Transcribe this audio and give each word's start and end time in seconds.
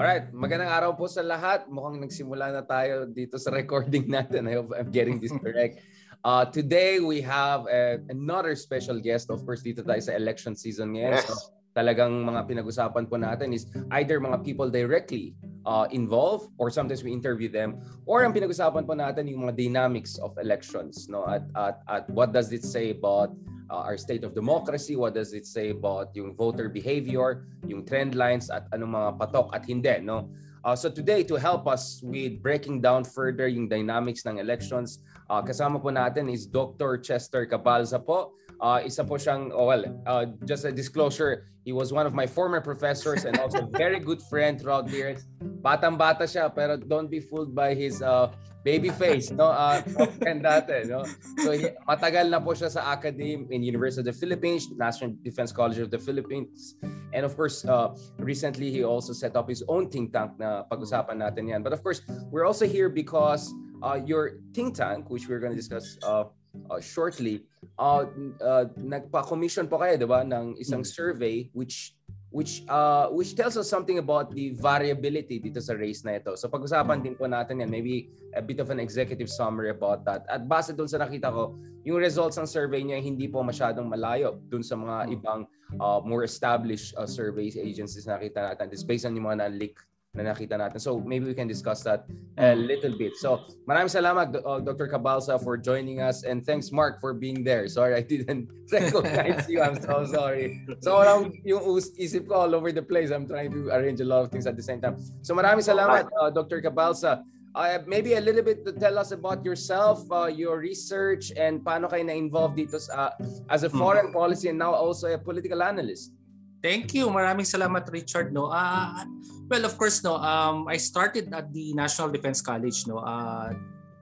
Alright, 0.00 0.32
magandang 0.32 0.72
araw 0.72 0.96
po 0.96 1.04
sa 1.12 1.20
lahat. 1.20 1.68
Mukhang 1.68 2.00
nagsimula 2.00 2.56
na 2.56 2.64
tayo 2.64 3.04
dito 3.04 3.36
sa 3.36 3.52
recording 3.52 4.08
natin. 4.08 4.48
I 4.48 4.56
hope 4.56 4.72
I'm 4.72 4.88
getting 4.88 5.20
this 5.20 5.28
correct. 5.44 5.84
Uh, 6.24 6.48
today, 6.48 7.04
we 7.04 7.20
have 7.20 7.68
a, 7.68 8.00
another 8.08 8.56
special 8.56 8.96
guest. 8.96 9.28
Of 9.28 9.44
course, 9.44 9.60
dito 9.60 9.84
tayo 9.84 10.00
sa 10.00 10.16
election 10.16 10.56
season 10.56 10.96
ngayon. 10.96 11.20
Yes. 11.20 11.28
So, 11.28 11.52
talagang 11.76 12.16
mga 12.16 12.48
pinag-usapan 12.48 13.12
po 13.12 13.20
natin 13.20 13.52
is 13.52 13.68
either 14.00 14.16
mga 14.24 14.40
people 14.40 14.72
directly 14.72 15.36
uh, 15.68 15.84
involved 15.92 16.48
or 16.56 16.72
sometimes 16.72 17.04
we 17.04 17.12
interview 17.12 17.52
them 17.52 17.76
or 18.08 18.24
ang 18.24 18.32
pinag-usapan 18.32 18.88
po 18.88 18.96
natin 18.96 19.28
yung 19.28 19.44
mga 19.46 19.54
dynamics 19.54 20.18
of 20.18 20.34
elections 20.42 21.06
no 21.06 21.22
at 21.30 21.46
at, 21.54 21.78
at 21.86 22.04
what 22.10 22.34
does 22.34 22.50
it 22.50 22.66
say 22.66 22.90
about 22.90 23.30
uh, 23.70 23.86
our 23.86 23.96
state 23.96 24.26
of 24.26 24.34
democracy 24.34 24.98
what 24.98 25.14
does 25.14 25.32
it 25.32 25.46
say 25.46 25.70
about 25.70 26.10
yung 26.18 26.34
voter 26.34 26.68
behavior 26.68 27.46
yung 27.70 27.86
trend 27.86 28.18
lines 28.18 28.50
at 28.50 28.66
anong 28.74 28.92
mga 28.98 29.10
patok 29.22 29.48
at 29.54 29.62
hindi 29.64 29.94
no 30.02 30.26
Uh, 30.60 30.76
so 30.76 30.90
today, 30.90 31.24
to 31.24 31.36
help 31.36 31.66
us 31.66 32.04
with 32.04 32.42
breaking 32.42 32.80
down 32.84 33.02
further 33.04 33.48
yung 33.48 33.64
dynamics 33.68 34.28
ng 34.28 34.36
elections, 34.36 35.00
uh, 35.32 35.40
kasama 35.40 35.80
po 35.80 35.88
natin 35.88 36.28
is 36.28 36.44
Dr. 36.44 37.00
Chester 37.00 37.48
Cabalza 37.48 37.96
po. 37.96 38.36
Uh, 38.60 38.84
isa 38.84 39.00
po 39.00 39.16
siyang, 39.16 39.48
oh 39.56 39.72
well, 39.72 39.80
uh, 40.04 40.28
just 40.44 40.68
a 40.68 40.72
disclosure, 40.72 41.48
he 41.64 41.72
was 41.72 41.96
one 41.96 42.04
of 42.04 42.12
my 42.12 42.28
former 42.28 42.60
professors 42.60 43.24
and 43.24 43.40
also 43.40 43.64
very 43.72 43.96
good 43.96 44.20
friend 44.28 44.60
throughout 44.60 44.84
the 44.84 44.96
years. 44.96 45.24
Batang-bata 45.64 46.28
siya, 46.28 46.52
pero 46.52 46.76
don't 46.76 47.08
be 47.08 47.24
fooled 47.24 47.56
by 47.56 47.72
his 47.72 48.04
uh, 48.04 48.28
baby 48.62 48.90
face, 48.90 49.30
no? 49.30 49.48
Uh, 49.48 49.80
friend 50.20 50.44
dati, 50.44 50.84
no? 50.88 51.04
So 51.40 51.56
matagal 51.88 52.28
na 52.28 52.40
po 52.40 52.52
siya 52.52 52.68
sa 52.68 52.92
academe 52.92 53.48
in 53.48 53.64
University 53.64 54.04
of 54.04 54.08
the 54.12 54.16
Philippines, 54.16 54.68
National 54.76 55.16
Defense 55.24 55.52
College 55.52 55.80
of 55.80 55.90
the 55.90 55.98
Philippines. 55.98 56.76
And 57.12 57.24
of 57.24 57.36
course, 57.36 57.64
uh, 57.64 57.96
recently 58.20 58.70
he 58.70 58.84
also 58.84 59.12
set 59.12 59.34
up 59.36 59.48
his 59.48 59.64
own 59.66 59.88
think 59.88 60.12
tank 60.12 60.36
na 60.38 60.62
pag-usapan 60.68 61.24
natin 61.24 61.48
yan. 61.48 61.60
But 61.64 61.72
of 61.72 61.82
course, 61.82 62.04
we're 62.30 62.46
also 62.46 62.68
here 62.68 62.88
because 62.88 63.50
uh, 63.82 63.98
your 64.04 64.40
think 64.52 64.76
tank, 64.76 65.08
which 65.08 65.28
we're 65.28 65.40
going 65.40 65.52
to 65.52 65.58
discuss 65.58 65.98
uh, 66.04 66.24
uh, 66.70 66.80
shortly, 66.80 67.46
uh, 67.78 68.04
uh, 68.42 68.64
nagpa-commission 68.76 69.66
po 69.70 69.78
kayo, 69.80 69.96
di 69.96 70.06
ba, 70.06 70.22
ng 70.26 70.58
isang 70.60 70.84
survey 70.84 71.48
which 71.54 71.96
which 72.30 72.62
uh 72.70 73.10
which 73.10 73.34
tells 73.34 73.58
us 73.58 73.66
something 73.66 73.98
about 73.98 74.30
the 74.30 74.54
variability 74.54 75.42
dito 75.42 75.58
sa 75.58 75.74
race 75.74 76.06
na 76.06 76.18
ito. 76.18 76.38
So 76.38 76.46
pag-usapan 76.46 77.02
din 77.02 77.18
po 77.18 77.26
natin 77.26 77.62
yan, 77.62 77.70
maybe 77.70 78.10
a 78.38 78.42
bit 78.42 78.62
of 78.62 78.70
an 78.70 78.78
executive 78.78 79.26
summary 79.26 79.74
about 79.74 80.06
that. 80.06 80.22
At 80.30 80.46
base 80.46 80.70
doon 80.70 80.86
sa 80.86 81.02
nakita 81.02 81.34
ko, 81.34 81.58
yung 81.82 81.98
results 81.98 82.38
ng 82.38 82.46
survey 82.46 82.86
niya 82.86 83.02
hindi 83.02 83.26
po 83.26 83.42
masyadong 83.42 83.90
malayo 83.90 84.38
doon 84.46 84.62
sa 84.62 84.78
mga 84.78 85.10
ibang 85.10 85.42
uh, 85.82 85.98
more 86.06 86.22
established 86.22 86.94
uh, 86.94 87.08
survey 87.08 87.50
agencies 87.50 88.06
na 88.06 88.14
nakita 88.14 88.46
natin. 88.54 88.70
It's 88.70 88.86
based 88.86 89.04
on 89.10 89.18
yung 89.18 89.26
mga 89.26 89.50
na-leak 89.50 89.74
na 90.14 90.34
nakita 90.34 90.58
natin. 90.58 90.82
So 90.82 90.98
maybe 90.98 91.30
we 91.30 91.34
can 91.34 91.46
discuss 91.46 91.86
that 91.86 92.04
a 92.34 92.54
little 92.54 92.98
bit. 92.98 93.14
So 93.16 93.46
maraming 93.64 93.94
salamat 93.94 94.42
uh, 94.42 94.58
Dr. 94.58 94.90
Cabalsa 94.90 95.38
for 95.38 95.54
joining 95.54 96.02
us 96.02 96.26
and 96.26 96.42
thanks 96.42 96.74
Mark 96.74 96.98
for 96.98 97.14
being 97.14 97.46
there. 97.46 97.70
Sorry 97.70 97.94
I 97.94 98.02
didn't 98.02 98.50
recognize 98.72 99.46
you. 99.46 99.62
I'm 99.62 99.78
so 99.78 100.02
sorry. 100.10 100.66
So 100.82 100.98
walang 100.98 101.38
yung 101.46 101.62
isip 101.94 102.26
ko 102.26 102.42
all 102.42 102.52
over 102.58 102.74
the 102.74 102.82
place. 102.82 103.14
I'm 103.14 103.30
trying 103.30 103.54
to 103.54 103.70
arrange 103.70 104.02
a 104.02 104.08
lot 104.08 104.26
of 104.26 104.34
things 104.34 104.50
at 104.50 104.58
the 104.58 104.66
same 104.66 104.82
time. 104.82 104.98
So 105.22 105.30
maraming 105.30 105.62
salamat 105.62 106.10
uh, 106.18 106.30
Dr. 106.34 106.58
Cabalsa. 106.58 107.22
Uh, 107.50 107.82
maybe 107.82 108.14
a 108.14 108.22
little 108.22 108.46
bit 108.46 108.62
to 108.62 108.70
tell 108.70 108.94
us 108.94 109.10
about 109.10 109.42
yourself, 109.42 110.06
uh, 110.14 110.30
your 110.30 110.62
research, 110.62 111.34
and 111.34 111.58
paano 111.66 111.90
kayo 111.90 112.06
na-involved 112.06 112.54
dito 112.54 112.78
sa, 112.78 113.10
as 113.50 113.66
a 113.66 113.70
foreign 113.70 114.14
policy 114.14 114.46
and 114.46 114.58
now 114.62 114.70
also 114.70 115.10
a 115.10 115.18
political 115.18 115.58
analyst. 115.58 116.14
Thank 116.60 116.92
you. 116.92 117.08
Maraming 117.08 117.48
salamat 117.48 117.88
Richard 117.88 118.32
no. 118.36 118.52
Ah 118.52 119.04
well 119.48 119.64
of 119.64 119.74
course 119.80 120.04
no 120.04 120.20
um 120.20 120.68
I 120.68 120.76
started 120.76 121.32
at 121.32 121.48
the 121.50 121.72
National 121.72 122.12
Defense 122.12 122.44
College 122.44 122.84
no. 122.86 123.00
Uh, 123.00 123.56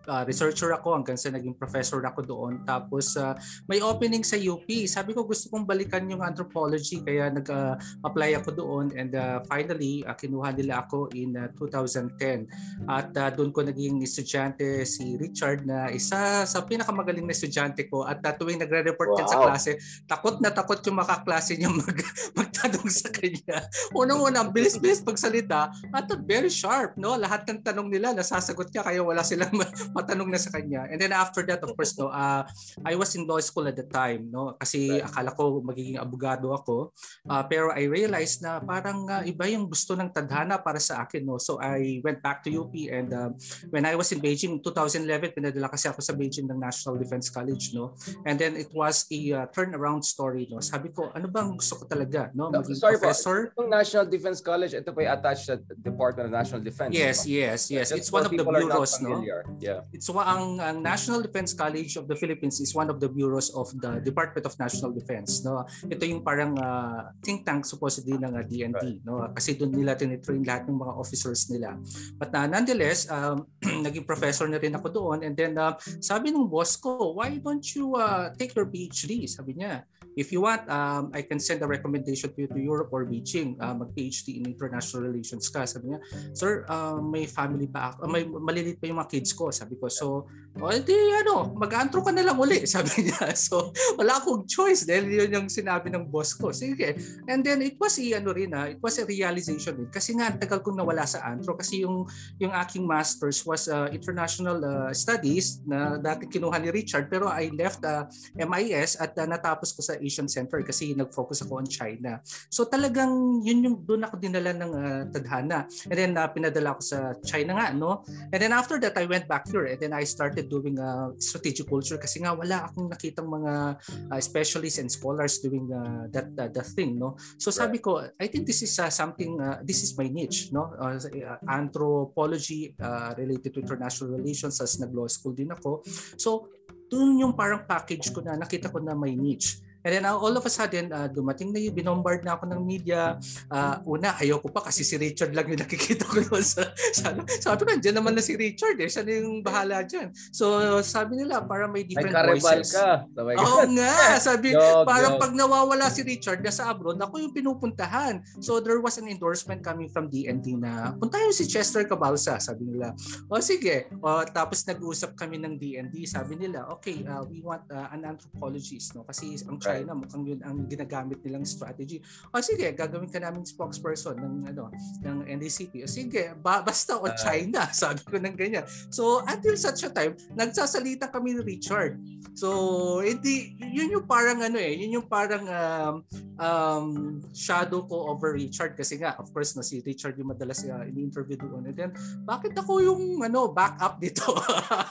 uh, 0.08 0.24
researcher 0.24 0.72
ako 0.72 0.96
hanggang 0.96 1.20
sa 1.20 1.28
naging 1.28 1.54
professor 1.54 2.00
ako 2.00 2.24
doon. 2.24 2.64
Tapos 2.64 3.14
uh, 3.20 3.36
may 3.68 3.78
opening 3.84 4.24
sa 4.24 4.40
UP. 4.40 4.64
Sabi 4.88 5.12
ko 5.12 5.28
gusto 5.28 5.52
kong 5.52 5.68
balikan 5.68 6.08
yung 6.08 6.24
anthropology 6.24 7.04
kaya 7.04 7.28
nag-apply 7.28 8.40
ako 8.40 8.50
doon 8.56 8.86
and 8.96 9.12
uh, 9.14 9.44
finally 9.46 10.02
uh, 10.08 10.16
kinuha 10.16 10.56
nila 10.56 10.82
ako 10.88 11.12
in 11.12 11.36
uh, 11.36 11.52
2010. 11.60 12.48
At 12.88 13.12
uh, 13.14 13.30
doon 13.30 13.52
ko 13.52 13.62
naging 13.62 14.00
estudyante 14.00 14.88
si 14.88 15.20
Richard 15.20 15.68
na 15.68 15.92
isa 15.92 16.48
sa 16.48 16.58
pinakamagaling 16.64 17.28
na 17.28 17.36
estudyante 17.36 17.86
ko 17.86 18.08
at 18.08 18.24
uh, 18.24 18.32
tuwing 18.34 18.58
nagre-report 18.58 19.14
yan 19.20 19.28
sa 19.28 19.36
Wow. 19.38 19.54
klase, 19.54 19.78
takot 20.10 20.42
na 20.42 20.50
takot 20.50 20.82
yung 20.82 20.98
makaklase 20.98 21.54
niya 21.54 21.70
mag, 21.70 21.94
magtanong 22.58 22.90
sa 22.90 23.08
kanya. 23.14 23.56
Unang-una, 23.94 24.42
ang 24.42 24.50
bilis-bilis 24.50 25.00
pagsalita 25.06 25.70
at 25.70 26.06
very 26.26 26.50
sharp, 26.50 26.98
no? 26.98 27.14
Lahat 27.14 27.46
ng 27.46 27.62
tanong 27.62 27.86
nila 27.86 28.10
nasasagot 28.10 28.74
niya 28.74 28.82
kaya 28.82 29.00
wala 29.00 29.22
silang 29.22 29.54
ma- 29.54 29.70
matanong 29.94 30.26
na 30.26 30.40
sa 30.40 30.50
kanya. 30.50 30.90
And 30.90 30.98
then 30.98 31.14
after 31.14 31.46
that, 31.46 31.62
of 31.62 31.70
course, 31.78 31.94
no, 31.94 32.10
uh, 32.10 32.42
I 32.82 32.98
was 32.98 33.14
in 33.14 33.24
law 33.30 33.38
school 33.38 33.70
at 33.70 33.78
the 33.78 33.86
time, 33.86 34.28
no? 34.34 34.58
Kasi 34.58 34.90
Right. 34.98 35.04
akala 35.04 35.30
ko 35.36 35.60
magiging 35.62 36.00
abogado 36.00 36.50
ako. 36.50 36.90
Uh, 37.28 37.44
pero 37.46 37.70
I 37.70 37.86
realized 37.86 38.42
na 38.42 38.58
parang 38.58 39.06
uh, 39.06 39.22
iba 39.22 39.46
yung 39.46 39.68
gusto 39.68 39.94
ng 39.94 40.10
tadhana 40.10 40.58
para 40.58 40.80
sa 40.82 41.04
akin, 41.06 41.22
no? 41.22 41.38
So 41.38 41.60
I 41.62 42.02
went 42.02 42.24
back 42.24 42.42
to 42.46 42.50
UP 42.50 42.74
and 42.90 43.12
uh, 43.12 43.30
when 43.70 43.84
I 43.86 43.94
was 43.94 44.10
in 44.10 44.18
Beijing 44.18 44.58
2011, 44.64 45.36
pinadala 45.36 45.70
kasi 45.70 45.86
ako 45.86 46.00
sa 46.02 46.16
Beijing 46.16 46.48
ng 46.50 46.58
National 46.58 46.98
Defense 46.98 47.30
College, 47.30 47.76
no? 47.76 47.94
And 48.26 48.40
then 48.40 48.56
it 48.58 48.72
was 48.74 49.04
a 49.12 49.20
uh, 49.32 49.44
turnaround 49.52 50.02
story, 50.02 50.48
no? 50.50 50.58
Sabi 50.64 50.90
ko, 50.90 51.12
ano 51.12 51.28
bang 51.28 51.54
gusto 51.54 51.78
ko 51.78 51.84
talaga, 51.84 52.32
no? 52.32 52.47
No, 52.48 52.60
Maging 52.64 52.78
sorry 52.78 52.96
po. 52.96 53.08
professor? 53.08 53.52
Yung 53.56 53.70
National 53.70 54.06
Defense 54.08 54.40
College, 54.40 54.72
ito 54.74 54.90
po 54.90 54.98
yung 55.04 55.12
attached 55.12 55.44
sa 55.48 55.56
Department 55.76 56.28
of 56.28 56.34
National 56.34 56.62
Defense. 56.64 56.92
Yes, 56.92 57.24
ba? 57.24 57.30
yes, 57.30 57.58
yes. 57.68 57.86
Just 57.92 57.98
It's 57.98 58.10
one 58.12 58.24
of 58.24 58.32
the 58.32 58.44
bureaus, 58.44 58.92
no? 59.00 59.20
Yeah. 59.60 59.84
It's 59.92 60.08
wa- 60.08 60.26
ang, 60.26 60.60
ang 60.60 60.78
National 60.80 61.20
Defense 61.20 61.52
College 61.52 61.96
of 61.96 62.08
the 62.08 62.16
Philippines 62.16 62.60
is 62.60 62.72
one 62.74 62.88
of 62.88 62.98
the 62.98 63.08
bureaus 63.08 63.52
of 63.52 63.68
the 63.78 64.00
Department 64.00 64.44
of 64.48 64.54
National 64.58 64.90
Defense, 64.92 65.44
no? 65.44 65.64
Ito 65.86 66.02
yung 66.08 66.24
parang 66.24 66.56
uh, 66.56 67.12
think 67.20 67.44
tank 67.44 67.64
supposedly 67.64 68.16
ng 68.16 68.32
uh, 68.32 68.42
DND, 68.44 69.04
no? 69.04 69.24
Kasi 69.32 69.54
doon 69.54 69.72
nila 69.76 69.94
tinitrain 69.94 70.42
lahat 70.42 70.68
ng 70.68 70.78
mga 70.78 70.92
officers 70.96 71.48
nila. 71.52 71.76
But 72.16 72.32
uh, 72.34 72.46
nonetheless, 72.48 73.08
um, 73.12 73.46
naging 73.86 74.08
professor 74.08 74.48
na 74.48 74.56
rin 74.56 74.74
ako 74.74 74.88
doon 74.88 75.18
and 75.22 75.34
then 75.36 75.56
uh, 75.58 75.76
sabi 76.00 76.30
ng 76.32 76.46
boss 76.48 76.76
ko, 76.76 77.12
why 77.14 77.36
don't 77.36 77.64
you 77.74 77.94
uh, 77.94 78.30
take 78.34 78.54
your 78.56 78.66
PhD? 78.66 79.28
Sabi 79.28 79.58
niya, 79.58 79.84
if 80.18 80.34
you 80.34 80.42
want, 80.42 80.66
um, 80.66 81.14
I 81.14 81.22
can 81.22 81.38
send 81.38 81.62
a 81.62 81.68
recommendation 81.70 82.34
to 82.34 82.38
you 82.42 82.50
to 82.50 82.58
Europe 82.58 82.90
or 82.90 83.06
Beijing, 83.06 83.54
uh, 83.62 83.78
mag-PhD 83.78 84.42
in 84.42 84.50
international 84.50 85.06
relations 85.06 85.46
ka. 85.46 85.62
Sabi 85.62 85.94
niya, 85.94 86.02
sir, 86.34 86.66
uh, 86.66 86.98
may 86.98 87.30
family 87.30 87.70
pa 87.70 87.94
ako, 87.94 87.98
uh, 88.02 88.10
may 88.10 88.26
malilit 88.26 88.82
pa 88.82 88.90
yung 88.90 88.98
mga 88.98 89.10
kids 89.14 89.30
ko. 89.32 89.54
Sabi 89.54 89.78
ko, 89.78 89.86
so, 89.86 90.26
o 90.58 90.74
di 90.82 90.98
ano, 91.22 91.54
mag-antro 91.54 92.02
ka 92.02 92.10
na 92.10 92.26
lang 92.26 92.34
uli, 92.34 92.66
sabi 92.74 93.06
niya. 93.06 93.30
So, 93.48 93.70
wala 93.94 94.18
akong 94.18 94.44
choice 94.50 94.82
dahil 94.82 95.08
yun 95.08 95.30
yung 95.30 95.48
sinabi 95.48 95.88
ng 95.94 96.10
boss 96.10 96.34
ko. 96.34 96.50
Sige. 96.50 96.98
And 97.30 97.46
then, 97.46 97.62
it 97.62 97.78
was 97.78 97.96
ano 97.96 98.34
rin, 98.34 98.50
ah, 98.50 98.66
it 98.66 98.82
was 98.82 98.98
a 98.98 99.06
realization 99.06 99.78
din. 99.78 99.88
Kasi 99.88 100.18
nga, 100.18 100.34
tagal 100.34 100.60
kong 100.60 100.76
nawala 100.76 101.06
sa 101.06 101.22
antro 101.22 101.54
kasi 101.54 101.86
yung, 101.86 102.04
yung 102.42 102.50
aking 102.50 102.82
master's 102.82 103.46
was 103.46 103.70
uh, 103.70 103.86
international 103.94 104.58
uh, 104.64 104.90
studies 104.90 105.62
na 105.62 105.96
dati 105.96 106.26
kinuha 106.26 106.58
ni 106.58 106.68
Richard 106.72 107.06
pero 107.12 107.28
I 107.28 107.52
left 107.54 107.84
uh, 107.84 108.08
MIS 108.34 108.98
at 108.98 109.14
uh, 109.16 109.26
natapos 109.28 109.72
ko 109.72 109.80
sa 109.84 109.94
Asian 110.08 110.24
Center 110.26 110.64
kasi 110.64 110.96
nag-focus 110.96 111.44
ako 111.44 111.60
on 111.60 111.68
China. 111.68 112.24
So 112.48 112.64
talagang 112.64 113.44
yun 113.44 113.60
yung 113.60 113.76
doon 113.84 114.08
ako 114.08 114.16
dinala 114.16 114.56
ng 114.56 114.72
uh, 114.72 115.02
tadhana. 115.12 115.68
And 115.92 115.96
then 116.00 116.12
uh, 116.16 116.28
pinadala 116.32 116.74
ako 116.74 116.82
sa 116.82 116.98
China 117.20 117.60
nga, 117.60 117.76
no? 117.76 118.00
And 118.32 118.40
then 118.40 118.56
after 118.56 118.80
that, 118.80 118.96
I 118.96 119.04
went 119.04 119.28
back 119.28 119.44
here 119.52 119.68
and 119.68 119.76
then 119.76 119.92
I 119.92 120.08
started 120.08 120.48
doing 120.48 120.80
uh, 120.80 121.12
strategic 121.20 121.68
culture 121.68 122.00
kasi 122.00 122.24
nga 122.24 122.32
wala 122.32 122.64
akong 122.64 122.88
nakitang 122.88 123.28
mga 123.28 123.76
uh, 124.08 124.20
specialists 124.24 124.80
and 124.80 124.88
scholars 124.88 125.44
doing 125.44 125.68
uh, 125.68 126.08
that 126.08 126.32
uh, 126.32 126.48
that 126.48 126.68
thing, 126.72 126.96
no? 126.96 127.20
So 127.36 127.52
sabi 127.52 127.84
ko, 127.84 128.00
I 128.16 128.26
think 128.32 128.48
this 128.48 128.64
is 128.64 128.72
uh, 128.80 128.88
something, 128.88 129.36
uh, 129.36 129.60
this 129.60 129.84
is 129.84 129.92
my 129.98 130.08
niche, 130.08 130.48
no? 130.54 130.72
Uh, 130.80 130.96
anthropology 131.44 132.72
uh, 132.80 133.12
related 133.18 133.52
to 133.52 133.60
international 133.60 134.16
relations 134.16 134.56
as 134.64 134.80
nag-law 134.80 135.10
school 135.10 135.36
din 135.36 135.52
ako. 135.52 135.84
So 136.16 136.48
doon 136.88 137.20
yung 137.20 137.34
parang 137.36 137.68
package 137.68 138.08
ko 138.14 138.24
na 138.24 138.38
nakita 138.38 138.72
ko 138.72 138.80
na 138.80 138.96
may 138.96 139.12
niche. 139.12 139.60
And 139.86 139.90
then 139.94 140.04
uh, 140.04 140.18
all 140.18 140.34
of 140.34 140.42
a 140.42 140.50
sudden, 140.50 140.90
uh, 140.90 141.06
dumating 141.06 141.54
na 141.54 141.62
yun, 141.62 141.70
binombard 141.70 142.26
na 142.26 142.34
ako 142.34 142.50
ng 142.50 142.60
media. 142.66 143.14
Uh, 143.46 143.78
una, 143.86 144.18
ayaw 144.18 144.42
ko 144.42 144.50
pa 144.50 144.66
kasi 144.66 144.82
si 144.82 144.98
Richard 144.98 145.30
lang 145.32 145.46
yung 145.46 145.62
nakikita 145.64 146.02
ko 146.02 146.18
doon 146.18 146.42
sa, 146.42 146.74
sa 146.90 147.14
sabi 147.38 147.60
ko, 147.62 147.70
dyan 147.78 147.96
naman 147.96 148.18
na 148.18 148.22
si 148.22 148.34
Richard 148.34 148.76
eh. 148.82 148.90
Siya 148.90 149.06
na 149.06 149.12
yung 149.22 149.40
bahala 149.40 149.86
dyan. 149.86 150.10
So 150.34 150.58
sabi 150.82 151.22
nila, 151.22 151.46
para 151.46 151.70
may 151.70 151.86
different 151.86 152.10
karibal 152.10 152.60
voices. 152.60 152.74
ka. 152.74 153.06
Ka. 153.06 153.38
Oo 153.38 153.62
nga, 153.78 153.94
sabi, 154.28 154.52
Joke, 154.52 154.84
parang 154.84 155.16
pag 155.16 155.32
nawawala 155.32 155.86
si 155.94 156.02
Richard 156.02 156.42
nasa 156.42 156.66
abroad, 156.66 156.98
ako 156.98 157.22
yung 157.22 157.32
pinupuntahan. 157.32 158.20
So 158.42 158.58
there 158.58 158.82
was 158.82 158.98
an 158.98 159.06
endorsement 159.06 159.62
coming 159.62 159.86
from 159.86 160.10
DND 160.10 160.58
na 160.58 160.92
puntahan 160.98 161.30
si 161.30 161.46
Chester 161.46 161.86
Cabalsa, 161.86 162.42
sabi 162.42 162.66
nila. 162.66 162.92
O 163.30 163.38
sige, 163.38 163.86
o, 164.02 164.26
tapos 164.26 164.66
nag-usap 164.66 165.14
kami 165.14 165.38
ng 165.38 165.54
DND, 165.56 166.02
sabi 166.04 166.34
nila, 166.34 166.66
okay, 166.68 167.06
uh, 167.06 167.22
we 167.24 167.38
want 167.40 167.62
uh, 167.70 167.88
an 167.94 168.04
anthropologist, 168.04 168.92
no? 168.98 169.06
Kasi 169.06 169.38
ang 169.46 169.56
China 169.60 169.77
China 169.78 169.94
mukhang 169.94 170.24
yun 170.26 170.40
ang 170.42 170.66
ginagamit 170.66 171.22
nilang 171.22 171.46
strategy. 171.46 172.02
O 172.34 172.42
sige, 172.42 172.66
gagawin 172.74 173.06
ka 173.06 173.22
namin 173.22 173.46
spokesperson 173.46 174.18
ng 174.18 174.34
ano 174.50 174.74
ng 175.06 175.18
NDCP. 175.38 175.86
O 175.86 175.90
sige, 175.90 176.34
ba, 176.42 176.60
basta 176.66 176.98
o 176.98 177.06
China, 177.14 177.70
sabi 177.82 178.02
ko 178.02 178.18
ng 178.18 178.34
ganyan. 178.34 178.66
So 178.90 179.22
until 179.22 179.54
such 179.54 179.86
a 179.86 179.90
time, 179.90 180.18
nagsasalita 180.34 181.10
kami 181.14 181.38
ni 181.38 181.42
Richard. 181.58 182.02
So 182.34 182.98
hindi 183.00 183.54
yun 183.62 183.94
yung 183.94 184.06
parang 184.06 184.42
ano 184.42 184.58
eh, 184.58 184.74
yun 184.74 185.02
yung 185.02 185.08
parang 185.08 185.44
um, 185.46 185.94
um, 186.38 186.86
shadow 187.34 187.86
ko 187.86 188.10
over 188.14 188.34
Richard 188.34 188.74
kasi 188.74 188.98
nga 188.98 189.14
of 189.18 189.30
course 189.30 189.54
na 189.54 189.62
si 189.62 189.82
Richard 189.82 190.18
yung 190.18 190.34
madalas 190.34 190.62
uh, 190.66 190.86
ini-interview 190.86 191.38
doon. 191.38 191.70
And 191.70 191.76
then 191.76 191.90
bakit 192.26 192.54
ako 192.58 192.82
yung 192.82 193.22
ano 193.22 193.50
backup 193.50 194.02
dito? 194.02 194.26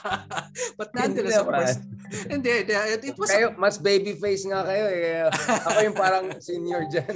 But 0.78 0.94
nonetheless, 0.94 1.42
of 1.42 1.48
course, 1.48 1.76
hindi, 2.30 2.70
it 2.70 3.16
was 3.18 3.30
kayo, 3.30 3.54
mas 3.58 3.76
baby 3.78 4.14
face 4.16 4.46
nga 4.46 4.64
kayo 4.68 4.84
eh. 4.92 5.24
Ako 5.64 5.78
yung 5.80 5.96
parang 5.96 6.26
senior 6.44 6.84
dyan. 6.92 7.08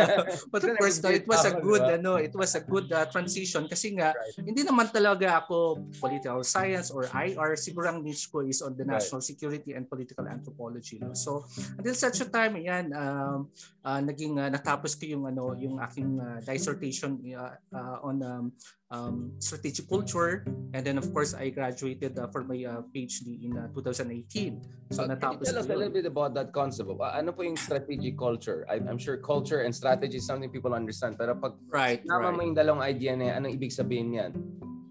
But 0.52 0.66
of 0.66 0.74
course, 0.74 0.98
no, 0.98 1.14
it 1.14 1.26
was 1.30 1.46
a 1.46 1.54
good 1.54 1.86
ano, 1.86 2.18
it 2.18 2.34
was 2.34 2.58
a 2.58 2.62
good 2.66 2.90
uh, 2.90 3.06
transition 3.06 3.70
kasi 3.70 3.94
nga 3.94 4.10
hindi 4.42 4.66
naman 4.66 4.90
talaga 4.90 5.46
ako 5.46 5.86
political 6.02 6.42
science 6.42 6.90
or 6.90 7.06
IR. 7.06 7.54
Siguro 7.54 7.86
ang 7.94 8.02
niche 8.02 8.26
ko 8.26 8.42
is 8.42 8.58
on 8.66 8.74
the 8.74 8.82
national 8.82 9.22
security 9.22 9.78
and 9.78 9.86
political 9.86 10.26
anthropology. 10.26 10.98
No? 10.98 11.14
So 11.14 11.46
until 11.78 11.94
such 11.94 12.18
a 12.18 12.26
time, 12.26 12.58
yan, 12.58 12.90
um, 12.90 13.46
uh, 13.77 13.77
naging 13.96 14.36
uh, 14.36 14.52
natapos 14.52 14.92
ko 15.00 15.08
yung 15.08 15.24
ano, 15.24 15.56
yung 15.56 15.80
aking 15.80 16.20
uh, 16.20 16.38
dissertation 16.44 17.16
uh, 17.32 17.56
uh, 17.72 17.96
on 18.04 18.20
um, 18.20 18.44
um, 18.92 19.32
strategic 19.40 19.88
culture 19.88 20.44
and 20.76 20.84
then 20.84 21.00
of 21.00 21.08
course 21.16 21.32
I 21.32 21.48
graduated 21.48 22.20
uh, 22.20 22.28
for 22.28 22.44
my 22.44 22.60
uh, 22.68 22.84
PhD 22.92 23.48
in 23.48 23.56
uh, 23.56 23.72
2018. 23.72 24.92
So 24.92 25.04
uh, 25.04 25.08
natapos 25.08 25.20
Can 25.20 25.32
you 25.40 25.46
tell 25.48 25.60
us 25.64 25.68
a 25.72 25.76
little 25.76 25.94
bit 25.94 26.04
about 26.04 26.36
that 26.36 26.52
concept? 26.52 26.92
Uh, 26.92 27.08
ano 27.16 27.32
po 27.32 27.40
yung 27.40 27.56
strategic 27.56 28.20
culture? 28.20 28.68
I, 28.68 28.76
I'm 28.76 29.00
sure 29.00 29.16
culture 29.16 29.64
and 29.64 29.72
strategy 29.72 30.20
is 30.20 30.28
something 30.28 30.52
people 30.52 30.76
understand 30.76 31.16
pero 31.16 31.32
pag 31.32 31.56
right, 31.72 32.04
nama 32.04 32.28
right. 32.28 32.36
mo 32.36 32.40
yung 32.44 32.56
dalawang 32.56 32.84
idea 32.84 33.16
na 33.16 33.32
yan, 33.32 33.34
anong 33.40 33.52
ibig 33.56 33.72
sabihin 33.72 34.12
niyan? 34.12 34.32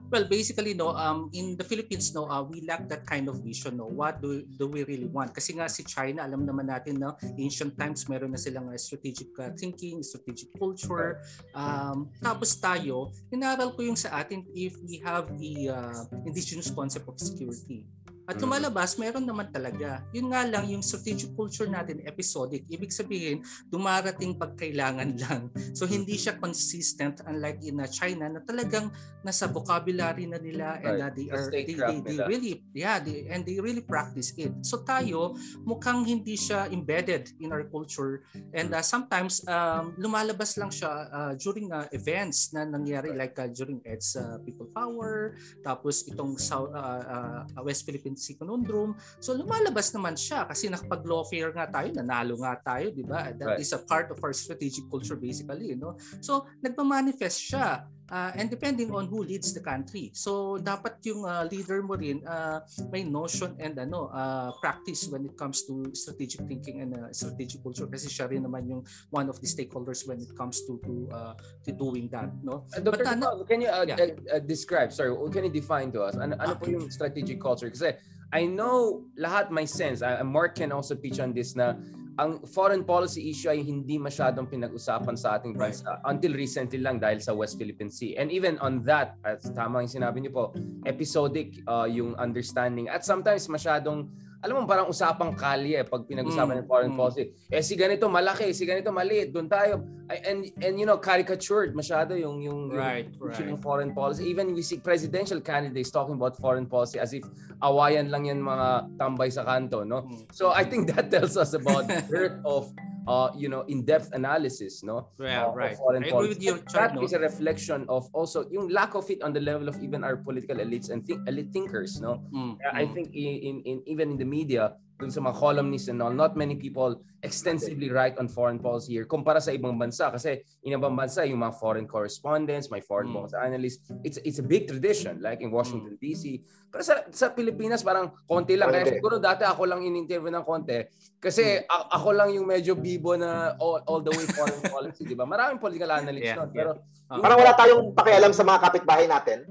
Well, 0.08 0.24
basically, 0.24 0.74
no, 0.74 0.96
um, 0.96 1.30
in 1.36 1.60
the 1.60 1.68
Philippines, 1.68 2.16
no, 2.16 2.32
uh, 2.32 2.44
we 2.44 2.64
lack 2.64 2.88
that 2.88 3.04
kind 3.04 3.28
of 3.28 3.44
vision. 3.44 3.76
No, 3.76 3.92
what 3.92 4.24
do 4.24 4.48
do 4.48 4.72
we 4.72 4.88
really 4.88 5.10
want? 5.12 5.36
Kasi 5.36 5.60
nga 5.60 5.68
si 5.68 5.84
China, 5.84 6.24
alam 6.24 6.48
naman 6.48 6.72
natin, 6.72 6.96
no, 6.96 7.20
ancient 7.36 7.76
times 7.76 8.08
meron 8.08 8.32
na 8.32 8.40
silang 8.40 8.72
uh, 8.72 8.80
strategic 8.80 9.36
uh, 9.36 9.52
thinking, 9.60 10.00
strategic 10.00 10.48
culture. 10.56 11.20
Um, 11.52 12.08
tapos 12.24 12.56
tayo, 12.56 13.12
inaral 13.28 13.76
ko 13.76 13.84
yung 13.84 14.00
sa 14.00 14.24
atin 14.24 14.48
if 14.56 14.80
we 14.80 15.04
have 15.04 15.28
the 15.36 15.76
uh, 15.76 16.02
indigenous 16.24 16.72
concept 16.72 17.12
of 17.12 17.20
security. 17.20 17.84
At 18.28 18.44
lumalabas, 18.44 19.00
meron 19.00 19.24
naman 19.24 19.48
talaga. 19.50 20.04
Yun 20.12 20.36
nga 20.36 20.44
lang, 20.44 20.68
yung 20.68 20.84
strategic 20.84 21.32
culture 21.32 21.72
natin, 21.72 22.04
episodic. 22.04 22.68
Ibig 22.68 22.92
sabihin, 22.92 23.40
dumarating 23.72 24.36
pagkailangan 24.36 25.16
lang. 25.24 25.48
So, 25.72 25.88
hindi 25.88 26.20
siya 26.20 26.36
consistent 26.36 27.24
unlike 27.24 27.64
in 27.64 27.80
uh, 27.80 27.88
China 27.88 28.28
na 28.28 28.44
talagang 28.44 28.92
nasa 29.28 29.50
vocabulary 29.50 30.30
na 30.30 30.40
nila 30.40 30.80
and 30.80 31.04
uh, 31.04 31.12
they 31.12 31.28
are 31.28 31.48
they, 31.50 31.66
they, 31.68 32.00
they 32.00 32.18
really 32.30 32.64
yeah 32.72 32.96
they, 33.02 33.28
and 33.28 33.44
they 33.44 33.60
really 33.60 33.84
practice 33.84 34.32
it. 34.40 34.54
So 34.62 34.88
tayo 34.88 35.36
mukhang 35.66 36.06
hindi 36.06 36.40
siya 36.40 36.70
embedded 36.72 37.34
in 37.42 37.52
our 37.52 37.66
culture 37.68 38.24
and 38.54 38.72
uh, 38.72 38.84
sometimes 38.84 39.42
um, 39.50 39.92
lumalabas 39.98 40.56
lang 40.56 40.70
siya 40.70 40.92
uh, 41.12 41.34
during 41.36 41.68
uh, 41.74 41.90
events 41.92 42.54
na 42.54 42.64
nangyari 42.64 43.12
like 43.12 43.36
uh, 43.36 43.50
during 43.50 43.82
EDS 43.84 44.16
uh, 44.16 44.38
People 44.46 44.70
Power 44.72 45.36
tapos 45.66 46.06
itong 46.08 46.38
South 46.38 46.72
uh, 46.72 47.44
uh, 47.52 47.62
West 47.66 47.84
Philippine 47.84 48.17
Sea 48.18 48.36
Conundrum. 48.36 48.98
So 49.22 49.38
lumalabas 49.38 49.94
naman 49.94 50.18
siya 50.18 50.44
kasi 50.50 50.68
nakapag-lawfare 50.68 51.54
nga 51.54 51.66
tayo, 51.70 51.90
nanalo 51.94 52.36
nga 52.42 52.58
tayo, 52.60 52.92
di 52.92 53.06
ba? 53.06 53.32
That 53.32 53.56
right. 53.56 53.62
is 53.62 53.72
a 53.72 53.82
part 53.82 54.10
of 54.12 54.20
our 54.20 54.34
strategic 54.34 54.90
culture 54.90 55.16
basically, 55.18 55.74
you 55.74 55.80
know. 55.80 55.96
So 56.20 56.50
nagma-manifest 56.62 57.40
siya 57.40 57.88
uh, 58.12 58.32
and 58.36 58.50
depending 58.50 58.92
on 58.92 59.08
who 59.08 59.24
leads 59.24 59.54
the 59.54 59.60
country. 59.60 60.12
So 60.14 60.58
dapat 60.58 61.04
yung 61.04 61.26
uh, 61.26 61.48
leader 61.50 61.84
mo 61.84 61.96
rin 61.96 62.24
uh, 62.24 62.64
may 62.92 63.04
notion 63.04 63.56
and 63.60 63.76
ano 63.80 64.10
uh, 64.12 64.52
practice 64.60 65.08
when 65.12 65.26
it 65.28 65.36
comes 65.36 65.64
to 65.68 65.92
strategic 65.94 66.48
thinking 66.48 66.82
and 66.82 66.96
uh, 66.96 67.12
strategic 67.12 67.64
culture 67.64 67.88
kasi 67.88 68.08
siya 68.08 68.30
rin 68.32 68.44
naman 68.44 68.68
yung 68.68 68.82
one 69.12 69.28
of 69.28 69.40
the 69.40 69.48
stakeholders 69.48 70.08
when 70.08 70.20
it 70.20 70.32
comes 70.36 70.64
to 70.64 70.80
to 70.84 71.08
uh, 71.12 71.34
to 71.64 71.72
doing 71.76 72.08
that 72.12 72.32
no 72.44 72.64
uh, 72.76 72.80
Dr. 72.80 73.04
But, 73.04 73.24
uh, 73.24 73.44
can 73.44 73.60
you 73.62 73.72
uh, 73.72 73.86
yeah. 73.88 74.16
uh, 74.32 74.40
describe 74.40 74.92
sorry 74.92 75.12
can 75.32 75.48
you 75.48 75.54
define 75.54 75.92
to 75.96 76.04
us 76.08 76.16
ano, 76.16 76.36
ano 76.40 76.56
po 76.56 76.72
yung 76.72 76.88
strategic 76.90 77.40
culture 77.42 77.70
kasi 77.70 77.96
I 78.28 78.44
know 78.44 79.08
lahat 79.16 79.52
my 79.52 79.64
sense 79.64 80.04
uh, 80.04 80.20
Mark 80.24 80.60
can 80.60 80.72
also 80.72 80.96
pitch 80.96 81.20
on 81.20 81.32
this 81.32 81.56
na 81.56 81.76
ang 82.18 82.42
foreign 82.50 82.82
policy 82.82 83.30
issue 83.30 83.54
ay 83.54 83.62
hindi 83.62 84.02
masyadong 84.02 84.50
pinag-usapan 84.50 85.14
sa 85.14 85.38
ating 85.38 85.54
bansa 85.54 85.86
right. 85.86 86.02
until 86.10 86.34
recently 86.34 86.82
lang 86.82 86.98
dahil 86.98 87.22
sa 87.22 87.38
West 87.38 87.62
Philippine 87.62 87.94
Sea. 87.94 88.18
And 88.18 88.34
even 88.34 88.58
on 88.58 88.82
that, 88.90 89.22
at 89.22 89.46
tama 89.54 89.86
yung 89.86 89.94
sinabi 89.94 90.26
niyo 90.26 90.34
po, 90.34 90.46
episodic 90.90 91.62
uh, 91.70 91.86
yung 91.86 92.18
understanding. 92.18 92.90
At 92.90 93.06
sometimes 93.06 93.46
masyadong 93.46 94.10
alam 94.38 94.54
mo 94.54 94.70
parang 94.70 94.86
usapang 94.86 95.34
kalye 95.34 95.82
pag 95.82 96.06
pinag-usapan 96.06 96.62
mm, 96.62 96.62
ng 96.62 96.70
foreign 96.70 96.94
mm. 96.94 97.00
policy. 97.00 97.24
Eh 97.50 97.66
si 97.66 97.74
ganito 97.74 98.06
malaki, 98.06 98.54
si 98.54 98.70
ganito 98.70 98.94
maliit, 98.94 99.34
doon 99.34 99.50
tayo. 99.50 99.82
And 100.08 100.54
and 100.62 100.78
you 100.78 100.86
know 100.86 101.02
caricatured 101.02 101.74
masyado 101.74 102.14
yung 102.14 102.40
yung, 102.46 102.70
right, 102.70 103.10
yung, 103.18 103.34
right. 103.34 103.48
yung 103.50 103.60
foreign 103.60 103.92
policy. 103.98 104.30
Even 104.30 104.54
we 104.54 104.62
see 104.62 104.78
presidential 104.78 105.42
candidates 105.42 105.90
talking 105.90 106.16
about 106.16 106.38
foreign 106.38 106.70
policy 106.70 107.02
as 107.02 107.18
if 107.18 107.26
awayan 107.66 108.14
lang 108.14 108.30
yan 108.30 108.38
mga 108.38 108.94
tambay 109.02 109.34
sa 109.34 109.42
kanto, 109.42 109.82
no? 109.82 110.06
Mm. 110.06 110.30
So 110.30 110.54
I 110.54 110.62
think 110.62 110.94
that 110.94 111.10
tells 111.10 111.34
us 111.34 111.58
about 111.58 111.88
the 111.90 112.06
hurt 112.06 112.38
of 112.46 112.70
uh, 113.08 113.32
you 113.36 113.48
know, 113.50 113.62
in-depth 113.72 114.12
analysis, 114.14 114.84
no? 114.84 115.08
Yeah, 115.20 115.48
uh, 115.48 115.56
right. 115.56 115.78
I 115.80 115.98
agree 115.98 116.30
with 116.30 116.44
you. 116.44 116.60
That 116.74 116.96
no? 116.96 117.02
is 117.02 117.14
a 117.14 117.20
reflection 117.20 117.86
of 117.90 118.10
also 118.14 118.46
yung 118.52 118.70
lack 118.70 118.94
of 118.94 119.10
it 119.10 119.24
on 119.24 119.32
the 119.32 119.40
level 119.40 119.68
of 119.68 119.82
even 119.82 120.04
our 120.04 120.18
political 120.18 120.58
elites 120.58 120.92
and 120.92 121.08
think, 121.08 121.28
elite 121.28 121.52
thinkers, 121.52 122.02
no? 122.02 122.22
Mm, 122.34 122.58
I 122.74 122.86
mm. 122.86 122.94
think 122.94 123.16
in, 123.16 123.34
in, 123.40 123.56
in 123.64 123.78
even 123.88 124.12
in 124.12 124.18
the 124.18 124.28
media, 124.28 124.76
dun 124.98 125.14
sa 125.14 125.22
mga 125.22 125.38
columnists 125.38 125.88
and 125.88 126.02
all, 126.02 126.10
not 126.10 126.34
many 126.34 126.58
people 126.58 126.98
extensively 127.22 127.90
write 127.90 128.18
on 128.18 128.26
foreign 128.26 128.58
policy 128.58 128.94
here 128.94 129.06
kumpara 129.06 129.38
sa 129.38 129.50
ibang 129.50 129.74
bansa 129.74 130.10
kasi 130.10 130.42
in 130.62 130.74
ibang 130.74 130.94
bansa 130.94 131.22
yung 131.24 131.42
mga 131.42 131.54
foreign 131.56 131.86
correspondents, 131.86 132.70
my 132.70 132.82
foreign 132.82 133.10
Mm. 133.10 133.16
policy 133.16 133.36
analysts, 133.38 133.80
it's 134.02 134.18
it's 134.22 134.38
a 134.38 134.46
big 134.46 134.66
tradition 134.66 135.22
like 135.22 135.42
in 135.42 135.50
Washington 135.50 135.98
Mm. 135.98 136.02
DC. 136.02 136.24
Pero 136.68 136.82
sa 136.82 137.06
sa 137.10 137.30
Pilipinas 137.30 137.82
parang 137.82 138.10
konti 138.26 138.58
lang 138.58 138.70
kaya 138.70 138.86
siguro 138.88 139.18
dati 139.18 139.46
ako 139.46 139.66
lang 139.66 139.82
in-interview 139.82 140.30
ng 140.30 140.42
konti 140.44 140.82
kasi 141.18 141.62
Mm. 141.62 141.70
a- 141.70 141.88
ako 141.96 142.10
lang 142.12 142.30
yung 142.34 142.46
medyo 142.46 142.74
bibo 142.74 143.14
na 143.14 143.54
all, 143.58 143.82
all 143.86 144.02
the 144.02 144.12
way 144.12 144.26
foreign 144.30 144.62
policy, 144.74 145.06
di 145.06 145.14
ba? 145.14 145.24
Maraming 145.24 145.58
political 145.58 145.90
analysts 145.90 146.26
Yeah, 146.26 146.42
nun, 146.42 146.50
yeah. 146.50 146.58
pero 146.58 146.72
Ah. 147.08 147.24
Parang 147.24 147.40
wala 147.40 147.56
tayong 147.56 147.96
pakialam 147.96 148.36
sa 148.36 148.44
mga 148.44 148.60
kapitbahay 148.68 149.08
natin. 149.08 149.48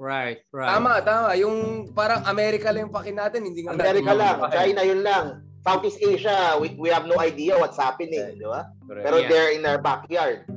Right, 0.00 0.40
right. 0.48 0.72
tama, 0.72 1.04
tama. 1.04 1.36
Yung 1.36 1.92
parang 1.92 2.24
America 2.24 2.72
lang 2.72 2.88
yung 2.88 2.94
pakin 2.94 3.20
natin, 3.20 3.44
hindi 3.44 3.68
nga 3.68 3.76
America 3.76 4.16
lang, 4.16 4.36
China 4.48 4.80
yun 4.80 5.00
lang. 5.04 5.24
Southeast 5.60 6.00
Asia, 6.00 6.56
we, 6.56 6.72
we 6.80 6.88
have 6.88 7.04
no 7.04 7.20
idea 7.20 7.52
what's 7.60 7.76
happening, 7.76 8.40
di 8.40 8.48
ba? 8.48 8.72
Correct. 8.88 9.04
Pero 9.04 9.16
Yeah. 9.20 9.28
they're 9.28 9.52
in 9.52 9.62
our 9.68 9.76
backyard. 9.76 10.48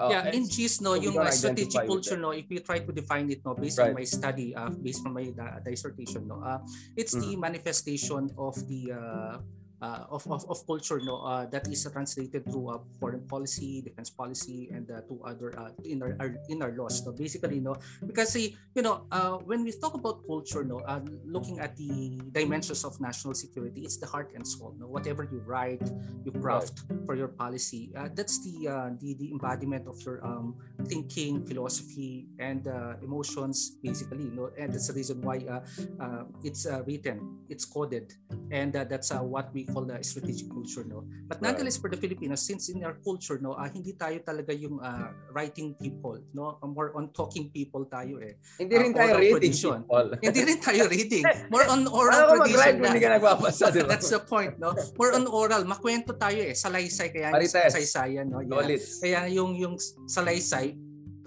Oh, 0.00 0.08
yeah, 0.10 0.32
in 0.32 0.48
GIS, 0.48 0.80
no, 0.80 0.96
yung 0.96 1.14
strategic 1.30 1.84
culture, 1.86 2.16
no, 2.16 2.32
if 2.32 2.48
we 2.48 2.58
try 2.58 2.80
to 2.80 2.90
define 2.90 3.28
it, 3.30 3.44
no, 3.44 3.52
based 3.54 3.78
Right. 3.78 3.92
on 3.92 4.00
my 4.00 4.02
study, 4.08 4.50
uh, 4.56 4.72
based 4.72 5.04
on 5.04 5.12
my 5.12 5.28
uh, 5.28 5.60
dissertation, 5.60 6.24
no, 6.26 6.40
uh, 6.40 6.58
it's 6.96 7.12
the 7.12 7.36
Mm. 7.36 7.44
manifestation 7.46 8.32
of 8.34 8.56
the 8.66 8.90
uh, 8.90 9.38
uh, 9.82 10.04
of, 10.10 10.26
of, 10.30 10.44
of 10.48 10.66
culture, 10.66 11.00
no, 11.02 11.18
uh, 11.22 11.46
that 11.46 11.66
is 11.68 11.86
translated 11.90 12.44
through 12.44 12.68
uh, 12.68 12.78
foreign 13.00 13.26
policy, 13.26 13.82
defense 13.82 14.10
policy, 14.10 14.68
and 14.72 14.90
uh, 14.90 15.00
to 15.08 15.20
other 15.24 15.52
uh, 15.58 15.70
in 15.84 16.02
our, 16.02 16.16
our 16.20 16.36
in 16.48 16.62
our 16.62 16.72
laws, 16.72 17.04
no, 17.04 17.12
basically, 17.12 17.60
no, 17.60 17.76
because 18.06 18.30
see, 18.30 18.56
you 18.74 18.82
know, 18.82 19.06
uh, 19.10 19.36
when 19.44 19.64
we 19.64 19.72
talk 19.72 19.94
about 19.94 20.26
culture, 20.26 20.64
no, 20.64 20.78
uh, 20.86 21.00
looking 21.24 21.58
at 21.60 21.76
the 21.76 22.20
dimensions 22.32 22.84
of 22.84 23.00
national 23.00 23.34
security, 23.34 23.82
it's 23.82 23.96
the 23.96 24.06
heart 24.06 24.32
and 24.34 24.46
soul, 24.46 24.74
no, 24.78 24.86
whatever 24.86 25.24
you 25.24 25.42
write, 25.46 25.82
you 26.24 26.32
craft 26.32 26.82
for 27.04 27.14
your 27.14 27.28
policy, 27.28 27.90
uh, 27.96 28.08
that's 28.14 28.44
the 28.44 28.68
uh, 28.68 28.90
the 29.00 29.14
the 29.14 29.30
embodiment 29.32 29.86
of 29.86 30.00
your 30.02 30.24
um, 30.24 30.54
thinking, 30.86 31.44
philosophy, 31.44 32.26
and 32.38 32.68
uh, 32.68 32.94
emotions, 33.02 33.76
basically. 33.82 34.24
Know, 34.34 34.50
and 34.58 34.72
that's 34.72 34.88
the 34.88 34.94
reason 34.94 35.20
why 35.22 35.44
uh, 35.48 35.60
uh, 36.02 36.24
it's 36.42 36.66
uh, 36.66 36.82
written, 36.86 37.38
it's 37.48 37.64
coded, 37.64 38.14
and 38.50 38.74
uh, 38.74 38.84
that's 38.84 39.12
uh, 39.12 39.20
what 39.20 39.52
we 39.52 39.63
call 39.68 39.84
the 39.84 39.98
strategic 40.04 40.48
culture. 40.48 40.84
No, 40.84 41.04
but 41.28 41.40
nonetheless, 41.40 41.76
for 41.80 41.88
the 41.88 41.96
Filipinos, 41.96 42.44
since 42.44 42.68
in 42.68 42.84
our 42.84 42.96
culture, 43.00 43.38
no, 43.40 43.56
uh, 43.56 43.68
hindi 43.68 43.96
tayo 43.96 44.20
talaga 44.20 44.52
yung 44.52 44.80
uh, 44.80 45.10
writing 45.32 45.74
people, 45.76 46.20
no, 46.32 46.56
more 46.64 46.92
on 46.96 47.10
talking 47.12 47.48
people 47.50 47.84
tayo 47.88 48.20
eh. 48.20 48.36
Hindi 48.60 48.74
rin 48.74 48.92
uh, 48.92 48.98
tayo 49.00 49.12
reading 49.18 49.34
tradition. 49.54 49.78
people. 49.84 50.08
hindi 50.26 50.40
rin 50.44 50.58
tayo 50.60 50.82
reading, 50.88 51.24
more 51.52 51.66
on 51.68 51.80
oral 51.88 52.40
tradition. 52.40 52.80
hindi 52.80 53.00
na. 53.00 53.04
ka 53.04 53.08
nagbabasa, 53.18 53.64
di 53.72 53.80
ba? 53.84 53.96
That's 53.96 54.10
the 54.12 54.22
point, 54.22 54.56
no? 54.60 54.76
More 54.96 55.12
on 55.16 55.24
oral, 55.28 55.62
makwento 55.64 56.12
tayo 56.14 56.40
eh, 56.40 56.54
salaysay 56.54 57.08
kaya 57.10 57.32
saysayan, 57.70 58.28
no? 58.28 58.44
Yeah. 58.44 58.78
Kaya 59.00 59.20
yung 59.32 59.56
yung 59.56 59.74
salaysay, 60.08 60.76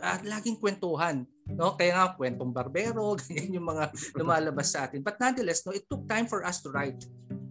ah, 0.01 0.19
laging 0.23 0.57
kwentuhan. 0.61 1.25
No? 1.47 1.79
Kaya 1.79 1.95
nga, 1.95 2.07
kwentong 2.19 2.51
barbero, 2.51 3.15
ganyan 3.23 3.61
yung 3.61 3.67
mga 3.71 3.91
lumalabas 4.19 4.75
sa 4.75 4.85
atin. 4.85 4.99
But 4.99 5.15
nonetheless, 5.17 5.63
no, 5.63 5.71
it 5.71 5.87
took 5.87 6.03
time 6.05 6.27
for 6.27 6.43
us 6.43 6.59
to 6.63 6.69
write. 6.69 6.99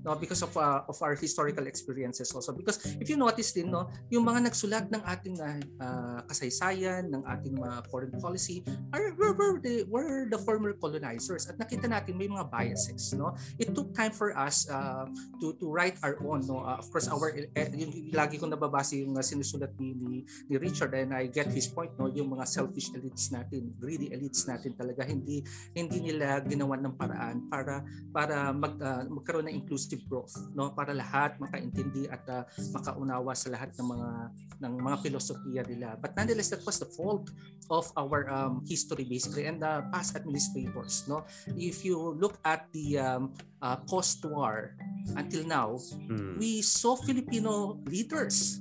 No 0.07 0.15
because 0.15 0.39
of 0.47 0.55
uh, 0.55 0.87
of 0.87 0.95
our 1.03 1.19
historical 1.19 1.67
experiences 1.67 2.31
also. 2.31 2.55
Because 2.55 2.79
if 3.03 3.11
you 3.11 3.19
notice 3.19 3.51
din 3.51 3.75
no 3.75 3.91
yung 4.07 4.23
mga 4.23 4.47
nagsulat 4.47 4.87
ng 4.95 5.03
ating 5.03 5.37
uh, 5.83 6.23
kasaysayan 6.31 7.11
ng 7.11 7.27
ating 7.27 7.59
uh, 7.59 7.83
foreign 7.91 8.15
policy 8.23 8.63
are 8.95 9.11
were, 9.19 9.35
were 9.35 9.59
the 9.59 9.83
were 9.91 10.31
the 10.31 10.39
former 10.39 10.79
colonizers. 10.79 11.51
At 11.51 11.59
nakita 11.59 11.91
natin 11.91 12.15
may 12.15 12.31
mga 12.31 12.47
biases 12.47 13.11
no. 13.19 13.35
It 13.59 13.75
took 13.75 13.91
time 13.93 14.15
for 14.15 14.31
us 14.39 14.71
uh, 14.71 15.11
to 15.43 15.59
to 15.59 15.67
write 15.67 15.99
our 16.07 16.23
own 16.23 16.47
no. 16.47 16.63
Uh, 16.63 16.79
of 16.79 16.87
course 16.95 17.11
our 17.11 17.35
eh, 17.35 17.69
yung 17.75 18.15
lagi 18.15 18.39
kong 18.39 18.55
nababasa 18.55 18.95
yung 18.95 19.19
uh, 19.19 19.25
sinusulat 19.27 19.75
ni, 19.83 19.99
ni 19.99 20.23
ni 20.47 20.55
Richard 20.55 20.95
and 20.95 21.11
I 21.11 21.27
get 21.27 21.51
his 21.51 21.67
point 21.67 21.91
no 21.99 22.07
yung 22.07 22.31
mga 22.31 22.47
selfish 22.47 22.95
elites 22.95 23.35
natin 23.35 23.75
greedy 23.83 24.15
elites 24.15 24.47
natin 24.47 24.79
talaga. 24.79 25.03
Hindi 25.03 25.43
hindi 25.75 25.99
nila 25.99 26.39
ginawan 26.47 26.87
ng 26.87 26.95
paraan 26.95 27.37
para 27.51 27.83
para 28.15 28.55
mag, 28.55 28.79
uh, 28.79 29.03
magkaroon 29.11 29.51
ng 29.51 29.57
inclusive 29.57 29.96
growth 30.05 30.37
no? 30.53 30.75
Para 30.76 30.93
lahat 30.93 31.41
makaintindi 31.41 32.11
at 32.12 32.25
uh, 32.29 32.45
makaunawa 32.76 33.33
sa 33.33 33.49
lahat 33.49 33.73
ng 33.79 33.87
mga 33.87 34.11
ng 34.57 34.73
mga 34.81 34.97
filosofiya 35.00 35.62
nila. 35.65 35.97
But 35.97 36.17
nonetheless 36.17 36.53
that 36.53 36.65
was 36.65 36.76
the 36.81 36.88
fault 36.88 37.33
of 37.73 37.88
our 37.97 38.29
um, 38.29 38.65
history 38.69 39.05
basically 39.09 39.49
and 39.49 39.62
the 39.62 39.85
past 39.91 40.17
administrators 40.17 41.07
no? 41.09 41.25
If 41.57 41.85
you 41.85 41.97
look 42.17 42.37
at 42.45 42.69
the 42.73 42.99
um, 42.99 43.33
uh, 43.62 43.81
post 43.85 44.25
war 44.25 44.75
until 45.17 45.47
now 45.47 45.79
mm. 45.79 46.37
we 46.37 46.61
saw 46.61 46.97
Filipino 46.97 47.79
leaders 47.87 48.61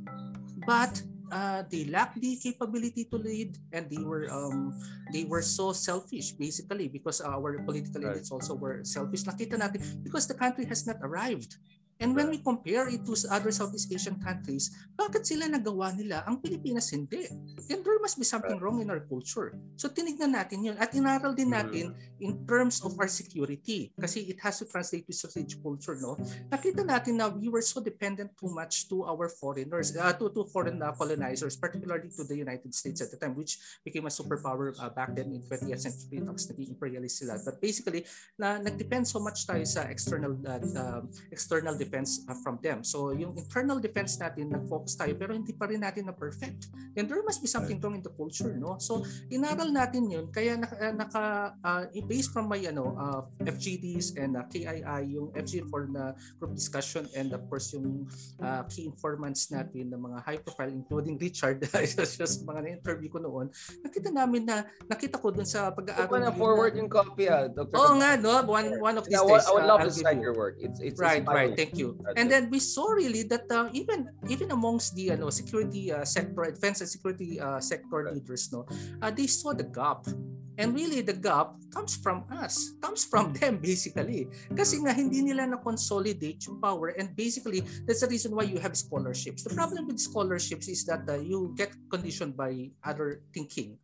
but 0.65 1.01
uh, 1.32 1.63
they 1.70 1.86
lack 1.86 2.13
the 2.15 2.38
capability 2.38 3.05
to 3.05 3.17
lead 3.17 3.58
and 3.74 3.89
they 3.89 4.01
were 4.01 4.29
um 4.29 4.74
they 5.13 5.24
were 5.25 5.41
so 5.41 5.74
selfish 5.74 6.32
basically 6.38 6.88
because 6.88 7.22
our 7.22 7.60
political 7.65 8.01
right. 8.01 8.17
elites 8.17 8.32
also 8.32 8.53
were 8.53 8.84
selfish 8.84 9.24
nakita 9.24 9.58
natin 9.58 9.82
because 10.03 10.27
the 10.27 10.38
country 10.38 10.65
has 10.65 10.86
not 10.86 10.98
arrived 11.01 11.58
And 12.00 12.12
when 12.12 12.28
we 12.28 12.44
compare 12.44 12.92
it 12.92 13.08
to 13.08 13.16
other 13.32 13.56
Southeast 13.56 13.88
Asian 13.88 14.20
countries, 14.20 14.68
bakit 15.00 15.24
sila 15.24 15.48
nagawa 15.48 15.96
nila? 15.96 16.28
Ang 16.28 16.44
Pilipinas 16.44 16.92
hindi. 16.92 17.24
And 17.72 17.80
there 17.88 18.00
must 18.04 18.20
be 18.20 18.28
something 18.28 18.60
wrong 18.60 18.84
in 18.84 18.92
our 18.92 19.00
culture. 19.08 19.56
So 19.80 19.88
tinignan 19.88 20.36
natin 20.36 20.68
yun. 20.68 20.75
At 20.75 20.92
inaral 20.92 21.32
din 21.32 21.56
natin 21.56 21.96
in 22.20 22.44
terms 22.44 22.84
of 22.84 23.00
our 23.00 23.08
security. 23.08 23.96
Kasi 23.96 24.28
it 24.28 24.44
has 24.44 24.60
to 24.60 24.68
translate 24.68 25.08
to 25.08 25.16
strategic 25.16 25.64
culture. 25.64 25.96
No? 25.96 26.20
Nakita 26.52 26.84
natin 26.84 27.16
na 27.16 27.32
we 27.32 27.48
were 27.48 27.64
so 27.64 27.80
dependent 27.80 28.36
too 28.36 28.52
much 28.52 28.92
to 28.92 29.08
our 29.08 29.32
foreigners, 29.32 29.96
uh, 29.96 30.12
to, 30.20 30.28
to 30.36 30.44
foreign 30.52 30.84
uh, 30.84 30.92
colonizers, 30.92 31.56
particularly 31.56 32.12
to 32.12 32.28
the 32.28 32.36
United 32.36 32.75
States 32.75 33.00
at 33.00 33.08
the 33.08 33.18
time, 33.18 33.40
which 33.40 33.56
became 33.88 34.04
a 34.04 34.12
superpower 34.12 34.75
uh, 34.84 34.92
back 34.92 35.16
then 35.16 35.32
in 35.32 35.40
20th 35.48 35.80
century. 35.80 36.20
Talks 36.20 36.52
naging 36.52 36.75
imperialist 36.75 37.24
sila. 37.24 37.40
But 37.40 37.64
basically, 37.64 38.04
na, 38.36 38.60
nag-depend 38.60 39.08
so 39.08 39.24
much 39.24 39.48
tayo 39.48 39.64
sa 39.64 39.88
external 39.88 40.36
uh, 40.44 40.60
uh, 40.60 41.02
external 41.32 41.78
defense 41.86 42.25
uh, 42.25 42.34
from 42.42 42.58
them. 42.65 42.82
So 42.82 43.13
yung 43.13 43.38
internal 43.38 43.77
defense 43.77 44.18
natin, 44.18 44.50
nag-focus 44.50 44.98
tayo 44.98 45.13
pero 45.13 45.38
hindi 45.38 45.54
pa 45.54 45.70
rin 45.70 45.86
natin 45.86 46.10
na 46.10 46.15
perfect. 46.18 46.74
Then 46.98 47.06
there 47.06 47.22
must 47.22 47.46
be 47.46 47.50
something 47.50 47.77
wrong 47.77 47.94
in 47.94 48.04
the 48.04 48.12
culture, 48.12 48.58
no? 48.58 48.82
So 48.82 49.06
inaral 49.30 49.70
natin 49.70 50.10
yun 50.10 50.34
kaya 50.34 50.58
naka, 50.58 50.75
uh, 50.82 50.94
naka 50.98 51.24
uh, 51.62 51.84
based 52.10 52.34
from 52.34 52.50
my 52.50 52.60
ano 52.65 52.98
uh, 52.98 53.22
FGDs 53.46 54.18
and 54.18 54.36
uh, 54.36 54.44
KII, 54.50 55.01
yung 55.13 55.30
FG 55.38 55.70
for 55.70 55.86
the 55.86 56.18
group 56.42 56.58
discussion 56.58 57.06
and 57.13 57.30
of 57.32 57.46
course 57.48 57.72
yung 57.77 58.10
uh, 58.42 58.65
key 58.65 58.89
informants 58.89 59.54
natin 59.54 59.94
ng 59.94 60.01
mga 60.01 60.18
high 60.25 60.42
profile 60.42 60.72
including 60.74 61.15
Richard, 61.22 61.62
just 62.20 62.44
mga 62.44 62.60
na-interview 62.65 63.10
ko 63.12 63.20
noon, 63.22 63.54
nakita 63.86 64.10
namin 64.10 64.48
na 64.48 64.65
nakita 64.89 65.22
ko 65.22 65.30
dun 65.30 65.46
sa 65.46 65.70
pag-aaral. 65.70 66.25
na 66.25 66.34
forward 66.34 66.74
yung 66.80 66.89
copy 66.89 67.27
ah, 67.30 67.46
Dr. 67.51 67.75
Oo 67.75 67.94
nga, 68.00 68.15
no? 68.18 68.42
One, 68.48 68.70
one 68.80 68.96
of 68.98 69.06
these 69.06 69.20
yeah, 69.20 69.27
days. 69.27 69.46
I 69.46 69.51
would 69.54 69.68
love 69.68 69.82
uh, 69.84 69.89
to 69.89 69.92
cite 69.92 70.22
your 70.22 70.34
work. 70.34 70.56
It's, 70.60 70.80
it's 70.80 71.00
right, 71.00 71.22
right. 71.27 71.54
Thank 71.54 71.75
you. 71.77 72.00
And 72.15 72.32
then 72.32 72.50
we 72.50 72.60
saw 72.60 72.89
really 72.91 73.24
that 73.29 73.51
uh, 73.51 73.70
even 73.74 74.10
even 74.29 74.51
amongst 74.51 74.96
the 74.96 75.12
ano 75.12 75.29
security 75.29 75.91
uh, 75.91 76.05
sector, 76.05 76.44
defense 76.48 76.82
and 76.82 76.89
security 76.89 77.39
uh, 77.39 77.60
sector 77.60 78.10
leaders, 78.12 78.51
no, 78.51 78.65
uh, 79.01 79.12
they 79.12 79.27
saw 79.27 79.53
the 79.53 79.67
gap. 79.67 80.08
And 80.57 80.71
really 80.74 81.01
the 81.01 81.15
gap 81.15 81.59
comes 81.71 82.00
from 82.00 82.24
us, 82.31 82.75
comes 82.79 83.03
from 83.03 83.35
them 83.35 83.59
basically. 83.59 84.31
Kasi 84.55 84.79
nga 84.79 84.95
hindi 84.95 85.21
nila 85.21 85.47
na 85.51 85.57
consolidate 85.59 86.39
yung 86.47 86.63
power 86.63 86.95
and 86.95 87.12
basically 87.15 87.63
that's 87.83 88.01
the 88.01 88.09
reason 88.09 88.31
why 88.31 88.47
you 88.47 88.59
have 88.59 88.75
scholarships. 88.79 89.43
The 89.43 89.53
problem 89.53 89.88
with 89.88 90.00
scholarships 90.00 90.67
is 90.71 90.88
that 90.88 91.03
uh, 91.07 91.19
you 91.19 91.51
get 91.59 91.75
conditioned 91.91 92.39
by 92.39 92.71
other 92.83 93.24
thinking. 93.35 93.75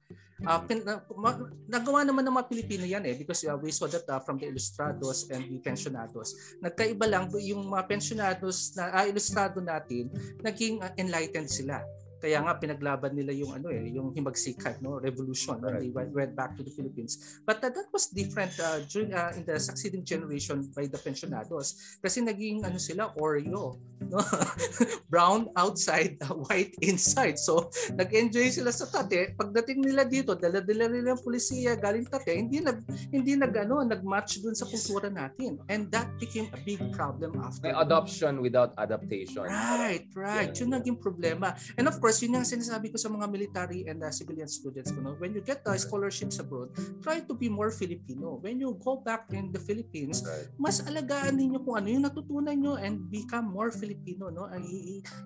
Uh, 0.41 0.57
pin, 0.65 0.81
uh, 0.89 0.97
ma, 1.13 1.37
nagawa 1.69 2.01
naman 2.01 2.25
ng 2.25 2.33
mga 2.33 2.47
Pilipino 2.49 2.81
yan 2.81 3.05
eh 3.05 3.13
because 3.13 3.45
uh, 3.45 3.53
we 3.61 3.69
saw 3.69 3.85
that 3.85 4.01
uh, 4.09 4.17
from 4.17 4.41
the 4.41 4.49
ilustrados 4.49 5.29
and 5.29 5.45
the 5.45 5.61
pensionados. 5.61 6.33
Nagkaiba 6.57 7.05
lang 7.05 7.29
yung 7.37 7.69
mga 7.69 7.85
pensionados 7.85 8.73
na 8.73 8.89
uh, 8.89 9.05
ilustrado 9.05 9.61
natin, 9.61 10.09
naging 10.41 10.81
uh, 10.81 10.89
enlightened 10.97 11.45
sila. 11.45 11.85
Kaya 12.21 12.37
nga 12.45 12.53
pinaglaban 12.61 13.17
nila 13.17 13.33
yung 13.33 13.57
ano 13.57 13.73
eh, 13.73 13.89
yung 13.89 14.13
himagsikan, 14.13 14.77
no, 14.85 15.01
revolution 15.01 15.57
when 15.57 15.81
they 15.81 15.89
went, 15.89 16.13
went 16.13 16.33
back 16.37 16.53
to 16.53 16.61
the 16.61 16.69
Philippines. 16.69 17.41
But 17.41 17.65
uh, 17.65 17.73
that 17.73 17.89
was 17.89 18.13
different 18.13 18.53
uh, 18.61 18.85
during 18.85 19.09
uh, 19.17 19.33
in 19.33 19.41
the 19.41 19.57
succeeding 19.57 20.05
generation 20.05 20.69
by 20.77 20.85
the 20.85 21.01
pensionados 21.01 21.97
kasi 21.97 22.21
naging 22.21 22.61
ano 22.61 22.77
sila 22.77 23.09
Oreo, 23.17 23.81
no? 24.05 24.21
Brown 25.11 25.49
outside, 25.57 26.21
uh, 26.21 26.37
white 26.45 26.77
inside. 26.83 27.41
So 27.41 27.73
nag-enjoy 27.95 28.53
sila 28.53 28.69
sa 28.69 28.85
tate. 28.85 29.33
Pagdating 29.33 29.81
nila 29.81 30.05
dito, 30.05 30.37
dala-dala 30.37 30.91
nila 30.91 31.17
ng 31.17 31.21
pulisiya 31.25 31.73
galing 31.79 32.05
tate, 32.05 32.37
hindi 32.37 32.61
nag 32.61 32.83
hindi 33.09 33.33
nag 33.33 33.53
ano, 33.65 33.81
nag-match 33.81 34.43
dun 34.43 34.53
sa 34.53 34.67
kultura 34.69 35.09
natin. 35.09 35.57
And 35.71 35.89
that 35.95 36.11
became 36.19 36.51
a 36.53 36.59
big 36.61 36.81
problem 36.93 37.39
after. 37.39 37.71
May 37.71 37.73
adoption 37.73 38.43
without 38.43 38.75
adaptation. 38.77 39.47
Right, 39.47 40.05
right. 40.13 40.51
Yeah. 40.51 40.59
Yun 40.67 40.69
naging 40.75 40.97
problema. 40.99 41.55
And 41.79 41.87
of 41.87 41.95
course, 42.03 42.10
course, 42.11 42.27
yun 42.27 42.35
yung 42.35 42.43
sinasabi 42.43 42.91
ko 42.91 42.99
sa 42.99 43.07
mga 43.07 43.23
military 43.31 43.87
and 43.87 44.03
uh, 44.03 44.11
civilian 44.11 44.51
students 44.51 44.91
ko. 44.91 44.99
No? 44.99 45.15
When 45.15 45.31
you 45.31 45.39
get 45.39 45.63
uh, 45.63 45.79
scholarships 45.79 46.43
abroad, 46.43 46.75
try 46.99 47.23
to 47.23 47.31
be 47.31 47.47
more 47.47 47.71
Filipino. 47.71 48.35
When 48.43 48.59
you 48.59 48.75
go 48.83 48.99
back 48.99 49.31
in 49.31 49.55
the 49.55 49.63
Philippines, 49.63 50.19
mas 50.59 50.83
alagaan 50.83 51.39
ninyo 51.39 51.63
kung 51.63 51.79
ano 51.79 51.87
yung 51.87 52.03
natutunan 52.03 52.51
nyo 52.59 52.75
and 52.75 53.07
become 53.07 53.47
more 53.47 53.71
Filipino. 53.71 54.27
No? 54.27 54.51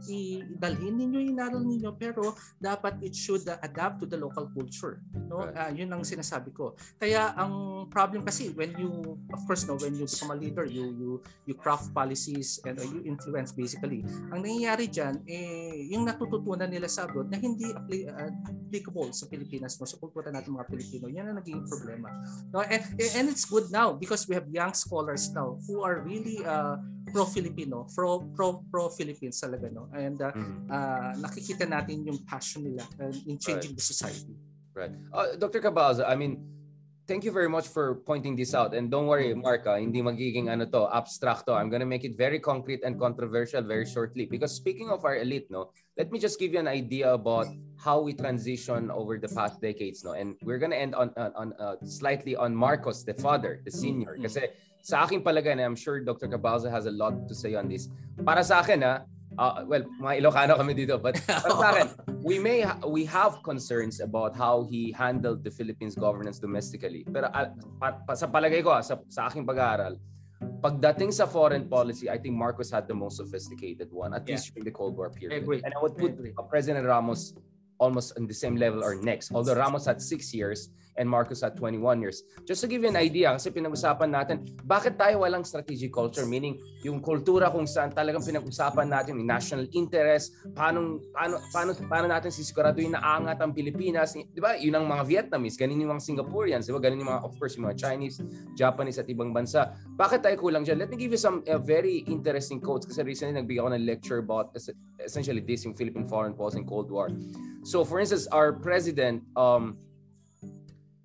I-dalhin 0.06 0.94
ninyo 0.94 1.26
yung 1.26 1.34
inaral 1.34 1.66
ninyo 1.66 1.90
pero 1.98 2.38
dapat 2.62 3.02
it 3.02 3.18
should 3.18 3.42
uh, 3.50 3.58
adapt 3.66 3.98
to 3.98 4.06
the 4.06 4.22
local 4.22 4.46
culture. 4.54 5.02
No? 5.26 5.42
Uh, 5.42 5.74
yun 5.74 5.90
ang 5.90 6.06
sinasabi 6.06 6.54
ko. 6.54 6.78
Kaya 7.02 7.34
ang 7.34 7.90
problem 7.90 8.22
kasi 8.22 8.54
when 8.54 8.78
you, 8.78 9.18
of 9.34 9.42
course, 9.50 9.66
no, 9.66 9.74
when 9.82 9.98
you 9.98 10.06
become 10.06 10.30
a 10.30 10.38
leader, 10.38 10.70
you 10.70 10.94
you 10.94 11.10
you 11.50 11.58
craft 11.58 11.90
policies 11.98 12.62
and 12.62 12.78
uh, 12.78 12.86
you 12.86 13.02
influence 13.10 13.50
basically. 13.50 14.06
Ang 14.30 14.46
nangyayari 14.46 14.86
dyan, 14.86 15.26
eh, 15.26 15.90
yung 15.90 16.06
natututunan 16.06 16.75
nila 16.76 16.92
abroad 16.92 17.32
na 17.32 17.40
hindi 17.40 17.72
uh, 17.72 18.32
applicable 18.44 19.16
sa 19.16 19.26
Pilipinas 19.32 19.80
no 19.80 19.88
sa 19.88 19.96
kultura 19.96 20.28
natin 20.28 20.52
mga 20.52 20.68
Pilipino. 20.68 21.08
Yan 21.08 21.32
ang 21.32 21.40
naging 21.40 21.64
problema. 21.64 22.12
No 22.52 22.60
and, 22.68 22.84
and 23.00 23.26
it's 23.32 23.48
good 23.48 23.72
now 23.72 23.96
because 23.96 24.28
we 24.28 24.36
have 24.36 24.46
young 24.52 24.76
scholars 24.76 25.32
now 25.32 25.56
who 25.64 25.80
are 25.80 26.04
really 26.04 26.44
uh, 26.44 26.76
pro 27.16 27.24
Filipino 27.24 27.88
pro 27.96 28.28
pro 28.36 28.60
pro 28.68 28.92
Philippines 28.92 29.40
talaga 29.40 29.72
no? 29.72 29.88
And 29.96 30.20
uh, 30.20 30.36
uh, 30.68 31.12
nakikita 31.24 31.64
natin 31.64 32.04
yung 32.04 32.20
passion 32.28 32.68
nila 32.68 32.84
in 33.24 33.40
changing 33.40 33.72
right. 33.72 33.80
the 33.80 33.86
society. 33.86 34.36
Right. 34.76 34.92
Uh, 35.16 35.40
Dr. 35.40 35.64
Cabalza 35.64 36.04
I 36.04 36.20
mean 36.20 36.44
thank 37.08 37.24
you 37.24 37.32
very 37.32 37.50
much 37.50 37.68
for 37.68 38.02
pointing 38.06 38.36
this 38.36 38.54
out. 38.54 38.74
And 38.74 38.90
don't 38.90 39.08
worry, 39.08 39.34
Mark, 39.34 39.66
ah, 39.66 39.78
hindi 39.78 40.02
magiging 40.02 40.50
ano 40.50 40.66
to, 40.74 40.90
abstract 40.94 41.46
to. 41.48 41.54
I'm 41.54 41.70
gonna 41.70 41.86
make 41.86 42.04
it 42.04 42.18
very 42.18 42.40
concrete 42.40 42.84
and 42.84 43.00
controversial 43.00 43.62
very 43.62 43.86
shortly. 43.86 44.26
Because 44.26 44.54
speaking 44.54 44.90
of 44.90 45.06
our 45.06 45.18
elite, 45.18 45.50
no, 45.50 45.72
let 45.98 46.12
me 46.12 46.20
just 46.20 46.40
give 46.40 46.54
you 46.54 46.60
an 46.60 46.68
idea 46.68 47.14
about 47.14 47.48
how 47.78 48.02
we 48.02 48.14
transition 48.14 48.90
over 48.92 49.18
the 49.18 49.30
past 49.30 49.62
decades, 49.62 50.04
no. 50.04 50.14
And 50.14 50.36
we're 50.42 50.60
gonna 50.60 50.78
end 50.78 50.94
on 50.96 51.14
on, 51.18 51.32
on 51.34 51.48
uh, 51.62 51.76
slightly 51.86 52.36
on 52.36 52.56
Marcos, 52.56 53.06
the 53.06 53.14
father, 53.14 53.62
the 53.64 53.72
senior. 53.72 54.18
Kasi 54.18 54.50
sa 54.82 55.06
aking 55.06 55.26
palagay, 55.26 55.54
and 55.54 55.62
I'm 55.62 55.78
sure 55.78 56.02
Dr. 56.02 56.30
Cabalza 56.30 56.70
has 56.70 56.86
a 56.86 56.94
lot 56.94 57.28
to 57.30 57.34
say 57.34 57.56
on 57.56 57.70
this. 57.70 57.90
Para 58.22 58.44
sa 58.44 58.62
akin, 58.62 58.82
ha, 58.82 59.06
uh, 59.38 59.64
well, 59.68 59.84
mga 60.02 60.22
Ilocano 60.22 60.58
kami 60.58 60.74
dito, 60.74 61.02
but 61.02 61.16
para 61.28 61.52
sa 61.52 61.68
akin, 61.72 61.88
we 62.24 62.40
may 62.40 62.62
ha- 62.62 62.80
we 62.88 63.06
have 63.06 63.42
concerns 63.44 64.00
about 64.00 64.36
how 64.36 64.64
he 64.64 64.92
handled 64.92 65.44
the 65.44 65.52
Philippines 65.52 65.96
governance 65.96 66.40
domestically. 66.40 67.06
Pero 67.08 67.28
uh, 67.32 67.52
pa, 67.80 68.00
pa, 68.04 68.14
sa 68.16 68.28
palagay 68.28 68.64
ko, 68.64 68.76
sa, 68.82 69.00
sa 69.10 69.28
aking 69.28 69.46
pag-aaral, 69.46 70.00
pagdating 70.60 71.14
sa 71.14 71.26
foreign 71.26 71.68
policy, 71.68 72.10
I 72.10 72.18
think 72.18 72.36
Marcos 72.36 72.72
had 72.72 72.88
the 72.88 72.98
most 72.98 73.18
sophisticated 73.18 73.92
one, 73.92 74.14
at 74.14 74.26
yeah. 74.26 74.36
least 74.36 74.54
during 74.54 74.66
the 74.66 74.76
Cold 74.76 74.98
War 74.98 75.10
period. 75.10 75.36
I 75.36 75.40
agree. 75.44 75.62
And 75.64 75.74
I 75.74 75.80
would 75.82 75.98
put 75.98 76.18
I 76.18 76.42
President 76.50 76.86
Ramos 76.86 77.34
almost 77.78 78.18
on 78.18 78.28
the 78.28 78.34
same 78.34 78.56
level 78.56 78.84
or 78.84 78.96
next. 78.96 79.32
Although 79.34 79.56
Ramos 79.56 79.86
had 79.86 80.02
six 80.02 80.34
years, 80.34 80.70
and 80.98 81.08
Marcos 81.08 81.44
at 81.44 81.56
21 81.56 82.02
years. 82.02 82.24
Just 82.48 82.64
to 82.64 82.68
give 82.68 82.84
you 82.84 82.90
an 82.90 83.00
idea, 83.00 83.32
kasi 83.36 83.52
pinag-usapan 83.52 84.10
natin, 84.12 84.48
bakit 84.64 84.96
tayo 84.96 85.24
walang 85.24 85.44
strategic 85.44 85.92
culture? 85.92 86.24
Meaning, 86.24 86.60
yung 86.84 87.04
kultura 87.04 87.52
kung 87.52 87.68
saan 87.68 87.92
talagang 87.92 88.24
pinag-usapan 88.24 88.88
natin 88.88 89.20
yung 89.20 89.28
national 89.28 89.68
interest, 89.76 90.36
paano, 90.56 91.04
paano, 91.12 91.42
paano, 91.52 91.70
paano 91.88 92.06
natin 92.08 92.32
sisiguraduhin 92.32 92.96
na 92.96 93.04
angat 93.04 93.40
ang 93.44 93.52
Pilipinas. 93.52 94.16
Di 94.16 94.40
ba? 94.40 94.56
Yun 94.56 94.80
ang 94.80 94.86
mga 94.88 95.04
Vietnamese, 95.04 95.60
ganun 95.60 95.80
yung 95.84 95.92
mga 95.96 96.04
Singaporeans, 96.04 96.64
di 96.68 96.74
ba? 96.74 96.80
Ganun 96.80 97.04
yung 97.04 97.12
mga, 97.12 97.22
of 97.28 97.34
course, 97.36 97.60
yung 97.60 97.68
mga 97.68 97.78
Chinese, 97.78 98.24
Japanese 98.56 98.98
at 98.98 99.08
ibang 99.12 99.36
bansa. 99.36 99.76
Bakit 100.00 100.24
tayo 100.24 100.36
kulang 100.40 100.64
dyan? 100.64 100.80
Let 100.80 100.90
me 100.92 100.98
give 100.98 101.12
you 101.12 101.20
some 101.20 101.44
uh, 101.48 101.60
very 101.60 102.08
interesting 102.08 102.64
quotes 102.64 102.88
kasi 102.88 103.04
recently 103.04 103.36
nagbigay 103.36 103.60
ako 103.60 103.72
ng 103.76 103.84
lecture 103.84 104.20
about 104.24 104.56
essentially 105.04 105.44
this 105.44 105.68
yung 105.68 105.76
Philippine 105.76 106.08
foreign 106.08 106.34
policy 106.34 106.64
and 106.64 106.68
Cold 106.68 106.88
War. 106.88 107.12
So 107.66 107.84
for 107.84 108.00
instance, 108.00 108.28
our 108.30 108.54
president, 108.54 109.26
um, 109.36 109.78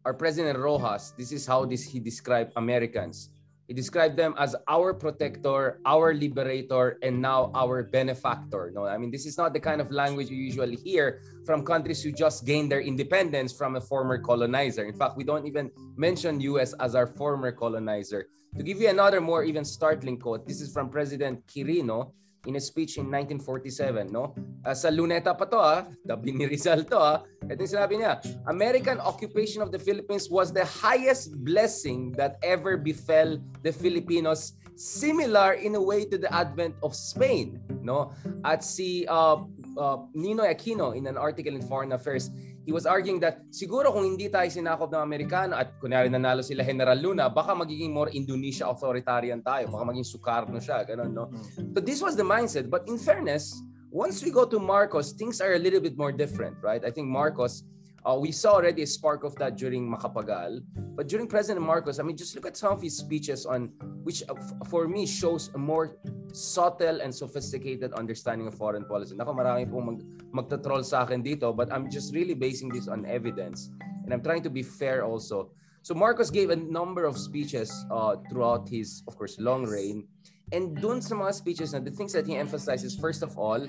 our 0.04 0.14
president 0.14 0.58
Rojas, 0.58 1.12
this 1.16 1.32
is 1.32 1.46
how 1.46 1.64
this 1.64 1.84
he 1.84 2.00
described 2.00 2.52
Americans. 2.56 3.30
He 3.68 3.74
described 3.74 4.16
them 4.16 4.34
as 4.36 4.56
our 4.66 4.92
protector, 4.92 5.78
our 5.86 6.12
liberator, 6.12 6.98
and 7.02 7.22
now 7.22 7.52
our 7.54 7.84
benefactor. 7.84 8.72
No, 8.74 8.84
I 8.84 8.98
mean 8.98 9.12
this 9.12 9.26
is 9.26 9.38
not 9.38 9.52
the 9.52 9.60
kind 9.60 9.80
of 9.80 9.92
language 9.92 10.28
you 10.28 10.36
usually 10.36 10.74
hear 10.74 11.22
from 11.46 11.64
countries 11.64 12.02
who 12.02 12.10
just 12.10 12.44
gained 12.44 12.72
their 12.72 12.80
independence 12.80 13.52
from 13.52 13.76
a 13.76 13.80
former 13.80 14.18
colonizer. 14.18 14.84
In 14.84 14.94
fact, 14.94 15.16
we 15.16 15.22
don't 15.22 15.46
even 15.46 15.70
mention 15.96 16.40
U.S. 16.40 16.72
as 16.80 16.96
our 16.96 17.06
former 17.06 17.52
colonizer. 17.52 18.26
To 18.58 18.64
give 18.64 18.80
you 18.80 18.88
another 18.88 19.20
more 19.20 19.44
even 19.44 19.64
startling 19.64 20.18
quote, 20.18 20.48
this 20.48 20.60
is 20.60 20.72
from 20.72 20.90
President 20.90 21.46
Quirino 21.46 22.10
in 22.46 22.56
a 22.56 22.62
speech 22.62 22.96
in 22.96 23.10
1947, 23.12 24.08
no? 24.08 24.32
Uh, 24.64 24.72
sa 24.72 24.88
luneta 24.88 25.36
pa 25.36 25.44
to, 25.44 25.58
ah. 25.60 25.84
Dabi 26.06 26.32
ni 26.32 26.48
Rizal 26.48 26.84
to, 26.88 26.96
ah. 26.96 27.18
Ito 27.44 27.60
yung 27.60 27.72
sinabi 27.76 27.94
niya, 28.00 28.22
American 28.48 28.96
occupation 29.02 29.60
of 29.60 29.68
the 29.74 29.78
Philippines 29.78 30.30
was 30.30 30.52
the 30.52 30.64
highest 30.64 31.36
blessing 31.44 32.12
that 32.16 32.40
ever 32.40 32.80
befell 32.80 33.36
the 33.60 33.72
Filipinos 33.72 34.56
similar 34.80 35.60
in 35.60 35.76
a 35.76 35.82
way 35.82 36.08
to 36.08 36.16
the 36.16 36.30
advent 36.32 36.72
of 36.80 36.96
Spain, 36.96 37.60
no? 37.84 38.16
At 38.44 38.64
si 38.64 39.04
uh, 39.04 39.44
uh, 39.76 39.96
Ninoy 40.16 40.48
Aquino 40.48 40.96
in 40.96 41.04
an 41.06 41.20
article 41.20 41.52
in 41.52 41.60
Foreign 41.60 41.92
Affairs, 41.92 42.32
he 42.66 42.72
was 42.72 42.84
arguing 42.84 43.20
that 43.20 43.40
siguro 43.48 43.88
kung 43.88 44.04
hindi 44.04 44.28
tayo 44.28 44.46
sinakop 44.52 44.92
ng 44.92 45.00
Amerikano 45.00 45.56
at 45.56 45.72
kunyari 45.80 46.12
nanalo 46.12 46.44
sila 46.44 46.60
General 46.60 46.96
Luna, 46.96 47.32
baka 47.32 47.56
magiging 47.56 47.92
more 47.92 48.12
Indonesia 48.12 48.68
authoritarian 48.68 49.40
tayo, 49.40 49.72
baka 49.72 49.84
maging 49.88 50.06
Sukarno 50.06 50.60
siya, 50.60 50.84
ganun, 50.84 51.10
no? 51.12 51.32
Hmm. 51.32 51.72
So 51.72 51.80
this 51.80 52.00
was 52.04 52.14
the 52.16 52.26
mindset. 52.26 52.68
But 52.68 52.84
in 52.84 53.00
fairness, 53.00 53.56
once 53.88 54.22
we 54.22 54.30
go 54.30 54.44
to 54.44 54.58
Marcos, 54.60 55.12
things 55.16 55.40
are 55.40 55.56
a 55.56 55.60
little 55.60 55.80
bit 55.80 55.96
more 55.96 56.12
different, 56.12 56.60
right? 56.62 56.84
I 56.84 56.92
think 56.92 57.08
Marcos, 57.08 57.64
uh, 58.04 58.16
we 58.18 58.32
saw 58.32 58.54
already 58.54 58.82
a 58.82 58.86
spark 58.86 59.24
of 59.24 59.34
that 59.36 59.56
during 59.56 59.88
Makapagal. 59.88 60.62
But 60.96 61.08
during 61.08 61.26
President 61.26 61.64
Marcos, 61.64 61.98
I 61.98 62.02
mean, 62.02 62.16
just 62.16 62.34
look 62.34 62.46
at 62.46 62.56
some 62.56 62.72
of 62.72 62.82
his 62.82 62.96
speeches 62.96 63.46
on 63.46 63.72
which 64.02 64.22
uh, 64.28 64.34
for 64.68 64.88
me 64.88 65.06
shows 65.06 65.50
a 65.54 65.58
more 65.58 65.96
subtle 66.32 67.00
and 67.00 67.14
sophisticated 67.14 67.92
understanding 67.94 68.46
of 68.46 68.54
foreign 68.54 68.84
policy. 68.84 69.14
Nako, 69.14 69.36
marami 69.36 69.68
pong 69.68 69.86
mag, 69.86 70.00
magta-troll 70.32 70.82
sa 70.82 71.02
akin 71.02 71.22
dito, 71.22 71.54
but 71.54 71.72
I'm 71.72 71.90
just 71.90 72.14
really 72.14 72.34
basing 72.34 72.68
this 72.68 72.88
on 72.88 73.04
evidence. 73.04 73.70
And 74.04 74.12
I'm 74.12 74.22
trying 74.22 74.42
to 74.44 74.50
be 74.50 74.62
fair 74.62 75.04
also. 75.04 75.52
So 75.82 75.94
Marcos 75.94 76.30
gave 76.30 76.50
a 76.50 76.56
number 76.56 77.04
of 77.04 77.16
speeches 77.16 77.72
uh, 77.90 78.16
throughout 78.28 78.68
his, 78.68 79.02
of 79.08 79.16
course, 79.16 79.40
long 79.40 79.64
reign. 79.64 80.04
And 80.50 80.74
dun 80.82 80.98
sa 80.98 81.14
mga 81.14 81.32
speeches 81.34 81.70
na 81.70 81.78
the 81.78 81.94
things 81.94 82.10
that 82.10 82.26
he 82.26 82.34
emphasizes, 82.34 82.98
first 82.98 83.22
of 83.22 83.38
all, 83.38 83.62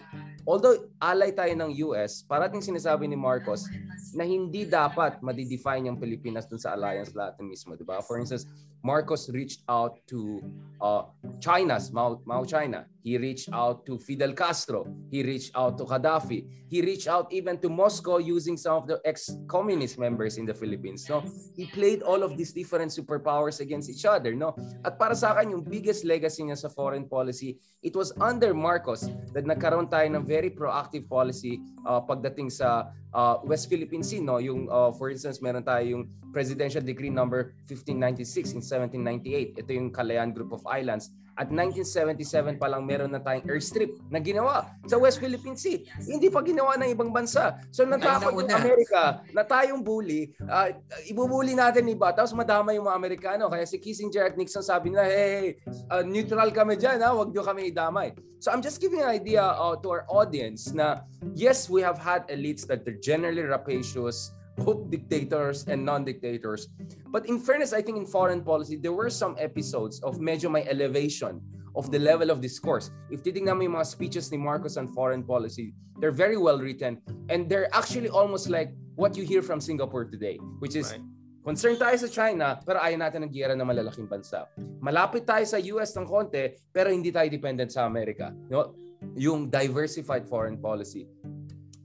although 0.49 0.89
alay 0.97 1.29
tayo 1.29 1.53
ng 1.53 1.77
US, 1.85 2.25
parating 2.25 2.61
sinasabi 2.61 3.05
ni 3.05 3.13
Marcos 3.13 3.69
na 4.17 4.25
hindi 4.25 4.65
dapat 4.65 5.21
madidefine 5.21 5.93
yung 5.93 6.01
Pilipinas 6.01 6.49
dun 6.49 6.57
sa 6.57 6.73
alliance 6.73 7.13
natin 7.13 7.45
mismo, 7.45 7.77
di 7.77 7.85
ba? 7.85 8.01
For 8.01 8.17
instance, 8.17 8.49
Marcos 8.83 9.29
reached 9.29 9.61
out 9.69 9.99
to 10.07 10.41
uh, 10.81 11.03
China's 11.39 11.91
Mao, 11.91 12.21
Mao 12.25 12.43
China. 12.43 12.85
He 13.03 13.17
reached 13.17 13.49
out 13.53 13.85
to 13.85 13.97
Fidel 13.97 14.33
Castro. 14.33 14.85
He 15.09 15.23
reached 15.23 15.51
out 15.55 15.77
to 15.77 15.85
Gaddafi. 15.85 16.45
He 16.69 16.81
reached 16.81 17.07
out 17.07 17.31
even 17.33 17.57
to 17.59 17.69
Moscow 17.69 18.17
using 18.17 18.57
some 18.57 18.77
of 18.77 18.87
the 18.87 19.01
ex-communist 19.05 19.97
members 19.97 20.37
in 20.37 20.45
the 20.45 20.53
Philippines. 20.53 21.09
No, 21.09 21.23
he 21.55 21.65
played 21.65 22.01
all 22.01 22.23
of 22.23 22.37
these 22.37 22.53
different 22.53 22.91
superpowers 22.91 23.59
against 23.59 23.89
each 23.89 24.05
other. 24.05 24.33
No, 24.33 24.55
at 24.85 24.97
para 24.97 25.15
sa 25.15 25.33
akin 25.33 25.51
yung 25.51 25.63
biggest 25.65 26.05
legacy 26.05 26.43
niya 26.43 26.57
sa 26.57 26.69
foreign 26.69 27.05
policy, 27.05 27.57
it 27.81 27.95
was 27.95 28.13
under 28.21 28.53
Marcos 28.53 29.09
that 29.33 29.45
nagkaroon 29.45 29.89
tayo 29.89 30.05
ng 30.09 30.25
very 30.25 30.49
proactive 30.49 31.09
policy 31.09 31.61
uh, 31.85 32.01
pagdating 32.01 32.49
sa 32.53 32.89
uh, 33.13 33.39
West 33.43 33.69
Philippine 33.69 34.03
Sea. 34.03 34.19
No, 34.19 34.39
yung 34.39 34.67
uh, 34.67 34.91
for 34.95 35.11
instance, 35.11 35.39
meron 35.39 35.63
tayo 35.63 35.83
yung 35.85 36.03
Presidential 36.31 36.81
Decree 36.81 37.11
number 37.11 37.53
1596 37.67 38.57
in 38.57 38.61
1798. 38.63 39.61
Ito 39.61 39.69
yung 39.71 39.89
Calayan 39.91 40.31
Group 40.31 40.55
of 40.55 40.63
Islands. 40.67 41.11
At 41.39 41.47
1977 41.47 42.59
pa 42.59 42.67
lang 42.67 42.83
meron 42.83 43.09
na 43.09 43.23
tayong 43.23 43.47
airstrip 43.47 43.95
na 44.11 44.19
ginawa 44.19 44.67
sa 44.83 44.99
West 44.99 45.17
Philippine 45.17 45.55
Sea. 45.55 45.87
Hindi 46.03 46.27
pa 46.27 46.43
ginawa 46.43 46.75
ng 46.75 46.91
ibang 46.91 47.09
bansa. 47.09 47.55
So 47.71 47.87
natakot 47.87 48.35
yung 48.35 48.51
Amerika 48.51 49.23
na 49.31 49.47
tayong 49.47 49.79
bully, 49.79 50.35
uh, 50.43 50.75
ibubuli 51.07 51.55
natin 51.55 51.87
iba, 51.87 52.11
tapos 52.11 52.35
madama 52.35 52.75
yung 52.75 52.85
mga 52.85 52.97
Amerikano. 52.99 53.47
Kaya 53.47 53.63
si 53.63 53.79
Kissinger 53.79 54.27
at 54.27 54.35
Nixon 54.35 54.63
sabi 54.63 54.91
nila, 54.91 55.07
hey, 55.07 55.55
uh, 55.87 56.03
neutral 56.03 56.51
kami 56.51 56.75
dyan, 56.75 56.99
ha? 56.99 57.15
huwag 57.15 57.31
nyo 57.31 57.43
kami 57.43 57.71
idamay. 57.71 58.11
So 58.41 58.49
I'm 58.49 58.61
just 58.65 58.81
giving 58.81 59.05
an 59.05 59.09
idea 59.09 59.45
uh, 59.45 59.77
to 59.79 59.87
our 59.87 60.03
audience 60.09 60.73
na 60.73 61.05
yes, 61.37 61.69
we 61.69 61.85
have 61.85 62.01
had 62.01 62.25
elites 62.27 62.65
that 62.67 62.83
they're 62.83 62.97
generally 62.97 63.45
rapacious, 63.45 64.33
both 64.57 64.89
dictators 64.89 65.67
and 65.67 65.83
non-dictators. 65.83 66.67
But 67.07 67.27
in 67.27 67.39
fairness, 67.39 67.73
I 67.73 67.81
think 67.81 67.97
in 67.97 68.05
foreign 68.05 68.43
policy, 68.43 68.75
there 68.75 68.93
were 68.93 69.09
some 69.09 69.35
episodes 69.39 70.01
of 70.01 70.19
medyo 70.19 70.51
may 70.51 70.67
elevation 70.67 71.41
of 71.75 71.91
the 71.91 71.99
level 71.99 72.29
of 72.29 72.41
discourse. 72.41 72.91
If 73.09 73.23
titingnan 73.23 73.55
mo 73.57 73.63
yung 73.63 73.75
mga 73.79 73.87
speeches 73.87 74.31
ni 74.31 74.37
Marcos 74.37 74.75
on 74.75 74.91
foreign 74.91 75.23
policy, 75.23 75.73
they're 75.99 76.15
very 76.15 76.37
well 76.37 76.59
written 76.59 76.99
and 77.29 77.47
they're 77.47 77.71
actually 77.73 78.09
almost 78.09 78.49
like 78.49 78.75
what 78.95 79.15
you 79.15 79.23
hear 79.23 79.41
from 79.41 79.61
Singapore 79.61 80.05
today, 80.05 80.37
which 80.59 80.75
is 80.75 80.91
right. 80.91 81.01
Concerned 81.41 81.81
tayo 81.81 81.97
sa 81.97 82.05
China, 82.05 82.61
pero 82.61 82.77
ayaw 82.77 83.01
natin 83.01 83.25
ng 83.25 83.33
giyera 83.33 83.57
ng 83.57 83.65
malalaking 83.65 84.05
bansa. 84.05 84.45
Malapit 84.77 85.25
tayo 85.25 85.41
sa 85.41 85.57
US 85.73 85.89
ng 85.97 86.05
konti, 86.05 86.53
pero 86.69 86.93
hindi 86.93 87.09
tayo 87.09 87.25
dependent 87.33 87.73
sa 87.73 87.89
Amerika. 87.89 88.29
No? 88.45 88.77
Yung 89.17 89.49
diversified 89.49 90.29
foreign 90.29 90.61
policy 90.61 91.09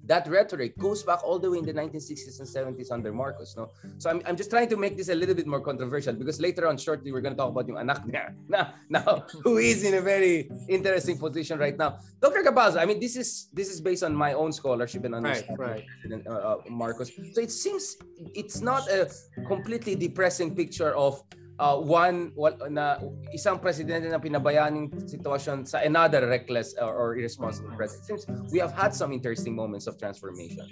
that 0.06 0.28
rhetoric 0.28 0.78
goes 0.78 1.02
back 1.02 1.22
all 1.24 1.38
the 1.38 1.50
way 1.50 1.58
in 1.58 1.66
the 1.66 1.72
1960s 1.72 2.38
and 2.38 2.48
70s 2.48 2.92
under 2.92 3.12
Marcos. 3.12 3.56
No? 3.56 3.70
So 3.98 4.10
I'm, 4.10 4.22
I'm 4.26 4.36
just 4.36 4.50
trying 4.50 4.68
to 4.68 4.76
make 4.76 4.96
this 4.96 5.08
a 5.08 5.14
little 5.14 5.34
bit 5.34 5.46
more 5.46 5.60
controversial 5.60 6.14
because 6.14 6.40
later 6.40 6.66
on, 6.68 6.78
shortly, 6.78 7.12
we're 7.12 7.20
going 7.20 7.34
to 7.34 7.38
talk 7.38 7.50
about 7.50 7.66
yung 7.68 7.78
anak 7.78 8.06
niya 8.06 8.34
now, 8.48 8.74
now, 8.88 9.26
who 9.42 9.58
is 9.58 9.84
in 9.84 9.94
a 9.94 10.00
very 10.00 10.50
interesting 10.68 11.18
position 11.18 11.58
right 11.58 11.76
now. 11.76 11.98
Dr. 12.20 12.42
Cabaza, 12.42 12.78
I 12.78 12.86
mean, 12.86 13.00
this 13.00 13.16
is 13.16 13.48
this 13.52 13.68
is 13.68 13.80
based 13.80 14.02
on 14.02 14.14
my 14.14 14.32
own 14.32 14.52
scholarship 14.52 15.04
and 15.04 15.14
understanding 15.14 15.56
right, 15.56 15.84
right. 16.08 16.26
Uh, 16.26 16.32
uh, 16.32 16.56
Marcos. 16.68 17.10
So 17.32 17.40
it 17.40 17.50
seems 17.50 17.96
it's 18.34 18.60
not 18.60 18.88
a 18.88 19.10
completely 19.46 19.94
depressing 19.94 20.54
picture 20.54 20.94
of 20.94 21.22
uh, 21.58 21.76
one 21.76 22.32
na 22.70 23.00
isang 23.32 23.60
presidente 23.60 24.08
na 24.08 24.20
pinabayaan 24.20 24.88
sitwasyon 25.08 25.66
sa 25.66 25.80
another 25.84 26.28
reckless 26.28 26.76
or, 26.76 26.92
or 26.92 27.08
irresponsible 27.16 27.72
president. 27.76 28.04
Since 28.06 28.52
we 28.52 28.58
have 28.60 28.72
had 28.72 28.94
some 28.94 29.12
interesting 29.12 29.56
moments 29.56 29.86
of 29.86 29.98
transformation. 29.98 30.64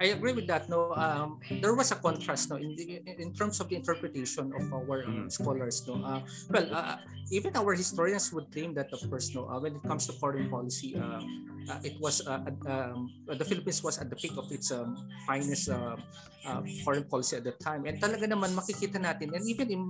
I 0.00 0.16
agree 0.16 0.32
with 0.32 0.48
that. 0.48 0.64
No, 0.72 0.96
um, 0.96 1.44
there 1.60 1.76
was 1.76 1.92
a 1.92 1.98
contrast. 2.00 2.48
No, 2.48 2.56
in, 2.56 2.72
the, 2.72 3.04
in 3.20 3.36
terms 3.36 3.60
of 3.60 3.68
the 3.68 3.76
interpretation 3.76 4.48
of 4.48 4.64
our 4.72 5.04
um, 5.04 5.28
scholars. 5.28 5.84
No, 5.84 6.00
uh, 6.00 6.24
well, 6.48 6.66
uh, 6.72 6.96
even 7.28 7.52
our 7.54 7.76
historians 7.76 8.32
would 8.32 8.48
claim 8.48 8.72
that, 8.80 8.88
of 8.96 9.04
course, 9.12 9.28
no, 9.36 9.44
uh, 9.44 9.60
when 9.60 9.76
it 9.76 9.84
comes 9.84 10.06
to 10.08 10.16
foreign 10.16 10.48
policy, 10.48 10.96
uh, 10.96 11.20
uh, 11.68 11.78
it 11.84 12.00
was 12.00 12.26
uh, 12.26 12.40
um, 12.64 13.12
the 13.28 13.44
Philippines 13.44 13.84
was 13.84 13.98
at 13.98 14.08
the 14.08 14.16
peak 14.16 14.32
of 14.40 14.50
its 14.50 14.72
um, 14.72 14.96
finest 15.26 15.68
uh, 15.68 15.96
uh, 16.46 16.60
foreign 16.84 17.04
policy 17.04 17.36
at 17.36 17.44
the 17.44 17.54
time. 17.58 17.84
And 17.84 18.00
talaga 18.00 18.24
naman 18.28 18.56
makikita 18.56 19.00
natin, 19.00 19.34
and 19.34 19.44
even 19.44 19.66
in, 19.68 19.82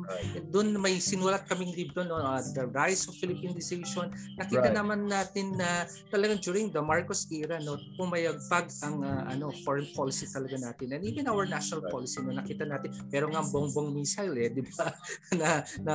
doon 0.50 0.74
may 0.78 0.98
sinulat 0.98 1.46
kaming 1.46 1.74
libro, 1.74 2.02
no, 2.06 2.18
uh, 2.18 2.40
The 2.40 2.66
Rise 2.66 3.06
of 3.06 3.14
Philippinization, 3.18 4.10
nakita 4.38 4.70
right. 4.70 4.76
naman 4.76 5.06
natin 5.06 5.58
na 5.58 5.86
talagang 6.10 6.40
during 6.42 6.72
the 6.72 6.82
Marcos 6.82 7.26
era, 7.30 7.60
no, 7.62 7.78
pumayagpag 7.94 8.72
ang 8.82 9.04
uh, 9.04 9.22
ano, 9.28 9.52
foreign 9.62 9.88
policy 9.94 10.26
talaga 10.26 10.58
natin. 10.58 10.96
And 10.96 11.02
even 11.06 11.28
our 11.30 11.46
national 11.46 11.86
policy, 11.86 12.22
no, 12.22 12.34
nakita 12.34 12.66
natin, 12.66 12.94
pero 13.10 13.30
nga 13.30 13.42
bongbong 13.44 13.94
missile, 13.94 14.34
eh, 14.40 14.48
di 14.50 14.62
ba, 14.64 14.90
na, 15.40 15.62
na 15.82 15.94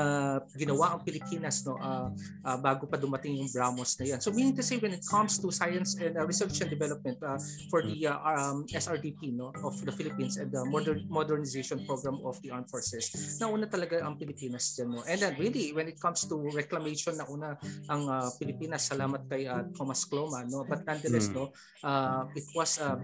ginawa 0.55 0.95
ang 0.95 1.01
Pilipinas 1.03 1.63
no, 1.67 1.75
uh, 1.79 2.09
uh, 2.43 2.57
bago 2.59 2.87
pa 2.87 2.95
dumating 2.95 3.39
yung 3.39 3.49
BRAMOS 3.51 3.97
na 3.99 4.05
yan. 4.15 4.19
So 4.21 4.31
meaning 4.31 4.55
to 4.55 4.63
say, 4.63 4.77
when 4.79 4.93
it 4.93 5.03
comes 5.05 5.37
to 5.39 5.51
Science 5.51 5.95
and 5.99 6.17
uh, 6.17 6.25
Research 6.25 6.59
and 6.61 6.69
Development 6.69 7.17
uh, 7.23 7.39
for 7.69 7.81
the 7.81 8.07
uh, 8.07 8.19
um, 8.19 8.65
SRDP 8.67 9.33
no 9.35 9.51
of 9.63 9.79
the 9.83 9.91
Philippines 9.91 10.37
and 10.45 10.53
the 10.53 10.61
modern 10.69 11.01
modernization 11.09 11.81
program 11.89 12.21
of 12.21 12.37
the 12.45 12.53
armed 12.53 12.69
forces. 12.69 13.09
Nauna 13.41 13.65
talaga 13.65 14.05
ang 14.05 14.13
Pilipinas 14.13 14.77
diyan 14.77 14.89
no. 14.93 15.01
And 15.09 15.17
then 15.17 15.33
really 15.41 15.73
when 15.73 15.89
it 15.89 15.97
comes 15.97 16.21
to 16.29 16.37
reclamation 16.53 17.17
nauna 17.17 17.57
ang 17.89 18.05
uh, 18.05 18.29
Pilipinas 18.37 18.85
salamat 18.93 19.25
kay 19.25 19.49
uh, 19.49 19.65
Thomas 19.73 20.05
Cloma 20.05 20.45
no. 20.45 20.61
But 20.69 20.85
nonetheless 20.85 21.17
Mm. 21.25 21.33
no 21.33 21.49
uh, 21.81 22.29
it 22.37 22.45
was 22.53 22.77
uh, 22.77 23.01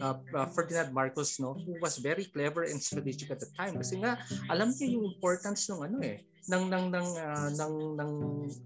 uh, 0.00 0.16
Ferdinand 0.56 0.88
Marcos 0.94 1.36
no 1.36 1.52
who 1.52 1.76
was 1.84 2.00
very 2.00 2.24
clever 2.32 2.64
and 2.64 2.80
strategic 2.80 3.28
at 3.28 3.42
the 3.42 3.50
time 3.52 3.76
kasi 3.76 4.00
nga 4.00 4.16
alam 4.48 4.72
niya 4.72 4.96
yung 4.96 5.04
importance 5.04 5.68
ng 5.68 5.84
ano 5.84 5.98
eh 6.00 6.24
ng 6.48 6.64
ng 6.72 6.84
ng 6.88 7.08
uh, 7.20 7.48
ng 7.52 7.74
ng 8.00 8.12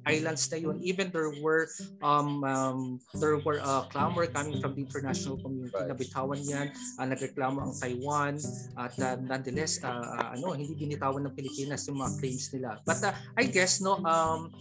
islands 0.06 0.46
na 0.50 0.58
yun. 0.62 0.78
Even 0.78 1.10
there 1.10 1.34
were 1.42 1.66
um, 1.98 2.46
um 2.46 2.78
there 3.18 3.36
were 3.42 3.58
uh, 3.58 3.82
clamor 3.90 4.30
coming 4.30 4.62
from 4.62 4.78
the 4.78 4.82
international 4.86 5.38
community 5.42 5.72
Right. 5.72 5.88
na 5.88 5.96
bitawan 5.96 6.40
yan 6.44 6.68
uh, 7.00 7.06
nagreklamo 7.08 7.64
ang 7.64 7.72
Taiwan 7.72 8.36
at 8.76 8.92
uh, 9.00 9.16
nonetheless 9.24 9.80
uh, 9.80 9.88
uh, 9.88 10.36
ano 10.36 10.52
hindi 10.52 10.76
binitawan 10.76 11.24
ng 11.24 11.32
Pilipinas 11.32 11.88
yung 11.88 11.96
mga 11.96 12.12
claims 12.20 12.46
nila. 12.52 12.76
But 12.84 13.00
uh, 13.00 13.16
I 13.40 13.48
guess 13.48 13.80
no 13.80 13.96
um 14.04 14.52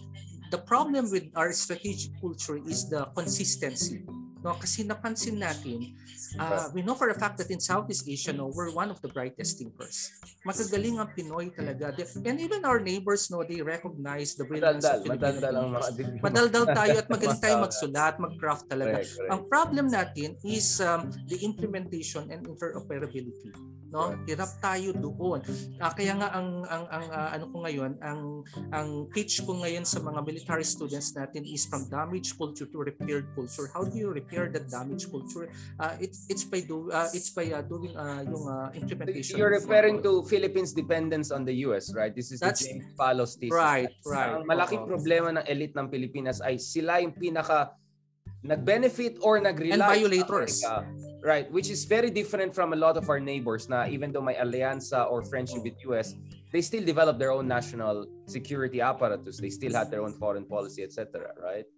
the 0.56 0.60
problem 0.64 1.12
with 1.12 1.28
our 1.36 1.52
strategic 1.52 2.16
culture 2.24 2.64
is 2.64 2.88
the 2.88 3.12
consistency. 3.12 4.08
No 4.40 4.56
kasi 4.56 4.88
napansin 4.88 5.44
natin 5.44 6.00
uh, 6.40 6.70
we 6.74 6.82
know 6.82 6.96
for 6.96 7.10
a 7.10 7.18
fact 7.18 7.38
that 7.40 7.50
in 7.52 7.60
Southeast 7.60 8.08
Asia 8.08 8.32
no 8.32 8.52
we're 8.54 8.72
one 8.72 8.92
of 8.92 9.02
the 9.02 9.10
brightest 9.10 9.60
thinkers. 9.60 10.12
Magagaling 10.46 11.00
ang 11.00 11.12
Pinoy 11.12 11.52
talaga. 11.52 11.92
And 12.24 12.40
even 12.40 12.64
our 12.64 12.80
neighbors 12.80 13.28
no 13.32 13.44
they 13.44 13.60
recognize 13.62 14.36
the 14.36 14.46
brilliance 14.46 14.86
Madaldal, 14.86 14.96
of 14.96 15.04
Filipino 15.04 15.62
madaldal 15.72 16.24
madaldal 16.26 16.66
tayo 16.72 16.94
at 17.02 17.08
magaling 17.10 17.42
tayo 17.42 17.56
magsulat 17.66 18.16
mag-craft 18.20 18.66
talaga. 18.70 19.02
Correct, 19.02 19.12
correct. 19.18 19.32
ang 19.32 19.42
problem 19.50 19.86
natin 19.92 20.30
is 20.46 20.80
um, 20.80 21.10
the 21.28 21.40
implementation 21.44 22.30
and 22.32 22.48
interoperability 22.48 23.52
no 23.92 24.16
hirap 24.26 24.50
tayo 24.64 24.96
doon 24.96 25.44
Ah, 25.78 25.92
kaya 25.92 26.16
nga 26.16 26.32
ang 26.32 26.64
ang 26.66 26.84
ang 26.88 27.06
ah, 27.12 27.30
ano 27.36 27.46
ko 27.52 27.58
ngayon 27.68 27.92
ang 28.00 28.42
ang 28.72 28.90
pitch 29.12 29.44
ko 29.44 29.60
ngayon 29.60 29.84
sa 29.84 30.00
mga 30.00 30.24
military 30.24 30.64
students 30.64 31.12
natin 31.12 31.44
is 31.44 31.68
from 31.68 31.86
damaged 31.92 32.40
culture 32.40 32.66
to 32.66 32.82
repaired 32.82 33.28
culture 33.36 33.68
how 33.76 33.84
do 33.84 33.96
you 34.00 34.08
repair 34.10 34.48
that 34.48 34.72
damaged 34.72 35.12
culture 35.12 35.52
uh, 35.78 35.94
it's 36.00 36.24
it's 36.32 36.48
by 36.48 36.64
do 36.64 36.88
uh, 36.90 37.12
it's 37.12 37.30
by 37.36 37.46
uh, 37.52 37.60
doing 37.62 37.92
uh, 38.00 38.24
yung 38.24 38.48
uh, 38.48 38.72
implementation 38.74 39.36
You're 39.36 39.52
uh, 39.52 39.60
referring 39.60 40.00
to 40.08 40.24
Philippines 40.26 40.72
dependence 40.72 41.30
on 41.34 41.44
the 41.44 41.66
US, 41.68 41.92
right? 41.92 42.14
This 42.16 42.32
is 42.32 42.40
That's- 42.40 42.64
the 42.64 42.80
James 42.80 42.96
Palos 42.96 43.36
thesis. 43.36 43.52
right 43.52 43.92
right 44.08 44.40
Ang 44.40 44.48
malaking 44.48 44.88
Oo. 44.88 44.90
problema 44.90 45.36
ng 45.36 45.46
elite 45.52 45.76
ng 45.76 45.88
Pilipinas 45.92 46.40
ay 46.40 46.56
sila 46.62 47.04
yung 47.04 47.12
pinaka 47.12 47.76
nag-benefit 48.42 49.20
or 49.22 49.38
nag-rely 49.38 49.76
And 49.76 49.84
violators. 49.84 50.64
Right, 51.22 51.46
which 51.54 51.70
is 51.70 51.86
very 51.86 52.10
different 52.10 52.50
from 52.58 52.74
a 52.74 52.76
lot 52.76 52.98
of 52.98 53.06
our 53.06 53.22
neighbors 53.22 53.70
na 53.70 53.86
even 53.86 54.10
though 54.10 54.26
may 54.26 54.34
allianza 54.42 55.06
or 55.06 55.22
friendship 55.22 55.62
with 55.62 55.78
US, 55.86 56.18
they 56.50 56.66
still 56.66 56.82
develop 56.82 57.22
their 57.22 57.30
own 57.32 57.46
national 57.48 58.10
security 58.26 58.82
apparatus. 58.82 59.38
They 59.38 59.54
still 59.54 59.78
had 59.78 59.94
their 59.94 60.02
own 60.02 60.18
foreign 60.18 60.50
policy, 60.50 60.82
etc. 60.82 61.30
Right? 61.38 61.70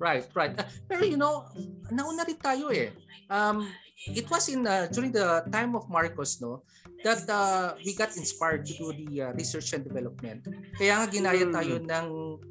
Right, 0.00 0.24
right. 0.32 0.56
Uh, 0.56 0.64
pero 0.88 1.04
you 1.04 1.20
know, 1.20 1.44
nauna 1.92 2.24
rin 2.24 2.40
tayo 2.40 2.72
eh. 2.72 2.88
Um, 3.28 3.68
it 4.08 4.24
was 4.32 4.48
in 4.48 4.64
uh, 4.64 4.88
during 4.88 5.12
the 5.12 5.44
time 5.52 5.76
of 5.76 5.88
Marcos, 5.92 6.40
no, 6.40 6.64
that 7.04 7.28
uh, 7.28 7.76
we 7.84 7.92
got 7.92 8.16
inspired 8.16 8.64
to 8.64 8.72
do 8.80 8.96
the 8.96 9.28
uh, 9.28 9.32
research 9.36 9.76
and 9.76 9.84
development. 9.84 10.40
Kaya 10.80 11.04
nga 11.04 11.06
ginaya 11.12 11.44
Mm. 11.44 11.52
tayo 11.52 11.74
ng 11.84 12.06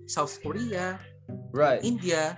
South 0.05 0.37
Korea, 0.45 1.01
Right. 1.49 1.81
India. 1.81 2.37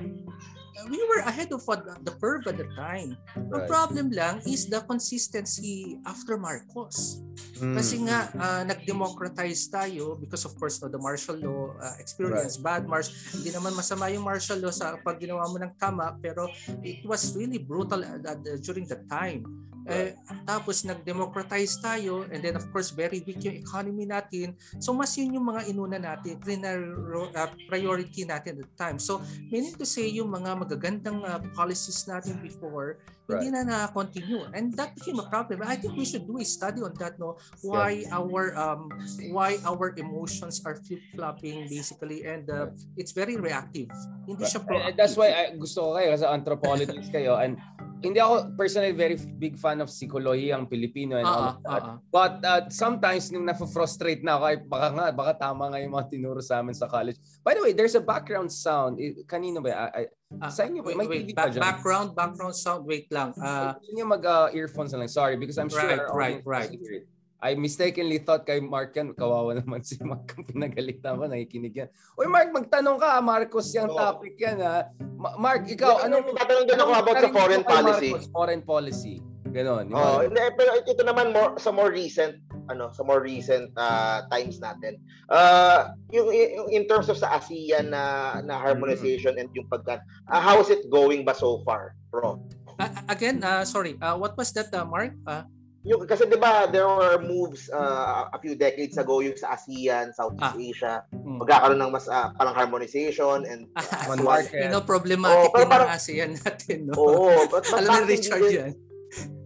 We 0.85 1.01
were 1.09 1.25
ahead 1.25 1.49
of 1.49 1.65
what 1.65 1.81
the 2.05 2.13
curve 2.21 2.45
at 2.45 2.61
the 2.61 2.69
time. 2.77 3.17
Ang 3.33 3.49
right. 3.49 3.65
problem 3.65 4.13
lang 4.13 4.45
is 4.45 4.69
the 4.69 4.85
consistency 4.85 5.97
after 6.05 6.37
Marcos. 6.37 7.25
Mm. 7.57 7.73
Kasi 7.73 7.95
nga 8.05 8.29
uh, 8.37 8.61
nag-democratize 8.61 9.73
tayo 9.73 10.13
because 10.21 10.45
of 10.45 10.53
course 10.61 10.77
no, 10.77 10.89
the 10.89 11.01
martial 11.01 11.37
law 11.41 11.73
uh, 11.81 11.97
experience, 11.97 12.61
bad 12.61 12.85
martial. 12.85 13.17
Hindi 13.33 13.49
naman 13.49 13.73
masama 13.73 14.13
yung 14.13 14.21
martial 14.21 14.61
law 14.61 14.69
sa 14.69 15.01
pag 15.01 15.17
ginawa 15.17 15.49
mo 15.49 15.57
ng 15.57 15.73
tama 15.81 16.13
pero 16.21 16.45
it 16.85 17.01
was 17.01 17.33
really 17.33 17.57
brutal 17.57 18.05
uh, 18.05 18.21
uh, 18.21 18.37
during 18.61 18.85
that 18.85 19.01
time. 19.09 19.45
Eh, 19.87 20.11
tapos 20.43 20.83
nag-democratize 20.83 21.79
tayo 21.79 22.27
and 22.27 22.43
then 22.43 22.59
of 22.59 22.67
course 22.75 22.91
very 22.91 23.23
weak 23.23 23.39
yung 23.39 23.55
economy 23.55 24.03
natin. 24.03 24.51
So 24.83 24.91
mas 24.91 25.15
yun 25.15 25.39
yung 25.39 25.47
mga 25.47 25.71
inuna 25.71 25.95
natin, 25.95 26.35
uh, 26.43 27.47
priority 27.71 28.27
natin 28.27 28.59
at 28.59 28.67
the 28.67 28.75
time. 28.75 28.99
So 28.99 29.23
meaning 29.47 29.79
to 29.79 29.87
say 29.87 30.11
yung 30.11 30.27
mga 30.27 30.59
magagandang 30.59 31.23
uh, 31.23 31.39
policies 31.55 32.03
natin 32.03 32.35
before 32.43 32.99
hindi 33.27 33.51
na 33.51 33.63
na-continue 33.67 34.47
and 34.55 34.71
that 34.79 34.95
became 34.95 35.19
a 35.19 35.27
problem. 35.27 35.59
I 35.63 35.75
think 35.75 35.99
we 35.99 36.07
should 36.07 36.23
do 36.23 36.39
a 36.39 36.47
study 36.47 36.79
on 36.79 36.95
that 36.99 37.19
no 37.19 37.35
why 37.59 38.07
our 38.07 38.55
um 38.55 38.87
why 39.35 39.59
our 39.67 39.91
emotions 39.99 40.63
are 40.63 40.79
flip-flopping 40.79 41.67
basically 41.67 42.23
and 42.23 42.47
uh, 42.47 42.71
it's 42.95 43.11
very 43.11 43.35
reactive. 43.35 43.91
Hindi 44.23 44.43
siya 44.47 44.63
And 44.63 44.67
proactive. 44.67 44.95
that's 44.95 45.15
why 45.19 45.29
I, 45.31 45.43
gusto 45.59 45.79
ko 45.79 45.89
kayo 45.99 46.07
kasi 46.15 46.23
anthropologist 46.23 47.11
kayo 47.11 47.35
and 47.35 47.59
hindi 47.99 48.17
ako 48.17 48.53
personally 48.53 48.93
very 48.93 49.17
big 49.17 49.55
fan 49.55 49.81
of 49.81 49.89
psikologiyang 49.89 50.65
Pilipino 50.65 51.17
and 51.17 51.25
all 51.25 51.43
Ah, 51.43 51.55
that. 51.63 51.83
ah. 51.83 51.95
But 52.07 52.33
uh, 52.41 52.61
sometimes 52.69 53.29
nung 53.29 53.43
na-frustrate 53.43 54.21
na 54.21 54.37
ako, 54.37 54.43
ay 54.45 54.57
baka 54.61 54.87
nga, 54.93 55.05
baka 55.11 55.33
tama 55.35 55.67
nga 55.67 55.81
yung 55.81 55.93
mga 55.93 56.07
tinuro 56.07 56.39
sa 56.39 56.61
amin 56.61 56.73
sa 56.73 56.85
college. 56.85 57.17
By 57.41 57.53
the 57.53 57.61
way, 57.61 57.73
there's 57.73 57.97
a 57.97 58.03
background 58.03 58.49
sound. 58.49 58.97
Kanino 59.25 59.59
ba? 59.59 59.89
I, 59.89 59.89
I, 59.91 60.03
Ah, 60.43 60.51
Sa 60.51 60.67
inyo, 60.67 60.83
wait, 60.83 60.99
may 60.99 61.07
wait. 61.07 61.31
Back- 61.31 61.55
dyan? 61.55 61.63
background, 61.63 62.11
background 62.11 62.51
sound. 62.51 62.83
Wait 62.83 63.07
lang. 63.09 63.31
Hindi 63.31 63.95
niyo 63.95 64.11
mag-earphones 64.11 64.91
na 64.91 64.99
lang. 64.99 65.07
Sorry, 65.07 65.39
because 65.39 65.55
I'm 65.55 65.71
sure 65.71 65.87
Right, 65.87 66.03
our 66.03 66.11
right, 66.11 66.43
audience 66.43 66.43
right. 66.43 67.07
I 67.37 67.53
mistakenly 67.53 68.17
thought 68.17 68.49
kay 68.49 68.57
Mark 68.57 68.97
yan. 68.97 69.13
Kawawa 69.13 69.53
naman 69.61 69.85
si 69.85 69.97
Mark 70.01 70.33
ang 70.33 70.45
pinagalitan 70.45 71.21
ko. 71.21 71.29
Nakikinig 71.29 71.75
yan. 71.75 71.89
Uy, 72.17 72.25
Mark, 72.25 72.49
magtanong 72.49 72.97
ka. 72.97 73.21
Marcos 73.21 73.69
yung 73.77 73.93
topic 73.93 74.37
yan. 74.41 74.57
Ha? 74.57 74.89
Ma- 75.17 75.37
Mark, 75.37 75.69
ikaw, 75.69 76.05
anong... 76.05 76.33
tatanong 76.33 76.65
din 76.65 76.79
ako 76.81 76.91
about 76.97 77.17
sa 77.21 77.29
foreign 77.29 77.63
policy. 77.63 78.09
Marcos, 78.09 78.29
foreign 78.33 78.63
policy. 78.65 79.15
Ganon. 79.47 79.89
Oh, 79.95 80.21
hindi, 80.21 80.43
pero 80.59 80.75
ito 80.75 81.01
naman 81.07 81.31
more 81.31 81.55
sa 81.55 81.71
more 81.71 81.89
recent 81.89 82.43
ano, 82.67 82.91
sa 82.91 82.99
more 83.07 83.23
recent 83.23 83.71
uh, 83.79 84.27
times 84.27 84.59
natin. 84.59 84.99
Uh, 85.31 85.95
yung, 86.11 86.27
yung 86.35 86.67
in 86.67 86.83
terms 86.83 87.07
of 87.07 87.15
sa 87.15 87.39
ASEAN 87.39 87.95
na 87.95 88.37
na 88.43 88.59
harmonization 88.59 89.39
and 89.39 89.47
yung 89.55 89.63
pagka 89.71 90.03
uh, 90.27 90.41
how 90.43 90.59
is 90.59 90.67
it 90.67 90.83
going 90.91 91.23
ba 91.23 91.31
so 91.31 91.63
far, 91.63 91.95
bro? 92.11 92.43
ah, 92.77 92.91
again, 93.09 93.41
ah, 93.41 93.65
sorry. 93.65 93.97
Ah, 94.01 94.15
what 94.15 94.37
was 94.37 94.53
that, 94.53 94.69
ah, 94.73 94.85
Mark? 94.85 95.13
Ah, 95.25 95.45
Yung 95.87 96.03
kasi 96.03 96.27
'di 96.27 96.35
ba 96.35 96.67
there 96.67 96.83
were 96.83 97.15
moves 97.17 97.71
uh, 97.71 98.27
a 98.27 98.37
few 98.37 98.59
decades 98.59 98.99
ago 98.99 99.23
yung 99.23 99.39
sa 99.39 99.55
ASEAN, 99.55 100.11
Southeast 100.11 100.51
Ah. 100.51 100.59
Asia, 100.59 100.93
hmm. 101.15 101.39
magkakaroon 101.39 101.79
ng 101.79 101.91
mas 101.95 102.11
uh, 102.11 102.35
parang 102.35 102.51
harmonization 102.53 103.47
and 103.47 103.71
Ah, 103.71 104.11
One 104.11 104.19
market. 104.21 104.67
you 104.67 104.69
know, 104.69 104.83
problematic 104.83 105.47
Oh, 105.47 105.55
pero 105.55 105.65
parang- 105.65 105.87
ang 105.87 105.95
ASEAN 105.95 106.35
natin. 106.35 106.91
No? 106.91 106.99
Oo, 106.99 107.31
but, 107.47 107.63
but 107.63 107.71
Alam 107.79 108.03
ni 108.03 108.19
Richard 108.19 108.43
din, 108.43 108.51
yan. 108.51 108.71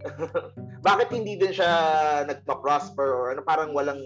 bakit 0.82 1.14
hindi 1.14 1.38
din 1.38 1.54
siya 1.54 1.70
nagpa-prosper 2.26 3.06
or 3.06 3.24
ano 3.30 3.46
parang 3.46 3.70
walang 3.70 4.02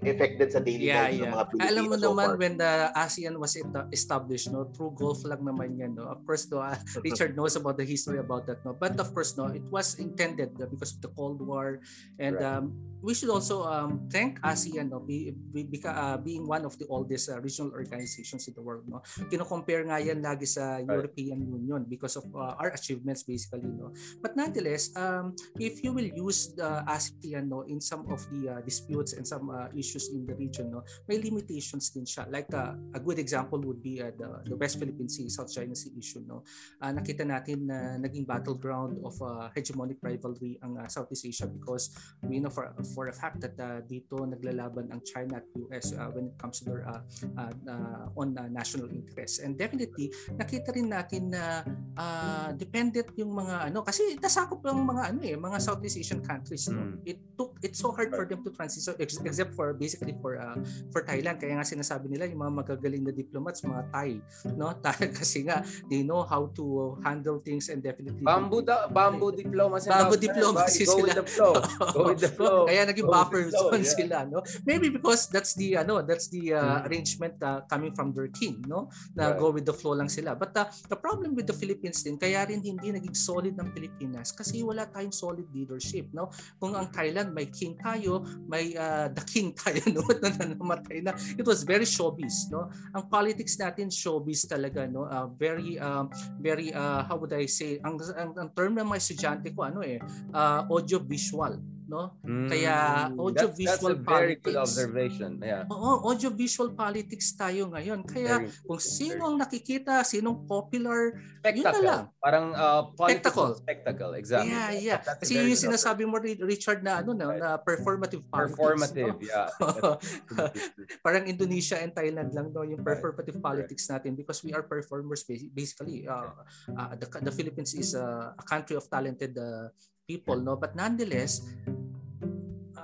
effect 0.00 0.40
din 0.40 0.50
sa 0.50 0.60
daily 0.62 0.88
Yeah, 0.88 1.10
ng 1.12 1.28
yeah. 1.28 1.32
mga 1.34 1.44
Pilipino 1.52 1.68
Alam 1.68 1.84
mo 1.84 1.96
so 1.96 2.04
naman 2.08 2.28
far? 2.32 2.40
when 2.40 2.54
the 2.56 2.72
ASEAN 2.96 3.34
was 3.36 3.52
established, 3.92 4.48
no, 4.48 4.70
through 4.72 4.96
Gulf 4.96 5.20
lang 5.28 5.44
naman 5.44 5.76
yan, 5.76 5.92
no. 5.94 6.08
Of 6.08 6.24
course, 6.24 6.48
no, 6.48 6.62
ah, 6.62 6.76
Richard 7.06 7.36
knows 7.36 7.54
about 7.56 7.76
the 7.76 7.84
history 7.84 8.18
about 8.18 8.46
that, 8.48 8.64
no. 8.64 8.72
But 8.72 8.96
of 8.96 9.12
course, 9.12 9.36
no, 9.36 9.50
it 9.52 9.64
was 9.68 9.98
intended 9.98 10.56
because 10.56 10.96
of 10.96 11.00
the 11.02 11.12
Cold 11.12 11.40
War, 11.42 11.80
and 12.18 12.38
Right. 12.38 12.48
um, 12.62 12.72
we 13.02 13.18
should 13.18 13.34
also 13.34 13.66
um, 13.66 14.06
thank 14.08 14.38
ASEAN, 14.46 14.88
no, 14.94 15.02
be, 15.02 15.34
be, 15.34 15.66
beca- 15.66 15.96
uh, 15.96 16.16
being 16.16 16.46
one 16.46 16.62
of 16.62 16.78
the 16.78 16.86
oldest 16.86 17.28
uh, 17.28 17.40
regional 17.42 17.74
organizations 17.74 18.46
in 18.46 18.54
the 18.54 18.62
world, 18.62 18.86
no. 18.86 19.02
Kino-compare 19.26 19.82
nga 19.90 19.98
yan 19.98 20.22
lagi 20.22 20.46
sa 20.46 20.78
European 20.78 21.42
Union 21.42 21.82
because 21.82 22.14
of 22.14 22.24
uh, 22.30 22.54
our 22.62 22.70
achievements, 22.70 23.26
basically, 23.26 23.66
no. 23.66 23.90
But 24.22 24.38
nonetheless, 24.38 24.94
um, 24.94 25.34
if 25.58 25.82
you 25.82 25.90
will 25.90 26.06
use 26.14 26.54
the 26.54 26.86
ASEAN, 26.86 27.50
no, 27.50 27.66
in 27.66 27.82
some 27.82 28.06
of 28.06 28.22
the 28.30 28.48
uh, 28.48 28.60
disputes 28.62 29.18
and 29.18 29.26
some 29.26 29.50
uh, 29.50 29.66
issues 29.82 30.14
in 30.14 30.22
the 30.22 30.34
region, 30.38 30.70
no, 30.70 30.86
may 31.10 31.18
limitations 31.18 31.90
din 31.90 32.06
siya. 32.06 32.30
Like 32.30 32.54
uh, 32.54 32.78
a 32.94 33.00
good 33.02 33.18
example 33.18 33.58
would 33.66 33.82
be 33.82 33.98
uh, 33.98 34.14
the, 34.14 34.54
the 34.54 34.56
West 34.56 34.78
Philippine 34.78 35.10
Sea, 35.10 35.26
South 35.26 35.50
China 35.50 35.74
Sea 35.74 35.90
issue. 35.98 36.22
No? 36.22 36.46
Uh, 36.78 36.94
nakita 36.94 37.26
natin 37.26 37.66
na 37.66 37.98
naging 37.98 38.22
battleground 38.22 39.02
of 39.02 39.18
uh, 39.18 39.50
hegemonic 39.50 39.98
rivalry 39.98 40.62
ang 40.62 40.78
uh, 40.78 40.86
Southeast 40.86 41.26
Asia 41.26 41.50
because 41.50 41.90
we 42.22 42.38
know 42.38 42.52
for, 42.54 42.70
for 42.94 43.10
a 43.10 43.14
fact 43.16 43.42
that 43.42 43.58
uh, 43.58 43.82
dito 43.82 44.22
naglalaban 44.22 44.94
ang 44.94 45.02
China 45.02 45.42
at 45.42 45.46
US 45.66 45.90
uh, 45.98 46.06
when 46.14 46.30
it 46.30 46.36
comes 46.38 46.62
to 46.62 46.70
their 46.70 46.86
uh, 46.86 47.02
uh, 47.34 47.52
uh, 47.66 48.04
on 48.14 48.38
uh, 48.38 48.46
national 48.46 48.86
interests. 48.94 49.42
And 49.42 49.58
definitely, 49.58 50.14
nakita 50.38 50.70
rin 50.70 50.94
natin 50.94 51.34
na 51.34 51.66
uh, 51.98 52.54
dependent 52.54 53.10
yung 53.18 53.34
mga 53.34 53.72
ano 53.72 53.82
kasi 53.82 54.14
nasakop 54.20 54.60
ang 54.68 54.84
mga 54.84 55.02
ano 55.10 55.20
eh 55.24 55.34
mga 55.34 55.58
Southeast 55.58 55.98
Asian 55.98 56.20
countries 56.20 56.68
no 56.68 56.82
Mm. 56.82 56.98
it 57.06 57.18
took 57.38 57.56
it's 57.62 57.78
so 57.78 57.94
hard 57.94 58.10
for 58.10 58.26
them 58.26 58.42
to 58.42 58.50
transition 58.50 58.94
ex- 58.98 59.20
except 59.22 59.54
for 59.54 59.71
for 59.72 59.80
basically 59.80 60.12
for 60.20 60.36
uh, 60.36 60.60
for 60.92 61.00
Thailand. 61.00 61.40
Kaya 61.40 61.56
nga 61.56 61.64
sinasabi 61.64 62.12
nila 62.12 62.28
yung 62.28 62.44
mga 62.44 62.52
magagaling 62.60 63.02
na 63.08 63.12
diplomats, 63.16 63.64
mga 63.64 63.88
Thai, 63.88 64.20
no? 64.52 64.68
Kasi 65.18 65.48
nga 65.48 65.64
they 65.88 66.04
know 66.04 66.20
how 66.28 66.52
to 66.52 67.00
handle 67.00 67.40
things 67.40 67.72
and 67.72 67.80
definitely 67.80 68.20
bamboo 68.20 68.60
da, 68.60 68.84
bamboo 68.92 69.32
diplomacy. 69.32 69.88
Bamboo 69.88 70.20
diplomacy 70.20 70.84
Go 70.84 71.00
sila. 71.00 71.04
with 71.08 71.16
the 71.16 71.26
flow. 71.26 71.54
Go 71.96 72.00
with 72.12 72.20
the 72.20 72.28
flow. 72.28 72.58
Kaya 72.68 72.84
naging 72.84 73.08
Go 73.08 73.14
buffer 73.16 73.48
zone 73.48 73.80
yeah. 73.80 73.96
sila, 73.96 74.18
no? 74.28 74.44
Maybe 74.68 74.92
because 74.92 75.32
that's 75.32 75.56
the 75.56 75.80
ano, 75.80 76.04
that's 76.04 76.28
the 76.28 76.52
uh, 76.52 76.84
arrangement 76.84 77.40
uh, 77.40 77.64
coming 77.64 77.96
from 77.96 78.12
their 78.12 78.28
king, 78.28 78.60
no? 78.68 78.92
Na 79.16 79.32
Right. 79.32 79.38
go 79.38 79.54
with 79.54 79.64
the 79.64 79.72
flow 79.72 79.94
lang 79.94 80.10
sila. 80.10 80.34
But 80.36 80.52
uh, 80.58 80.66
the 80.90 80.98
problem 80.98 81.38
with 81.38 81.46
the 81.46 81.56
Philippines 81.56 82.02
din, 82.02 82.18
kaya 82.18 82.42
rin 82.44 82.60
hindi 82.60 82.90
naging 82.90 83.14
solid 83.14 83.54
ng 83.54 83.70
Pilipinas 83.70 84.34
kasi 84.34 84.60
wala 84.60 84.84
tayong 84.90 85.14
solid 85.14 85.46
leadership, 85.54 86.10
no? 86.10 86.28
Kung 86.58 86.74
ang 86.74 86.90
Thailand 86.90 87.30
may 87.30 87.46
king 87.48 87.78
tayo, 87.78 88.26
may 88.50 88.74
uh, 88.74 89.06
the 89.14 89.22
king 89.22 89.51
tayo 89.54 89.80
no 89.94 90.02
na 90.20 90.30
namatay 90.56 91.04
na. 91.04 91.12
It 91.36 91.46
was 91.46 91.62
very 91.62 91.84
showbiz, 91.86 92.50
no? 92.50 92.68
Ang 92.96 93.08
politics 93.08 93.56
natin 93.60 93.92
showbiz 93.92 94.48
talaga, 94.48 94.88
no? 94.88 95.06
Uh, 95.06 95.28
very 95.36 95.78
um, 95.78 96.08
very 96.40 96.72
uh, 96.74 97.04
how 97.06 97.16
would 97.20 97.32
I 97.32 97.46
say, 97.46 97.78
ang, 97.84 98.00
ang, 98.16 98.30
ang 98.36 98.48
term 98.56 98.76
ng 98.76 98.86
mga 98.88 98.98
estudyante 98.98 99.48
ko 99.52 99.68
ano 99.68 99.80
eh, 99.84 100.00
uh, 100.32 100.66
audio 100.68 100.98
visual, 101.00 101.60
no? 101.92 102.16
Kaya 102.48 102.74
Mm, 103.12 103.20
audio 103.20 103.52
that's, 103.52 103.60
that's 103.60 103.60
visual 103.60 103.92
a 103.92 104.00
very 104.00 104.40
good 104.40 104.56
observation. 104.56 105.36
Yeah. 105.38 105.68
Oo, 105.68 106.08
audio 106.08 106.32
visual 106.32 106.72
politics 106.72 107.36
tayo 107.36 107.68
ngayon. 107.68 108.00
Kaya 108.02 108.40
Very, 108.40 108.64
kung 108.64 108.80
sino 108.80 109.28
ang 109.28 109.36
nakikita, 109.36 110.00
sinong 110.02 110.48
popular, 110.48 111.20
spectacle. 111.38 111.60
yun 111.60 111.68
na 111.68 111.80
lang. 111.84 112.02
Parang 112.16 112.46
uh, 112.50 112.82
Spectacle. 112.96 113.52
spectacle. 113.54 114.12
Exactly. 114.16 114.48
yeah, 114.48 114.68
yeah. 114.72 114.98
That's 114.98 115.20
Kasi 115.20 115.36
very 115.36 115.52
yung 115.52 115.60
sinasabi 115.60 116.02
mo 116.08 116.16
Ri- 116.16 116.40
Richard 116.40 116.80
na 116.80 117.04
ano 117.04 117.12
na, 117.12 117.26
Right. 117.28 117.38
na 117.38 117.48
performative 117.60 118.24
politics. 118.24 118.56
Performative, 118.56 119.14
no? 119.14 119.28
yeah. 119.28 119.46
Parang 121.04 121.24
Indonesia 121.26 121.76
and 121.76 121.92
Thailand 121.92 122.32
lang 122.32 122.48
no 122.48 122.62
yung 122.62 122.80
Right. 122.80 122.96
performative 122.96 123.36
politics 123.38 123.84
natin 123.86 124.16
because 124.16 124.40
we 124.40 124.50
are 124.50 124.64
performers 124.64 125.22
basi- 125.22 125.52
basically. 125.52 126.08
Uh, 126.08 126.32
uh, 126.72 126.96
the, 126.96 127.06
the 127.20 127.32
Philippines 127.32 127.74
is 127.74 127.92
a, 127.92 128.32
a 128.32 128.44
country 128.44 128.72
of 128.74 128.88
talented 128.88 129.36
uh, 129.36 129.68
people 130.08 130.38
no 130.40 130.56
but 130.56 130.74
nonetheless 130.74 131.46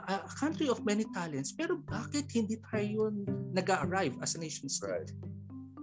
a 0.09 0.33
country 0.41 0.69
of 0.73 0.81
many 0.89 1.05
talents 1.13 1.53
pero 1.53 1.77
bakit 1.85 2.33
hindi 2.33 2.57
tayo 2.65 3.13
nag-arrive 3.53 4.17
as 4.25 4.37
a 4.37 4.41
nation 4.41 4.69
state? 4.69 5.13
Right. 5.13 5.13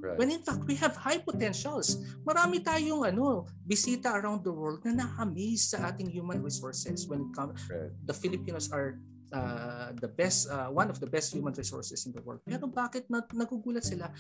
Right. 0.06 0.22
When 0.22 0.30
in 0.30 0.46
fact, 0.46 0.70
we 0.70 0.78
have 0.78 0.94
high 0.94 1.18
potentials. 1.18 1.98
Marami 2.22 2.62
tayong 2.62 3.10
ano, 3.10 3.50
bisita 3.66 4.14
around 4.14 4.46
the 4.46 4.54
world 4.54 4.86
na 4.86 5.02
na-amaze 5.02 5.74
sa 5.74 5.90
ating 5.90 6.14
human 6.14 6.46
resources 6.46 7.10
when 7.10 7.26
it 7.26 7.32
comes 7.34 7.58
Right. 7.66 7.90
the 8.06 8.14
Filipinos 8.14 8.70
are 8.70 9.02
uh, 9.34 9.98
the 9.98 10.06
best 10.06 10.46
uh, 10.54 10.70
one 10.70 10.94
of 10.94 11.02
the 11.02 11.10
best 11.10 11.34
human 11.34 11.58
resources 11.58 12.06
in 12.06 12.14
the 12.14 12.22
world. 12.22 12.46
Pero 12.46 12.70
bakit 12.70 13.10
na, 13.10 13.26
nagugulat 13.34 13.82
sila? 13.82 14.14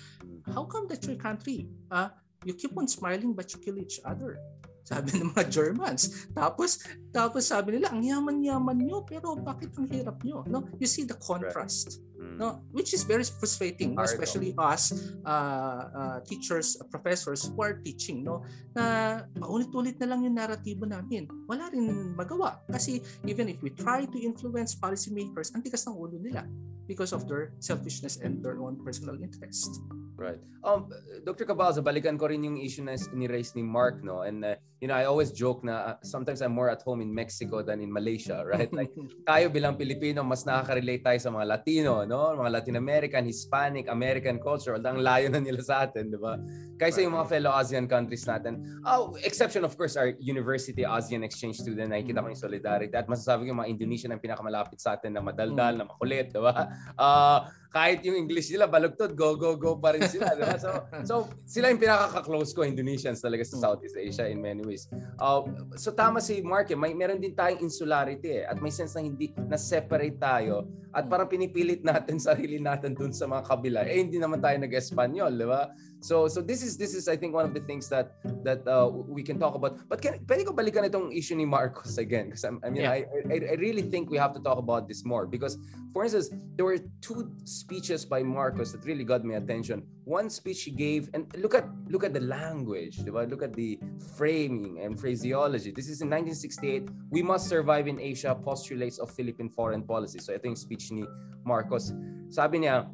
How 0.50 0.66
come 0.66 0.90
that 0.90 1.06
your 1.06 1.22
country, 1.22 1.70
uh, 1.94 2.10
you 2.42 2.58
keep 2.58 2.74
on 2.74 2.90
smiling 2.90 3.38
but 3.38 3.54
you 3.54 3.62
kill 3.62 3.78
each 3.78 4.02
other? 4.02 4.42
Sabi 4.86 5.18
ng 5.18 5.34
mga 5.34 5.50
Germans. 5.50 6.30
Tapos 6.30 6.86
tapos 7.10 7.50
sabi 7.50 7.82
nila, 7.82 7.90
ang 7.90 8.06
yaman-yaman 8.06 8.78
nyo, 8.86 9.02
pero 9.02 9.34
bakit 9.34 9.74
ang 9.82 9.90
hirap 9.90 10.22
nyo? 10.22 10.46
No? 10.46 10.70
You 10.78 10.86
see 10.86 11.10
the 11.10 11.18
contrast 11.18 12.06
Mm. 12.15 12.15
No 12.20 12.64
which 12.72 12.94
is 12.94 13.04
very 13.04 13.24
frustrating? 13.24 13.96
Hard, 13.96 14.12
especially 14.12 14.52
us 14.58 14.92
uh, 15.24 15.84
uh, 15.92 16.18
teachers 16.28 16.76
uh, 16.80 16.86
professors 16.88 17.48
who 17.48 17.60
are 17.64 17.80
teaching 17.80 18.24
no 18.24 18.44
na 18.76 19.24
paulit-ulit 19.40 20.00
na 20.00 20.16
lang 20.16 20.24
yung 20.24 20.36
naratibo 20.36 20.84
namin 20.88 21.28
wala 21.48 21.72
rin 21.72 22.16
magawa 22.16 22.60
kasi 22.72 23.00
even 23.24 23.48
if 23.48 23.60
we 23.64 23.72
try 23.72 24.04
to 24.04 24.18
influence 24.20 24.76
policymakers 24.76 25.52
ang 25.56 25.64
tigas 25.64 25.88
ng 25.88 25.96
ulo 25.96 26.20
nila 26.20 26.44
because 26.86 27.16
of 27.16 27.26
their 27.26 27.56
selfishness 27.60 28.20
and 28.22 28.44
their 28.44 28.62
own 28.62 28.78
personal 28.84 29.18
interest 29.18 29.82
Right. 30.16 30.40
Um, 30.64 30.88
Dr. 31.28 31.44
Cabalza, 31.44 31.84
balikan 31.84 32.16
ko 32.16 32.32
rin 32.32 32.40
yung 32.40 32.56
issue 32.56 32.88
na 32.88 32.96
ni-raise 33.12 33.52
ni 33.52 33.64
Mark, 33.68 34.00
no? 34.00 34.24
And, 34.24 34.48
uh, 34.48 34.56
you 34.80 34.88
know, 34.88 34.96
I 34.96 35.12
always 35.12 35.36
joke 35.36 35.68
na 35.68 35.76
uh, 35.76 35.96
sometimes 36.08 36.40
I'm 36.40 36.56
more 36.56 36.72
at 36.72 36.80
home 36.88 37.04
in 37.04 37.12
Mexico 37.12 37.60
than 37.60 37.84
in 37.84 37.92
Malaysia, 37.92 38.40
right? 38.48 38.72
Like, 38.72 38.96
tayo 39.30 39.52
bilang 39.52 39.76
Pilipino, 39.76 40.24
mas 40.24 40.48
nakaka-relate 40.48 41.04
tayo 41.04 41.20
sa 41.20 41.30
mga 41.36 41.46
Latino, 41.52 42.05
no? 42.06 42.32
Mga 42.38 42.52
Latin 42.62 42.76
American, 42.78 43.26
Hispanic, 43.26 43.90
American 43.90 44.38
culture. 44.40 44.78
Ang 44.78 45.02
layo 45.02 45.28
na 45.34 45.42
nila 45.42 45.62
sa 45.66 45.86
atin, 45.86 46.14
di 46.14 46.20
ba? 46.22 46.38
Kaysa 46.76 47.02
yung 47.02 47.16
mga 47.16 47.28
fellow 47.32 47.52
ASEAN 47.56 47.88
countries 47.88 48.28
natin. 48.28 48.62
Oh, 48.84 49.16
exception 49.24 49.64
of 49.64 49.74
course 49.80 49.96
our 49.96 50.14
university 50.20 50.84
ASEAN 50.84 51.24
exchange 51.24 51.58
student. 51.58 51.90
Nakikita 51.90 52.22
ko 52.22 52.28
yung 52.30 52.40
solidarity. 52.40 52.94
At 52.94 53.08
masasabi 53.10 53.48
ko 53.48 53.56
yung 53.56 53.62
mga 53.64 53.72
Indonesian 53.72 54.12
ang 54.14 54.22
pinakamalapit 54.22 54.78
sa 54.78 54.96
atin 54.96 55.16
na 55.16 55.24
madaldal, 55.24 55.80
na 55.80 55.88
makulit, 55.88 56.32
di 56.32 56.42
ba? 56.42 56.70
Uh, 56.96 57.48
kahit 57.72 58.06
yung 58.06 58.16
English 58.16 58.52
nila 58.52 58.66
balugtod, 58.70 59.14
go, 59.14 59.36
go, 59.36 59.56
go 59.56 59.78
pa 59.78 59.96
rin 59.96 60.06
sila. 60.08 60.34
di 60.36 60.44
ba? 60.44 60.58
So, 60.58 60.70
so 61.04 61.14
sila 61.44 61.72
yung 61.72 61.82
pinaka-close 61.82 62.52
ko, 62.56 62.64
Indonesians 62.64 63.20
talaga 63.20 63.44
sa 63.44 63.60
Southeast 63.62 63.98
Asia 64.00 64.26
in 64.28 64.40
many 64.40 64.64
ways. 64.64 64.88
Uh, 65.20 65.46
so 65.76 65.92
tama 65.92 66.20
si 66.20 66.40
Mark, 66.42 66.72
eh, 66.72 66.78
may 66.78 66.96
meron 66.96 67.20
din 67.20 67.36
tayong 67.36 67.64
insularity 67.64 68.42
eh, 68.42 68.50
at 68.50 68.60
may 68.60 68.72
sense 68.72 68.96
na 68.96 69.04
hindi 69.04 69.32
na-separate 69.36 70.18
tayo 70.20 70.68
at 70.96 71.12
parang 71.12 71.28
pinipilit 71.28 71.84
natin 71.84 72.16
sarili 72.32 72.58
natin 72.58 72.96
dun 72.96 73.12
sa 73.12 73.28
mga 73.28 73.44
kabila. 73.44 73.80
Eh 73.84 74.00
hindi 74.00 74.16
naman 74.16 74.40
tayo 74.40 74.56
nag-Espanyol, 74.56 75.32
di 75.36 75.48
ba? 75.48 75.68
So 76.06 76.30
so 76.30 76.38
this 76.46 76.62
is 76.62 76.78
this 76.78 76.94
is 76.94 77.10
I 77.10 77.18
think 77.18 77.34
one 77.34 77.50
of 77.50 77.58
the 77.58 77.66
things 77.66 77.90
that 77.90 78.22
that 78.46 78.62
uh, 78.70 78.94
we 78.94 79.26
can 79.26 79.42
talk 79.42 79.58
about. 79.58 79.90
But 79.90 80.06
can 80.06 80.22
pwede 80.30 80.46
ko 80.46 80.54
balikan 80.54 80.86
itong 80.86 81.10
issue 81.10 81.34
ni 81.34 81.50
Marcos 81.50 81.98
again 82.06 82.30
because 82.30 82.46
I 82.46 82.54
mean 82.70 82.86
Yeah. 82.86 82.94
I, 82.94 83.10
I 83.26 83.36
I 83.42 83.56
really 83.58 83.82
think 83.82 84.14
we 84.14 84.22
have 84.22 84.30
to 84.38 84.42
talk 84.46 84.62
about 84.62 84.86
this 84.86 85.02
more 85.02 85.26
because 85.26 85.58
for 85.98 86.06
instance 86.06 86.30
there 86.54 86.70
were 86.70 86.78
two 87.02 87.34
speeches 87.50 88.06
by 88.06 88.22
Marcos 88.22 88.70
that 88.78 88.86
really 88.86 89.02
got 89.02 89.26
my 89.26 89.42
attention. 89.42 89.82
One 90.06 90.30
speech 90.30 90.70
he 90.70 90.72
gave 90.78 91.10
and 91.18 91.26
look 91.42 91.58
at 91.58 91.66
look 91.90 92.06
at 92.06 92.14
the 92.14 92.22
language, 92.22 93.02
di 93.02 93.10
ba? 93.10 93.26
Look 93.26 93.42
at 93.42 93.58
the 93.58 93.82
framing 94.14 94.86
and 94.86 94.94
phraseology. 94.94 95.74
This 95.74 95.90
is 95.90 96.06
in 96.06 96.14
1968. 96.14 96.86
We 97.10 97.26
must 97.26 97.50
survive 97.50 97.90
in 97.90 97.98
Asia 97.98 98.38
postulates 98.38 99.02
of 99.02 99.10
Philippine 99.10 99.50
foreign 99.50 99.82
policy. 99.82 100.22
So 100.22 100.38
ito 100.38 100.46
yung 100.46 100.60
speech 100.60 100.94
ni 100.94 101.02
Marcos. 101.42 101.90
Sabi 102.30 102.70
niya, 102.70 102.86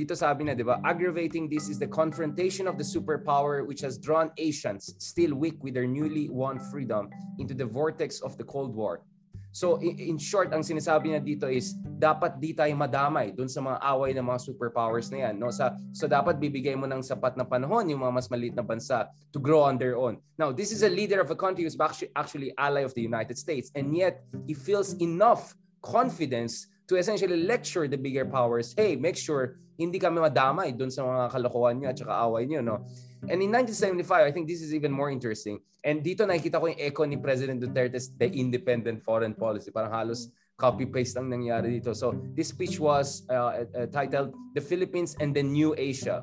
dito 0.00 0.16
sabi 0.16 0.48
na, 0.48 0.56
di 0.56 0.64
ba, 0.64 0.80
aggravating 0.80 1.44
this 1.44 1.68
is 1.68 1.76
the 1.76 1.84
confrontation 1.84 2.64
of 2.64 2.80
the 2.80 2.86
superpower 2.86 3.68
which 3.68 3.84
has 3.84 4.00
drawn 4.00 4.32
Asians, 4.40 4.96
still 4.96 5.36
weak 5.36 5.60
with 5.60 5.76
their 5.76 5.84
newly 5.84 6.32
won 6.32 6.56
freedom, 6.72 7.12
into 7.36 7.52
the 7.52 7.68
vortex 7.68 8.24
of 8.24 8.32
the 8.40 8.46
Cold 8.48 8.72
War. 8.72 9.04
So 9.52 9.82
in, 9.82 10.16
short, 10.16 10.54
ang 10.54 10.62
sinasabi 10.62 11.10
niya 11.10 11.20
dito 11.20 11.50
is 11.50 11.74
dapat 11.74 12.38
di 12.38 12.54
tayo 12.54 12.70
madamay 12.78 13.34
doon 13.34 13.50
sa 13.50 13.58
mga 13.58 13.82
away 13.82 14.14
ng 14.14 14.22
mga 14.22 14.40
superpowers 14.46 15.10
na 15.10 15.26
yan. 15.26 15.42
No? 15.42 15.50
Sa, 15.50 15.74
so 15.90 16.06
dapat 16.06 16.38
bibigay 16.38 16.78
mo 16.78 16.86
ng 16.86 17.02
sapat 17.02 17.34
na 17.34 17.42
panahon 17.42 17.90
yung 17.90 17.98
mga 17.98 18.14
mas 18.14 18.30
maliit 18.30 18.54
na 18.54 18.62
bansa 18.62 19.10
to 19.34 19.42
grow 19.42 19.66
on 19.66 19.74
their 19.74 19.98
own. 19.98 20.22
Now, 20.38 20.54
this 20.54 20.70
is 20.70 20.86
a 20.86 20.88
leader 20.88 21.18
of 21.18 21.34
a 21.34 21.36
country 21.36 21.66
who's 21.66 21.76
actually 22.14 22.54
ally 22.56 22.86
of 22.86 22.94
the 22.94 23.02
United 23.02 23.36
States 23.36 23.74
and 23.74 23.90
yet 23.90 24.22
he 24.46 24.54
feels 24.54 24.94
enough 25.02 25.58
confidence 25.82 26.70
to 26.90 26.98
essentially 26.98 27.42
lecture 27.42 27.86
the 27.86 27.98
bigger 27.98 28.26
powers, 28.26 28.74
hey, 28.78 28.94
make 28.94 29.18
sure 29.18 29.58
hindi 29.80 29.96
kami 29.96 30.20
madamay 30.20 30.76
doon 30.76 30.92
sa 30.92 31.08
mga 31.08 31.32
kalokohan 31.32 31.80
niyo 31.80 31.88
at 31.88 31.96
saka 31.96 32.20
away 32.28 32.44
niyo, 32.44 32.60
no? 32.60 32.84
And 33.24 33.40
in 33.40 33.48
1975, 33.48 34.28
I 34.28 34.32
think 34.32 34.44
this 34.44 34.60
is 34.60 34.76
even 34.76 34.92
more 34.92 35.08
interesting. 35.08 35.64
And 35.80 36.04
dito 36.04 36.28
nakikita 36.28 36.60
ko 36.60 36.68
yung 36.68 36.80
echo 36.80 37.08
ni 37.08 37.16
President 37.16 37.56
Duterte's 37.56 38.12
The 38.12 38.28
Independent 38.28 39.00
Foreign 39.00 39.32
Policy. 39.32 39.72
Parang 39.72 39.92
halos 39.92 40.28
copy-paste 40.60 41.16
ang 41.16 41.32
nangyari 41.32 41.80
dito. 41.80 41.96
So 41.96 42.12
this 42.36 42.52
speech 42.52 42.76
was 42.76 43.24
uh, 43.32 43.64
uh, 43.64 43.88
titled 43.88 44.36
The 44.52 44.60
Philippines 44.60 45.16
and 45.16 45.32
the 45.32 45.40
New 45.40 45.72
Asia. 45.80 46.20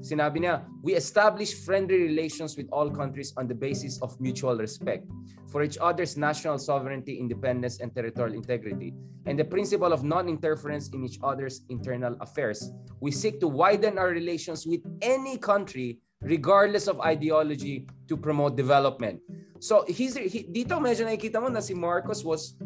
Sinabi 0.00 0.44
niya, 0.44 0.64
we 0.82 0.94
establish 0.94 1.54
friendly 1.54 2.08
relations 2.08 2.56
with 2.56 2.68
all 2.72 2.90
countries 2.90 3.32
on 3.36 3.46
the 3.46 3.54
basis 3.54 4.00
of 4.02 4.14
mutual 4.20 4.56
respect 4.56 5.04
for 5.50 5.62
each 5.62 5.78
other's 5.80 6.16
national 6.16 6.58
sovereignty, 6.58 7.18
independence, 7.18 7.80
and 7.80 7.94
territorial 7.94 8.34
integrity, 8.34 8.94
and 9.26 9.38
the 9.38 9.44
principle 9.44 9.92
of 9.92 10.04
non-interference 10.04 10.90
in 10.90 11.04
each 11.04 11.18
other's 11.22 11.62
internal 11.68 12.16
affairs. 12.20 12.72
We 13.00 13.10
seek 13.10 13.40
to 13.40 13.48
widen 13.48 13.98
our 13.98 14.08
relations 14.08 14.66
with 14.66 14.80
any 15.02 15.38
country 15.38 15.98
regardless 16.22 16.88
of 16.88 17.00
ideology 17.00 17.86
to 18.08 18.16
promote 18.16 18.56
development. 18.56 19.20
So 19.60 19.84
he's 19.88 20.16
he, 20.16 20.44
dito 20.44 20.76
medyo 20.80 21.08
nakikita 21.08 21.40
mo 21.40 21.48
na 21.48 21.60
si 21.60 21.72
Marcos 21.72 22.24
was 22.24 22.56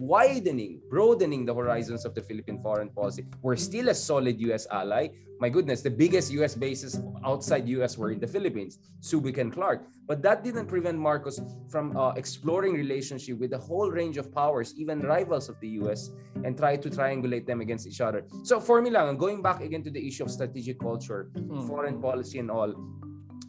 widening, 0.00 0.80
broadening 0.88 1.44
the 1.44 1.54
horizons 1.54 2.04
of 2.04 2.14
the 2.14 2.22
Philippine 2.22 2.60
foreign 2.62 2.88
policy. 2.90 3.24
We're 3.42 3.56
still 3.56 3.88
a 3.88 3.94
solid 3.94 4.40
US 4.40 4.66
ally. 4.70 5.08
My 5.40 5.48
goodness, 5.48 5.80
the 5.80 5.90
biggest 5.90 6.30
US 6.32 6.54
bases 6.54 7.00
outside 7.24 7.66
US 7.68 7.96
were 7.96 8.10
in 8.12 8.20
the 8.20 8.26
Philippines, 8.26 8.78
Subic 9.00 9.38
and 9.38 9.52
Clark. 9.52 9.86
But 10.06 10.22
that 10.22 10.44
didn't 10.44 10.66
prevent 10.66 10.98
Marcos 10.98 11.40
from 11.70 11.96
uh, 11.96 12.12
exploring 12.12 12.74
relationship 12.74 13.38
with 13.38 13.52
a 13.54 13.58
whole 13.58 13.90
range 13.90 14.16
of 14.18 14.32
powers, 14.34 14.74
even 14.76 15.00
rivals 15.00 15.48
of 15.48 15.58
the 15.60 15.68
US, 15.80 16.10
and 16.44 16.56
try 16.56 16.76
to 16.76 16.90
triangulate 16.90 17.46
them 17.46 17.60
against 17.60 17.86
each 17.86 18.00
other. 18.00 18.24
So 18.42 18.60
for 18.60 18.82
me 18.82 18.90
lang, 18.90 19.16
going 19.16 19.40
back 19.42 19.60
again 19.62 19.82
to 19.84 19.90
the 19.90 20.06
issue 20.06 20.24
of 20.24 20.30
strategic 20.30 20.78
culture, 20.78 21.30
Mm. 21.34 21.66
foreign 21.66 22.00
policy 22.00 22.38
and 22.38 22.50
all, 22.50 22.72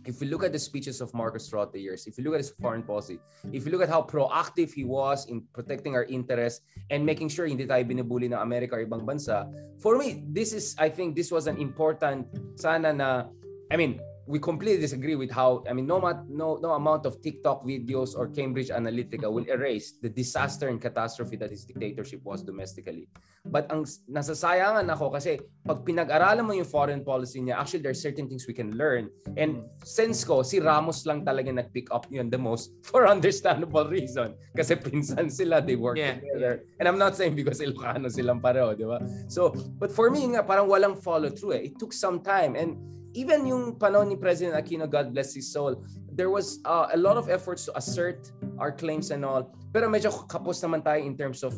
if 0.05 0.21
you 0.21 0.27
look 0.27 0.43
at 0.43 0.51
the 0.51 0.59
speeches 0.59 1.01
of 1.01 1.13
Marcos 1.13 1.49
throughout 1.49 1.71
the 1.71 1.79
years, 1.79 2.07
if 2.07 2.17
you 2.17 2.23
look 2.23 2.33
at 2.33 2.41
his 2.41 2.49
foreign 2.49 2.83
policy, 2.83 3.19
if 3.51 3.65
you 3.65 3.71
look 3.71 3.81
at 3.81 3.89
how 3.89 4.01
proactive 4.01 4.73
he 4.73 4.83
was 4.83 5.25
in 5.27 5.41
protecting 5.53 5.95
our 5.95 6.05
interests 6.05 6.61
and 6.89 7.05
making 7.05 7.29
sure 7.29 7.45
hindi 7.45 7.65
tayo 7.65 7.85
binubuli 7.85 8.25
ng 8.25 8.39
Amerika 8.39 8.75
or 8.75 8.85
ibang 8.85 9.05
bansa, 9.05 9.45
for 9.77 9.97
me, 9.97 10.23
this 10.29 10.53
is, 10.53 10.75
I 10.79 10.89
think 10.89 11.15
this 11.15 11.31
was 11.31 11.47
an 11.47 11.57
important, 11.57 12.27
sana 12.55 12.93
na, 12.93 13.29
I 13.69 13.77
mean, 13.77 14.01
we 14.31 14.39
completely 14.39 14.79
disagree 14.79 15.19
with 15.19 15.29
how 15.29 15.61
I 15.67 15.75
mean 15.75 15.85
no 15.85 15.99
no 15.99 16.55
no 16.55 16.71
amount 16.79 17.05
of 17.05 17.19
TikTok 17.19 17.67
videos 17.67 18.15
or 18.15 18.31
Cambridge 18.31 18.71
Analytica 18.71 19.27
will 19.27 19.43
erase 19.51 19.99
the 19.99 20.07
disaster 20.07 20.71
and 20.71 20.79
catastrophe 20.79 21.35
that 21.35 21.51
his 21.51 21.67
dictatorship 21.67 22.23
was 22.23 22.39
domestically. 22.41 23.11
But 23.43 23.67
ang 23.73 23.83
nasasayangan 24.07 24.87
ako 24.87 25.17
kasi 25.17 25.41
pag 25.65 25.83
pinag-aralan 25.83 26.45
mo 26.45 26.53
yung 26.55 26.69
foreign 26.69 27.03
policy 27.03 27.41
niya, 27.43 27.59
actually 27.59 27.83
there 27.83 27.91
are 27.91 27.97
certain 27.97 28.29
things 28.29 28.47
we 28.47 28.53
can 28.55 28.77
learn. 28.77 29.11
And 29.35 29.65
sense 29.83 30.23
ko, 30.23 30.45
si 30.45 30.61
Ramos 30.61 31.03
lang 31.09 31.25
talaga 31.25 31.49
nag-pick 31.49 31.89
up 31.91 32.05
yun 32.07 32.29
the 32.29 32.37
most 32.37 32.71
for 32.87 33.09
understandable 33.09 33.89
reason. 33.89 34.37
Kasi 34.55 34.77
pinsan 34.77 35.27
sila, 35.27 35.59
they 35.59 35.75
work 35.75 35.97
yeah, 35.97 36.21
together. 36.21 36.63
And 36.79 36.87
I'm 36.87 37.01
not 37.01 37.17
saying 37.17 37.33
because 37.33 37.59
Ilocano 37.59 38.07
silang 38.13 38.39
pareho, 38.39 38.77
di 38.77 38.85
ba? 38.85 39.01
So, 39.27 39.51
but 39.81 39.89
for 39.89 40.13
me 40.13 40.37
nga, 40.37 40.45
parang 40.45 40.69
walang 40.69 40.95
follow 41.01 41.33
through 41.33 41.57
eh. 41.57 41.73
It 41.73 41.81
took 41.81 41.91
some 41.97 42.21
time. 42.21 42.53
And 42.53 42.77
even 43.13 43.47
yung 43.47 43.75
panahon 43.75 44.09
ni 44.09 44.15
President 44.15 44.55
Aquino, 44.55 44.89
God 44.89 45.13
bless 45.13 45.35
his 45.35 45.51
soul, 45.51 45.83
there 46.11 46.29
was 46.29 46.59
uh, 46.65 46.87
a 46.91 46.97
lot 46.97 47.17
of 47.17 47.29
efforts 47.29 47.65
to 47.65 47.75
assert 47.77 48.31
our 48.59 48.71
claims 48.71 49.11
and 49.11 49.23
all. 49.23 49.51
Pero 49.71 49.87
medyo 49.87 50.11
kapos 50.27 50.59
naman 50.63 50.83
tayo 50.83 51.03
in 51.03 51.15
terms 51.15 51.43
of 51.43 51.55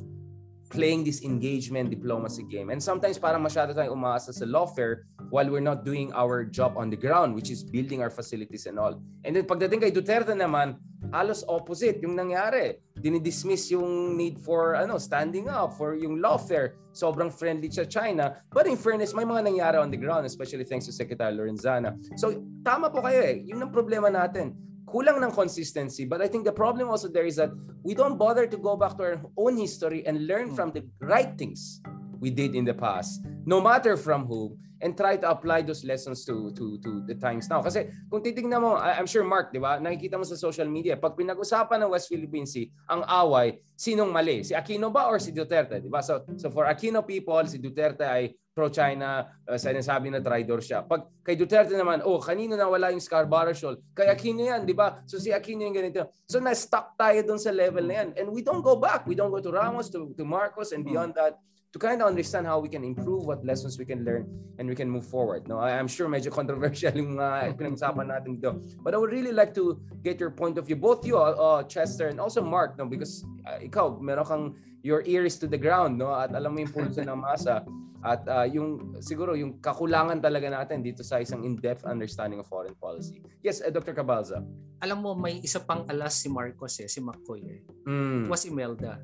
playing 0.74 1.06
this 1.06 1.22
engagement 1.22 1.94
diplomacy 1.94 2.42
game. 2.50 2.74
And 2.74 2.82
sometimes 2.82 3.22
parang 3.22 3.46
masyado 3.46 3.78
tayong 3.78 3.94
umaasa 3.94 4.34
sa 4.34 4.46
lawfare 4.50 5.06
while 5.30 5.46
we're 5.46 5.64
not 5.64 5.86
doing 5.86 6.10
our 6.18 6.42
job 6.42 6.74
on 6.78 6.90
the 6.90 6.98
ground, 6.98 7.38
which 7.38 7.54
is 7.54 7.62
building 7.62 8.02
our 8.02 8.10
facilities 8.10 8.66
and 8.66 8.82
all. 8.82 8.98
And 9.22 9.38
then 9.38 9.46
pagdating 9.46 9.86
kay 9.86 9.92
Duterte 9.94 10.34
naman, 10.34 10.82
halos 11.14 11.46
opposite 11.46 12.02
yung 12.02 12.18
nangyari. 12.18 12.82
Dinidismiss 13.04 13.76
yung 13.76 14.16
need 14.16 14.40
for 14.40 14.80
ano 14.80 14.96
standing 14.96 15.52
up 15.52 15.76
for 15.76 16.00
yung 16.00 16.24
lawfare. 16.24 16.80
Sobrang 16.96 17.28
friendly 17.28 17.68
sa 17.68 17.84
China. 17.84 18.40
But 18.48 18.66
in 18.72 18.80
fairness, 18.80 19.12
may 19.12 19.28
mga 19.28 19.52
nangyari 19.52 19.76
on 19.76 19.92
the 19.92 20.00
ground, 20.00 20.24
especially 20.24 20.64
thanks 20.64 20.88
to 20.88 20.96
Secretary 20.96 21.36
Lorenzana. 21.36 22.00
So 22.16 22.32
tama 22.64 22.88
po 22.88 23.04
kayo 23.04 23.20
eh. 23.20 23.44
Yun 23.44 23.68
ang 23.68 23.76
problema 23.76 24.08
natin 24.08 24.56
kulang 24.88 25.20
ng 25.20 25.34
consistency. 25.34 26.06
But 26.06 26.22
I 26.22 26.30
think 26.32 26.46
the 26.46 26.56
problem 26.56 26.88
also 26.88 27.10
there 27.10 27.26
is 27.26 27.36
that 27.42 27.52
we 27.84 27.92
don't 27.98 28.16
bother 28.16 28.48
to 28.48 28.58
go 28.62 28.78
back 28.78 28.96
to 29.02 29.04
our 29.04 29.18
own 29.36 29.58
history 29.58 30.06
and 30.08 30.30
learn 30.30 30.54
from 30.54 30.72
the 30.72 30.86
right 31.02 31.34
things 31.36 31.84
we 32.24 32.32
did 32.32 32.56
in 32.56 32.64
the 32.64 32.72
past, 32.72 33.20
no 33.44 33.60
matter 33.60 34.00
from 34.00 34.24
whom, 34.24 34.56
and 34.80 34.96
try 34.96 35.16
to 35.16 35.28
apply 35.28 35.64
those 35.64 35.84
lessons 35.84 36.24
to 36.28 36.52
to 36.56 36.80
to 36.80 37.04
the 37.04 37.16
times 37.20 37.48
now. 37.52 37.60
Kasi 37.60 37.92
kung 38.08 38.24
titingnan 38.24 38.60
mo, 38.64 38.80
I'm 38.80 39.08
sure 39.08 39.24
Mark, 39.28 39.52
di 39.52 39.60
ba, 39.60 39.80
nakikita 39.80 40.16
mo 40.16 40.24
sa 40.28 40.40
social 40.40 40.68
media, 40.68 41.00
pag 41.00 41.16
pinag-usapan 41.16 41.84
ng 41.84 41.90
West 41.92 42.08
Philippine 42.12 42.48
Sea, 42.48 42.68
ang 42.92 43.04
away, 43.08 43.60
sinong 43.76 44.12
mali? 44.12 44.44
Si 44.44 44.56
Aquino 44.56 44.88
ba 44.92 45.12
or 45.12 45.20
si 45.20 45.36
Duterte? 45.36 45.84
Di 45.84 45.92
ba? 45.92 46.00
So, 46.00 46.24
so 46.40 46.52
for 46.52 46.68
Aquino 46.68 47.04
people, 47.04 47.44
si 47.48 47.60
Duterte 47.64 48.04
ay 48.04 48.36
pro-China, 48.54 49.26
uh, 49.50 49.58
sinasabi 49.58 50.14
na 50.14 50.22
traitor 50.22 50.62
siya. 50.62 50.86
Pag 50.86 51.10
kay 51.26 51.34
Duterte 51.34 51.74
naman, 51.74 52.06
oh, 52.06 52.22
kanino 52.22 52.54
na 52.54 52.70
wala 52.70 52.94
yung 52.94 53.02
Scarborough 53.02 53.56
Shoal? 53.56 53.80
Kay 53.96 54.12
Aquino 54.12 54.46
yan, 54.46 54.68
di 54.68 54.76
ba? 54.76 55.00
So 55.08 55.18
si 55.18 55.32
Aquino 55.34 55.64
yung 55.64 55.74
ganito. 55.74 56.12
So 56.28 56.44
na-stuck 56.44 56.94
tayo 57.00 57.18
dun 57.24 57.40
sa 57.42 57.50
level 57.50 57.88
na 57.88 58.04
yan. 58.04 58.10
And 58.20 58.28
we 58.30 58.46
don't 58.46 58.62
go 58.62 58.76
back. 58.78 59.08
We 59.08 59.16
don't 59.16 59.32
go 59.32 59.42
to 59.42 59.50
Ramos, 59.50 59.90
to, 59.96 60.12
to 60.14 60.24
Marcos, 60.28 60.76
and 60.76 60.84
beyond 60.86 61.16
that 61.16 61.40
to 61.74 61.80
kind 61.82 62.02
of 62.02 62.08
understand 62.08 62.46
how 62.46 62.62
we 62.62 62.70
can 62.70 62.86
improve, 62.86 63.26
what 63.26 63.44
lessons 63.44 63.82
we 63.82 63.86
can 63.86 64.06
learn, 64.06 64.30
and 64.62 64.70
we 64.70 64.78
can 64.78 64.88
move 64.88 65.10
forward. 65.10 65.50
No, 65.50 65.58
I'm 65.58 65.90
sure 65.90 66.08
medyo 66.08 66.30
controversial 66.40 66.94
yung 66.94 67.18
mga 67.18 67.50
pinag-usapan 67.58 68.14
natin 68.14 68.38
dito. 68.38 68.62
But 68.86 68.94
I 68.94 68.98
would 69.02 69.10
really 69.10 69.34
like 69.34 69.58
to 69.58 69.82
get 70.06 70.22
your 70.22 70.30
point 70.30 70.62
of 70.62 70.70
view, 70.70 70.78
both 70.78 71.02
you, 71.02 71.18
uh, 71.18 71.34
uh 71.34 71.62
Chester, 71.66 72.14
and 72.14 72.22
also 72.22 72.46
Mark, 72.46 72.78
no, 72.78 72.86
because 72.86 73.26
uh, 73.50 73.58
ikaw, 73.58 73.98
meron 73.98 74.26
kang 74.26 74.46
your 74.86 75.02
ears 75.10 75.42
to 75.42 75.50
the 75.50 75.58
ground, 75.58 75.98
no, 75.98 76.14
at 76.14 76.30
alam 76.38 76.54
mo 76.54 76.62
yung 76.62 76.70
pulso 76.70 77.02
ng 77.02 77.18
masa. 77.18 77.66
At 78.04 78.22
uh, 78.28 78.46
yung 78.46 79.00
siguro 79.00 79.34
yung 79.34 79.64
kakulangan 79.64 80.20
talaga 80.20 80.52
natin 80.52 80.84
dito 80.84 81.02
sa 81.02 81.24
isang 81.24 81.42
in-depth 81.42 81.88
understanding 81.88 82.38
of 82.38 82.46
foreign 82.52 82.76
policy. 82.76 83.24
Yes, 83.42 83.64
uh, 83.64 83.72
Dr. 83.72 83.96
Cabalza. 83.96 84.44
Alam 84.84 85.00
mo 85.02 85.16
may 85.16 85.40
isa 85.40 85.64
pang 85.64 85.88
alas 85.88 86.20
si 86.20 86.28
Marcos 86.28 86.84
eh, 86.84 86.92
si 86.92 87.00
McCoy 87.00 87.42
eh. 87.48 87.62
Mm. 87.88 88.28
It 88.28 88.30
was 88.30 88.44
Imelda. 88.44 89.00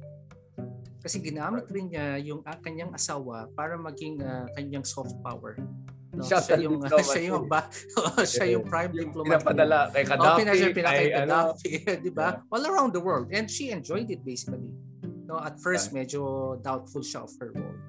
Kasi 1.00 1.24
ginamit 1.24 1.66
rin 1.72 1.88
niya 1.88 2.20
yung 2.20 2.44
uh, 2.44 2.58
kanyang 2.60 2.92
asawa 2.92 3.48
para 3.56 3.80
maging 3.80 4.20
uh, 4.20 4.52
kanyang 4.56 4.84
soft 4.84 5.16
power. 5.24 5.56
No, 6.12 6.26
siya, 6.26 6.44
siya 6.44 6.58
yung 6.68 6.78
uh, 6.84 7.00
siya 7.00 7.24
yung 7.32 7.46
ba, 7.48 7.62
siya 8.36 8.46
yung 8.52 8.66
prime 8.68 8.92
yung 8.92 9.16
diplomat. 9.16 9.40
Pinapadala 9.40 9.78
kay 9.96 10.04
Gaddafi, 10.04 10.42
oh, 10.44 10.76
pinakay 10.76 10.98
kay 11.00 11.10
Gaddafi, 11.16 11.72
ano, 11.72 12.00
'di 12.04 12.12
ba? 12.12 12.28
Yeah. 12.36 12.52
All 12.52 12.64
around 12.68 12.92
the 12.92 13.04
world 13.04 13.32
and 13.32 13.48
she 13.48 13.72
enjoyed 13.72 14.12
it 14.12 14.26
basically. 14.28 14.76
No, 15.30 15.40
at 15.40 15.62
first 15.62 15.96
medyo 15.96 16.58
doubtful 16.60 17.06
siya 17.06 17.24
of 17.24 17.32
her 17.40 17.54
role. 17.54 17.80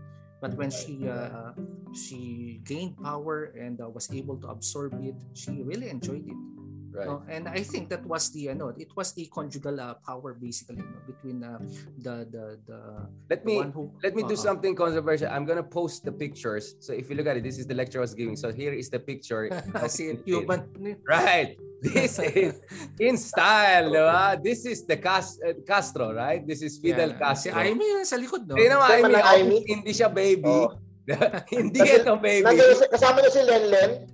But 0.40 0.56
when 0.56 0.70
she 0.72 1.04
uh, 1.04 1.52
she 1.92 2.60
gained 2.64 2.96
power 2.96 3.52
and 3.56 3.76
uh, 3.80 3.88
was 3.92 4.08
able 4.08 4.40
to 4.40 4.48
absorb 4.48 4.96
it, 5.04 5.16
she 5.36 5.60
really 5.60 5.90
enjoyed 5.90 6.24
it. 6.24 6.40
Right. 6.90 7.06
No? 7.06 7.22
And 7.30 7.46
I 7.46 7.62
think 7.62 7.88
that 7.90 8.04
was 8.04 8.30
the 8.34 8.50
ano, 8.50 8.74
it 8.74 8.90
was 8.96 9.12
the 9.14 9.26
conjugal 9.30 9.78
uh, 9.78 9.94
power 10.02 10.34
basically 10.34 10.82
no? 10.82 10.98
between 11.06 11.42
uh, 11.44 11.62
the 12.02 12.26
the 12.26 12.58
the 12.66 12.80
Let 13.30 13.46
me 13.46 13.62
who, 13.62 13.94
let 14.02 14.14
me 14.14 14.22
uh, 14.22 14.28
do 14.28 14.34
uh-huh. 14.34 14.42
something 14.50 14.74
controversial. 14.74 15.30
I'm 15.30 15.46
gonna 15.46 15.62
post 15.62 16.04
the 16.04 16.10
pictures. 16.10 16.74
So 16.80 16.92
if 16.92 17.08
you 17.08 17.14
look 17.14 17.26
at 17.26 17.38
it, 17.38 17.44
this 17.46 17.58
is 17.58 17.66
the 17.66 17.78
lecture 17.78 18.02
I 18.02 18.10
was 18.10 18.14
giving. 18.14 18.34
So 18.34 18.50
here 18.50 18.72
is 18.74 18.90
the 18.90 18.98
picture. 18.98 19.46
See 19.86 20.18
human. 20.26 20.66
Right. 21.06 21.56
This 21.80 22.20
is 22.20 22.60
in 23.00 23.16
style, 23.16 23.88
di 23.88 24.04
ba? 24.04 24.36
This 24.36 24.68
is 24.68 24.84
the 24.84 25.00
Cas- 25.00 25.40
uh, 25.40 25.56
Castro, 25.64 26.12
right? 26.12 26.44
This 26.44 26.60
is 26.60 26.76
Fidel 26.76 27.16
yeah. 27.16 27.32
Castro. 27.32 27.56
Si 27.56 27.56
Aimee 27.56 27.88
yun 27.88 28.04
sa 28.04 28.20
likod, 28.20 28.44
no? 28.44 28.52
Tingnan 28.52 28.76
mo, 28.76 29.16
Aimee, 29.16 29.64
hindi 29.64 29.96
siya 29.96 30.12
baby. 30.12 30.44
Oh. 30.44 30.76
hindi 31.56 31.80
ito 31.80 32.20
baby. 32.20 32.52
Kasama 32.92 33.24
niya 33.24 33.32
si 33.32 33.42
Lenlen. 33.48 34.09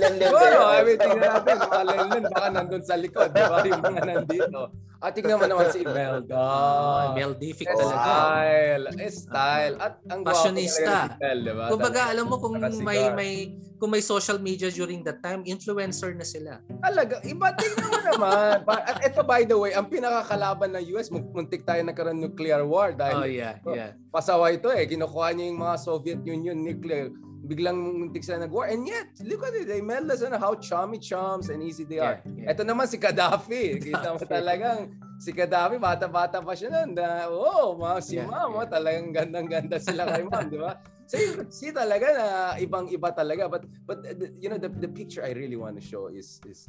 Siguro, 0.00 0.58
I 0.70 0.80
mean, 0.84 0.98
tingnan 0.98 1.20
natin, 1.20 1.54
mga 1.60 1.82
Lenlen, 1.84 2.24
baka 2.32 2.48
nandun 2.50 2.84
sa 2.84 2.94
likod, 2.96 3.28
di 3.32 3.42
ba? 3.44 3.58
Yung 3.64 3.82
mga 3.84 4.02
nandito. 4.06 4.60
At 5.00 5.16
tingnan 5.16 5.40
mo 5.40 5.48
naman 5.48 5.72
si 5.72 5.80
Imelda. 5.80 6.36
Oh, 6.36 7.16
Imeldific 7.16 7.64
talaga. 7.72 7.88
Style. 7.88 8.84
Style. 9.08 9.74
At 9.80 9.96
ang 10.12 10.20
Passionista. 10.20 11.16
Si 11.16 11.24
diba? 11.40 11.72
Kumbaga, 11.72 12.12
alam 12.12 12.28
mo 12.28 12.36
kung 12.36 12.60
may 12.84 13.08
may 13.16 13.56
kung 13.80 13.88
may 13.88 14.04
social 14.04 14.36
media 14.36 14.68
during 14.68 15.00
that 15.00 15.24
time, 15.24 15.40
influencer 15.48 16.12
na 16.12 16.20
sila. 16.28 16.60
Talaga. 16.84 17.16
Iba 17.24 17.48
tingnan 17.56 17.88
mo 17.88 17.98
naman. 18.12 18.60
At 18.92 19.00
ito, 19.00 19.24
by 19.24 19.48
the 19.48 19.56
way, 19.56 19.72
ang 19.72 19.88
pinakakalaban 19.88 20.76
ng 20.76 20.84
US, 21.00 21.08
muntik 21.08 21.64
tayo 21.64 21.80
nagkaroon 21.80 22.20
nuclear 22.20 22.60
war 22.68 22.92
dahil 22.92 23.16
oh, 23.16 23.24
yeah, 23.24 23.56
yeah. 23.72 23.96
pasawa 24.12 24.52
ito 24.52 24.68
eh. 24.68 24.84
Kinukuha 24.84 25.32
niya 25.32 25.48
yung 25.48 25.64
mga 25.64 25.76
Soviet 25.80 26.20
Union 26.28 26.60
nuclear 26.60 27.08
biglang 27.40 27.76
muntik 27.76 28.20
sila 28.20 28.44
nag-war. 28.44 28.68
And 28.68 28.84
yet, 28.84 29.08
look 29.24 29.40
at 29.44 29.56
it. 29.56 29.68
They 29.68 29.80
made 29.80 30.04
us 30.12 30.20
on 30.22 30.36
how 30.36 30.54
chummy 30.60 31.00
chums 31.00 31.48
and 31.48 31.64
easy 31.64 31.84
they 31.84 31.98
are. 31.98 32.20
Yeah, 32.24 32.44
yeah. 32.44 32.52
Ito 32.52 32.62
naman 32.68 32.86
si 32.86 33.00
Gaddafi. 33.00 33.76
Kita 33.88 34.12
mo 34.12 34.20
talagang 34.20 34.92
si 35.16 35.32
Gaddafi, 35.32 35.80
bata-bata 35.80 36.44
pa 36.44 36.52
siya 36.52 36.68
nun. 36.68 36.92
Na, 36.96 37.32
oh, 37.32 37.76
mga 37.80 37.98
si 38.04 38.16
yeah, 38.20 38.28
mom, 38.28 38.60
yeah. 38.60 38.68
talagang 38.68 39.08
gandang-ganda 39.16 39.76
sila 39.80 40.04
kay 40.08 40.24
mom, 40.24 40.46
di 40.52 40.60
ba? 40.60 40.76
So 41.08 41.18
you 41.18 41.48
see 41.50 41.72
talaga 41.74 42.06
na 42.14 42.26
ibang-iba 42.60 43.10
talaga. 43.16 43.48
But, 43.48 43.64
but 43.88 44.04
you 44.38 44.52
know, 44.52 44.60
the, 44.60 44.68
the 44.68 44.88
picture 44.88 45.24
I 45.24 45.32
really 45.32 45.56
want 45.56 45.80
to 45.80 45.84
show 45.84 46.06
is, 46.12 46.38
is 46.46 46.68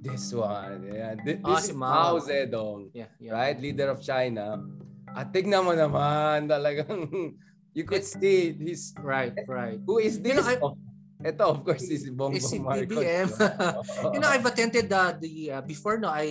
this 0.00 0.32
one. 0.32 0.88
Yeah. 0.88 1.14
This, 1.20 1.38
oh, 1.44 1.54
is 1.54 1.70
si 1.70 1.72
Mao 1.76 2.18
Zedong, 2.18 2.90
yeah, 2.96 3.12
yeah. 3.20 3.36
right? 3.36 3.54
Leader 3.60 3.92
of 3.92 4.00
China. 4.00 4.64
At 5.12 5.32
tignan 5.32 5.64
mo 5.64 5.72
naman 5.72 6.50
talagang 6.50 7.36
you 7.74 7.84
could 7.84 8.04
it's, 8.04 8.12
see 8.18 8.52
his 8.52 8.94
right, 9.00 9.34
right. 9.46 9.80
Who 9.84 9.98
is 9.98 10.20
this? 10.20 10.36
You 10.36 10.42
know, 10.42 10.58
oh, 10.62 10.76
ito 11.18 11.42
of 11.50 11.66
course 11.66 11.82
is 11.90 12.06
Bongbong 12.14 12.38
si 12.38 12.62
Marcos. 12.62 12.86
BBM. 12.86 13.28
you 14.14 14.20
know, 14.22 14.30
I've 14.30 14.46
attended 14.46 14.86
the 14.86 15.02
the 15.18 15.34
uh, 15.50 15.62
before 15.66 15.98
no 15.98 16.14
I 16.14 16.30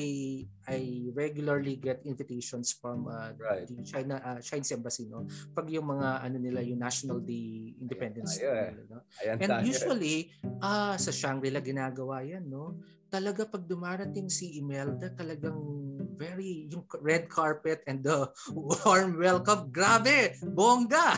I 0.64 1.12
regularly 1.12 1.76
get 1.76 2.08
invitations 2.08 2.72
from 2.72 3.12
uh, 3.12 3.36
right. 3.36 3.68
the 3.68 3.84
China 3.84 4.16
uh, 4.24 4.40
Chinese 4.40 4.72
embassy 4.72 5.12
no. 5.12 5.28
Pag 5.52 5.68
yung 5.76 5.92
mga 5.92 6.24
ano 6.24 6.38
nila 6.40 6.64
yung 6.64 6.80
National 6.80 7.20
Day 7.20 7.76
Independence 7.84 8.40
Ayan, 8.40 8.80
Day, 8.80 8.88
no? 8.88 9.00
Ayan, 9.20 9.36
And 9.44 9.52
usually 9.68 10.32
uh, 10.64 10.96
sa 10.96 11.12
Shangri-La 11.12 11.60
ginagawa 11.60 12.24
yan 12.24 12.48
no. 12.48 12.80
Talaga 13.08 13.48
pag 13.48 13.64
dumarating 13.64 14.28
si 14.28 14.60
Imelda 14.60 15.08
talagang 15.16 15.56
very 16.18 16.68
yung 16.68 16.84
red 17.00 17.30
carpet 17.30 17.86
and 17.88 18.04
the 18.04 18.28
warm 18.52 19.16
welcome. 19.16 19.70
Grabe, 19.72 20.36
bongga. 20.44 21.16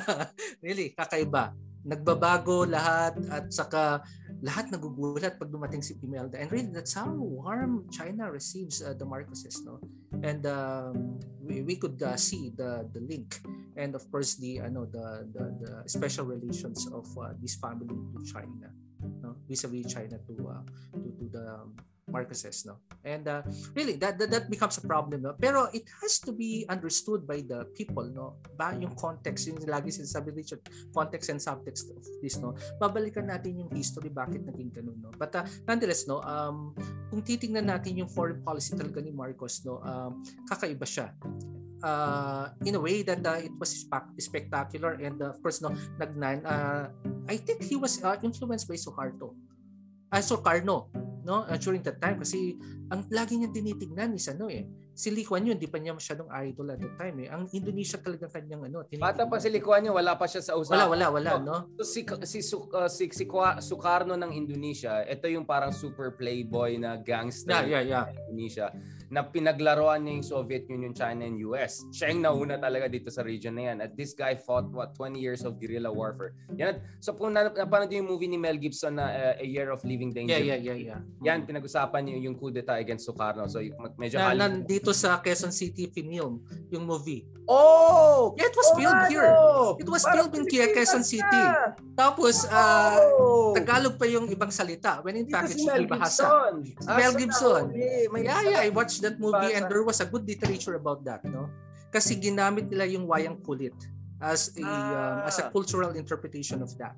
really, 0.64 0.94
kakaiba. 0.96 1.52
Nagbabago 1.86 2.66
lahat 2.66 3.14
at 3.30 3.46
saka 3.54 4.02
lahat 4.42 4.74
nagugulat 4.74 5.38
pag 5.38 5.50
dumating 5.52 5.84
si 5.84 5.94
Imelda. 6.02 6.40
And 6.40 6.50
really, 6.50 6.72
that's 6.72 6.98
how 6.98 7.12
warm 7.14 7.86
China 7.94 8.32
receives 8.32 8.82
uh, 8.82 8.94
the 8.96 9.06
Marcoses, 9.06 9.62
no? 9.62 9.78
And 10.24 10.42
um, 10.50 11.20
we, 11.38 11.62
we 11.62 11.76
could 11.76 12.00
uh, 12.02 12.16
see 12.16 12.50
the 12.56 12.88
the 12.90 13.02
link 13.04 13.38
and 13.76 13.94
of 13.94 14.02
course 14.10 14.34
the 14.40 14.64
ano 14.64 14.88
the 14.88 15.28
the, 15.30 15.44
the 15.62 15.72
special 15.86 16.24
relations 16.26 16.88
of 16.90 17.06
uh, 17.20 17.36
this 17.38 17.54
family 17.60 17.92
to 17.92 18.18
China. 18.24 18.72
No? 19.22 19.36
vis-a-vis 19.48 19.86
China 19.86 20.18
to 20.26 20.34
uh, 20.48 20.62
to, 20.94 21.08
to 21.18 21.24
the 21.30 21.46
Marcoses 22.06 22.62
no? 22.66 22.78
And 23.02 23.26
uh, 23.26 23.42
really 23.74 23.98
that, 23.98 24.14
that 24.18 24.30
that 24.30 24.46
becomes 24.46 24.78
a 24.78 24.84
problem 24.86 25.26
no? 25.26 25.34
Pero 25.34 25.66
it 25.74 25.90
has 26.02 26.22
to 26.22 26.30
be 26.30 26.62
understood 26.70 27.26
by 27.26 27.42
the 27.42 27.66
people 27.74 28.06
no? 28.06 28.38
Ba 28.54 28.78
yung 28.78 28.94
context 28.94 29.50
yung 29.50 29.58
lagi 29.66 29.90
sinasabi 29.90 30.30
Richard 30.30 30.62
context 30.94 31.34
and 31.34 31.42
subtext 31.42 31.90
of 31.90 32.02
this 32.22 32.38
no? 32.38 32.54
Babalikan 32.78 33.26
natin 33.26 33.58
yung 33.58 33.70
history 33.74 34.06
bakit 34.06 34.46
naging 34.46 34.70
ganun 34.70 35.02
no? 35.02 35.10
But 35.18 35.34
uh, 35.34 35.44
nonetheless 35.66 36.06
no? 36.06 36.22
Um 36.22 36.78
kung 37.10 37.26
titingnan 37.26 37.66
natin 37.66 37.98
yung 37.98 38.10
foreign 38.10 38.38
policy 38.38 38.78
talaga 38.78 39.02
ni 39.02 39.10
Marcos 39.10 39.66
no? 39.66 39.82
Um 39.82 40.22
kakaiba 40.46 40.86
siya 40.86 41.10
uh, 41.82 42.48
in 42.64 42.74
a 42.76 42.80
way 42.80 43.02
that 43.02 43.24
uh, 43.26 43.40
it 43.40 43.52
was 43.58 43.84
spectacular 44.18 44.96
and 45.00 45.20
uh, 45.20 45.32
of 45.32 45.38
course 45.42 45.60
no 45.60 45.72
nagnan 46.00 46.44
uh, 46.46 46.88
I 47.26 47.36
think 47.36 47.64
he 47.64 47.76
was 47.76 47.98
uh, 48.00 48.16
influenced 48.22 48.70
by 48.70 48.78
Suharto. 48.78 49.34
Uh, 50.06 50.22
Sukarno 50.22 50.88
no 51.26 51.42
uh, 51.42 51.58
during 51.58 51.82
that 51.82 51.98
time. 51.98 52.22
Kasi 52.22 52.54
ang 52.86 53.02
lagi 53.10 53.34
niya 53.34 53.50
tinitingnan 53.50 54.14
is 54.14 54.30
ano 54.30 54.46
eh 54.46 54.62
si 54.96 55.12
Lee 55.12 55.28
Kuan 55.28 55.44
Yew 55.44 55.52
hindi 55.52 55.68
pa 55.68 55.76
niya 55.76 55.92
masyadong 55.92 56.30
idol 56.46 56.72
at 56.72 56.80
that 56.80 56.94
time 56.96 57.16
eh. 57.20 57.28
Ang 57.28 57.50
Indonesia 57.52 58.00
talaga 58.00 58.32
kanyang 58.32 58.72
ano 58.72 58.86
Bata 58.96 59.28
pa 59.28 59.36
si 59.36 59.52
Lee 59.52 59.60
Kuan 59.60 59.84
Yew 59.84 59.92
wala 59.92 60.16
pa 60.16 60.24
siya 60.24 60.40
sa 60.40 60.52
usapan. 60.56 60.88
Wala 60.88 60.88
wala 60.88 61.06
wala 61.12 61.30
no, 61.36 61.44
no? 61.44 61.58
So, 61.76 61.84
si 61.84 62.00
si 62.24 62.40
si, 62.40 62.54
uh, 62.56 62.88
si, 62.88 63.10
si 63.12 63.24
Sukarno 63.60 64.16
ng 64.16 64.32
Indonesia 64.32 65.04
ito 65.04 65.28
yung 65.28 65.44
parang 65.44 65.74
super 65.74 66.16
playboy 66.16 66.80
na 66.80 66.96
gangster 66.96 67.68
yeah, 67.68 67.82
yeah, 67.82 68.06
yeah. 68.08 68.30
Indonesia 68.32 68.72
na 69.10 69.22
pinaglaruan 69.22 70.02
niya 70.02 70.12
yung 70.18 70.26
Soviet 70.26 70.64
Union, 70.66 70.90
China, 70.90 71.22
and 71.22 71.38
US. 71.46 71.86
Siya 71.94 72.10
yung 72.10 72.26
nauna 72.26 72.58
talaga 72.58 72.90
dito 72.90 73.06
sa 73.10 73.22
region 73.22 73.54
na 73.54 73.72
yan. 73.72 73.76
At 73.82 73.94
this 73.94 74.12
guy 74.12 74.34
fought, 74.34 74.66
what, 74.74 74.98
20 74.98 75.18
years 75.18 75.46
of 75.46 75.58
guerrilla 75.62 75.90
warfare. 75.92 76.34
Yan, 76.58 76.82
so 76.98 77.14
kung 77.14 77.34
napanood 77.34 77.90
yung 77.94 78.10
movie 78.10 78.26
ni 78.26 78.38
Mel 78.38 78.58
Gibson 78.58 78.98
na 78.98 79.06
uh, 79.06 79.34
A 79.38 79.46
Year 79.46 79.70
of 79.70 79.82
Living 79.86 80.10
Danger. 80.10 80.42
Yeah, 80.42 80.58
yeah, 80.58 80.74
yeah. 80.74 80.98
yeah. 80.98 81.00
Yan, 81.22 81.46
pinag-usapan 81.46 82.02
niyo 82.06 82.26
yung 82.26 82.34
coup 82.34 82.50
d'etat 82.50 82.82
against 82.82 83.06
Sukarno. 83.06 83.46
So 83.46 83.62
medyo 83.94 84.18
na, 84.18 84.34
nandito 84.34 84.90
sa 84.90 85.22
Quezon 85.22 85.54
City 85.54 85.86
film, 85.90 86.42
yung 86.70 86.84
movie. 86.84 87.35
Oh! 87.46 88.34
Yeah, 88.34 88.50
it 88.50 88.56
was 88.58 88.68
oh, 88.70 88.76
filmed 88.76 89.02
ano? 89.06 89.10
here. 89.10 89.30
It 89.78 89.88
was 89.88 90.02
filmed 90.02 90.34
in 90.34 90.44
Quezon 90.50 91.06
City. 91.06 91.44
Tapos, 91.94 92.42
uh, 92.50 92.98
oh. 93.22 93.54
Tagalog 93.54 93.94
pa 93.94 94.06
yung 94.10 94.26
ibang 94.26 94.50
salita. 94.50 94.98
When 95.06 95.14
in 95.14 95.30
fact, 95.30 95.54
it's 95.54 95.62
Mel 95.62 95.86
Bahasa. 95.86 96.58
Gibson. 96.58 96.90
Mel 96.90 97.14
Gibson. 97.14 97.62
Yeah, 98.18 98.42
yeah, 98.42 98.60
I 98.66 98.70
watched 98.74 98.98
that 99.06 99.22
movie 99.22 99.54
and 99.54 99.70
there 99.70 99.86
was 99.86 100.02
a 100.02 100.06
good 100.10 100.26
literature 100.26 100.74
about 100.74 101.06
that, 101.06 101.22
no? 101.22 101.46
Kasi 101.94 102.18
ginamit 102.18 102.66
nila 102.66 102.84
yung 102.90 103.06
wayang 103.06 103.38
kulit 103.46 103.74
as 104.20 104.50
a 104.58 104.64
um, 104.64 105.16
as 105.28 105.38
a 105.38 105.46
ah. 105.46 105.50
cultural 105.52 105.92
interpretation 105.94 106.60
of 106.64 106.72
that. 106.80 106.96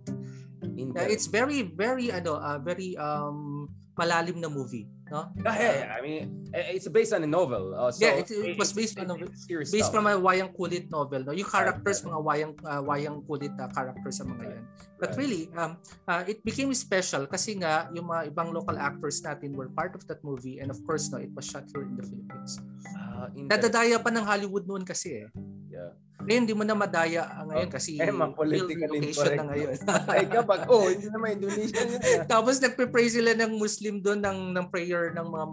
Uh, 0.64 1.06
it's 1.06 1.26
very 1.26 1.62
very 1.62 2.10
ano 2.10 2.38
uh, 2.38 2.58
very 2.58 2.94
um 2.96 3.68
malalim 3.98 4.38
na 4.38 4.46
movie, 4.46 4.86
no? 5.10 5.32
Yeah, 5.40 5.56
yeah, 5.56 5.74
yeah. 5.74 5.90
I 5.96 6.00
mean, 6.00 6.22
eh, 6.52 6.76
it's 6.76 6.88
based 6.88 7.12
on 7.12 7.24
a 7.24 7.30
novel. 7.30 7.74
Uh, 7.74 7.90
so 7.90 8.04
yeah, 8.04 8.20
it, 8.20 8.30
it 8.30 8.56
was 8.58 8.72
based 8.72 8.98
on 8.98 9.10
a 9.10 9.16
based 9.16 9.68
stuff. 9.68 9.92
from 9.92 10.06
a 10.06 10.16
wayang 10.16 10.54
kulit 10.56 10.90
novel. 10.90 11.24
No, 11.24 11.32
yung 11.32 11.48
characters 11.48 12.04
mga 12.04 12.20
wayang 12.20 12.52
uh, 12.64 12.82
wayang 12.84 13.24
kulit 13.24 13.52
uh, 13.60 13.68
characters 13.72 14.20
sa 14.20 14.24
mga 14.24 14.44
yan. 14.56 14.64
But 14.98 15.16
really, 15.16 15.48
um, 15.56 15.78
uh, 16.06 16.24
it 16.26 16.44
became 16.44 16.72
special 16.74 17.26
kasi 17.26 17.56
nga 17.58 17.88
yung 17.94 18.08
mga 18.08 18.32
ibang 18.34 18.50
local 18.52 18.76
actors 18.76 19.20
natin 19.22 19.54
were 19.54 19.70
part 19.72 19.94
of 19.94 20.02
that 20.08 20.22
movie 20.24 20.58
and 20.58 20.70
of 20.70 20.80
course, 20.84 21.08
no, 21.12 21.18
it 21.18 21.30
was 21.32 21.46
shot 21.46 21.64
here 21.70 21.84
in 21.84 21.94
the 21.94 22.04
Philippines. 22.04 22.58
Uh, 22.96 23.30
Nadadaya 23.34 24.00
pa 24.02 24.10
ng 24.10 24.24
Hollywood 24.24 24.66
noon 24.66 24.84
kasi 24.84 25.24
eh. 25.24 25.28
Yeah. 25.78 25.92
Ngayon, 26.18 26.40
hindi 26.42 26.56
mo 26.58 26.64
na 26.66 26.74
madaya 26.74 27.22
ngayon 27.46 27.70
kasi 27.70 27.94
eh, 27.94 28.10
political 28.34 28.90
location 28.90 29.32
na 29.38 29.44
ngayon. 29.54 29.74
Ay 30.10 30.26
kapag, 30.26 30.66
oh, 30.66 30.90
hindi 30.90 31.06
naman 31.06 31.38
Indonesia 31.38 31.78
yun. 31.86 32.02
Tapos 32.32 32.58
nagpe-pray 32.58 33.06
sila 33.06 33.38
ng 33.38 33.54
Muslim 33.54 34.02
doon 34.02 34.18
ng, 34.26 34.38
ng 34.58 34.66
prayer 34.66 35.14
ng 35.14 35.26
mga 35.30 35.46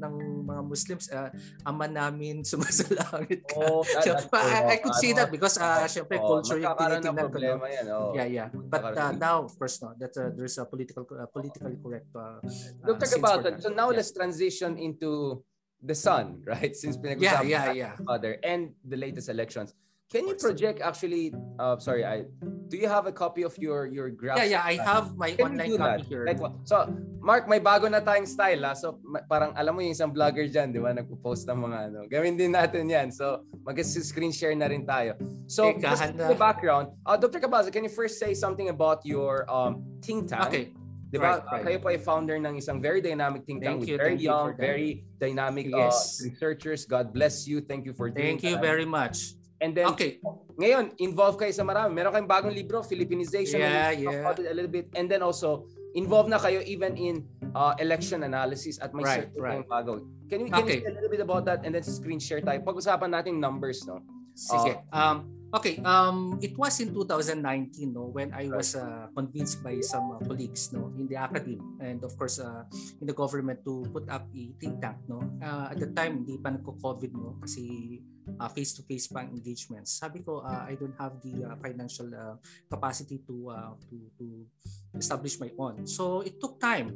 ng 0.00 0.14
mga 0.48 0.62
Muslims 0.64 1.06
uh, 1.12 1.28
ama 1.68 1.84
namin 1.84 2.40
sumasalangit 2.50 3.44
ka. 3.44 3.60
Oh, 3.60 3.84
that, 3.84 4.04
so, 4.04 4.16
I, 4.32 4.72
I 4.72 4.76
could 4.80 4.96
see 4.96 5.12
that 5.12 5.28
because 5.28 5.60
uh, 5.60 5.84
syempre 5.84 6.16
oh, 6.16 6.40
culture 6.40 6.56
yung 6.56 6.72
tinitingnan 6.72 7.28
ko. 7.28 7.36
No? 7.36 7.68
Yan, 7.68 7.86
oh. 7.92 8.16
Yeah, 8.16 8.28
yeah. 8.28 8.48
But 8.48 8.96
uh, 8.96 9.12
now, 9.12 9.44
of 9.44 9.52
course, 9.60 9.76
no, 9.84 9.92
that 10.00 10.16
uh, 10.16 10.32
there's 10.32 10.56
a 10.56 10.64
political 10.64 11.04
uh, 11.04 11.28
politically 11.28 11.76
correct 11.76 12.08
uh, 12.16 12.40
about 12.88 13.44
that. 13.44 13.60
So 13.60 13.68
now 13.68 13.92
yeah. 13.92 14.00
let's 14.00 14.10
transition 14.16 14.80
into 14.80 15.42
the 15.82 15.94
sun, 15.94 16.42
right? 16.46 16.76
Since 16.76 16.96
pinag-usapan 16.96 17.48
yeah, 17.48 17.72
yeah, 17.72 17.96
yeah. 17.96 18.08
other 18.08 18.36
and 18.44 18.72
the 18.84 18.96
latest 18.96 19.28
elections. 19.28 19.74
Can 20.10 20.26
you 20.26 20.34
project 20.34 20.82
actually? 20.82 21.30
Uh, 21.54 21.78
sorry, 21.78 22.02
I 22.02 22.26
do 22.66 22.74
you 22.74 22.90
have 22.90 23.06
a 23.06 23.14
copy 23.14 23.46
of 23.46 23.54
your 23.62 23.86
your 23.86 24.10
graph? 24.10 24.42
Yeah, 24.42 24.58
yeah, 24.58 24.62
I 24.66 24.74
have 24.82 25.14
my 25.14 25.38
Can 25.38 25.54
online 25.54 25.78
copy 25.78 26.02
here. 26.02 26.26
Like, 26.26 26.42
so, 26.66 26.90
Mark, 27.22 27.46
may 27.46 27.62
bago 27.62 27.86
na 27.86 28.02
tayong 28.02 28.26
style, 28.26 28.58
ha? 28.66 28.74
So, 28.74 28.98
parang 29.30 29.54
alam 29.54 29.70
mo 29.70 29.86
yung 29.86 29.94
isang 29.94 30.10
vlogger 30.10 30.50
diyan, 30.50 30.74
di 30.74 30.82
ba, 30.82 30.90
nagpo-post 30.90 31.46
ng 31.46 31.58
mga 31.62 31.78
ano. 31.90 31.98
Gawin 32.10 32.34
din 32.34 32.50
natin 32.50 32.90
'yan. 32.90 33.14
So, 33.14 33.46
mag-screen 33.62 34.34
share 34.34 34.58
na 34.58 34.66
rin 34.66 34.82
tayo. 34.82 35.14
So, 35.46 35.70
just 35.78 36.02
the 36.18 36.34
background, 36.34 36.90
uh, 37.06 37.14
Dr. 37.14 37.38
Cabaza, 37.38 37.70
can 37.70 37.86
you 37.86 37.92
first 37.92 38.18
say 38.18 38.34
something 38.34 38.66
about 38.66 39.06
your 39.06 39.46
um 39.46 39.86
think 40.02 40.26
tank? 40.26 40.50
Okay. 40.50 40.66
Di 41.10 41.18
ba? 41.18 41.42
Right, 41.42 41.42
right. 41.42 41.62
Kayo 41.66 41.78
po 41.82 41.86
ay 41.90 41.98
founder 41.98 42.38
ng 42.38 42.54
isang 42.54 42.78
very 42.78 43.02
dynamic 43.02 43.42
think 43.42 43.66
tank 43.66 43.82
with 43.82 43.90
very 43.98 44.14
young, 44.14 44.54
very 44.54 45.02
dynamic 45.18 45.66
uh, 45.74 45.90
yes. 45.90 46.22
uh, 46.22 46.30
researchers. 46.30 46.86
God 46.86 47.10
bless 47.10 47.50
you. 47.50 47.58
Thank 47.60 47.82
you 47.82 47.92
for 47.92 48.08
doing 48.08 48.38
Thank 48.38 48.46
you 48.46 48.54
that. 48.54 48.62
very 48.62 48.86
much. 48.86 49.34
And 49.60 49.76
then, 49.76 49.92
okay. 49.92 50.22
ngayon, 50.56 50.96
involved 51.02 51.36
kayo 51.36 51.52
sa 51.52 51.66
marami. 51.66 51.92
Meron 51.92 52.16
kayong 52.16 52.30
bagong 52.30 52.54
libro, 52.54 52.80
Philippinization. 52.80 53.60
Yeah, 53.60 53.92
yeah. 53.92 54.24
About 54.24 54.40
it 54.40 54.48
a 54.48 54.54
little 54.56 54.72
bit. 54.72 54.88
And 54.96 55.04
then 55.04 55.20
also, 55.20 55.68
involved 55.92 56.30
na 56.30 56.38
kayo 56.38 56.62
even 56.64 56.96
in 56.96 57.26
uh, 57.52 57.74
election 57.76 58.22
analysis 58.22 58.78
at 58.80 58.94
may 58.94 59.04
right, 59.04 59.28
right. 59.36 59.66
bago. 59.66 60.00
Can, 60.30 60.46
we, 60.46 60.48
can 60.48 60.64
okay. 60.64 60.80
you 60.80 60.86
say 60.86 60.90
a 60.90 60.96
little 60.96 61.12
bit 61.12 61.20
about 61.20 61.44
that 61.44 61.66
and 61.66 61.74
then 61.74 61.82
screen 61.82 62.22
share 62.22 62.40
tayo? 62.40 62.62
Pag-usapan 62.62 63.10
natin 63.10 63.36
numbers, 63.36 63.84
no? 63.84 64.00
Sige. 64.32 64.80
Uh, 64.88 64.96
um, 64.96 65.28
Okay, 65.50 65.82
um, 65.82 66.38
it 66.38 66.54
was 66.54 66.78
in 66.78 66.94
2019 66.94 67.42
no 67.90 68.06
when 68.14 68.30
I 68.30 68.46
was 68.46 68.78
uh, 68.78 69.10
convinced 69.18 69.66
by 69.66 69.82
some 69.82 70.14
uh, 70.14 70.22
colleagues 70.22 70.70
no 70.70 70.94
in 70.94 71.10
the 71.10 71.18
academy 71.18 71.58
and 71.82 71.98
of 72.06 72.14
course 72.14 72.38
uh, 72.38 72.62
in 73.02 73.10
the 73.10 73.16
government 73.18 73.66
to 73.66 73.82
put 73.90 74.06
up 74.06 74.30
a 74.30 74.42
think 74.62 74.78
tank 74.78 75.02
no. 75.10 75.18
Uh, 75.42 75.74
at 75.74 75.82
the 75.82 75.90
time 75.90 76.22
hindi 76.22 76.38
pa 76.38 76.54
nagko-COVID 76.54 77.18
no 77.18 77.34
kasi 77.42 77.98
uh, 78.38 78.46
face-to-face 78.46 79.10
pang 79.10 79.26
engagements. 79.34 79.98
Sabi 79.98 80.22
ko 80.22 80.46
uh, 80.46 80.70
I 80.70 80.78
don't 80.78 80.94
have 81.02 81.18
the 81.18 81.42
uh, 81.42 81.58
financial 81.58 82.14
uh, 82.14 82.38
capacity 82.70 83.18
to 83.26 83.50
uh, 83.50 83.74
to 83.90 83.96
to 84.22 84.46
establish 84.94 85.42
my 85.42 85.50
own. 85.58 85.82
So 85.82 86.22
it 86.22 86.38
took 86.38 86.62
time. 86.62 86.94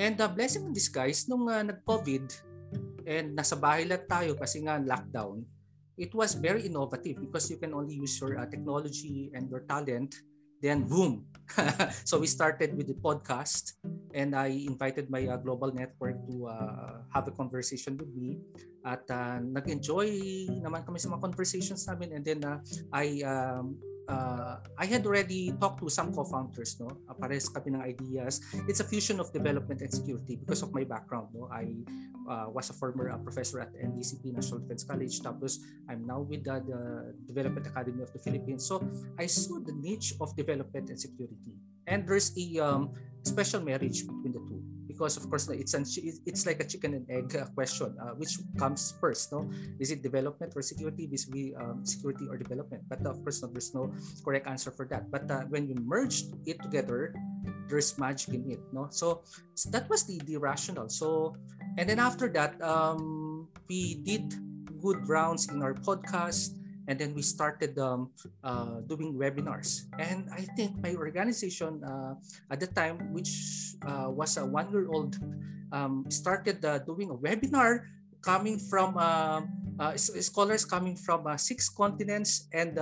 And 0.00 0.16
the 0.16 0.24
uh, 0.24 0.32
blessing 0.32 0.64
in 0.64 0.72
disguise 0.72 1.28
nung 1.28 1.52
uh, 1.52 1.60
nag-COVID 1.60 2.24
and 3.04 3.36
nasa 3.36 3.60
bahay 3.60 3.84
lang 3.84 4.08
tayo 4.08 4.40
kasi 4.40 4.64
nga 4.64 4.80
lockdown 4.80 5.44
it 6.00 6.16
was 6.16 6.32
very 6.32 6.64
innovative 6.64 7.20
because 7.20 7.52
you 7.52 7.60
can 7.60 7.76
only 7.76 8.00
use 8.00 8.16
your 8.16 8.40
uh, 8.40 8.48
technology 8.48 9.28
and 9.36 9.52
your 9.52 9.60
talent 9.68 10.16
then 10.60 10.84
boom. 10.84 11.24
So 12.08 12.20
we 12.20 12.28
started 12.28 12.76
with 12.76 12.86
the 12.86 12.98
podcast 13.00 13.80
and 14.14 14.36
i 14.36 14.52
invited 14.52 15.08
my 15.10 15.26
uh, 15.26 15.40
global 15.40 15.72
network 15.72 16.20
to 16.28 16.34
uh, 16.46 16.92
have 17.10 17.26
a 17.26 17.34
conversation 17.34 17.96
with 17.96 18.12
me. 18.14 18.38
At 18.84 19.04
uh, 19.08 19.40
nag-enjoy 19.40 20.08
naman 20.60 20.84
kami 20.84 21.00
sa 21.00 21.12
mga 21.12 21.20
conversations 21.20 21.84
namin 21.88 22.16
and 22.16 22.22
then 22.24 22.40
uh, 22.44 22.60
i 22.92 23.20
um, 23.24 23.76
uh, 24.10 24.58
I 24.76 24.86
had 24.86 25.06
already 25.06 25.54
talked 25.62 25.80
to 25.80 25.88
some 25.88 26.12
co-founders, 26.12 26.76
no? 26.82 26.90
Uh, 27.06 27.14
pares 27.14 27.46
kami 27.48 27.78
ng 27.78 27.82
ideas. 27.82 28.42
It's 28.66 28.82
a 28.82 28.86
fusion 28.86 29.22
of 29.22 29.30
development 29.30 29.80
and 29.80 29.90
security 29.92 30.34
because 30.34 30.66
of 30.66 30.74
my 30.74 30.82
background, 30.82 31.30
no? 31.30 31.46
I 31.46 31.70
uh, 32.26 32.50
was 32.50 32.70
a 32.70 32.74
former 32.74 33.10
uh, 33.10 33.18
professor 33.22 33.62
at 33.62 33.70
NDCP 33.72 34.34
National 34.34 34.60
Defense 34.66 34.82
College. 34.84 35.14
Tapos 35.22 35.62
I'm 35.86 36.02
now 36.06 36.26
with 36.26 36.42
the, 36.42 36.58
the 36.60 36.80
Development 37.30 37.66
Academy 37.66 38.02
of 38.02 38.10
the 38.12 38.18
Philippines. 38.18 38.66
So 38.66 38.82
I 39.18 39.26
saw 39.30 39.62
the 39.62 39.72
niche 39.78 40.18
of 40.20 40.34
development 40.34 40.90
and 40.90 40.98
security. 40.98 41.54
And 41.86 42.06
there's 42.06 42.34
a 42.38 42.46
um, 42.58 42.94
special 43.22 43.60
marriage 43.62 44.06
between 44.06 44.32
the 44.32 44.42
two 44.46 44.59
because 45.00 45.16
of 45.16 45.24
course 45.32 45.48
it's 45.48 45.72
an, 45.72 45.88
it's 46.28 46.44
like 46.44 46.60
a 46.60 46.68
chicken 46.68 46.92
and 46.92 47.08
egg 47.08 47.32
uh, 47.32 47.48
question 47.56 47.96
uh, 47.96 48.12
which 48.20 48.36
comes 48.60 48.92
first 49.00 49.32
no? 49.32 49.48
Is 49.80 49.88
it 49.88 50.04
development 50.04 50.52
or 50.52 50.60
security? 50.60 51.08
Um, 51.56 51.80
security 51.88 52.28
or 52.28 52.36
development. 52.36 52.84
But 52.84 53.00
of 53.08 53.24
course 53.24 53.40
no, 53.40 53.48
there's 53.48 53.72
no 53.72 53.88
correct 54.20 54.44
answer 54.44 54.68
for 54.68 54.84
that. 54.92 55.08
But 55.08 55.24
uh, 55.32 55.48
when 55.48 55.64
you 55.72 55.74
merge 55.80 56.28
it 56.44 56.60
together 56.60 57.16
there's 57.64 57.96
magic 57.96 58.36
in 58.36 58.44
it 58.52 58.60
no? 58.76 58.92
So, 58.92 59.24
so 59.56 59.72
that 59.72 59.88
was 59.88 60.04
the 60.04 60.20
the 60.28 60.36
rationale. 60.36 60.92
So 60.92 61.32
and 61.80 61.88
then 61.88 61.96
after 61.96 62.28
that 62.36 62.60
um, 62.60 63.48
we 63.72 64.04
did 64.04 64.36
good 64.84 65.00
rounds 65.08 65.48
in 65.48 65.64
our 65.64 65.72
podcast 65.72 66.59
and 66.90 66.98
then 66.98 67.14
we 67.14 67.22
started 67.22 67.78
um, 67.78 68.10
uh, 68.42 68.82
doing 68.90 69.14
webinars 69.14 69.86
and 70.02 70.26
i 70.34 70.42
think 70.58 70.74
my 70.82 70.90
organization 70.98 71.78
uh, 71.86 72.18
at 72.50 72.58
the 72.58 72.66
time 72.66 72.98
which 73.14 73.30
uh, 73.86 74.10
was 74.10 74.34
a 74.36 74.44
one 74.44 74.66
year 74.74 74.90
old 74.90 75.14
um, 75.70 76.02
started 76.10 76.58
uh, 76.66 76.82
doing 76.82 77.14
a 77.14 77.14
webinar 77.14 77.86
coming 78.26 78.58
from 78.58 78.98
uh, 78.98 79.40
uh, 79.78 79.94
scholars 79.96 80.66
coming 80.66 80.98
from 80.98 81.24
six 81.38 81.70
continents 81.70 82.50
and 82.52 82.74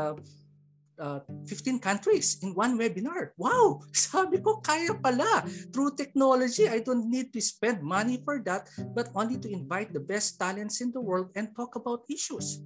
uh, 0.99 1.21
15 1.47 1.79
countries 1.79 2.39
in 2.43 2.55
one 2.59 2.75
webinar. 2.75 3.31
Wow! 3.39 3.87
Sabi 3.95 4.43
ko, 4.43 4.59
kaya 4.59 4.99
pala. 4.99 5.47
Through 5.71 5.95
technology, 5.95 6.67
I 6.67 6.83
don't 6.83 7.07
need 7.07 7.31
to 7.35 7.41
spend 7.41 7.87
money 7.87 8.19
for 8.19 8.43
that, 8.43 8.67
but 8.99 9.07
only 9.15 9.39
to 9.39 9.47
invite 9.47 9.95
the 9.95 10.03
best 10.03 10.43
talents 10.43 10.83
in 10.83 10.91
the 10.91 10.99
world 10.99 11.31
and 11.39 11.55
talk 11.55 11.79
about 11.79 12.03
issues. 12.11 12.59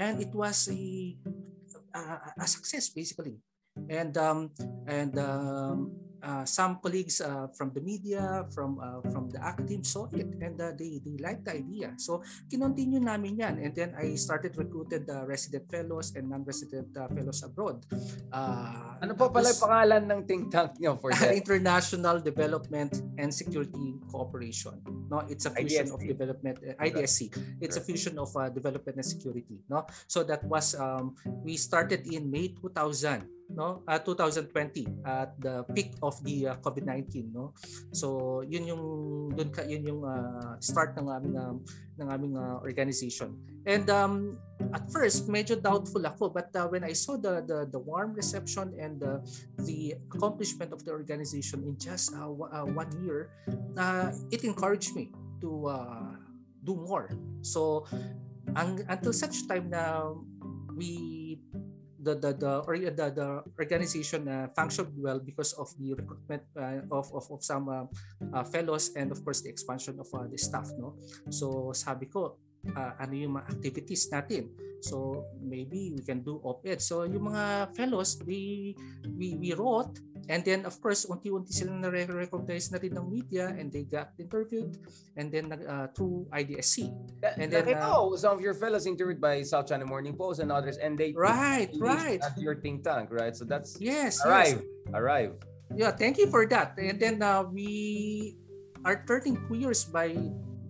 And 0.00 0.16
it 0.20 0.32
was 0.32 0.68
a, 0.72 1.14
a, 1.94 2.00
a 2.40 2.46
success, 2.48 2.88
basically. 2.88 3.36
And 3.88 4.16
um, 4.16 4.50
and 4.88 5.12
um, 5.18 5.92
uh, 6.22 6.44
some 6.44 6.78
colleagues 6.80 7.20
uh, 7.20 7.48
from 7.52 7.72
the 7.72 7.80
media, 7.80 8.46
from 8.52 8.78
uh, 8.80 9.00
from 9.10 9.30
the 9.30 9.40
academe 9.42 9.84
saw 9.84 10.06
it 10.12 10.28
and 10.40 10.60
uh, 10.60 10.72
they 10.76 11.00
they 11.00 11.16
liked 11.18 11.44
the 11.44 11.56
idea. 11.56 11.94
So 11.96 12.22
kinontinue 12.48 13.00
namin 13.00 13.40
yan 13.40 13.54
and 13.58 13.72
then 13.74 13.94
I 13.96 14.14
started 14.14 14.56
recruited 14.56 15.08
uh, 15.08 15.24
resident 15.26 15.68
fellows 15.70 16.12
and 16.16 16.28
non-resident 16.30 16.92
uh, 16.96 17.08
fellows 17.08 17.42
abroad. 17.42 17.84
Uh, 18.32 19.00
ano 19.00 19.12
po 19.16 19.32
pala 19.32 19.50
yung 19.50 19.60
pangalan 19.60 20.02
ng 20.10 20.20
think 20.28 20.42
tank 20.52 20.76
niyo 20.76 21.00
for 21.00 21.10
that? 21.16 21.32
International 21.32 22.20
Development 22.20 22.92
and 23.18 23.30
Security 23.32 23.96
Cooperation. 24.10 24.78
No, 25.08 25.24
it's 25.26 25.46
a 25.46 25.52
fusion 25.52 25.88
IDSC. 25.88 25.94
of 25.94 26.00
development 26.06 26.56
uh, 26.62 26.84
IDSC. 26.84 27.20
It's 27.60 27.76
a 27.76 27.84
fusion 27.84 28.18
of 28.20 28.30
uh, 28.36 28.48
development 28.52 29.00
and 29.00 29.06
security, 29.06 29.64
no? 29.68 29.86
So 30.06 30.22
that 30.28 30.44
was 30.44 30.76
um, 30.76 31.16
we 31.42 31.56
started 31.56 32.06
in 32.06 32.30
May 32.30 32.52
2000 32.54 33.39
no? 33.54 33.82
Uh, 33.86 33.98
2020 33.98 34.86
at 35.04 35.34
the 35.40 35.64
peak 35.74 35.94
of 36.02 36.16
the 36.24 36.48
uh, 36.48 36.54
COVID-19 36.62 37.34
no? 37.34 37.52
So 37.92 38.40
yun 38.46 38.66
yung 38.70 38.84
doon 39.34 39.50
ka 39.50 39.66
yun 39.66 39.84
yung 39.86 40.02
uh, 40.06 40.56
start 40.62 40.96
ng 40.98 41.06
aming 41.10 41.36
uh, 41.36 41.54
ng 42.00 42.08
aming 42.08 42.34
uh, 42.38 42.58
organization. 42.62 43.36
And 43.68 43.88
um 43.90 44.38
at 44.72 44.88
first 44.88 45.28
medyo 45.28 45.58
doubtful 45.58 46.04
ako 46.06 46.32
but 46.32 46.48
uh, 46.56 46.68
when 46.68 46.84
I 46.84 46.92
saw 46.96 47.16
the 47.16 47.44
the 47.44 47.68
the 47.68 47.80
warm 47.80 48.16
reception 48.16 48.72
and 48.78 49.00
the 49.00 49.20
the 49.66 49.98
accomplishment 50.12 50.72
of 50.72 50.84
the 50.84 50.92
organization 50.92 51.64
in 51.64 51.76
just 51.76 52.14
uh, 52.16 52.28
uh, 52.28 52.66
one 52.68 52.90
year 53.04 53.32
uh, 53.76 54.12
it 54.32 54.44
encouraged 54.44 54.96
me 54.96 55.12
to 55.40 55.68
uh, 55.68 56.12
do 56.64 56.76
more. 56.76 57.08
So 57.40 57.88
ang, 58.56 58.84
until 58.88 59.12
such 59.12 59.46
time 59.48 59.70
na 59.70 60.12
we 60.76 61.19
the 62.00 62.14
the 62.16 62.32
the, 62.32 62.52
or 62.64 62.74
the, 62.78 62.90
the 63.12 63.28
organization 63.60 64.26
uh, 64.28 64.48
functioned 64.56 64.90
well 64.96 65.20
because 65.20 65.52
of 65.54 65.68
the 65.78 65.94
recruitment 65.94 66.42
uh, 66.56 66.80
of, 66.90 67.12
of 67.12 67.24
of 67.30 67.44
some 67.44 67.68
uh, 67.68 67.84
uh, 68.32 68.44
fellows 68.44 68.90
and 68.96 69.12
of 69.12 69.22
course 69.24 69.40
the 69.44 69.50
expansion 69.52 70.00
of 70.00 70.08
uh, 70.16 70.24
the 70.26 70.38
staff 70.40 70.72
no? 70.80 70.96
So 71.28 71.72
sabi 71.76 72.06
ko 72.08 72.40
uh, 72.76 72.92
ano 73.00 73.12
yung 73.16 73.32
mga 73.36 73.46
activities 73.50 74.08
natin 74.12 74.50
so 74.80 75.24
maybe 75.40 75.92
we 75.92 76.00
can 76.00 76.24
do 76.24 76.40
op-ed 76.40 76.80
so 76.80 77.04
yung 77.04 77.28
mga 77.32 77.72
fellows 77.76 78.20
we 78.24 78.72
we, 79.16 79.36
we 79.36 79.52
wrote 79.52 80.00
And 80.30 80.46
then 80.46 80.62
of 80.62 80.78
course, 80.78 81.10
unti-unti 81.10 81.50
sila 81.50 81.74
na-recognize 81.74 82.70
na 82.70 82.78
rin 82.78 82.94
ng 82.94 83.02
media 83.10 83.50
and 83.50 83.66
they 83.66 83.82
got 83.82 84.14
interviewed 84.14 84.78
and 85.18 85.26
then 85.26 85.50
uh, 85.50 85.90
through 85.90 86.30
IDSC. 86.30 86.86
And 87.34 87.50
then 87.50 87.66
uh, 87.74 87.90
oh, 87.90 88.14
some 88.14 88.38
of 88.38 88.40
your 88.40 88.54
fellows 88.54 88.86
interviewed 88.86 89.18
by 89.18 89.42
South 89.42 89.66
China 89.66 89.82
Morning 89.82 90.14
Post 90.14 90.38
and 90.38 90.54
others 90.54 90.78
and 90.78 90.94
they 90.94 91.10
Right, 91.18 91.74
right. 91.82 92.22
At 92.22 92.38
your 92.38 92.54
think 92.62 92.86
tank, 92.86 93.10
right? 93.10 93.34
So 93.34 93.42
that's 93.42 93.74
Yes, 93.82 94.22
arrive, 94.22 94.62
yes. 94.62 94.94
arrive. 94.94 95.32
Yeah, 95.74 95.90
thank 95.90 96.14
you 96.14 96.30
for 96.30 96.46
that. 96.46 96.78
And 96.78 97.02
then 97.02 97.18
uh, 97.22 97.42
we 97.50 98.38
are 98.86 99.02
turning 99.02 99.34
two 99.50 99.58
years 99.58 99.82
by 99.82 100.14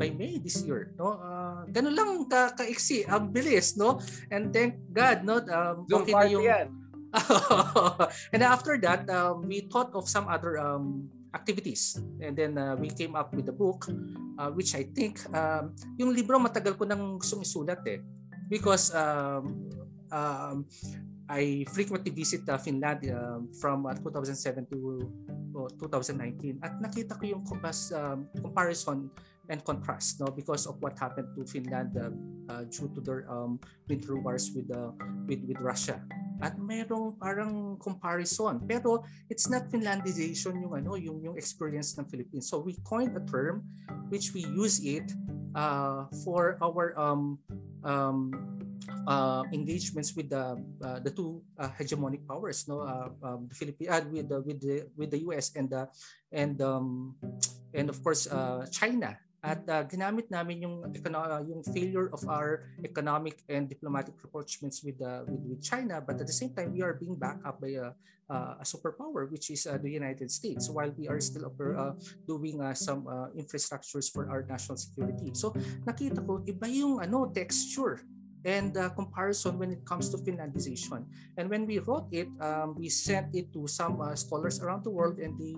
by 0.00 0.08
May 0.08 0.40
this 0.40 0.64
year 0.64 0.96
no? 0.96 1.20
Uh, 1.20 1.68
ganun 1.68 1.92
lang 1.92 2.10
ka 2.24 2.56
kaiksi. 2.56 3.04
Ang 3.04 3.28
bilis 3.28 3.76
no? 3.76 4.00
And 4.32 4.48
thank 4.48 4.80
God 4.88 5.28
no? 5.28 5.44
Um, 5.44 5.84
Zoom 5.84 6.08
okay 6.08 6.14
party 6.16 6.32
yung, 6.32 6.48
yan. 6.48 6.66
And 8.34 8.40
after 8.40 8.78
that, 8.80 9.04
um, 9.10 9.44
we 9.44 9.66
thought 9.68 9.92
of 9.92 10.08
some 10.08 10.30
other 10.30 10.56
um, 10.56 11.10
activities. 11.34 11.98
And 12.22 12.32
then 12.32 12.56
uh, 12.56 12.76
we 12.78 12.88
came 12.90 13.14
up 13.18 13.34
with 13.34 13.48
a 13.50 13.54
book, 13.54 13.86
uh, 14.38 14.50
which 14.54 14.74
I 14.74 14.86
think, 14.86 15.20
um, 15.34 15.74
yung 15.98 16.14
libro 16.14 16.38
matagal 16.38 16.78
ko 16.78 16.86
nang 16.86 17.18
gustong 17.18 17.42
isulat 17.42 17.82
eh. 17.86 18.00
Because 18.50 18.94
um, 18.94 19.70
um, 20.10 20.66
I 21.30 21.62
frequently 21.70 22.10
visit 22.10 22.42
uh, 22.50 22.58
Finland 22.58 23.06
uh, 23.06 23.38
from 23.62 23.86
uh, 23.86 23.94
2007 23.94 24.66
to 24.74 25.06
uh, 25.54 25.70
2019 25.78 26.58
at 26.58 26.82
nakita 26.82 27.14
ko 27.14 27.38
yung 27.38 27.42
uh, 27.46 28.18
comparison 28.42 29.06
and 29.50 29.62
contrast 29.62 30.18
no 30.18 30.26
because 30.34 30.66
of 30.66 30.78
what 30.82 30.98
happened 30.98 31.30
to 31.38 31.46
Finland 31.46 31.94
uh, 31.94 32.10
uh, 32.50 32.62
due 32.66 32.90
to 32.94 33.00
their 33.02 33.30
um, 33.30 33.62
winter 33.86 34.18
wars 34.18 34.50
with 34.54 34.66
uh, 34.74 34.90
with 35.30 35.42
with 35.46 35.58
Russia. 35.62 36.02
At 36.42 36.58
merong 36.58 37.14
parang 37.22 37.78
comparison 37.78 38.66
pero 38.66 39.06
it's 39.30 39.46
not 39.46 39.70
Finlandization 39.70 40.58
yung 40.58 40.74
ano 40.74 40.98
yung 40.98 41.22
yung 41.22 41.36
experience 41.38 41.94
ng 41.94 42.10
Philippines. 42.10 42.50
So 42.50 42.58
we 42.58 42.74
coined 42.82 43.14
a 43.14 43.22
term 43.22 43.62
which 44.10 44.34
we 44.34 44.42
use 44.50 44.82
it 44.82 45.06
uh, 45.54 46.10
for 46.26 46.58
our 46.58 46.94
um, 46.98 47.38
um, 47.86 48.34
uh, 49.06 49.42
engagements 49.52 50.14
with 50.16 50.30
the 50.30 50.56
uh, 50.82 50.98
the 51.00 51.10
two 51.10 51.42
uh, 51.58 51.70
hegemonic 51.78 52.26
powers 52.26 52.68
no? 52.68 52.80
Uh, 52.80 53.08
um, 53.22 53.46
the 53.48 53.54
Philippines 53.54 53.90
uh, 53.90 54.04
with 54.10 54.28
the 54.28 54.38
with 54.40 54.58
the 54.60 54.76
with 54.96 55.10
the 55.10 55.20
US 55.30 55.52
and 55.56 55.70
the 55.70 55.88
and 56.32 56.60
um, 56.62 57.16
and 57.74 57.88
of 57.88 58.02
course 58.02 58.26
uh, 58.26 58.66
China. 58.70 59.16
At 59.40 59.64
uh, 59.72 59.88
ginamit 59.88 60.28
namin 60.28 60.68
yung 60.68 60.84
uh, 60.84 61.40
yung 61.48 61.64
failure 61.64 62.12
of 62.12 62.20
our 62.28 62.68
economic 62.84 63.40
and 63.48 63.72
diplomatic 63.72 64.12
rapprochements 64.20 64.84
with, 64.84 65.00
uh, 65.00 65.24
with 65.24 65.40
with 65.48 65.60
China. 65.64 66.04
But 66.04 66.20
at 66.20 66.28
the 66.28 66.36
same 66.36 66.52
time 66.52 66.76
we 66.76 66.84
are 66.84 66.92
being 66.92 67.16
backed 67.16 67.40
up 67.48 67.56
by 67.56 67.72
a, 67.80 67.96
uh, 68.28 68.60
a 68.60 68.66
superpower 68.68 69.32
which 69.32 69.48
is 69.48 69.64
uh, 69.64 69.80
the 69.80 69.88
United 69.88 70.28
States. 70.28 70.68
While 70.68 70.92
we 70.92 71.08
are 71.08 71.24
still 71.24 71.48
uh, 71.48 71.96
doing 72.28 72.60
uh, 72.60 72.76
some 72.76 73.08
uh, 73.08 73.32
infrastructures 73.32 74.12
for 74.12 74.28
our 74.28 74.44
national 74.44 74.76
security. 74.76 75.32
So 75.32 75.56
nakita 75.88 76.20
ko 76.20 76.44
iba 76.44 76.68
yung 76.68 77.00
ano 77.00 77.32
texture 77.32 78.04
and 78.44 78.76
uh, 78.76 78.88
comparison 78.90 79.58
when 79.58 79.70
it 79.70 79.84
comes 79.84 80.08
to 80.10 80.16
Finlandization. 80.18 81.04
And 81.36 81.50
when 81.50 81.66
we 81.66 81.78
wrote 81.78 82.08
it, 82.12 82.28
um, 82.40 82.74
we 82.76 82.88
sent 82.88 83.34
it 83.34 83.52
to 83.52 83.66
some 83.68 84.00
uh, 84.00 84.14
scholars 84.14 84.60
around 84.60 84.84
the 84.84 84.90
world 84.90 85.18
and 85.18 85.38
they 85.38 85.56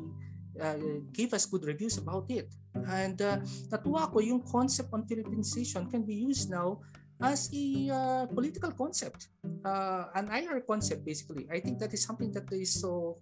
uh, 0.61 1.01
gave 1.13 1.33
us 1.33 1.47
good 1.47 1.65
reviews 1.65 1.99
about 1.99 2.31
it. 2.31 2.51
And 2.75 3.21
uh, 3.23 3.39
natuwa 3.71 4.11
ko 4.11 4.21
yung 4.21 4.43
concept 4.43 4.91
on 4.93 5.07
Philippinization 5.07 5.91
can 5.91 6.03
be 6.03 6.15
used 6.15 6.51
now 6.51 6.81
as 7.23 7.49
a 7.55 7.67
uh, 7.89 8.25
political 8.27 8.73
concept, 8.75 9.31
uh, 9.65 10.11
an 10.15 10.29
IR 10.29 10.61
concept 10.67 11.07
basically. 11.07 11.47
I 11.51 11.61
think 11.61 11.79
that 11.79 11.95
is 11.95 12.03
something 12.03 12.33
that 12.33 12.51
is 12.53 12.75
so 12.83 13.17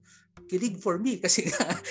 kilig 0.49 0.81
for 0.81 0.99
me 0.99 1.19
kasi 1.25 1.47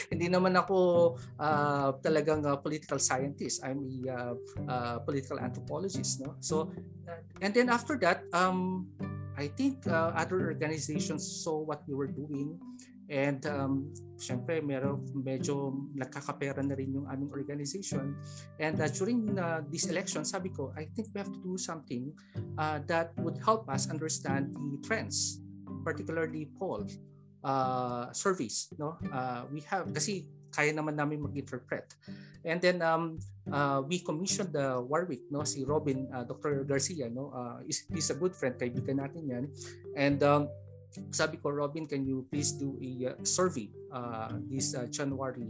hindi 0.09 0.27
naman 0.27 0.57
ako 0.57 1.15
uh, 1.37 1.93
talagang 2.01 2.43
uh, 2.43 2.57
political 2.57 2.97
scientist. 2.97 3.61
I'm 3.63 3.85
a 3.85 3.95
uh, 4.09 4.33
uh, 4.65 4.97
political 5.05 5.39
anthropologist. 5.39 6.25
No? 6.25 6.35
So, 6.41 6.73
uh, 7.05 7.21
and 7.41 7.53
then 7.53 7.69
after 7.69 7.95
that, 8.01 8.25
um, 8.33 8.89
I 9.39 9.47
think 9.47 9.87
uh, 9.87 10.11
other 10.17 10.51
organizations 10.51 11.23
saw 11.23 11.63
what 11.63 11.87
we 11.87 11.95
were 11.95 12.11
doing 12.11 12.59
And 13.09 13.41
um, 13.49 13.89
syempre, 14.21 14.61
meron, 14.61 15.01
medyo 15.17 15.73
nagkakapera 15.97 16.61
na 16.61 16.77
rin 16.77 16.93
yung 16.93 17.09
aming 17.09 17.33
organization. 17.33 18.13
And 18.61 18.77
uh, 18.77 18.85
during 18.93 19.33
uh, 19.33 19.65
this 19.65 19.89
election, 19.89 20.21
sabi 20.29 20.53
ko, 20.53 20.69
I 20.77 20.85
think 20.93 21.09
we 21.09 21.17
have 21.17 21.33
to 21.33 21.41
do 21.41 21.57
something 21.57 22.13
uh, 22.61 22.85
that 22.85 23.17
would 23.17 23.41
help 23.41 23.65
us 23.65 23.89
understand 23.89 24.53
the 24.53 24.77
trends, 24.85 25.41
particularly 25.81 26.53
poll 26.61 26.85
uh, 27.43 28.13
surveys. 28.13 28.69
No? 28.77 29.01
Uh, 29.09 29.49
we 29.49 29.65
have, 29.73 29.89
kasi 29.89 30.29
kaya 30.53 30.69
naman 30.69 30.93
namin 30.93 31.21
mag-interpret. 31.25 31.89
And 32.45 32.61
then 32.61 32.81
um, 32.81 33.19
uh, 33.51 33.81
we 33.85 33.99
commissioned 33.99 34.53
the 34.53 34.77
uh, 34.77 34.81
Warwick, 34.81 35.27
no, 35.33 35.43
si 35.43 35.65
Robin, 35.65 36.07
uh, 36.13 36.23
Dr. 36.23 36.63
Garcia, 36.63 37.09
no, 37.09 37.33
uh, 37.33 37.59
is, 37.67 37.85
is 37.89 38.09
a 38.09 38.17
good 38.17 38.35
friend, 38.35 38.55
kaibigan 38.55 39.01
natin 39.01 39.23
yan. 39.27 39.45
And 39.97 40.21
um, 40.23 40.47
sabi 41.11 41.37
ko, 41.37 41.49
Robin, 41.49 41.85
can 41.85 42.05
you 42.05 42.25
please 42.31 42.51
do 42.51 42.77
a 42.81 43.13
uh, 43.13 43.23
survey 43.23 43.69
uh, 43.93 44.33
this 44.49 44.73
uh, 44.73 44.85
January 44.89 45.49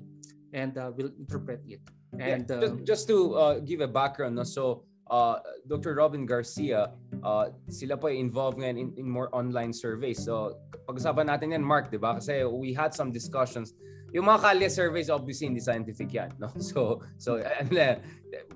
and 0.53 0.77
uh, 0.77 0.91
we'll 0.95 1.13
interpret 1.19 1.61
it. 1.67 1.81
And 2.17 2.45
yeah, 2.49 2.59
just, 2.59 2.73
um, 2.73 2.85
just 2.85 3.07
to 3.07 3.17
uh, 3.35 3.59
give 3.59 3.81
a 3.81 3.87
background, 3.87 4.41
so 4.47 4.83
uh, 5.09 5.41
Dr. 5.67 5.93
Robin 5.97 6.25
Garcia, 6.25 6.93
uh, 7.25 7.49
sila 7.67 7.97
po 7.97 8.07
involved 8.07 8.57
ngayon 8.57 8.77
in, 8.77 8.89
in 8.97 9.05
more 9.09 9.29
online 9.35 9.73
surveys. 9.73 10.23
So 10.23 10.57
pag-usapan 10.87 11.29
natin 11.29 11.53
yan, 11.53 11.65
Mark, 11.65 11.91
di 11.91 11.97
ba? 11.97 12.17
Kasi 12.17 12.45
we 12.45 12.73
had 12.73 12.93
some 12.93 13.13
discussions 13.13 13.73
yung 14.09 14.25
mga 14.25 14.39
kalye 14.41 14.69
surveys 14.69 15.09
obviously 15.09 15.45
hindi 15.49 15.61
scientific 15.61 16.09
yan 16.09 16.33
no 16.41 16.49
so 16.69 17.01
so 17.21 17.37
ano 17.37 18.01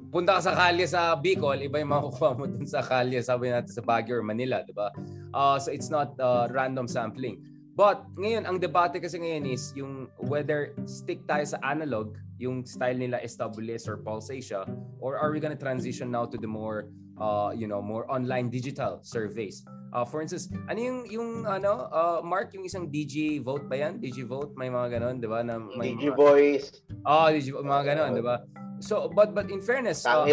punta 0.09 0.37
ka 0.37 0.41
sa 0.41 0.53
kalye 0.57 0.85
sa 0.89 1.13
Bicol 1.17 1.61
iba 1.61 1.77
yung 1.81 1.93
makukuha 1.93 2.29
mo 2.37 2.45
dun 2.49 2.65
sa 2.65 2.81
kalye 2.81 3.21
sabi 3.21 3.53
natin 3.53 3.69
sa 3.69 3.85
Baguio 3.85 4.21
or 4.21 4.25
Manila 4.25 4.65
di 4.65 4.73
ba 4.73 4.89
uh, 5.33 5.57
so 5.57 5.69
it's 5.69 5.93
not 5.93 6.13
uh, 6.17 6.49
random 6.49 6.89
sampling 6.89 7.37
but 7.73 8.05
ngayon 8.17 8.45
ang 8.45 8.57
debate 8.61 9.01
kasi 9.01 9.17
ngayon 9.17 9.43
is 9.49 9.73
yung 9.73 10.07
whether 10.17 10.73
stick 10.85 11.25
tayo 11.25 11.45
sa 11.45 11.57
analog 11.65 12.17
yung 12.37 12.65
style 12.65 12.97
nila 12.97 13.21
SWS 13.23 13.89
or 13.89 13.97
Pulse 14.01 14.29
Asia 14.33 14.65
or 15.01 15.17
are 15.17 15.33
we 15.33 15.41
gonna 15.41 15.57
transition 15.57 16.09
now 16.09 16.25
to 16.25 16.37
the 16.37 16.49
more 16.49 16.89
uh, 17.19 17.51
you 17.55 17.67
know, 17.67 17.81
more 17.81 18.09
online 18.11 18.49
digital 18.49 18.99
surveys. 19.01 19.65
Uh, 19.93 20.05
for 20.05 20.21
instance, 20.25 20.49
ano 20.69 20.79
yung 20.79 20.99
yung 21.05 21.29
ano, 21.45 21.85
uh, 21.93 22.19
Mark, 22.25 22.53
yung 22.57 22.65
isang 22.65 22.89
DG 22.89 23.45
vote 23.45 23.69
ba 23.69 23.77
yan? 23.77 24.01
DG 24.01 24.25
vote, 24.25 24.57
may 24.57 24.69
mga 24.69 24.97
ganon, 24.97 25.21
'di 25.21 25.29
ba? 25.29 25.45
Na 25.45 25.61
may 25.61 25.93
DG 25.93 26.17
Voice. 26.17 26.81
Oh, 27.05 27.29
DG 27.29 27.53
mga 27.53 27.83
ganon, 27.93 28.17
'di 28.17 28.25
ba? 28.25 28.41
So, 28.81 29.05
but 29.13 29.37
but 29.37 29.53
in 29.53 29.61
fairness, 29.61 30.01
uh, 30.03 30.25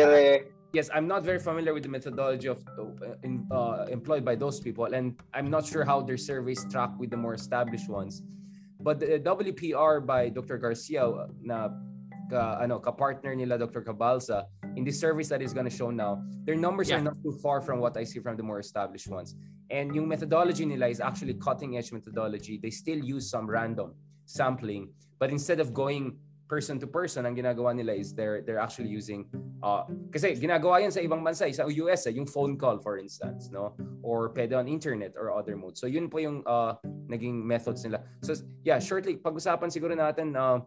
yes, 0.73 0.91
I'm 0.95 1.07
not 1.07 1.23
very 1.25 1.39
familiar 1.39 1.75
with 1.75 1.83
the 1.83 1.89
methodology 1.89 2.49
of 2.49 2.63
uh, 2.79 3.15
in, 3.23 3.47
uh, 3.51 3.87
employed 3.91 4.25
by 4.25 4.35
those 4.35 4.61
people, 4.61 4.85
and 4.85 5.19
I'm 5.35 5.51
not 5.51 5.67
sure 5.67 5.85
how 5.85 6.01
their 6.03 6.17
surveys 6.17 6.65
track 6.71 6.91
with 6.99 7.11
the 7.11 7.17
more 7.17 7.35
established 7.35 7.89
ones. 7.89 8.23
But 8.81 9.01
the 9.01 9.19
WPR 9.21 10.07
by 10.07 10.31
Dr. 10.31 10.57
Garcia 10.59 11.07
uh, 11.07 11.27
na 11.43 11.69
ka, 12.31 12.59
ano, 12.61 12.79
ka-partner 12.79 13.35
nila 13.35 13.59
Dr. 13.59 13.83
Cabalsa, 13.83 14.47
in 14.77 14.85
the 14.85 14.93
service 14.93 15.29
that 15.29 15.43
is 15.43 15.53
going 15.53 15.69
to 15.69 15.75
show 15.75 15.91
now, 15.91 16.23
their 16.45 16.57
numbers 16.57 16.89
yeah. 16.89 16.97
are 16.97 17.03
not 17.03 17.17
too 17.23 17.37
far 17.43 17.61
from 17.61 17.81
what 17.81 17.97
I 17.97 18.05
see 18.05 18.21
from 18.21 18.37
the 18.37 18.43
more 18.43 18.61
established 18.61 19.09
ones. 19.09 19.35
And 19.71 19.95
yung 19.95 20.09
methodology 20.09 20.65
nila 20.65 20.89
is 20.89 21.01
actually 21.01 21.35
cutting 21.35 21.77
edge 21.77 21.93
methodology. 21.93 22.59
They 22.63 22.71
still 22.71 22.99
use 22.99 23.29
some 23.29 23.51
random 23.51 23.95
sampling, 24.25 24.91
but 25.19 25.31
instead 25.31 25.61
of 25.61 25.75
going 25.75 26.17
person 26.51 26.83
to 26.83 26.91
person, 26.91 27.31
ang 27.31 27.39
ginagawa 27.39 27.71
nila 27.71 27.95
is 27.95 28.11
they're 28.11 28.43
they're 28.43 28.59
actually 28.59 28.91
using 28.91 29.31
uh 29.63 29.87
kasi 30.11 30.35
ginagawa 30.35 30.83
yan 30.83 30.91
sa 30.91 30.99
ibang 30.99 31.23
bansa, 31.23 31.47
sa 31.55 31.71
US 31.71 32.11
eh, 32.11 32.13
yung 32.19 32.27
phone 32.27 32.59
call 32.59 32.83
for 32.83 32.99
instance, 32.99 33.55
no? 33.55 33.79
Or 34.03 34.35
pwede 34.35 34.59
on 34.59 34.67
internet 34.67 35.15
or 35.15 35.31
other 35.31 35.55
modes. 35.55 35.79
So 35.79 35.87
yun 35.87 36.11
po 36.11 36.19
yung 36.19 36.43
uh 36.43 36.75
naging 37.07 37.39
methods 37.39 37.87
nila. 37.87 38.03
So 38.27 38.35
yeah, 38.67 38.83
shortly 38.83 39.15
pag-usapan 39.23 39.71
siguro 39.71 39.95
natin 39.95 40.35
uh 40.35 40.67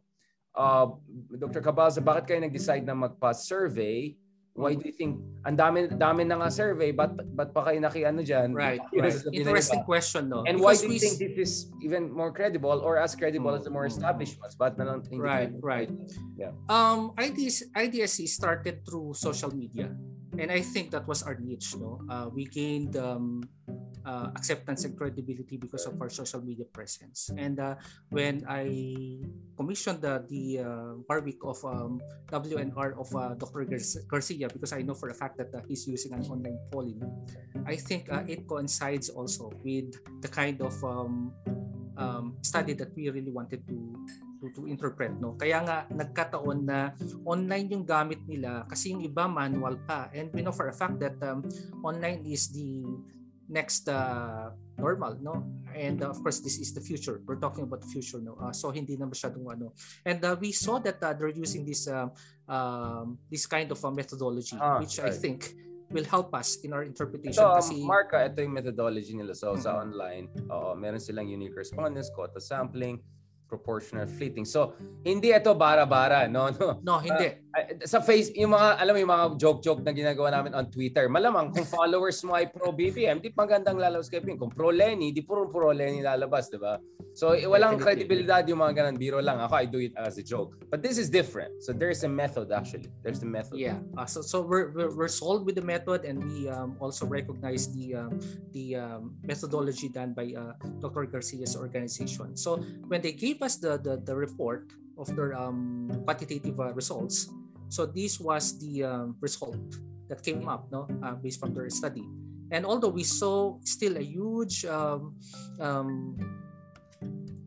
uh, 0.55 0.87
Dr. 1.35 1.61
Cabalza, 1.61 1.99
bakit 1.99 2.23
kayo 2.29 2.39
nag-decide 2.45 2.85
na 2.85 2.95
magpa-survey? 2.95 4.15
Why 4.53 4.77
do 4.77 4.85
you 4.85 4.93
think, 4.93 5.17
ang 5.49 5.57
dami, 5.57 5.89
dami 5.89 6.29
na 6.29 6.37
nga 6.37 6.49
survey, 6.53 6.93
but 6.93 7.17
but 7.33 7.57
pa 7.57 7.65
kayo 7.65 7.81
nakiano 7.81 8.21
dyan? 8.21 8.53
Right, 8.53 8.85
right. 8.93 9.17
Interesting 9.33 9.81
question, 9.81 10.29
no? 10.29 10.45
And 10.45 10.61
Because 10.61 10.61
why 10.61 10.73
do 10.77 10.93
you 10.93 10.97
we... 10.97 11.01
think 11.01 11.17
this 11.17 11.33
is 11.49 11.73
even 11.81 12.13
more 12.13 12.29
credible 12.29 12.77
or 12.85 13.01
as 13.01 13.17
credible 13.17 13.57
mm-hmm. 13.57 13.65
as 13.65 13.65
the 13.65 13.73
more 13.73 13.89
mm. 13.89 13.93
established 13.93 14.37
ones? 14.37 14.53
But 14.53 14.77
na 14.77 14.85
lang, 14.85 15.01
right, 15.17 15.49
right. 15.57 15.89
Yeah. 16.37 16.53
Um, 16.69 17.17
IDS, 17.17 17.73
IDSC 17.73 18.29
started 18.29 18.85
through 18.85 19.17
social 19.17 19.49
media. 19.49 19.89
And 20.37 20.49
I 20.49 20.61
think 20.61 20.89
that 20.91 21.05
was 21.05 21.21
our 21.21 21.37
niche, 21.37 21.77
no? 21.77 22.01
Uh, 22.09 22.25
we 22.33 22.45
gained 22.45 22.97
um, 22.97 23.45
uh, 24.05 24.29
acceptance 24.35 24.85
and 24.85 24.97
credibility 24.97 25.57
because 25.57 25.85
of 25.85 25.99
our 25.99 26.09
social 26.09 26.41
media 26.41 26.65
presence. 26.65 27.29
And 27.37 27.59
uh, 27.59 27.75
when 28.09 28.43
I 28.47 28.67
commissioned 29.57 30.01
the, 30.01 30.23
the 30.27 30.63
uh, 30.63 30.93
bar 31.07 31.21
week 31.21 31.39
of 31.43 31.63
um, 31.65 32.01
WNR 32.31 32.99
of 32.99 33.09
uh, 33.15 33.33
Dr. 33.35 33.65
Garcia, 34.07 34.47
because 34.47 34.73
I 34.73 34.81
know 34.81 34.93
for 34.93 35.09
a 35.09 35.13
fact 35.15 35.37
that 35.37 35.53
uh, 35.53 35.61
he's 35.67 35.87
using 35.87 36.13
an 36.13 36.23
online 36.25 36.59
polling, 36.71 37.01
I 37.65 37.75
think 37.75 38.11
uh, 38.11 38.23
it 38.27 38.47
coincides 38.47 39.09
also 39.09 39.51
with 39.63 39.95
the 40.21 40.27
kind 40.27 40.61
of 40.61 40.75
um, 40.83 41.33
um, 41.97 42.37
study 42.41 42.73
that 42.73 42.95
we 42.95 43.09
really 43.09 43.31
wanted 43.31 43.67
to 43.67 43.77
to, 44.43 44.51
to 44.51 44.61
interpret 44.67 45.15
no 45.23 45.39
kaya 45.39 45.63
nga 45.63 45.87
nagkataon 45.87 46.67
na 46.67 46.91
online 47.23 47.71
yung 47.71 47.87
gamit 47.87 48.19
nila 48.27 48.67
kasi 48.67 48.91
yung 48.91 48.99
iba 48.99 49.23
manual 49.23 49.79
pa 49.87 50.11
and 50.11 50.27
we 50.35 50.43
know 50.43 50.51
for 50.51 50.67
a 50.67 50.75
fact 50.75 50.99
that 50.99 51.15
um, 51.23 51.39
online 51.79 52.19
is 52.27 52.51
the 52.51 52.83
next 53.49 53.89
uh, 53.89 54.49
normal 54.77 55.17
no 55.21 55.43
and 55.75 56.03
uh, 56.03 56.09
of 56.09 56.21
course 56.23 56.39
this 56.39 56.59
is 56.59 56.73
the 56.73 56.81
future 56.81 57.21
we're 57.25 57.39
talking 57.39 57.63
about 57.63 57.81
the 57.81 57.87
future 57.87 58.19
no 58.19 58.37
uh, 58.41 58.51
so 58.51 58.71
hindi 58.71 58.95
na 58.95 59.05
masyadong 59.05 59.43
ano 59.51 59.73
and 60.05 60.23
uh, 60.23 60.35
we 60.39 60.51
saw 60.51 60.79
that 60.79 61.01
uh, 61.03 61.13
they're 61.13 61.33
using 61.33 61.65
this 61.65 61.87
uh, 61.87 62.07
um, 62.47 63.17
this 63.29 63.45
kind 63.45 63.69
of 63.71 63.79
uh, 63.83 63.91
methodology 63.91 64.55
ah, 64.59 64.79
which 64.79 64.99
right. 64.99 65.11
i 65.11 65.13
think 65.13 65.53
will 65.91 66.07
help 66.07 66.33
us 66.33 66.57
in 66.63 66.73
our 66.73 66.81
interpretation 66.81 67.37
ito, 67.37 67.45
um, 67.45 67.59
kasi 67.59 67.83
Mark, 67.85 68.15
ito 68.15 68.41
yung 68.41 68.55
methodology 68.55 69.13
nila 69.13 69.35
so 69.35 69.53
mm-hmm. 69.53 69.61
sa 69.61 69.83
online 69.83 70.31
uh, 70.49 70.73
meron 70.73 70.97
silang 70.97 71.27
unique 71.27 71.53
respondents 71.53 72.09
quota 72.15 72.39
sampling 72.39 72.97
proportional 73.53 74.09
fleeting. 74.09 74.49
So, 74.49 74.73
hindi 75.05 75.29
ito 75.29 75.53
bara-bara, 75.53 76.25
no? 76.25 76.49
No, 76.49 76.67
no 76.87 76.93
hindi. 76.97 77.37
Sa 77.85 78.01
face, 78.01 78.33
yung 78.33 78.57
mga, 78.57 78.81
alam 78.81 78.91
mo, 78.97 78.99
yung 78.99 79.13
mga 79.13 79.25
joke-joke 79.37 79.85
na 79.85 79.93
ginagawa 79.93 80.33
namin 80.33 80.57
on 80.57 80.65
Twitter, 80.73 81.05
malamang 81.05 81.53
kung 81.53 81.67
followers 81.69 82.17
mo 82.25 82.33
ay 82.33 82.49
pro 82.49 82.73
BBM, 82.73 83.21
di 83.21 83.29
magandang 83.29 83.77
lalabas 83.77 84.09
kayo. 84.09 84.25
Kung 84.25 84.49
pro 84.49 84.73
Lenny, 84.73 85.13
di 85.13 85.21
puro 85.21 85.45
pro 85.45 85.69
Lenny 85.69 86.01
lalabas, 86.01 86.49
di 86.49 86.57
ba? 86.57 86.81
So, 87.13 87.37
eh, 87.37 87.45
walang 87.45 87.77
credibility 87.77 88.49
yung 88.49 88.65
mga 88.65 88.73
ganun. 88.73 88.97
Biro 88.97 89.21
lang. 89.21 89.37
Ako, 89.37 89.53
I 89.53 89.65
do 89.69 89.77
it 89.77 89.93
as 89.93 90.17
a 90.17 90.25
joke. 90.25 90.57
But 90.73 90.81
this 90.81 90.97
is 90.97 91.13
different. 91.13 91.61
So, 91.61 91.69
there's 91.69 92.01
a 92.01 92.09
method 92.09 92.49
actually. 92.49 92.89
There's 93.05 93.21
the 93.21 93.29
method. 93.29 93.61
Yeah. 93.61 93.77
Uh, 93.93 94.09
so, 94.09 94.25
so 94.25 94.41
we're, 94.41 94.73
we're, 94.73 94.89
we're 94.89 95.13
sold 95.13 95.45
with 95.45 95.53
the 95.53 95.61
method 95.61 96.05
and 96.09 96.17
we 96.25 96.49
um, 96.49 96.75
also 96.81 97.05
recognize 97.05 97.69
the 97.69 98.01
um, 98.01 98.17
the 98.51 98.81
um, 98.81 99.13
methodology 99.21 99.93
done 99.93 100.17
by 100.17 100.33
uh, 100.33 100.57
Dr. 100.81 101.05
Garcia's 101.05 101.53
organization. 101.53 102.33
So, 102.33 102.57
when 102.89 103.05
they 103.05 103.13
gave 103.13 103.45
us 103.45 103.61
the, 103.61 103.77
the, 103.77 104.01
the 104.01 104.15
report 104.15 104.73
of 104.97 105.13
their 105.15 105.37
um, 105.37 105.93
quantitative 106.05 106.59
uh, 106.59 106.73
results, 106.73 107.29
so 107.73 107.89
this 107.89 108.21
was 108.21 108.53
the 108.61 108.85
um, 108.85 109.17
result 109.17 109.57
that 110.05 110.21
came 110.21 110.45
up 110.45 110.69
no, 110.69 110.85
uh, 111.01 111.17
based 111.17 111.41
from 111.41 111.57
their 111.57 111.65
study. 111.73 112.05
And 112.53 112.69
although 112.69 112.93
we 112.93 113.01
saw 113.01 113.57
still 113.65 113.97
a 113.97 114.05
huge 114.05 114.61
um, 114.69 115.17
um, 115.57 116.13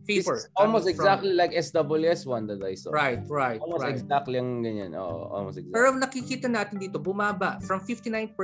favor. 0.03 0.35
It's 0.43 0.51
almost 0.59 0.91
exactly 0.91 1.31
from, 1.31 1.39
like 1.39 1.55
SWS 1.55 2.27
one 2.27 2.51
that 2.51 2.59
I 2.59 2.75
saw. 2.75 2.91
Right, 2.91 3.23
right, 3.31 3.63
almost 3.63 3.87
right. 3.87 3.95
exactly 3.95 4.35
yung 4.43 4.67
ganyan. 4.67 4.99
Oh, 4.99 5.31
almost 5.31 5.63
exactly. 5.63 5.79
Pero 5.79 5.95
nakikita 5.95 6.51
natin 6.51 6.83
dito, 6.83 6.99
bumaba 6.99 7.63
from 7.63 7.79
59% 7.79 8.35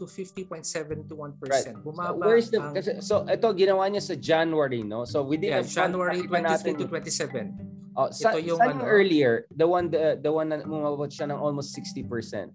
to 0.00 0.08
50.71%. 0.08 1.36
Right. 1.44 1.76
Bumaba. 1.84 2.16
So, 2.16 2.24
where's 2.24 2.48
the, 2.48 2.60
ang, 2.64 2.72
kasi, 2.72 2.96
so 3.04 3.28
ito 3.28 3.44
ginawa 3.52 3.84
niya 3.92 4.00
sa 4.00 4.16
January, 4.16 4.80
no? 4.80 5.04
So 5.04 5.20
within 5.20 5.52
yeah, 5.52 5.68
January 5.68 6.24
23 6.24 6.80
to 6.80 6.88
27. 6.88 7.75
Oh, 7.96 8.12
sa, 8.12 8.36
ito 8.36 8.52
yung 8.52 8.60
ano, 8.60 8.84
earlier, 8.84 9.48
the 9.48 9.64
one 9.64 9.88
the, 9.88 10.20
the 10.20 10.28
one 10.28 10.52
na 10.52 10.60
bumaba 10.60 11.08
siya 11.08 11.32
ng 11.32 11.40
almost 11.40 11.72
60%. 11.72 12.52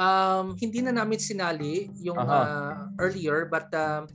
Um, 0.00 0.56
hindi 0.56 0.80
na 0.80 0.94
namin 0.94 1.20
sinali 1.20 1.92
yung 2.00 2.16
uh-huh. 2.16 2.32
uh, 2.32 2.74
earlier 3.02 3.50
but 3.50 3.68
um, 3.74 4.06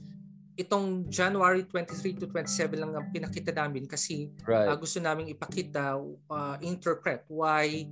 itong 0.57 1.05
January 1.09 1.67
23 1.69 2.23
to 2.23 2.25
27 2.31 2.81
lang 2.81 2.91
ang 2.97 3.09
pinakita 3.13 3.53
namin 3.53 3.85
kasi 3.85 4.31
right. 4.47 4.69
uh, 4.69 4.77
gusto 4.79 4.97
naming 4.97 5.29
ipakita, 5.29 5.97
uh, 6.29 6.55
interpret 6.65 7.25
why 7.29 7.85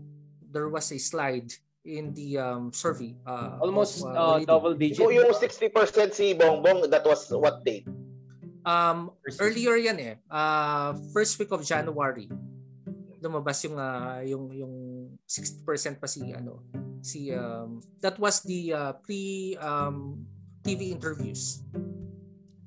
there 0.50 0.70
was 0.70 0.90
a 0.90 1.00
slide 1.00 1.50
in 1.86 2.14
the 2.14 2.38
um, 2.38 2.70
survey. 2.74 3.18
Uh, 3.26 3.58
Almost 3.62 4.06
of, 4.06 4.14
uh, 4.14 4.38
uh, 4.38 4.46
double 4.46 4.74
digit. 4.74 5.02
So 5.02 5.10
yung 5.10 5.34
60% 5.34 6.14
si 6.14 6.34
Bongbong, 6.38 6.90
that 6.90 7.06
was 7.06 7.30
what 7.30 7.66
date? 7.66 7.86
Um, 8.62 9.12
earlier 9.42 9.76
yan 9.78 9.98
eh. 10.00 10.16
Uh, 10.30 10.94
first 11.14 11.38
week 11.42 11.50
of 11.52 11.62
January. 11.66 12.30
Lumabas 13.22 13.62
yung 13.66 13.78
uh, 13.78 14.22
yung 14.26 14.50
yung 14.54 14.74
60% 15.30 16.02
pa 16.02 16.08
si 16.10 16.34
ano 16.34 16.66
si 17.02 17.30
um, 17.34 17.82
that 18.02 18.18
was 18.18 18.42
the 18.46 18.74
uh, 18.74 18.94
pre 19.02 19.54
um, 19.62 20.26
TV 20.66 20.94
interviews 20.94 21.62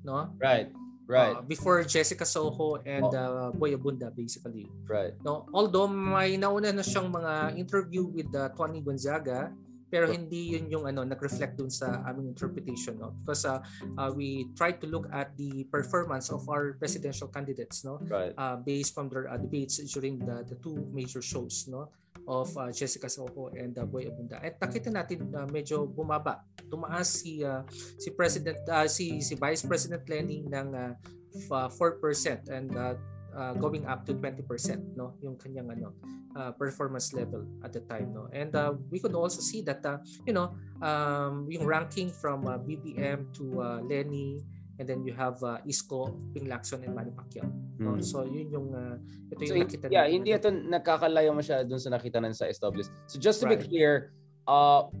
no? 0.05 0.29
Right. 0.37 0.69
Right. 1.05 1.37
Uh, 1.37 1.41
before 1.45 1.85
Jessica 1.85 2.25
Soho 2.25 2.81
and 2.81 3.05
oh. 3.05 3.13
uh, 3.13 3.49
Boy 3.53 3.77
Abunda 3.77 4.09
basically. 4.09 4.69
Right. 4.89 5.13
No, 5.21 5.45
although 5.53 5.89
may 5.89 6.37
nauna 6.37 6.73
na 6.73 6.81
siyang 6.81 7.13
mga 7.13 7.57
interview 7.57 8.09
with 8.09 8.29
uh, 8.33 8.49
Tony 8.57 8.81
Gonzaga, 8.81 9.53
pero 9.89 10.09
hindi 10.09 10.57
yun 10.57 10.65
yung 10.69 10.85
ano 10.89 11.05
nag-reflect 11.05 11.57
dun 11.57 11.69
sa 11.69 12.01
aming 12.09 12.33
interpretation 12.33 12.97
no 12.97 13.13
because 13.21 13.45
uh, 13.45 13.61
uh, 13.97 14.09
we 14.11 14.49
try 14.57 14.73
to 14.73 14.85
look 14.89 15.05
at 15.13 15.33
the 15.37 15.65
performance 15.69 16.33
of 16.33 16.41
our 16.49 16.73
presidential 16.77 17.29
candidates 17.29 17.85
no 17.85 18.01
right. 18.09 18.33
uh, 18.37 18.57
based 18.57 18.93
from 18.93 19.09
their 19.09 19.29
uh, 19.29 19.37
debates 19.37 19.77
during 19.93 20.17
the 20.21 20.43
the 20.49 20.57
two 20.61 20.75
major 20.91 21.21
shows 21.21 21.69
no 21.69 21.89
of 22.25 22.49
uh, 22.57 22.71
Jessica 22.71 23.05
Soho 23.09 23.53
and 23.53 23.77
uh, 23.77 23.85
Boy 23.85 24.09
Abunda. 24.09 24.41
At 24.41 24.57
nakita 24.57 24.89
natin 24.89 25.29
uh, 25.35 25.45
medyo 25.45 25.85
bumaba. 25.85 26.41
Tumaas 26.71 27.21
si 27.21 27.45
uh, 27.45 27.61
si 28.01 28.09
President 28.17 28.57
uh, 28.65 28.89
si 28.89 29.21
si 29.21 29.37
Vice 29.37 29.67
President 29.67 30.01
Lenny 30.09 30.41
ng 30.41 30.67
uh, 30.73 30.93
4% 31.51 32.47
and 32.49 32.71
uh, 32.73 32.95
uh, 33.35 33.53
going 33.59 33.83
up 33.85 34.07
to 34.07 34.15
20% 34.15 34.47
no 34.95 35.13
yung 35.19 35.35
kanyang 35.35 35.69
ano 35.75 35.91
uh, 36.39 36.51
performance 36.55 37.11
level 37.13 37.43
at 37.61 37.75
the 37.75 37.83
time 37.91 38.15
no 38.15 38.31
and 38.31 38.55
uh, 38.55 38.73
we 38.89 38.97
could 38.97 39.13
also 39.13 39.43
see 39.43 39.61
that 39.61 39.83
uh, 39.85 39.99
you 40.25 40.33
know 40.33 40.55
um, 40.81 41.45
yung 41.51 41.67
ranking 41.67 42.09
from 42.09 42.47
uh, 42.47 42.57
BBM 42.57 43.27
to 43.35 43.59
uh, 43.61 43.79
Lenny 43.83 44.41
and 44.79 44.87
then 44.87 45.03
you 45.03 45.13
have 45.15 45.39
uh, 45.43 45.59
Isko, 45.63 46.11
Ping 46.33 46.47
Lacson, 46.51 46.83
and 46.83 46.95
Manny 46.95 47.11
Pacquiao. 47.11 47.47
No? 47.79 47.95
Mm. 47.95 48.03
So 48.03 48.27
yun 48.27 48.51
yung 48.51 48.67
uh, 48.75 48.99
ito 49.31 49.41
yung 49.47 49.55
so, 49.55 49.63
nakita 49.63 49.85
Yeah, 49.87 50.05
hindi 50.07 50.35
ito 50.35 50.51
nakakalayo 50.51 51.31
masyado 51.31 51.63
dun 51.63 51.79
sa 51.79 51.95
nakita 51.95 52.19
nan 52.19 52.35
sa 52.35 52.47
SWS. 52.51 52.91
So 53.07 53.15
just 53.19 53.39
to 53.39 53.47
right. 53.47 53.55
be 53.55 53.63
clear, 53.63 54.11
uh, 54.47 54.91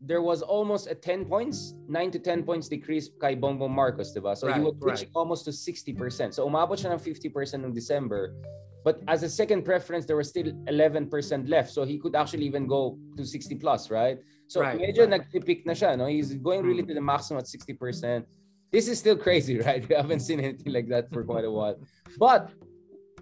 there 0.00 0.22
was 0.22 0.40
almost 0.40 0.88
a 0.88 0.94
10 0.94 1.26
points, 1.26 1.74
9 1.88 2.10
to 2.12 2.18
10 2.18 2.42
points 2.42 2.68
decrease 2.68 3.10
kay 3.20 3.36
Bongbong 3.36 3.70
Marcos, 3.70 4.16
diba? 4.16 4.36
So 4.36 4.48
right, 4.48 4.56
he 4.56 4.62
was 4.62 4.74
reaching 4.80 5.08
right. 5.08 5.20
almost 5.20 5.44
to 5.44 5.50
60%. 5.50 6.34
So 6.34 6.48
umabot 6.48 6.80
siya 6.80 6.96
ng 6.96 6.98
50% 6.98 7.64
ng 7.64 7.72
December. 7.72 8.34
But 8.82 9.02
as 9.08 9.22
a 9.22 9.28
second 9.28 9.64
preference, 9.64 10.06
there 10.06 10.16
was 10.16 10.30
still 10.30 10.52
11% 10.72 11.12
left. 11.48 11.70
So 11.70 11.84
he 11.84 11.98
could 11.98 12.16
actually 12.16 12.46
even 12.46 12.66
go 12.66 12.96
to 13.18 13.26
60 13.26 13.56
plus, 13.56 13.90
right? 13.90 14.18
So 14.48 14.62
Right, 14.62 14.80
medyo 14.80 15.04
right. 15.04 15.20
nagtipik 15.20 15.66
na 15.66 15.76
siya, 15.76 15.98
no? 15.98 16.06
He's 16.06 16.32
going 16.32 16.64
really 16.64 16.80
hmm. 16.80 16.88
to 16.88 16.94
the 16.94 17.04
maximum 17.04 17.44
at 17.44 17.46
60%. 17.46 18.24
This 18.72 18.88
is 18.88 18.98
still 18.98 19.16
crazy, 19.16 19.60
right? 19.66 19.86
We 19.86 19.94
haven't 19.94 20.20
seen 20.20 20.40
anything 20.40 20.72
like 20.72 20.88
that 20.88 21.12
for 21.12 21.24
quite 21.24 21.44
a 21.44 21.52
while. 21.52 21.76
But 22.16 22.48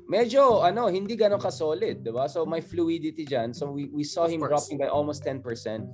medyo 0.09 0.65
ano, 0.65 0.89
hindi 0.89 1.15
gano'n 1.15 1.39
ka-solid, 1.39 2.01
'di 2.01 2.11
ba? 2.11 2.25
So 2.27 2.49
may 2.49 2.65
fluidity 2.65 3.29
diyan. 3.29 3.53
So 3.53 3.69
we 3.71 3.93
we 3.93 4.03
saw 4.03 4.25
Of 4.25 4.33
him 4.33 4.41
course. 4.41 4.51
dropping 4.57 4.77
by 4.81 4.89
almost 4.89 5.21
10%, 5.23 5.45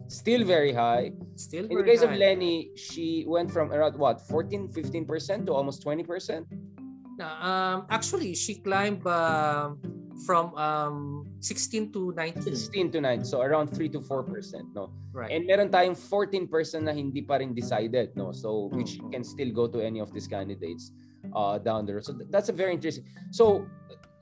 still 0.06 0.46
very 0.46 0.70
high. 0.70 1.10
Still 1.34 1.66
In 1.66 1.82
the 1.82 1.86
case 1.86 2.06
of 2.06 2.14
high. 2.14 2.22
Lenny, 2.22 2.70
she 2.78 3.26
went 3.26 3.50
from 3.50 3.74
around 3.74 3.98
what, 3.98 4.22
14, 4.30 4.70
15% 4.70 5.46
to 5.46 5.52
almost 5.52 5.82
20%. 5.82 6.46
Na, 7.18 7.26
um, 7.42 7.78
actually, 7.90 8.34
she 8.34 8.58
climbed 8.58 9.02
um, 9.06 9.78
from 10.26 10.54
um, 10.54 11.26
16 11.42 11.90
to 11.94 12.14
19. 12.14 12.42
16 12.54 12.90
to 12.94 12.98
9, 13.02 13.22
so 13.26 13.42
around 13.42 13.70
3 13.70 13.86
to 13.90 13.98
4%, 13.98 14.26
no? 14.74 14.90
Right. 15.14 15.30
And 15.30 15.46
meron 15.46 15.70
tayong 15.70 15.94
14% 15.98 16.46
na 16.86 16.94
hindi 16.94 17.22
pa 17.22 17.38
rin 17.42 17.54
decided, 17.54 18.14
no? 18.18 18.30
So 18.30 18.70
which 18.74 18.98
Mm. 18.98 19.10
can 19.14 19.22
still 19.26 19.50
go 19.50 19.66
to 19.70 19.78
any 19.82 19.98
of 20.02 20.10
these 20.14 20.26
candidates 20.26 20.90
uh, 21.34 21.58
down 21.58 21.86
the 21.86 21.94
road. 21.98 22.04
So 22.06 22.14
th- 22.14 22.30
that's 22.34 22.50
a 22.50 22.54
very 22.54 22.74
interesting. 22.74 23.06
So 23.30 23.62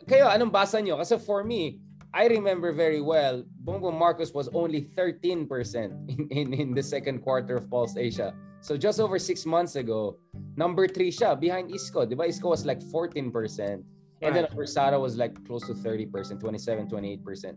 kayo 0.06 0.28
anong 0.28 0.52
basa 0.52 0.82
nyo? 0.82 0.98
Kasi 0.98 1.18
for 1.18 1.44
me, 1.44 1.80
I 2.14 2.28
remember 2.28 2.72
very 2.72 3.00
well, 3.00 3.42
Bongbong 3.64 3.98
Marcos 3.98 4.34
was 4.34 4.48
only 4.52 4.92
13% 4.96 5.48
in, 6.08 6.28
in, 6.28 6.52
in 6.52 6.68
the 6.74 6.82
second 6.82 7.20
quarter 7.20 7.56
of 7.56 7.70
Pulse 7.70 7.96
Asia. 7.96 8.34
So 8.60 8.76
just 8.76 9.00
over 9.00 9.18
six 9.18 9.44
months 9.46 9.76
ago, 9.76 10.18
number 10.54 10.86
three 10.86 11.10
siya 11.10 11.38
behind 11.40 11.72
Isko. 11.72 12.08
Di 12.08 12.14
ba? 12.14 12.28
Isko 12.28 12.52
was 12.52 12.64
like 12.64 12.80
14%. 12.80 13.82
And 14.22 14.36
then. 14.36 14.46
Sara 14.66 15.00
was 15.00 15.16
like 15.16 15.34
close 15.46 15.66
to 15.66 15.74
30%, 15.74 16.38
27, 16.38 16.86
28%. 16.86 17.56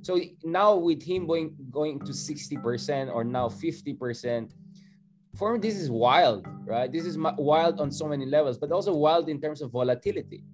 So 0.00 0.18
now 0.44 0.76
with 0.76 1.02
him 1.02 1.26
going 1.26 1.52
going 1.70 1.98
to 2.06 2.12
60% 2.12 3.12
or 3.12 3.24
now 3.24 3.48
50%, 3.48 4.50
for 5.34 5.52
me 5.52 5.58
this 5.58 5.76
is 5.76 5.90
wild, 5.90 6.46
right? 6.64 6.90
This 6.90 7.04
is 7.04 7.18
wild 7.18 7.80
on 7.80 7.90
so 7.90 8.06
many 8.08 8.24
levels, 8.24 8.56
but 8.56 8.72
also 8.72 8.94
wild 8.94 9.28
in 9.28 9.40
terms 9.40 9.60
of 9.60 9.70
volatility. 9.72 10.44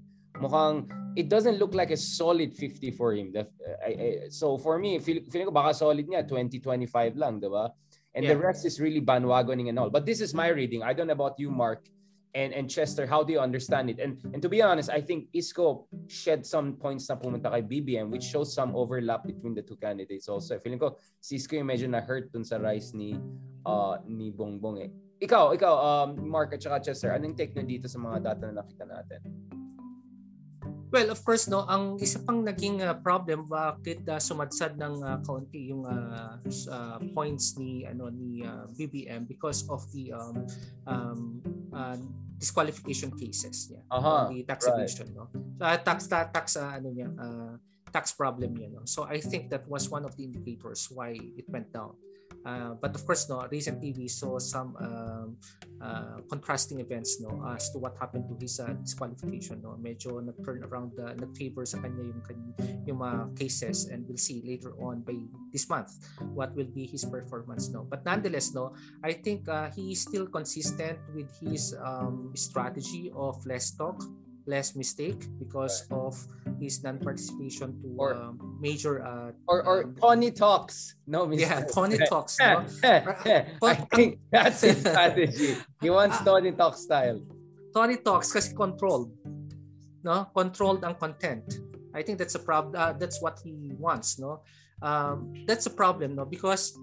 Mukhang 0.42 0.90
it 1.14 1.28
doesn't 1.28 1.60
look 1.60 1.74
like 1.76 1.90
a 1.92 1.96
solid 1.96 2.56
50 2.56 2.90
for 2.96 3.12
him. 3.12 3.32
The- 3.32 3.48
I- 3.84 3.96
I- 4.00 4.18
so 4.32 4.56
for 4.56 4.78
me, 4.80 4.96
feel, 4.98 5.20
feeling 5.28 5.46
ko 5.48 5.52
baka 5.52 5.76
solid 5.76 6.08
niya 6.08 6.24
20, 6.26 6.58
25 6.58 7.16
lang, 7.20 7.36
di 7.38 7.48
ba? 7.52 7.68
And 8.16 8.24
the 8.24 8.32
Yeah. 8.36 8.44
rest 8.48 8.64
is 8.64 8.80
really 8.80 9.00
bandwagoning 9.00 9.68
and 9.68 9.76
all. 9.78 9.88
But 9.92 10.04
this 10.08 10.20
is 10.20 10.32
my 10.32 10.48
reading. 10.48 10.80
I 10.82 10.92
don't 10.96 11.08
know 11.08 11.16
about 11.16 11.36
you, 11.40 11.52
Mark 11.52 11.84
and 12.32 12.52
and 12.56 12.64
Chester. 12.68 13.04
How 13.04 13.20
do 13.24 13.32
you 13.32 13.40
understand 13.44 13.92
it? 13.92 14.00
And 14.00 14.16
and 14.32 14.40
to 14.40 14.48
be 14.48 14.64
honest, 14.64 14.88
I 14.88 15.04
think 15.04 15.28
Isco 15.36 15.84
shed 16.08 16.48
some 16.48 16.80
points 16.80 17.08
na 17.08 17.16
pumunta 17.20 17.52
kay 17.52 17.60
BBM 17.60 18.08
which 18.08 18.24
shows 18.24 18.52
some 18.56 18.72
overlap 18.72 19.24
between 19.28 19.52
the 19.52 19.60
two 19.60 19.76
candidates 19.76 20.32
also. 20.32 20.56
Feeling 20.64 20.80
ko 20.80 20.96
si 21.20 21.36
Isco 21.36 21.56
yung 21.60 21.68
medyo 21.68 21.88
na-hurt 21.92 22.32
dun 22.32 22.44
sa 22.44 22.56
rise 22.56 22.96
ni 22.96 23.16
uh, 23.68 24.00
ni 24.08 24.32
Bongbong 24.32 24.80
eh. 24.80 24.90
Ikaw, 25.22 25.54
ikaw, 25.54 25.74
um, 25.78 26.08
Mark 26.24 26.50
at 26.56 26.64
saka 26.64 26.82
Chester, 26.82 27.14
anong 27.14 27.36
take 27.36 27.54
nyo 27.54 27.62
dito 27.62 27.86
sa 27.86 28.00
mga 28.00 28.32
data 28.32 28.50
na 28.50 28.64
nakita 28.64 28.84
natin? 28.88 29.20
Well, 30.92 31.08
of 31.08 31.24
course, 31.24 31.48
no, 31.48 31.64
ang 31.64 31.96
isa 31.96 32.20
pang 32.20 32.44
naging 32.44 32.84
uh, 32.84 32.92
problem 33.00 33.48
bakit 33.48 34.04
uh, 34.04 34.20
sumadsad 34.20 34.76
ng 34.76 35.00
uh, 35.00 35.24
kaunti 35.24 35.72
yung 35.72 35.88
uh, 35.88 36.36
uh, 36.44 36.98
points 37.16 37.56
ni 37.56 37.88
ano 37.88 38.12
ni 38.12 38.44
uh, 38.44 38.68
BBM 38.76 39.24
because 39.24 39.64
of 39.72 39.80
the 39.96 40.12
um, 40.12 40.44
um, 40.84 41.20
uh, 41.72 41.96
disqualification 42.36 43.08
cases 43.16 43.72
yeah 43.72 43.80
Aha, 43.88 44.28
on 44.28 44.36
the 44.36 44.44
tax 44.44 44.68
right. 44.68 44.84
evasion 44.84 45.08
no? 45.16 45.32
So, 45.32 45.64
uh, 45.64 45.78
tax 45.80 45.98
ta- 46.10 46.28
tax 46.28 46.60
uh, 46.60 46.76
ano 46.76 46.92
niya 46.92 47.08
uh, 47.16 47.56
tax 47.88 48.12
problem 48.12 48.52
niya 48.52 48.68
no? 48.74 48.84
So 48.84 49.08
i 49.08 49.22
think 49.22 49.48
that 49.48 49.62
was 49.70 49.88
one 49.88 50.02
of 50.04 50.12
the 50.18 50.26
indicators 50.28 50.90
why 50.92 51.14
it 51.16 51.46
went 51.48 51.70
down 51.72 51.96
uh, 52.44 52.74
but 52.80 52.94
of 52.94 53.04
course 53.06 53.28
no 53.28 53.46
recently 53.50 53.92
we 53.96 54.08
saw 54.08 54.38
some 54.38 54.76
um, 54.80 55.36
uh, 55.80 56.18
contrasting 56.28 56.80
events 56.80 57.20
no 57.20 57.30
as 57.54 57.70
to 57.70 57.78
what 57.78 57.96
happened 57.98 58.24
to 58.28 58.34
his 58.40 58.60
uh, 58.60 58.72
disqualification 58.82 59.60
no. 59.62 59.78
Medyo 59.80 60.22
nag-turn 60.22 60.62
around 60.64 60.92
uh, 60.98 61.14
nag-favor 61.14 61.66
sa 61.66 61.78
kanya 61.78 62.02
yung 62.02 62.22
yung 62.86 62.98
mga 62.98 63.38
cases 63.38 63.90
and 63.90 64.06
we'll 64.06 64.20
see 64.20 64.42
later 64.46 64.74
on 64.78 65.02
by 65.02 65.14
this 65.52 65.68
month 65.68 65.90
what 66.34 66.54
will 66.54 66.70
be 66.70 66.86
his 66.86 67.04
performance 67.04 67.68
no. 67.70 67.86
But 67.86 68.04
nonetheless 68.04 68.54
no 68.54 68.74
I 69.02 69.12
think 69.12 69.48
uh, 69.48 69.70
he 69.70 69.92
is 69.92 70.02
still 70.02 70.26
consistent 70.26 70.98
with 71.14 71.30
his 71.38 71.74
um, 71.78 72.30
strategy 72.34 73.10
of 73.14 73.38
less 73.46 73.70
talk 73.74 74.02
less 74.46 74.74
mistake 74.74 75.26
because 75.38 75.86
of 75.90 76.18
his 76.60 76.82
non-participation 76.82 77.78
to 77.82 77.88
Or- 77.98 78.14
um, 78.14 78.58
major 78.60 79.02
uh, 79.02 79.30
Or 79.46 79.62
or 79.66 79.76
um, 79.84 79.96
Tony 80.00 80.30
talks. 80.30 80.94
No, 81.06 81.26
Mr. 81.26 81.40
yeah 81.40 81.58
Tony 81.66 81.98
talks 82.10 82.38
no 82.38 82.64
I 83.62 83.74
think 83.94 84.18
that's 84.30 84.62
his 84.62 84.80
strategy. 84.80 85.56
He 85.80 85.90
wants 85.90 86.18
Tony 86.26 86.52
talk 86.52 86.76
style. 86.76 87.22
Tony 87.74 87.96
talks 87.98 88.30
kasi 88.32 88.52
controlled. 88.54 89.10
No? 90.04 90.26
Controlled 90.34 90.84
ang 90.84 90.94
content. 90.98 91.46
I 91.94 92.02
think 92.02 92.18
that's 92.18 92.34
a 92.34 92.42
problem 92.42 92.74
uh, 92.74 92.92
that's 92.96 93.20
what 93.22 93.38
he 93.44 93.72
wants, 93.78 94.18
no? 94.18 94.42
Um, 94.82 95.32
that's 95.46 95.66
a 95.66 95.74
problem, 95.74 96.16
no? 96.16 96.24
Because 96.26 96.74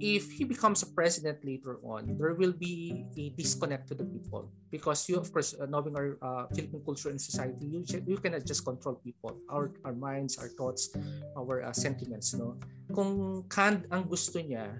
if 0.00 0.30
he 0.30 0.44
becomes 0.44 0.82
a 0.82 0.90
president 0.92 1.44
later 1.44 1.78
on, 1.82 2.16
there 2.18 2.34
will 2.34 2.52
be 2.52 3.06
a 3.16 3.30
disconnect 3.36 3.88
to 3.88 3.94
the 3.94 4.04
people 4.04 4.50
because 4.70 5.08
you, 5.08 5.16
of 5.16 5.32
course, 5.32 5.54
uh, 5.56 5.66
knowing 5.66 5.96
our 5.96 6.18
uh, 6.20 6.44
Philippine 6.52 6.82
culture 6.84 7.08
and 7.08 7.20
society, 7.20 7.66
you 7.66 7.84
you 8.06 8.18
cannot 8.18 8.44
just 8.44 8.64
control 8.64 9.00
people, 9.00 9.38
our 9.48 9.72
our 9.84 9.96
minds, 9.96 10.36
our 10.38 10.48
thoughts, 10.52 10.92
our 11.36 11.64
uh, 11.64 11.72
sentiments, 11.72 12.34
no. 12.34 12.60
Kung 12.92 13.44
canned 13.48 13.88
ang 13.88 14.04
gusto 14.04 14.38
niya, 14.38 14.76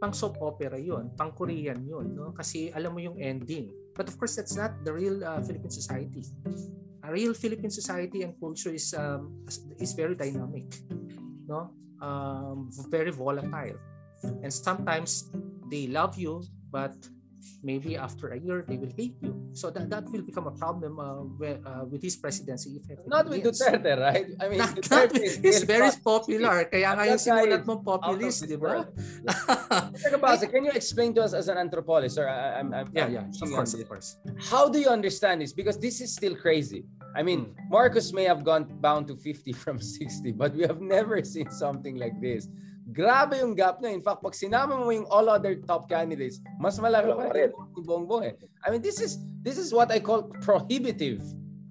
pang 0.00 0.12
soap 0.12 0.40
opera 0.40 0.76
yun, 0.76 1.12
pang 1.16 1.32
Korean 1.32 1.80
yun, 1.84 2.12
no? 2.12 2.32
Kasi 2.32 2.68
alam 2.72 2.92
mo 2.92 3.00
yung 3.00 3.16
ending. 3.20 3.72
But 3.94 4.10
of 4.10 4.18
course, 4.18 4.34
that's 4.34 4.58
not 4.58 4.82
the 4.82 4.92
real 4.92 5.22
uh, 5.22 5.40
Philippine 5.40 5.70
society. 5.70 6.26
A 7.04 7.12
real 7.12 7.32
Philippine 7.36 7.70
society 7.70 8.24
and 8.24 8.34
culture 8.40 8.72
is 8.72 8.90
um, 8.96 9.44
is 9.78 9.92
very 9.92 10.16
dynamic, 10.16 10.66
no? 11.46 11.70
Um, 12.04 12.68
very 12.90 13.12
volatile, 13.12 13.78
and 14.42 14.52
sometimes 14.52 15.30
they 15.70 15.86
love 15.86 16.18
you, 16.18 16.42
but 16.70 16.94
maybe 17.64 17.96
after 17.96 18.36
a 18.36 18.38
year 18.38 18.64
they 18.68 18.76
will 18.76 18.92
hate 18.96 19.16
you. 19.24 19.32
So 19.52 19.70
that 19.70 19.88
that 19.88 20.04
will 20.12 20.22
become 20.22 20.46
a 20.46 20.52
problem 20.52 21.00
uh, 21.00 21.24
with, 21.40 21.64
uh, 21.64 21.84
with 21.88 22.02
his 22.02 22.16
presidency. 22.16 22.80
If 22.88 23.06
Not 23.06 23.28
with 23.28 23.44
wins. 23.44 23.60
Duterte, 23.60 23.96
right? 23.96 24.26
I 24.40 24.48
mean, 24.48 24.58
Not, 24.58 24.76
not 24.90 25.08
Duterte 25.08 25.40
he's 25.44 25.62
very 25.64 25.90
popular. 26.04 26.64
Kaya 26.72 26.92
nga 26.92 27.04
That 27.04 27.08
yung 27.08 27.20
guy 27.20 27.24
sinulat 27.24 27.60
is 27.60 27.66
mong 27.66 27.82
populist, 27.84 28.40
di 28.44 28.56
ba? 28.56 28.84
Cabasa, 30.12 30.46
can 30.52 30.64
you 30.68 30.72
explain 30.76 31.14
to 31.16 31.24
us 31.24 31.32
as 31.32 31.48
an 31.48 31.56
anthropologist, 31.56 32.18
or 32.18 32.28
I, 32.28 32.60
I'm, 32.60 32.74
I'm, 32.74 32.88
yeah, 32.92 33.08
yeah, 33.08 33.24
of 33.24 33.48
course, 33.50 33.72
of 33.72 33.88
course. 33.88 34.16
How 34.50 34.68
do 34.68 34.78
you 34.78 34.88
understand 34.92 35.40
this? 35.40 35.52
Because 35.52 35.78
this 35.80 36.00
is 36.00 36.12
still 36.12 36.36
crazy. 36.36 36.84
I 37.16 37.22
mean, 37.22 37.46
Hmm. 37.46 37.70
Marcos 37.70 38.12
may 38.12 38.24
have 38.24 38.42
gone 38.44 38.66
down 38.82 39.06
to 39.06 39.16
50 39.16 39.52
from 39.52 39.78
60, 39.80 40.32
but 40.32 40.54
we 40.54 40.62
have 40.62 40.80
never 40.80 41.22
seen 41.22 41.50
something 41.50 41.96
like 41.96 42.18
this. 42.20 42.48
Grabe 42.84 43.40
yung 43.40 43.56
gap 43.56 43.80
niya. 43.80 43.96
In 43.96 44.04
fact, 44.04 44.20
pag 44.20 44.36
sinama 44.36 44.76
mo 44.76 44.92
yung 44.92 45.08
all 45.08 45.32
other 45.32 45.56
top 45.64 45.88
candidates, 45.88 46.40
mas 46.60 46.76
malaki 46.76 47.16
pa 47.16 47.32
rin 47.32 47.48
ni 47.72 47.80
Bongbong 47.80 48.24
eh. 48.28 48.34
I 48.60 48.68
mean, 48.68 48.84
this 48.84 49.00
is 49.00 49.24
this 49.40 49.56
is 49.56 49.72
what 49.72 49.88
I 49.88 50.00
call 50.00 50.28
prohibitive 50.44 51.24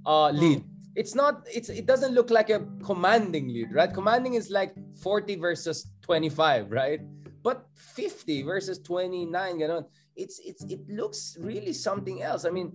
uh, 0.10 0.34
lead. 0.34 0.66
It's 0.98 1.14
not 1.14 1.46
it's 1.50 1.70
it 1.70 1.86
doesn't 1.86 2.18
look 2.18 2.34
like 2.34 2.50
a 2.50 2.66
commanding 2.82 3.50
lead, 3.50 3.70
right? 3.74 3.94
Commanding 3.94 4.34
is 4.34 4.50
like 4.50 4.74
40 5.02 5.38
versus 5.38 5.86
25, 6.02 6.70
right? 6.74 7.02
But 7.46 7.66
50 7.76 8.42
versus 8.44 8.80
29, 8.82 9.30
ganon. 9.62 9.86
It's 10.18 10.42
it's 10.42 10.66
it 10.66 10.82
looks 10.90 11.38
really 11.42 11.74
something 11.74 12.22
else. 12.22 12.46
I 12.46 12.50
mean, 12.50 12.74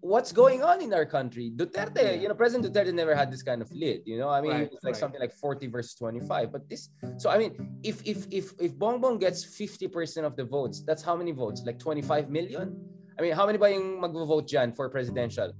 what's 0.00 0.32
going 0.32 0.62
on 0.62 0.82
in 0.82 0.92
our 0.92 1.06
country? 1.06 1.50
Duterte, 1.54 2.02
Yeah. 2.02 2.12
you 2.22 2.28
know, 2.28 2.34
President 2.34 2.72
Duterte 2.72 2.92
never 2.94 3.14
had 3.14 3.30
this 3.32 3.42
kind 3.42 3.60
of 3.62 3.70
lead. 3.72 4.02
You 4.04 4.18
know, 4.18 4.28
I 4.28 4.40
mean, 4.40 4.50
Right, 4.52 4.62
it 4.62 4.70
was 4.72 4.84
like 4.84 4.92
right. 4.94 5.00
something 5.00 5.20
like 5.20 5.32
40 5.34 5.66
versus 5.68 5.94
25. 5.94 6.52
But 6.52 6.68
this, 6.68 6.90
so 7.16 7.30
I 7.30 7.38
mean, 7.38 7.52
if 7.82 8.02
if 8.06 8.26
if 8.30 8.52
if 8.60 8.74
Bongbong 8.76 9.18
gets 9.20 9.44
50% 9.44 10.24
of 10.24 10.36
the 10.36 10.44
votes, 10.44 10.82
that's 10.86 11.02
how 11.02 11.16
many 11.16 11.32
votes? 11.32 11.62
Like 11.64 11.78
25 11.78 12.30
million? 12.30 12.76
I 13.18 13.22
mean, 13.22 13.32
how 13.32 13.46
many 13.46 13.58
ba 13.58 13.70
yung 13.72 13.98
magvo-vote 14.00 14.46
dyan 14.46 14.76
for 14.76 14.88
presidential? 14.90 15.50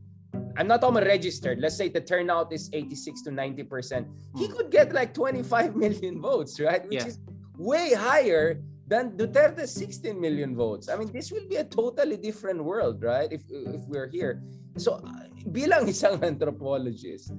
I'm 0.58 0.68
not 0.68 0.80
talking 0.80 1.04
registered. 1.04 1.58
Let's 1.60 1.76
say 1.76 1.88
the 1.88 2.00
turnout 2.00 2.52
is 2.52 2.68
86 2.72 3.22
to 3.22 3.30
90%. 3.30 4.06
He 4.36 4.46
Hmm. 4.46 4.52
could 4.56 4.70
get 4.70 4.92
like 4.92 5.12
25 5.12 5.76
million 5.84 6.20
votes, 6.20 6.60
right? 6.60 6.82
Which 6.88 7.04
Yeah. 7.04 7.06
is 7.12 7.18
way 7.58 7.92
higher 7.94 8.60
than 8.86 9.18
Duterte's 9.18 9.72
16 9.74 10.14
million 10.18 10.54
votes. 10.54 10.88
I 10.88 10.96
mean, 10.96 11.10
this 11.12 11.32
will 11.32 11.46
be 11.48 11.56
a 11.56 11.64
totally 11.64 12.16
different 12.16 12.62
world, 12.62 13.02
right? 13.02 13.30
If 13.30 13.42
if 13.50 13.82
we're 13.90 14.08
here. 14.08 14.42
So, 14.78 15.02
bilang 15.50 15.90
isang 15.90 16.22
anthropologist, 16.22 17.34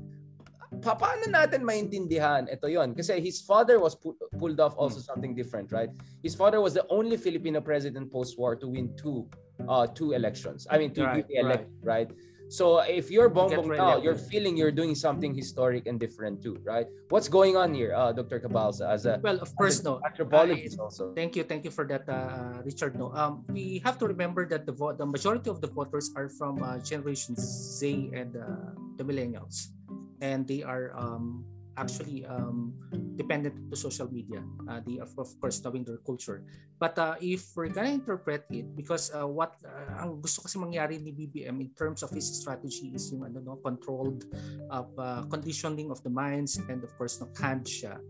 pa 0.84 0.94
paano 1.00 1.26
natin 1.32 1.64
maintindihan? 1.64 2.52
Ito 2.52 2.68
yon 2.68 2.92
kasi 2.94 3.18
his 3.24 3.40
father 3.42 3.80
was 3.80 3.96
pu- 3.96 4.18
pulled 4.36 4.60
off 4.60 4.76
also 4.76 5.00
something 5.00 5.34
different 5.34 5.72
right? 5.72 5.90
His 6.22 6.36
father 6.36 6.60
was 6.60 6.76
the 6.76 6.86
only 6.92 7.16
filipino 7.16 7.62
president 7.64 8.12
post-war 8.12 8.60
to 8.60 8.68
win 8.68 8.92
two 9.00 9.26
uh 9.72 9.88
two 9.88 10.12
elections. 10.14 10.68
I 10.70 10.78
mean 10.78 10.92
to 11.00 11.02
Right, 11.08 11.24
be 11.26 11.40
elected 11.40 11.72
right 11.82 12.10
So 12.48 12.80
if 12.80 13.12
you're 13.12 13.30
Bongbong 13.30 13.76
now, 13.76 14.00
you're 14.00 14.16
feeling 14.16 14.56
you're 14.56 14.72
doing 14.72 14.96
something 14.96 15.36
historic 15.36 15.86
and 15.86 16.00
different 16.00 16.42
too, 16.42 16.56
right? 16.64 16.88
What's 17.10 17.28
going 17.28 17.58
on 17.60 17.74
here, 17.74 17.94
uh, 17.94 18.12
Dr. 18.16 18.40
Cabalza, 18.40 18.88
as 18.88 19.06
a 19.06 19.20
Well, 19.22 19.40
of 19.40 19.56
course, 19.56 19.84
no. 19.84 20.00
anthropologist 20.06 20.80
also? 20.80 21.14
Thank 21.14 21.36
you, 21.36 21.44
thank 21.44 21.66
you 21.66 21.72
for 21.72 21.84
that, 21.92 22.08
uh, 22.08 22.64
Richard. 22.64 22.96
No, 22.96 23.12
um, 23.12 23.44
we 23.52 23.84
have 23.84 24.00
to 24.00 24.08
remember 24.08 24.48
that 24.48 24.66
the 24.66 24.72
vote, 24.72 24.98
the 24.98 25.06
majority 25.06 25.50
of 25.50 25.60
the 25.60 25.68
voters 25.68 26.12
are 26.16 26.30
from 26.30 26.64
uh, 26.64 26.80
Generation 26.80 27.36
Z 27.36 28.12
and 28.16 28.36
uh, 28.36 28.72
the 28.96 29.04
millennials, 29.04 29.76
and 30.22 30.48
they 30.48 30.64
are 30.64 30.96
um, 30.96 31.44
actually 31.78 32.26
um, 32.26 32.74
dependent 33.16 33.56
to 33.70 33.78
social 33.78 34.10
media. 34.12 34.42
Uh, 34.68 34.82
they 34.82 34.98
of, 34.98 35.14
of 35.18 35.30
course 35.40 35.62
knowing 35.64 35.86
their 35.86 36.02
culture. 36.02 36.44
But 36.82 36.98
uh, 36.98 37.16
if 37.22 37.54
we're 37.56 37.70
gonna 37.70 37.94
interpret 37.94 38.46
it, 38.50 38.76
because 38.76 39.14
uh, 39.14 39.30
what 39.30 39.56
uh, 39.64 40.04
ang 40.04 40.20
gusto 40.20 40.42
kasi 40.44 40.58
mangyari 40.58 40.98
ni 40.98 41.14
BBM 41.14 41.62
in 41.62 41.72
terms 41.78 42.02
of 42.02 42.10
his 42.10 42.26
strategy 42.26 42.92
is 42.98 43.08
yung 43.14 43.24
ano 43.24 43.40
no 43.40 43.56
controlled 43.62 44.26
of 44.74 44.90
uh, 44.98 45.24
conditioning 45.30 45.94
of 45.94 46.02
the 46.02 46.12
minds 46.12 46.60
and 46.68 46.84
of 46.84 46.92
course 46.98 47.22
no 47.22 47.30
canned 47.38 47.70
siya. 47.70 48.02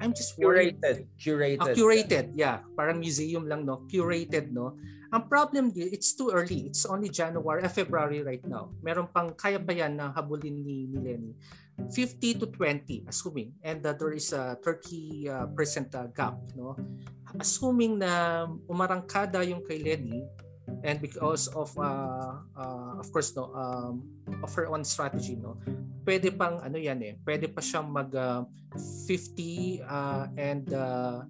I'm 0.00 0.12
just 0.12 0.36
worried 0.38 0.80
Curated. 0.82 1.06
Curated. 1.20 1.60
Ah, 1.60 1.70
curated, 1.70 2.26
yeah. 2.34 2.56
Parang 2.74 2.98
museum 2.98 3.46
lang, 3.46 3.62
no? 3.62 3.86
Curated, 3.86 4.50
no? 4.50 4.74
Ang 5.14 5.30
problem, 5.30 5.70
di- 5.70 5.94
it's 5.94 6.18
too 6.18 6.34
early. 6.34 6.66
It's 6.66 6.82
only 6.90 7.06
January, 7.06 7.62
uh, 7.62 7.70
February 7.70 8.26
right 8.26 8.42
now. 8.42 8.74
Meron 8.82 9.06
pang 9.14 9.30
kaya 9.38 9.62
ba 9.62 9.70
yan 9.70 9.94
na 9.94 10.10
habulin 10.10 10.66
ni, 10.66 10.90
ni 10.90 10.98
Lenny? 10.98 11.32
50 11.92 12.34
to 12.42 12.46
20, 12.46 13.04
assuming. 13.08 13.52
And 13.62 13.84
uh, 13.86 13.92
there 13.92 14.12
is 14.12 14.32
a 14.32 14.56
30 14.62 15.28
uh, 15.28 15.46
percent 15.52 15.94
uh, 15.94 16.06
gap, 16.14 16.38
no? 16.54 16.76
Assuming 17.38 17.98
na 17.98 18.46
umarangkada 18.70 19.42
yung 19.42 19.66
kay 19.66 19.82
Lenny, 19.82 20.22
and 20.84 21.00
because 21.00 21.48
of 21.56 21.72
uh, 21.76 22.38
uh, 22.56 22.92
of 23.00 23.10
course 23.12 23.32
no 23.36 23.52
um, 23.56 24.04
of 24.44 24.52
her 24.54 24.68
own 24.68 24.84
strategy 24.84 25.36
no 25.36 25.56
pwede 26.04 26.32
pang 26.36 26.60
ano 26.60 26.76
yan 26.76 27.00
eh 27.04 27.16
pwede 27.24 27.48
pa 27.52 27.60
siyang 27.60 27.88
mag 27.88 28.12
uh, 28.12 28.44
50 28.76 29.80
uh, 29.84 30.24
and 30.36 30.72
uh, 30.72 31.24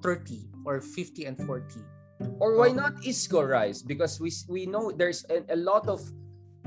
30 0.00 0.48
or 0.64 0.80
50 0.80 1.28
and 1.28 1.36
40 1.48 1.80
Or 2.38 2.56
why 2.56 2.70
not 2.70 3.02
Isco 3.02 3.42
rise? 3.42 3.82
Because 3.82 4.20
we 4.20 4.30
we 4.48 4.66
know 4.66 4.94
there's 4.94 5.26
a, 5.30 5.42
a 5.50 5.58
lot 5.58 5.90
of 5.90 6.00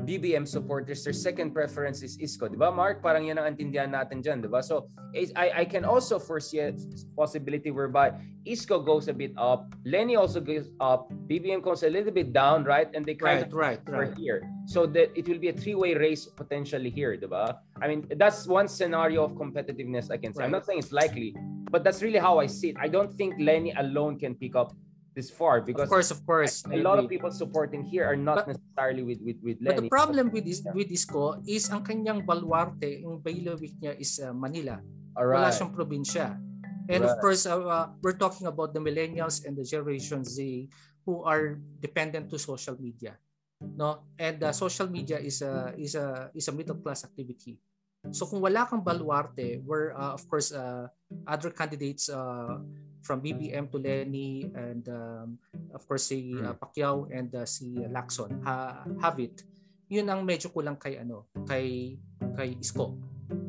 BBM 0.08 0.47
supporters, 0.47 1.03
their 1.03 1.12
second 1.12 1.51
preference 1.51 2.01
is 2.01 2.16
Isco. 2.24 2.47
Di 2.47 2.55
ba, 2.55 2.72
Mark? 2.72 3.03
Parang 3.03 3.28
yan 3.28 3.36
ang 3.36 3.51
intindihan 3.51 3.91
natin 3.91 4.24
dyan, 4.24 4.39
di 4.39 4.47
ba? 4.47 4.64
So, 4.64 4.88
I, 5.36 5.51
I 5.51 5.66
can 5.68 5.84
also 5.84 6.16
foresee 6.16 6.64
a 6.64 6.72
possibility 7.20 7.76
whereby 7.76 8.16
Isco 8.47 8.80
goes 8.80 9.12
a 9.12 9.14
bit 9.14 9.36
up, 9.36 9.76
Lenny 9.84 10.16
also 10.16 10.39
goes 10.39 10.72
up, 10.80 11.12
BBM 11.28 11.60
goes 11.60 11.84
a 11.84 11.91
little 11.91 12.16
bit 12.16 12.32
down, 12.32 12.64
right? 12.64 12.88
And 12.95 13.03
they 13.03 13.20
kind 13.20 13.43
right 13.43 13.47
of 13.47 13.51
right 13.51 13.82
right 13.91 14.16
here. 14.16 14.47
So 14.64 14.88
that 14.95 15.12
it 15.12 15.28
will 15.28 15.43
be 15.43 15.51
a 15.51 15.55
three-way 15.55 15.99
race 15.99 16.24
potentially 16.24 16.89
here, 16.89 17.20
di 17.20 17.28
ba? 17.28 17.60
I 17.84 17.91
mean, 17.91 18.08
that's 18.16 18.47
one 18.47 18.72
scenario 18.72 19.28
of 19.28 19.36
competitiveness 19.36 20.08
I 20.08 20.16
can 20.16 20.32
say. 20.32 20.47
I'm 20.47 20.55
not 20.55 20.64
saying 20.64 20.80
it's 20.80 20.95
likely, 20.95 21.36
but 21.68 21.84
that's 21.84 21.99
really 21.99 22.20
how 22.20 22.39
I 22.39 22.47
see 22.47 22.72
it. 22.72 22.78
I 22.80 22.88
don't 22.88 23.12
think 23.12 23.36
Lenny 23.43 23.76
alone 23.76 24.16
can 24.16 24.39
pick 24.39 24.55
up 24.55 24.72
this 25.18 25.34
far 25.34 25.65
because 25.65 25.89
of 25.89 25.89
course 25.89 26.13
of 26.13 26.22
course 26.30 26.61
a 26.70 26.78
lot 26.78 27.01
of 27.01 27.09
people 27.09 27.34
supporting 27.34 27.82
here 27.82 28.05
are 28.05 28.13
not 28.13 28.45
But- 28.45 28.53
necessarily 28.53 29.01
with 29.01 29.18
with 29.26 29.41
with 29.41 29.57
But 29.57 29.82
Lenny. 29.82 29.89
the 29.89 29.89
problem 29.89 30.30
with 30.30 30.45
this 30.45 30.61
Yeah. 30.61 30.78
with 30.78 30.93
Isko 30.93 31.41
is 31.49 31.65
ang 31.74 31.82
kanyang 31.82 32.22
baluarte, 32.22 33.01
yung 33.01 33.18
bailiwick 33.26 33.74
niya 33.82 33.97
is 33.97 34.22
uh, 34.22 34.30
Manila. 34.30 34.78
All 35.18 35.34
Wala 35.34 35.49
siyang 35.49 35.74
probinsya. 35.74 36.38
And 36.88 37.01
of 37.01 37.18
Right. 37.18 37.20
course, 37.20 37.49
uh, 37.49 37.57
uh, 37.57 37.89
we're 38.05 38.15
talking 38.15 38.45
about 38.45 38.78
the 38.78 38.80
millennials 38.80 39.41
and 39.43 39.57
the 39.57 39.65
Generation 39.65 40.22
Z 40.22 40.70
who 41.09 41.26
are 41.26 41.57
dependent 41.82 42.30
to 42.30 42.38
social 42.38 42.78
media. 42.78 43.18
No? 43.59 44.05
And 44.22 44.38
uh, 44.45 44.53
social 44.53 44.86
media 44.86 45.18
is 45.18 45.41
a 45.41 45.74
is 45.82 45.97
a 45.97 46.30
is 46.38 46.45
a 46.45 46.53
middle 46.53 46.78
class 46.78 47.01
activity. 47.01 47.57
So 48.13 48.30
kung 48.30 48.39
wala 48.39 48.70
kang 48.70 48.86
baluarte, 48.86 49.59
where 49.65 49.91
uh, 49.97 50.13
of 50.13 50.24
course 50.30 50.53
uh, 50.53 50.88
other 51.26 51.49
candidates 51.51 52.07
uh, 52.07 52.61
from 53.08 53.24
BBM 53.24 53.72
to 53.72 53.80
Lenny 53.80 54.51
and 54.51 54.84
um, 54.91 55.39
of 55.72 55.88
course 55.88 56.12
si 56.12 56.36
uh, 56.36 56.51
Pacquiao 56.60 57.08
and 57.08 57.32
uh, 57.32 57.47
si 57.47 57.80
Lacson 57.88 58.43
ha, 58.43 58.84
have 58.99 59.16
it. 59.24 59.47
Yun 59.88 60.12
ang 60.12 60.28
medyo 60.28 60.51
kulang 60.51 60.76
kay 60.76 60.99
ano, 60.99 61.24
kay 61.47 61.95
kay 62.36 62.60
Isko. 62.60 62.99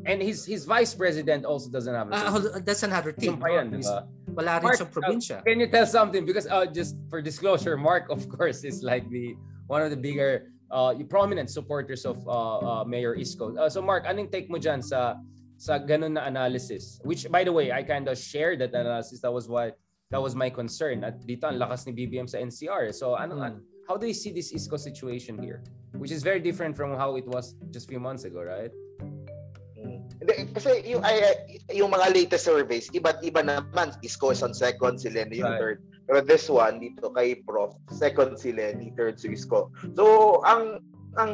And 0.07 0.23
his 0.23 0.47
his 0.47 0.63
vice 0.63 0.95
president 0.95 1.43
also 1.43 1.67
doesn't 1.67 1.91
have 1.91 2.07
a 2.07 2.15
Ah, 2.15 2.19
team. 2.23 2.31
hold- 2.31 2.63
that's 2.63 2.83
another 2.87 3.11
thing. 3.11 3.35
Yung 3.35 3.39
pa 3.43 3.51
yan, 3.51 3.67
no? 3.71 3.79
di 3.79 3.83
ba? 3.83 4.07
Wala 4.39 4.63
rin 4.63 4.71
Mark, 4.71 4.75
siyang 4.79 4.91
probinsya. 4.95 5.37
Can 5.43 5.59
you 5.59 5.67
tell 5.67 5.83
something? 5.83 6.23
Because 6.23 6.47
uh, 6.47 6.63
just 6.63 6.95
for 7.11 7.19
disclosure, 7.19 7.75
Mark, 7.75 8.07
of 8.07 8.23
course, 8.31 8.63
is 8.63 8.79
like 8.79 9.03
the 9.11 9.35
one 9.67 9.83
of 9.83 9.91
the 9.91 9.99
bigger, 9.99 10.47
uh, 10.71 10.95
prominent 11.11 11.51
supporters 11.51 12.07
of 12.07 12.23
uh, 12.27 12.59
uh, 12.59 12.83
Mayor 12.87 13.15
Isko. 13.19 13.55
Uh, 13.59 13.67
so, 13.67 13.83
Mark, 13.83 14.07
anong 14.07 14.31
take 14.31 14.47
mo 14.47 14.55
dyan 14.59 14.79
sa 14.83 15.19
sa 15.59 15.75
ganun 15.77 16.15
na 16.15 16.23
analysis? 16.23 17.03
Which, 17.03 17.27
by 17.27 17.43
the 17.43 17.51
way, 17.51 17.75
I 17.75 17.83
kind 17.83 18.07
of 18.07 18.15
shared 18.15 18.63
that 18.63 18.71
analysis. 18.71 19.19
That 19.19 19.35
was 19.35 19.51
what 19.51 19.75
that 20.09 20.23
was 20.23 20.33
my 20.33 20.49
concern. 20.49 21.03
At 21.03 21.21
dito, 21.21 21.45
ang 21.45 21.59
lakas 21.59 21.85
ni 21.85 21.93
BBM 21.93 22.25
sa 22.25 22.39
NCR. 22.39 22.95
So, 22.95 23.13
ano, 23.13 23.35
Hmm. 23.37 23.61
how 23.85 23.93
do 23.99 24.07
you 24.07 24.15
see 24.15 24.31
this 24.31 24.49
Isko 24.55 24.79
situation 24.79 25.37
here? 25.37 25.61
Which 25.99 26.09
is 26.09 26.23
very 26.23 26.39
different 26.39 26.73
from 26.79 26.95
how 26.97 27.13
it 27.19 27.27
was 27.27 27.53
just 27.69 27.85
few 27.91 27.99
months 27.99 28.23
ago, 28.23 28.41
right? 28.41 28.71
Mm. 29.77 30.01
Hindi, 30.21 30.33
kasi 30.53 30.81
yung, 30.85 31.01
ay, 31.05 31.21
yung 31.73 31.89
mga 31.89 32.13
latest 32.13 32.45
surveys, 32.45 32.89
iba't 32.93 33.21
iba 33.21 33.41
naman. 33.41 33.93
Isko 34.01 34.33
is 34.33 34.41
on 34.41 34.53
second, 34.53 34.97
si 35.01 35.09
Lenny 35.09 35.41
yung 35.41 35.49
Right. 35.49 35.61
third. 35.61 35.77
Pero 36.09 36.21
this 36.25 36.49
one, 36.49 36.81
dito 36.81 37.13
kay 37.13 37.37
Prof, 37.45 37.77
second 37.93 38.33
si 38.37 38.49
Lenny, 38.53 38.93
third 38.97 39.17
si 39.21 39.29
Isko. 39.29 39.69
So, 39.93 40.41
ang 40.45 40.81
ang 41.17 41.33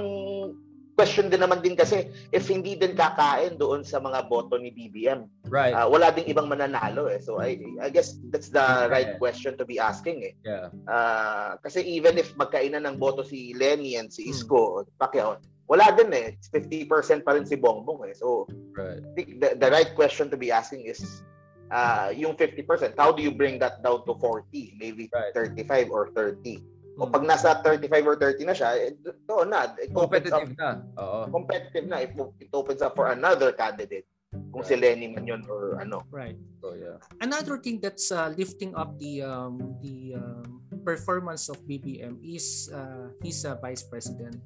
question 0.95 1.27
din 1.27 1.43
naman 1.43 1.59
din 1.59 1.75
kasi 1.75 2.07
if 2.31 2.47
hindi 2.47 2.79
din 2.79 2.95
kakain 2.95 3.59
doon 3.59 3.83
sa 3.83 3.99
mga 3.99 4.31
boto 4.31 4.55
ni 4.55 4.71
BBM, 4.71 5.27
Right. 5.51 5.75
ah, 5.75 5.85
wala 5.85 6.09
ding 6.09 6.25
ibang 6.25 6.47
mananalo 6.47 7.11
eh. 7.11 7.19
So 7.19 7.37
I 7.37 7.59
I 7.83 7.91
guess 7.91 8.15
that's 8.31 8.47
the 8.49 8.87
right 8.89 9.19
question 9.19 9.59
to 9.59 9.67
be 9.67 9.75
asking 9.77 10.23
eh. 10.23 10.33
yeah. 10.47 10.71
Ah, 10.87 11.59
kasi 11.59 11.83
even 11.83 12.15
if 12.15 12.31
magkainan 12.39 12.87
ng 12.87 12.95
boto 12.95 13.27
si 13.27 13.51
Lenny 13.53 13.99
and 13.99 14.07
si 14.09 14.25
Hmm. 14.25 14.31
Isko, 14.31 14.61
Pacquiao, 14.97 15.37
wala 15.67 15.91
din 15.93 16.09
eh. 16.15 16.27
50% 16.55 17.27
pa 17.27 17.35
rin 17.35 17.43
si 17.45 17.59
Bongbong 17.59 18.07
eh. 18.07 18.15
So 18.15 18.47
Right. 18.73 19.03
I 19.03 19.09
think 19.13 19.43
the, 19.43 19.59
the 19.59 19.69
right 19.69 19.91
question 19.93 20.31
to 20.31 20.37
be 20.39 20.49
asking 20.49 20.87
is 20.87 21.03
uh, 21.75 22.09
yung 22.15 22.39
50%, 22.39 22.63
how 22.95 23.11
do 23.11 23.19
you 23.19 23.35
bring 23.35 23.59
that 23.59 23.83
down 23.83 24.05
to 24.07 24.15
40, 24.17 24.47
maybe 24.79 25.11
Right. 25.11 25.35
35 25.35 25.91
or 25.91 26.09
30? 26.15 26.63
O 26.95 27.11
pag 27.11 27.27
nasa 27.27 27.59
35 27.59 28.07
or 28.07 28.15
30 28.15 28.47
na 28.47 28.55
siya, 28.55 28.69
eh, 28.79 28.95
doon 29.27 29.51
na. 29.51 29.67
It 29.75 29.91
opens 29.91 30.31
up, 30.31 30.47
Competitive 30.47 30.51
na. 30.55 30.69
Oo. 30.95 31.19
competitive 31.27 31.85
na. 31.91 31.97
It, 31.99 32.11
it 32.39 32.51
opens 32.55 32.79
up 32.79 32.95
for 32.95 33.11
another 33.11 33.51
candidate. 33.51 34.07
Kung 34.51 34.63
si 34.63 34.75
Lenny 34.75 35.11
man 35.11 35.27
yun 35.27 35.43
or 35.47 35.79
ano. 35.79 36.03
Right. 36.11 36.35
So, 36.59 36.75
yeah. 36.75 36.99
Another 37.23 37.59
thing 37.59 37.79
that's 37.79 38.11
uh, 38.11 38.31
lifting 38.35 38.75
up 38.75 38.99
the 38.99 39.23
um, 39.23 39.79
the 39.79 40.15
um, 40.19 40.63
performance 40.83 41.47
of 41.47 41.59
BBM 41.63 42.19
is 42.19 42.67
uh, 42.71 43.11
his 43.23 43.43
uh, 43.47 43.55
vice 43.63 43.83
president 43.83 44.39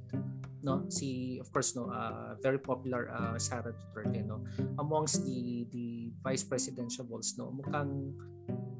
no 0.59 0.83
si 0.91 1.39
of 1.39 1.47
course 1.51 1.71
no 1.71 1.87
uh, 1.87 2.35
very 2.43 2.59
popular 2.59 3.07
uh, 3.09 3.39
Sara 3.39 3.71
Duterte 3.71 4.21
no 4.27 4.43
amongst 4.75 5.23
the 5.23 5.63
the 5.71 6.11
vice 6.19 6.43
presidentiables 6.43 7.39
no 7.39 7.55
mukhang 7.55 8.11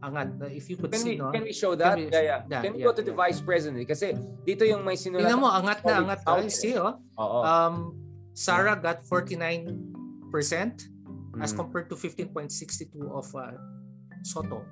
angat 0.03 0.36
na 0.36 0.47
if 0.51 0.67
you 0.67 0.75
could 0.75 0.91
Can 0.91 1.03
we, 1.03 1.13
see 1.13 1.15
no 1.15 1.32
can 1.32 1.43
we 1.43 1.53
show 1.55 1.75
that? 1.80 1.95
Can 1.95 2.07
we- 2.07 2.11
yeah, 2.11 2.23
yeah. 2.23 2.39
yeah, 2.51 2.61
Can 2.63 2.71
we 2.75 2.80
yeah, 2.84 2.88
go 2.89 2.93
to 2.95 3.03
the 3.03 3.15
yeah. 3.15 3.21
vice 3.23 3.39
president? 3.39 3.80
Kasi 3.88 4.11
dito 4.43 4.63
yung 4.67 4.84
may 4.84 4.95
sinulat. 4.99 5.27
tingnan 5.27 5.39
mo 5.39 5.47
angat 5.51 5.80
na 5.88 6.03
angat 6.03 6.19
eh. 6.25 6.51
see 6.51 6.75
oh 6.75 6.99
Oo. 7.19 7.39
um 7.43 7.75
Sarah 8.36 8.75
got 8.80 9.03
49% 9.03 9.67
as 11.43 11.51
Mm. 11.51 11.57
compared 11.59 11.88
to 11.91 11.95
15.62 11.95 13.07
of 13.11 13.27
uh, 13.36 13.51
Soto 14.23 14.63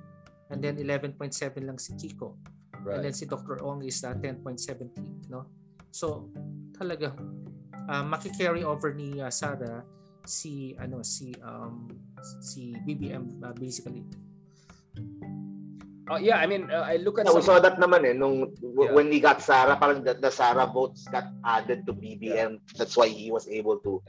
and 0.52 0.60
then 0.64 0.76
11.7 0.80 1.16
lang 1.64 1.76
si 1.80 1.92
Kiko 1.96 2.36
and 2.88 3.04
then 3.04 3.12
right. 3.12 3.16
si 3.16 3.28
Dr. 3.28 3.60
Ong 3.64 3.84
is 3.84 4.00
uh, 4.04 4.16
10.70 4.16 5.28
no 5.32 5.48
so 5.92 6.32
talaga 6.78 7.14
uh, 7.90 8.04
makikarry 8.06 8.62
over 8.64 8.94
ni 8.94 9.18
uh, 9.20 9.34
Sara 9.34 9.82
si 10.28 10.76
ano 10.78 11.02
si 11.02 11.34
um 11.42 11.90
si 12.42 12.76
BBM 12.86 13.42
uh, 13.44 13.54
basically 13.58 14.06
Oh, 16.08 16.16
yeah, 16.16 16.40
I 16.40 16.48
mean, 16.48 16.72
uh, 16.72 16.88
I 16.88 17.04
look 17.04 17.20
at 17.20 17.28
Yeah, 17.28 17.36
we 17.36 17.44
some 17.44 17.52
saw 17.52 17.60
that 17.60 17.76
naman 17.84 18.08
eh. 18.08 18.16
Nung, 18.16 18.56
w- 18.64 18.88
Yeah. 18.88 18.96
When 18.96 19.12
he 19.12 19.20
got 19.20 19.44
Sara, 19.44 19.76
parang 19.76 20.08
the, 20.08 20.16
the 20.16 20.32
Sara 20.32 20.64
votes 20.64 21.04
got 21.12 21.28
added 21.44 21.84
to 21.84 21.92
BBM. 21.92 22.64
That's 22.80 22.96
why 22.96 23.12
he 23.12 23.28
was 23.28 23.44
able 23.52 23.76
to. 23.84 24.00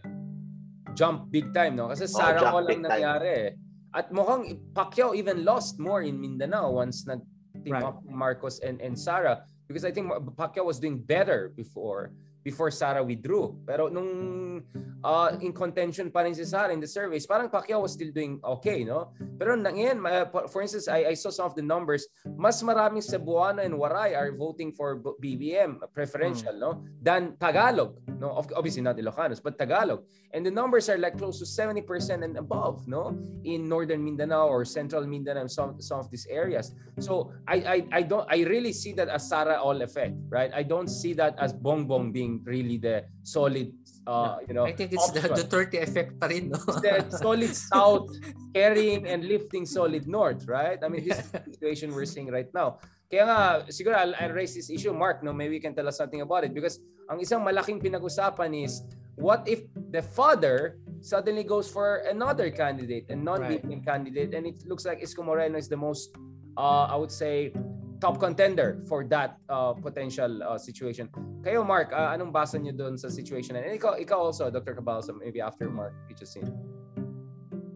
jump 0.95 1.31
big 1.31 1.51
time, 1.55 1.75
no? 1.75 1.91
Kasi 1.91 2.07
Sarah 2.07 2.39
jump 2.43 2.55
ko 2.55 2.59
lang 2.62 2.83
nangyari 2.87 3.31
eh. 3.31 3.51
At 3.95 4.11
mukhang 4.11 4.62
Pacquiao 4.75 5.14
even 5.14 5.43
lost 5.47 5.79
more 5.79 6.03
in 6.03 6.19
Mindanao 6.19 6.71
once 6.75 7.03
nag-team 7.07 7.75
Right. 7.75 7.83
up 7.87 8.03
Marcos 8.07 8.59
and, 8.62 8.79
and 8.79 8.99
Sarah. 8.99 9.43
Because 9.66 9.83
I 9.87 9.91
think 9.91 10.07
Pacquiao 10.39 10.66
was 10.66 10.79
doing 10.79 10.99
better 10.99 11.51
before 11.55 12.14
before 12.43 12.70
Sarah 12.70 13.03
withdrew. 13.05 13.57
Pero 13.66 13.89
nung 13.89 14.62
uh, 15.05 15.36
in 15.41 15.53
contention 15.53 16.11
pa 16.11 16.26
rin 16.26 16.34
si 16.34 16.45
Sara 16.45 16.72
in 16.72 16.80
the 16.80 16.89
surveys. 16.89 17.26
Parang 17.26 17.49
Pacquiao 17.49 17.82
was 17.82 17.93
still 17.95 18.11
doing 18.11 18.41
okay, 18.43 18.82
no? 18.82 19.12
Pero 19.39 19.55
ngayon, 19.55 20.03
for 20.51 20.62
instance, 20.62 20.89
I, 20.89 21.12
I 21.12 21.14
saw 21.14 21.30
some 21.30 21.47
of 21.47 21.55
the 21.55 21.62
numbers. 21.62 22.07
Mas 22.24 22.62
maraming 22.62 23.05
Cebuano 23.05 23.62
and 23.62 23.74
Waray 23.74 24.16
are 24.16 24.34
voting 24.34 24.72
for 24.72 24.99
BBM, 24.99 25.78
preferential, 25.95 26.55
hmm. 26.55 26.62
no? 26.62 26.70
Than 27.01 27.36
Tagalog, 27.39 27.99
no? 28.18 28.34
Obviously 28.55 28.82
not 28.82 28.97
Ilocanos, 28.99 29.43
but 29.43 29.59
Tagalog. 29.59 30.03
And 30.34 30.45
the 30.45 30.53
numbers 30.53 30.89
are 30.91 30.99
like 30.99 31.16
close 31.16 31.39
to 31.41 31.47
70% 31.47 32.24
and 32.24 32.36
above, 32.36 32.86
no? 32.86 33.16
In 33.45 33.68
northern 33.68 34.05
Mindanao 34.05 34.49
or 34.49 34.64
central 34.64 35.07
Mindanao, 35.07 35.47
some, 35.47 35.80
some 35.80 36.01
of 36.01 36.11
these 36.11 36.26
areas. 36.28 36.74
So 36.99 37.32
I, 37.47 37.57
I, 37.57 37.78
I 37.93 38.03
don't, 38.03 38.26
I 38.28 38.45
really 38.45 38.72
see 38.72 38.93
that 38.95 39.09
as 39.09 39.28
Sara 39.28 39.57
all 39.57 39.80
effect, 39.80 40.14
right? 40.28 40.51
I 40.53 40.62
don't 40.62 40.89
see 40.89 41.14
that 41.14 41.39
as 41.39 41.55
Bongbong 41.55 42.12
being 42.12 42.28
really 42.45 42.76
the 42.76 43.05
solid 43.22 43.72
uh, 44.09 44.41
you 44.49 44.55
know, 44.57 44.64
I 44.64 44.72
think 44.72 44.97
it's 44.97 45.05
option. 45.05 45.20
the 45.20 45.45
Duterte 45.45 45.85
effect 45.85 46.16
pa 46.16 46.33
rin, 46.33 46.49
no? 46.49 46.59
the 46.81 47.12
solid 47.12 47.53
south 47.68 48.09
carrying 48.57 49.05
and 49.05 49.29
lifting 49.29 49.68
solid 49.68 50.09
north, 50.09 50.49
right? 50.49 50.81
I 50.81 50.89
mean, 50.89 51.05
this 51.05 51.20
is 51.20 51.29
the 51.29 51.45
situation 51.45 51.93
we're 51.93 52.09
seeing 52.09 52.33
right 52.33 52.49
now. 52.57 52.81
Kaya 53.12 53.24
nga, 53.29 53.41
siguro 53.68 54.01
I'll, 54.01 54.16
I'll 54.16 54.33
raise 54.33 54.57
this 54.57 54.72
issue, 54.72 54.97
Mark, 54.97 55.20
no? 55.20 55.37
Maybe 55.37 55.61
you 55.61 55.64
can 55.64 55.76
tell 55.76 55.85
us 55.89 56.01
something 56.01 56.24
about 56.24 56.49
it 56.49 56.57
because 56.57 56.81
ang 57.12 57.20
isang 57.20 57.45
malaking 57.45 57.85
pinag-usapan 57.85 58.64
is 58.64 58.81
what 59.16 59.45
if 59.45 59.68
the 59.93 60.01
father 60.01 60.81
suddenly 61.01 61.45
goes 61.45 61.68
for 61.68 62.05
another 62.09 62.49
candidate, 62.49 63.09
a 63.12 63.16
non-BPM 63.16 63.64
right. 63.64 63.85
candidate, 63.85 64.33
and 64.33 64.49
it 64.49 64.61
looks 64.64 64.85
like 64.89 65.05
Isko 65.05 65.24
Moreno 65.24 65.61
is 65.61 65.68
the 65.68 65.76
most, 65.76 66.16
uh, 66.57 66.89
I 66.89 66.97
would 66.97 67.12
say, 67.12 67.53
top 68.01 68.18
contender 68.18 68.82
for 68.86 69.05
that 69.11 69.38
uh, 69.49 69.74
potential 69.74 70.42
uh, 70.42 70.59
situation. 70.59 71.11
Kayo, 71.42 71.66
Mark, 71.66 71.90
uh, 71.92 72.14
anong 72.14 72.30
basa 72.30 72.59
niyo 72.59 72.74
doon 72.74 72.94
sa 72.99 73.11
situation? 73.11 73.59
And 73.59 73.74
ikaw, 73.74 73.99
ikaw 73.99 74.30
also, 74.30 74.51
Dr. 74.51 74.78
Cabalsa, 74.78 75.14
maybe 75.14 75.40
after 75.40 75.70
Mark 75.70 75.94
Pichasin. 76.07 76.46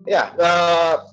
Yeah, 0.07 0.35
uh, 0.39 1.07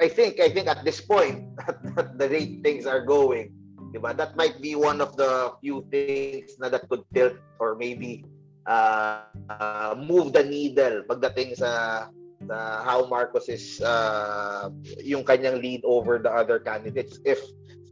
I 0.00 0.08
think 0.08 0.40
I 0.40 0.48
think 0.48 0.68
at 0.68 0.84
this 0.84 1.00
point, 1.00 1.44
at 2.00 2.16
the 2.16 2.28
rate 2.28 2.64
things 2.64 2.84
are 2.84 3.04
going, 3.04 3.52
diba, 3.92 4.16
that 4.16 4.36
might 4.36 4.60
be 4.60 4.76
one 4.76 5.00
of 5.00 5.16
the 5.16 5.52
few 5.60 5.84
things 5.92 6.56
na 6.60 6.68
that 6.68 6.88
could 6.88 7.04
tilt 7.12 7.36
or 7.60 7.76
maybe 7.76 8.24
uh, 8.64 9.28
uh, 9.48 9.96
move 9.96 10.32
the 10.32 10.44
needle 10.44 11.04
pagdating 11.08 11.56
sa 11.56 12.08
sa 12.48 12.56
how 12.80 13.04
Marcos 13.04 13.48
is 13.52 13.80
uh, 13.84 14.72
yung 15.04 15.24
kanyang 15.24 15.60
lead 15.60 15.84
over 15.84 16.16
the 16.16 16.32
other 16.32 16.56
candidates 16.56 17.20
if 17.28 17.40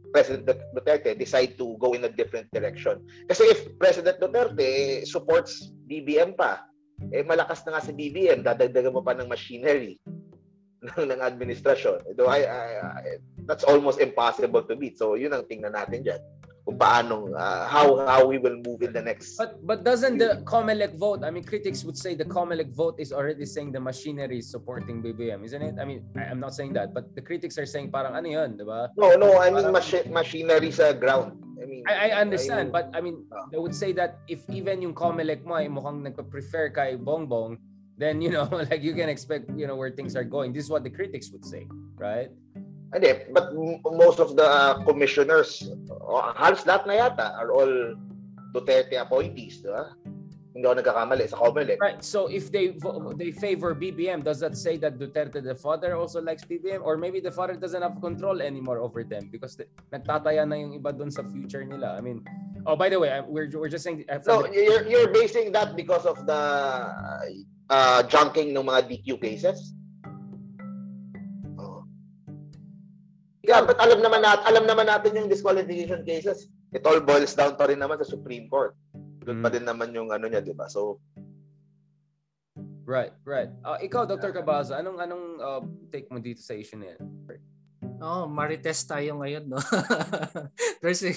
President 0.09 0.45
Duterte 0.73 1.13
decide 1.17 1.55
to 1.57 1.77
go 1.77 1.93
in 1.93 2.05
a 2.05 2.11
different 2.11 2.49
direction. 2.51 3.01
Kasi 3.29 3.45
if 3.49 3.59
President 3.77 4.17
Duterte 4.17 5.03
supports 5.05 5.69
BBM 5.85 6.33
pa, 6.33 6.65
eh 7.15 7.23
malakas 7.23 7.63
na 7.63 7.77
nga 7.77 7.85
si 7.85 7.95
BBM, 7.95 8.43
dadagdagan 8.43 8.91
mo 8.91 9.01
pa 9.05 9.15
ng 9.15 9.29
machinery 9.29 9.95
ng, 10.87 11.05
ng 11.09 11.21
administrasyon. 11.21 12.15
Though 12.19 12.27
I, 12.27 12.43
I, 12.43 12.65
I, 12.79 13.01
that's 13.47 13.63
almost 13.63 14.03
impossible 14.03 14.65
to 14.67 14.75
beat. 14.75 14.99
So 14.99 15.15
yun 15.15 15.31
ang 15.31 15.47
tingnan 15.47 15.75
natin 15.75 16.03
diyan 16.03 16.21
kung 16.69 16.77
paano 16.77 17.33
uh, 17.33 17.65
how 17.65 17.97
how 18.05 18.21
we 18.29 18.37
will 18.37 18.61
move 18.61 18.85
in 18.85 18.93
the 18.93 19.01
next 19.01 19.41
but 19.41 19.57
but 19.65 19.81
doesn't 19.81 20.21
the 20.21 20.45
COMELEC 20.45 20.93
vote 21.01 21.25
I 21.25 21.33
mean 21.33 21.41
critics 21.41 21.81
would 21.81 21.97
say 21.97 22.13
the 22.13 22.29
COMELEC 22.29 22.69
vote 22.77 23.01
is 23.01 23.09
already 23.09 23.49
saying 23.49 23.73
the 23.73 23.81
machinery 23.81 24.37
is 24.37 24.45
supporting 24.45 25.01
BBM 25.01 25.41
isn't 25.41 25.65
it? 25.65 25.81
I 25.81 25.85
mean 25.89 26.05
I'm 26.13 26.37
not 26.37 26.53
saying 26.53 26.77
that 26.77 26.93
but 26.93 27.09
the 27.17 27.25
critics 27.25 27.57
are 27.57 27.65
saying 27.65 27.89
parang 27.89 28.13
ano 28.13 28.29
yun 28.29 28.53
di 28.53 28.61
ba? 28.61 28.93
No 28.93 29.17
no 29.17 29.41
I 29.41 29.49
mean 29.49 29.65
machi- 29.73 30.05
machinery 30.13 30.69
sa 30.69 30.93
ground. 30.93 31.41
I 31.57 31.65
mean 31.65 31.81
I, 31.89 32.13
I 32.13 32.21
understand 32.21 32.69
I 32.69 32.69
mean, 32.69 32.77
but 32.77 32.85
I 32.93 32.99
mean 33.01 33.15
uh, 33.33 33.49
they 33.49 33.57
would 33.57 33.73
say 33.73 33.89
that 33.97 34.21
if 34.29 34.45
even 34.53 34.85
yung 34.85 34.93
COMELEC 34.93 35.41
mo 35.41 35.57
ay 35.57 35.65
mukhang 35.65 36.05
nagpa-prefer 36.05 36.69
kay 36.69 37.01
Bongbong 37.01 37.57
then 37.97 38.21
you 38.21 38.29
know 38.29 38.45
like 38.69 38.85
you 38.85 38.93
can 38.93 39.09
expect 39.09 39.49
you 39.57 39.65
know 39.65 39.73
where 39.73 39.89
things 39.89 40.13
are 40.13 40.27
going. 40.27 40.53
This 40.53 40.69
is 40.69 40.71
what 40.71 40.85
the 40.85 40.93
critics 40.93 41.33
would 41.33 41.43
say 41.43 41.65
right 41.97 42.29
Hindi, 42.89 43.29
but 43.29 43.53
most 43.85 44.17
of 44.19 44.35
the 44.35 44.81
commissioners, 44.85 45.61
halos 46.33 46.65
lahat 46.65 46.89
na 46.89 46.93
yata, 47.05 47.37
are 47.37 47.53
all 47.53 47.93
Duterte 48.49 48.97
appointees, 48.97 49.61
di 49.61 49.69
ba? 49.69 49.93
Hindi 50.57 50.65
ako 50.65 50.75
nagkakamali 50.81 51.29
sa 51.29 51.37
COMELEC. 51.37 51.77
Right. 51.77 52.01
So 52.01 52.25
if 52.25 52.49
they 52.49 52.73
they 53.13 53.29
favor 53.29 53.77
BBM, 53.77 54.25
does 54.25 54.41
that 54.41 54.57
say 54.57 54.81
that 54.81 54.97
Duterte 54.97 55.37
the 55.37 55.53
father 55.53 55.93
also 55.93 56.17
likes 56.17 56.41
BBM? 56.41 56.81
Or 56.81 56.97
maybe 56.97 57.21
the 57.21 57.29
father 57.29 57.53
doesn't 57.53 57.85
have 57.85 58.01
control 58.01 58.41
anymore 58.41 58.81
over 58.81 59.05
them 59.05 59.29
because 59.29 59.53
the, 59.53 59.69
nagtataya 59.93 60.49
na 60.49 60.57
yung 60.57 60.73
iba 60.73 60.89
doon 60.89 61.13
sa 61.13 61.21
future 61.21 61.61
nila. 61.61 61.93
I 61.93 62.01
mean, 62.01 62.25
oh, 62.65 62.73
by 62.73 62.89
the 62.89 62.97
way, 62.97 63.13
we're, 63.29 63.53
we're 63.53 63.69
just 63.69 63.85
saying... 63.85 64.09
No, 64.25 64.49
you're, 64.49 64.89
you're 64.89 65.13
basing 65.13 65.53
that 65.53 65.77
because 65.77 66.09
of 66.09 66.25
the 66.25 66.41
uh, 67.69 68.01
junking 68.09 68.57
ng 68.57 68.65
mga 68.65 68.89
DQ 68.89 69.21
cases? 69.21 69.77
Yeah, 73.49 73.65
but 73.65 73.81
alam 73.81 74.05
naman 74.05 74.21
natin, 74.21 74.45
alam 74.45 74.63
naman 74.69 74.85
natin 74.85 75.17
yung 75.17 75.25
disqualification 75.25 76.05
cases. 76.05 76.45
It 76.69 76.85
all 76.85 77.01
boils 77.01 77.33
down 77.33 77.57
pa 77.57 77.65
rin 77.65 77.81
naman 77.81 77.97
sa 77.97 78.05
Supreme 78.05 78.45
Court. 78.45 78.77
Doon 79.25 79.41
mm. 79.41 79.43
pa 79.43 79.49
din 79.49 79.65
naman 79.65 79.89
yung 79.89 80.13
ano 80.13 80.29
niya, 80.29 80.45
'di 80.45 80.53
ba? 80.53 80.69
So 80.69 81.01
Right, 82.85 83.13
right. 83.21 83.49
Uh, 83.61 83.77
ikaw 83.81 84.05
Dr. 84.05 84.33
Cabaza, 84.33 84.77
anong 84.77 84.97
anong 84.97 85.25
uh, 85.37 85.61
take 85.93 86.09
mo 86.09 86.17
dito 86.17 86.41
sa 86.41 86.57
issue 86.57 86.77
na 86.77 86.93
yan? 86.93 87.01
Oh, 88.01 88.25
marites 88.25 88.81
tayo 88.85 89.21
ngayon, 89.21 89.45
no. 89.45 89.61
there's 90.81 91.05
a 91.05 91.13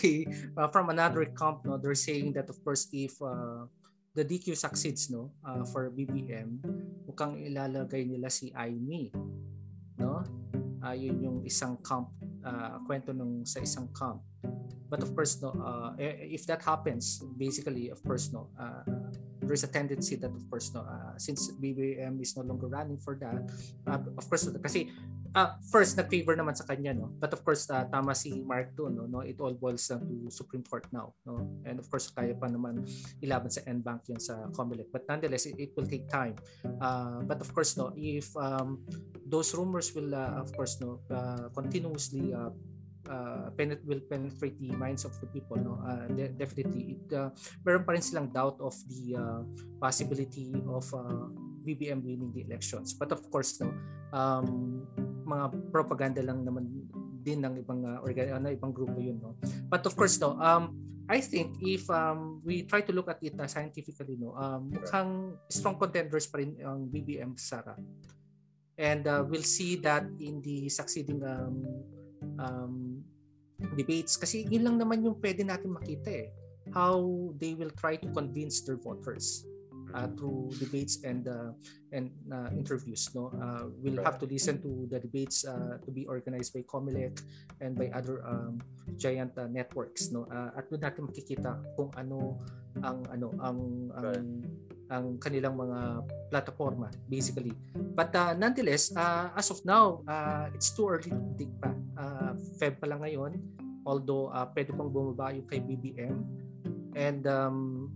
uh, 0.57 0.69
from 0.69 0.93
another 0.93 1.25
camp, 1.33 1.65
no. 1.65 1.81
They're 1.81 1.97
saying 1.97 2.37
that 2.37 2.49
of 2.53 2.61
course 2.61 2.93
if 2.93 3.17
uh, 3.25 3.69
the 4.13 4.25
DQ 4.25 4.57
succeeds, 4.57 5.09
no, 5.09 5.33
uh, 5.45 5.65
for 5.69 5.89
BBM, 5.89 6.61
mukhang 7.09 7.41
ilalagay 7.41 8.05
nila 8.05 8.29
si 8.29 8.53
Aimee, 8.53 9.09
no? 9.97 10.25
uh, 10.83 10.95
yun 10.95 11.17
yung 11.23 11.39
isang 11.47 11.79
camp 11.81 12.11
uh, 12.45 12.79
kwento 12.87 13.15
nung 13.15 13.47
sa 13.47 13.61
isang 13.61 13.89
camp. 13.95 14.23
But 14.93 15.01
of 15.01 15.17
course 15.17 15.41
no 15.41 15.57
uh, 15.57 15.97
if 15.99 16.45
that 16.47 16.61
happens 16.61 17.25
basically 17.41 17.89
of 17.89 18.05
course 18.05 18.29
no 18.29 18.53
uh, 18.61 18.85
there's 19.41 19.65
a 19.65 19.71
tendency 19.73 20.21
that 20.21 20.29
of 20.29 20.45
course 20.53 20.69
no 20.77 20.85
uh, 20.85 21.17
since 21.17 21.49
BBM 21.57 22.21
is 22.21 22.37
no 22.37 22.45
longer 22.45 22.69
running 22.69 23.01
for 23.01 23.17
that 23.17 23.41
uh, 23.89 24.01
of 24.21 24.25
course 24.29 24.45
kasi 24.61 24.93
uh, 25.35 25.57
first 25.73 25.97
nag-favor 25.97 26.37
naman 26.37 26.53
sa 26.57 26.65
kanya 26.69 26.93
no? 26.93 27.13
But 27.17 27.33
of 27.33 27.41
course 27.45 27.69
uh, 27.73 27.85
tama 27.89 28.13
si 28.13 28.45
Mark 28.45 28.77
to 28.77 28.89
no 28.93 29.09
no? 29.09 29.25
It 29.25 29.41
all 29.41 29.57
boils 29.57 29.85
down 29.89 30.05
to 30.05 30.29
Supreme 30.29 30.65
Court 30.65 30.87
now 30.93 31.17
no? 31.25 31.41
And 31.65 31.81
of 31.81 31.89
course 31.89 32.13
kaya 32.13 32.37
pa 32.37 32.49
naman 32.49 32.85
ilaban 33.25 33.49
sa 33.49 33.65
NBank 33.65 34.13
yan 34.13 34.21
sa 34.21 34.49
COMELEC. 34.53 34.93
But 34.93 35.09
nonetheless 35.09 35.49
it, 35.49 35.57
it 35.59 35.71
will 35.77 35.89
take 35.89 36.09
time. 36.09 36.37
Uh, 36.65 37.25
but 37.25 37.41
of 37.41 37.49
course 37.53 37.77
no 37.77 37.93
if 37.97 38.29
um, 38.37 38.85
those 39.25 39.53
rumors 39.57 39.93
will 39.97 40.13
uh, 40.13 40.41
of 40.41 40.53
course 40.53 40.79
no 40.81 41.01
uh, 41.09 41.49
continuously 41.57 42.33
uh, 42.37 42.53
uh, 43.09 43.51
penet- 43.59 43.85
will 43.85 44.01
penetrate 44.07 44.57
the 44.61 44.71
minds 44.77 45.05
of 45.05 45.17
the 45.21 45.29
people 45.33 45.57
no? 45.57 45.81
Uh, 45.83 46.07
de- 46.13 46.35
definitely 46.37 47.01
it 47.01 47.07
uh, 47.17 47.33
meron 47.65 47.85
pa 47.89 47.97
rin 47.97 48.05
silang 48.05 48.29
doubt 48.29 48.61
of 48.61 48.77
the 48.93 49.17
uh, 49.17 49.41
possibility 49.81 50.53
of 50.69 50.85
uh, 50.93 51.29
BBM 51.63 52.03
winning 52.03 52.35
the 52.35 52.43
elections. 52.43 52.91
But 52.91 53.15
of 53.15 53.23
course 53.31 53.63
no 53.63 53.71
um, 54.13 54.83
mga 55.33 55.73
propaganda 55.73 56.21
lang 56.21 56.45
naman 56.45 56.69
din 57.25 57.41
ng 57.41 57.65
ibang 57.65 57.81
uh, 57.89 58.05
organ 58.05 58.37
ano 58.37 58.53
ibang 58.53 58.75
grupo 58.75 59.01
yun 59.01 59.17
no? 59.19 59.39
But 59.73 59.89
of 59.89 59.97
course 59.97 60.21
no 60.21 60.37
um 60.37 60.77
I 61.11 61.19
think 61.19 61.59
if 61.61 61.91
um, 61.91 62.41
we 62.47 62.63
try 62.63 62.81
to 62.87 62.93
look 62.95 63.11
at 63.11 63.19
it 63.25 63.35
uh, 63.35 63.49
scientifically 63.49 64.21
no 64.21 64.37
um, 64.37 64.71
mukhang 64.71 65.35
strong 65.49 65.81
contenders 65.81 66.29
pa 66.29 66.39
rin 66.39 66.57
ang 66.61 66.87
BBM 66.87 67.35
Sara 67.41 67.75
and 68.77 69.05
uh, 69.09 69.25
we'll 69.25 69.47
see 69.47 69.77
that 69.81 70.05
in 70.21 70.41
the 70.41 70.69
succeeding 70.69 71.21
um, 71.23 71.57
um, 72.41 72.75
debates. 73.77 74.17
Kasi 74.17 74.49
yun 74.49 74.65
lang 74.65 74.77
naman 74.81 75.05
yung 75.05 75.17
pwede 75.21 75.45
natin 75.45 75.71
makita 75.77 76.11
eh 76.11 76.29
how 76.71 77.03
they 77.43 77.59
will 77.59 77.71
try 77.75 77.99
to 77.99 78.07
convince 78.15 78.63
their 78.63 78.79
voters 78.79 79.43
uh, 79.95 80.09
through 80.17 80.51
debates 80.59 81.05
and 81.05 81.29
uh, 81.29 81.53
and 81.93 82.11
uh, 82.33 82.49
interviews 82.53 83.09
no? 83.15 83.31
Uh, 83.37 83.69
we'll 83.81 84.03
have 84.03 84.19
to 84.19 84.27
listen 84.27 84.61
to 84.61 84.89
the 84.91 84.99
debates 84.99 85.45
uh, 85.45 85.79
to 85.85 85.91
be 85.91 86.07
organized 86.07 86.53
by 86.53 86.63
COMELEC 86.65 87.21
and 87.61 87.77
by 87.77 87.89
other 87.95 88.25
um, 88.27 88.61
giant 88.97 89.37
uh, 89.39 89.47
networks 89.47 90.11
no? 90.11 90.29
Uh, 90.29 90.57
at 90.57 90.69
doon 90.69 90.83
natin 90.83 91.09
makikita 91.09 91.59
kung 91.77 91.93
ano 91.97 92.41
ang 92.81 93.05
ano 93.13 93.29
ang 93.45 93.59
ang, 94.01 94.25
ang 94.89 95.05
kanilang 95.21 95.57
mga 95.57 96.09
plataforma 96.33 96.89
basically. 97.09 97.53
But 97.75 98.17
uh, 98.17 98.33
nonetheless 98.33 98.93
uh, 98.97 99.33
as 99.37 99.53
of 99.53 99.61
now 99.65 100.01
uh, 100.09 100.49
it's 100.57 100.73
too 100.73 100.89
early 100.89 101.13
to 101.13 101.21
predict 101.33 101.55
pa. 101.61 101.71
Uh, 101.93 102.33
Feb 102.59 102.81
pa 102.81 102.89
lang 102.89 103.05
ngayon 103.05 103.37
although 103.85 104.31
uh, 104.31 104.47
pwede 104.55 104.73
pang 104.73 104.89
bumaba 104.89 105.35
yung 105.35 105.47
kay 105.47 105.61
BBM 105.61 106.17
and 106.95 107.27
um, 107.27 107.91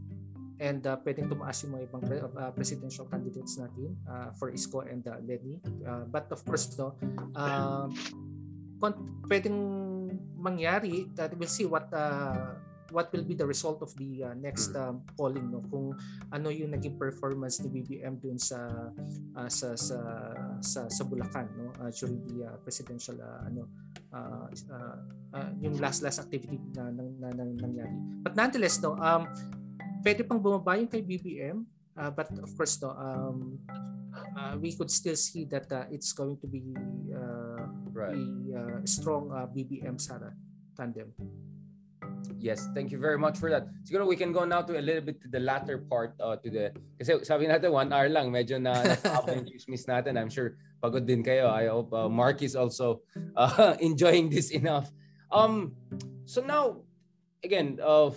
and 0.61 0.81
uh, 0.87 0.97
pwedeng 1.05 1.29
tumaas 1.29 1.61
yung 1.65 1.77
mga 1.77 1.85
ibang 1.89 2.03
uh, 2.37 2.53
presidential 2.53 3.05
candidates 3.09 3.61
natin 3.61 3.93
uh, 4.09 4.33
for 4.37 4.49
Isko 4.53 4.85
and 4.89 5.05
uh, 5.05 5.21
Lenny. 5.25 5.61
Uh, 5.85 6.09
but 6.09 6.29
of 6.33 6.41
course, 6.45 6.73
no, 6.81 6.97
uh, 7.37 7.89
pwedeng 9.29 9.59
mangyari 10.37 11.11
that 11.17 11.33
we'll 11.37 11.51
see 11.51 11.67
what 11.67 11.89
uh, 11.93 12.55
what 12.95 13.11
will 13.11 13.27
be 13.27 13.35
the 13.35 13.47
result 13.47 13.83
of 13.83 13.91
the 13.99 14.23
uh, 14.23 14.35
next 14.39 14.71
Mm. 14.71 14.83
um, 14.83 14.95
polling 15.19 15.51
no 15.51 15.63
kung 15.71 15.97
ano 16.31 16.49
yung 16.55 16.71
naging 16.71 16.95
performance 16.95 17.59
ni 17.63 17.69
BBM 17.71 18.19
dun 18.23 18.39
sa 18.39 18.91
uh, 19.35 19.51
sa 19.51 19.75
sa 19.75 19.99
sa, 20.63 20.81
sa 20.87 21.03
Bulacan 21.03 21.51
no 21.59 21.75
uh, 21.83 21.91
during 21.91 22.23
the 22.31 22.47
uh, 22.47 22.57
presidential 22.63 23.19
uh, 23.19 23.41
ano 23.47 23.67
uh, 24.15 24.47
uh, 24.71 24.97
uh, 25.35 25.51
yung 25.59 25.75
last 25.83 26.07
last 26.07 26.23
activity 26.23 26.63
na 26.79 26.95
nang 26.95 27.11
na, 27.19 27.29
na, 27.35 27.45
nangyari 27.59 27.97
but 28.23 28.39
nonetheless 28.39 28.79
no 28.79 28.95
um 29.03 29.27
pwede 30.05 30.27
pang 30.27 30.41
bumaba 30.41 30.77
yung 30.81 30.91
kay 30.91 31.05
BBM 31.05 31.65
uh, 31.97 32.11
but 32.13 32.29
of 32.41 32.51
course 32.57 32.81
no 32.81 32.93
um 32.97 33.61
uh, 34.37 34.55
we 34.61 34.73
could 34.73 34.91
still 34.91 35.17
see 35.17 35.45
that 35.45 35.69
uh, 35.73 35.85
it's 35.93 36.13
going 36.13 36.37
to 36.41 36.49
be 36.49 36.75
uh, 37.13 37.65
Right. 37.97 38.13
a 38.17 38.61
uh, 38.61 38.79
strong 38.85 39.33
uh, 39.33 39.49
BBM 39.49 39.97
Sara 39.97 40.33
tandem 40.77 41.13
Yes, 42.39 42.69
thank 42.75 42.93
you 42.93 42.99
very 42.99 43.17
much 43.17 43.39
for 43.39 43.49
that. 43.51 43.67
Siguro 43.87 44.07
we 44.07 44.17
can 44.17 44.33
go 44.33 44.45
now 44.45 44.61
to 44.61 44.79
a 44.79 44.83
little 44.83 45.01
bit 45.01 45.23
to 45.23 45.29
the 45.29 45.41
latter 45.41 45.79
part 45.79 46.13
uh, 46.21 46.37
to 46.37 46.49
the 46.51 46.65
kasi 47.01 47.25
sabi 47.25 47.49
natin 47.49 47.73
one 47.73 47.89
hour 47.95 48.11
lang 48.11 48.29
medyo 48.29 48.61
na 48.61 48.77
chismis 49.49 49.89
natin. 49.89 50.21
I'm 50.21 50.29
sure 50.29 50.59
pagod 50.83 51.07
din 51.09 51.25
kayo. 51.25 51.49
I 51.49 51.71
hope 51.73 51.95
uh, 51.95 52.11
Mark 52.11 52.43
is 52.43 52.55
also 52.55 53.01
uh, 53.39 53.75
enjoying 53.89 54.29
this 54.29 54.53
enough. 54.53 54.91
Um 55.33 55.75
so 56.29 56.45
now 56.45 56.85
again 57.41 57.81
uh, 57.81 58.13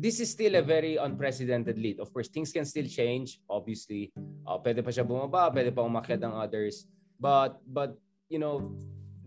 this 0.00 0.18
is 0.18 0.32
still 0.32 0.56
a 0.56 0.62
very 0.62 0.96
unprecedented 0.96 1.78
lead. 1.78 2.00
Of 2.00 2.12
course, 2.12 2.28
things 2.28 2.52
can 2.52 2.64
still 2.64 2.88
change. 2.88 3.38
Obviously, 3.52 4.12
uh, 4.48 4.56
pwede 4.56 4.80
pa 4.80 4.88
siya 4.88 5.04
bumaba, 5.04 5.52
pwede 5.52 5.68
pa 5.68 5.84
umakyat 5.84 6.24
ang 6.24 6.32
others. 6.40 6.88
But 7.20 7.60
but 7.68 8.00
you 8.32 8.40
know, 8.40 8.72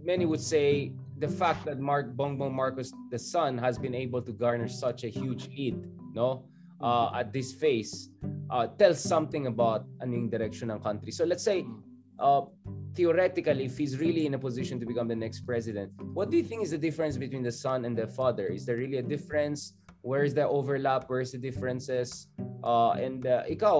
many 0.02 0.26
would 0.26 0.42
say 0.42 0.90
the 1.22 1.30
fact 1.30 1.70
that 1.70 1.78
Mark 1.78 2.18
Bongbong 2.18 2.58
Marcos 2.58 2.90
the 3.14 3.22
son 3.22 3.62
has 3.62 3.78
been 3.78 3.94
able 3.94 4.26
to 4.26 4.34
garner 4.34 4.66
such 4.66 5.06
a 5.06 5.14
huge 5.14 5.46
lead, 5.54 5.78
no, 6.18 6.50
uh, 6.82 7.14
at 7.14 7.30
this 7.30 7.54
phase, 7.54 8.10
uh, 8.50 8.66
tells 8.82 8.98
something 8.98 9.46
about 9.46 9.86
anong 10.02 10.34
direction 10.34 10.74
ng 10.74 10.82
country. 10.82 11.14
So 11.14 11.22
let's 11.22 11.46
say, 11.46 11.70
uh, 12.18 12.50
theoretically, 12.98 13.70
if 13.70 13.78
he's 13.78 14.02
really 14.02 14.26
in 14.26 14.34
a 14.34 14.42
position 14.42 14.82
to 14.82 14.90
become 14.90 15.06
the 15.06 15.16
next 15.16 15.46
president, 15.46 15.94
what 16.18 16.34
do 16.34 16.38
you 16.38 16.44
think 16.44 16.66
is 16.66 16.74
the 16.74 16.82
difference 16.82 17.14
between 17.14 17.46
the 17.46 17.54
son 17.54 17.86
and 17.86 17.94
the 17.94 18.10
father? 18.10 18.50
Is 18.50 18.66
there 18.66 18.82
really 18.82 18.98
a 18.98 19.06
difference? 19.06 19.78
Where's 20.04 20.34
the 20.36 20.44
overlap? 20.46 21.06
Where's 21.08 21.32
the 21.32 21.40
differences? 21.40 22.28
Uh, 22.62 22.92
and 23.00 23.26
uh, 23.26 23.48
ikaw, 23.48 23.72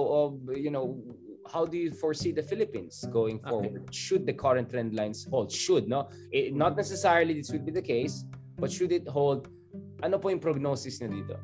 uh, 0.48 0.52
you 0.56 0.72
know, 0.72 0.96
how 1.52 1.68
do 1.68 1.76
you 1.76 1.92
foresee 1.92 2.32
the 2.32 2.42
Philippines 2.42 3.04
going 3.12 3.36
Okay. 3.44 3.50
forward? 3.50 3.92
Should 3.92 4.24
the 4.24 4.32
current 4.32 4.72
trend 4.72 4.96
lines 4.96 5.28
hold? 5.28 5.52
Should, 5.52 5.86
no? 5.86 6.08
It, 6.32 6.56
not 6.56 6.76
necessarily 6.80 7.34
this 7.36 7.52
will 7.52 7.60
be 7.60 7.70
the 7.70 7.84
case, 7.84 8.24
but 8.56 8.72
should 8.72 8.90
it 8.90 9.06
hold? 9.06 9.52
Ano 10.00 10.16
po 10.16 10.32
yung 10.32 10.40
prognosis 10.40 10.96
niya 11.04 11.12
dito? 11.12 11.36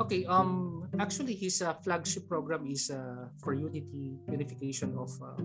Okay, 0.00 0.24
um 0.30 0.86
actually 1.02 1.34
his 1.34 1.60
uh, 1.60 1.74
flagship 1.82 2.30
program 2.30 2.64
is 2.70 2.88
uh, 2.94 3.26
for 3.42 3.52
unity 3.52 4.16
unification 4.30 4.94
of 4.96 5.10
uh, 5.20 5.36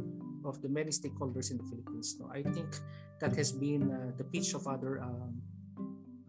of 0.46 0.62
the 0.62 0.70
many 0.70 0.94
stakeholders 0.94 1.50
in 1.52 1.58
the 1.58 1.66
Philippines. 1.68 2.16
No, 2.22 2.30
I 2.32 2.46
think 2.46 2.70
that 3.20 3.34
has 3.36 3.52
been 3.52 3.90
uh, 3.92 4.14
the 4.16 4.24
pitch 4.24 4.54
of 4.54 4.64
other 4.70 5.02
um, 5.02 5.42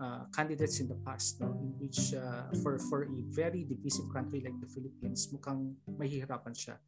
uh, 0.00 0.24
candidates 0.34 0.80
in 0.80 0.88
the 0.88 0.96
past, 1.04 1.40
no, 1.40 1.52
in 1.60 1.76
which 1.76 2.16
uh, 2.16 2.48
for 2.64 2.80
for 2.88 3.04
a 3.04 3.20
very 3.30 3.68
divisive 3.68 4.08
country 4.08 4.40
like 4.40 4.56
the 4.58 4.70
Philippines, 4.72 5.28
mukhang 5.28 5.76
mahihirapan 5.86 6.56
siya 6.56 6.80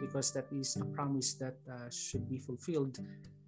because 0.00 0.34
that 0.34 0.50
is 0.50 0.76
a 0.76 0.84
promise 0.90 1.34
that 1.38 1.56
uh, 1.70 1.88
should 1.88 2.28
be 2.28 2.38
fulfilled 2.38 2.98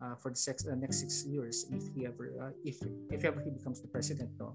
uh, 0.01 0.15
for 0.15 0.31
the 0.31 0.39
sex, 0.39 0.67
uh, 0.67 0.75
next 0.75 1.01
six 1.01 1.27
years 1.27 1.67
if 1.75 1.83
he 1.95 2.07
ever 2.07 2.31
uh, 2.41 2.55
if 2.65 2.79
if 3.11 3.25
ever 3.25 3.43
he 3.43 3.51
becomes 3.51 3.83
the 3.83 3.91
president, 3.91 4.31
no. 4.39 4.55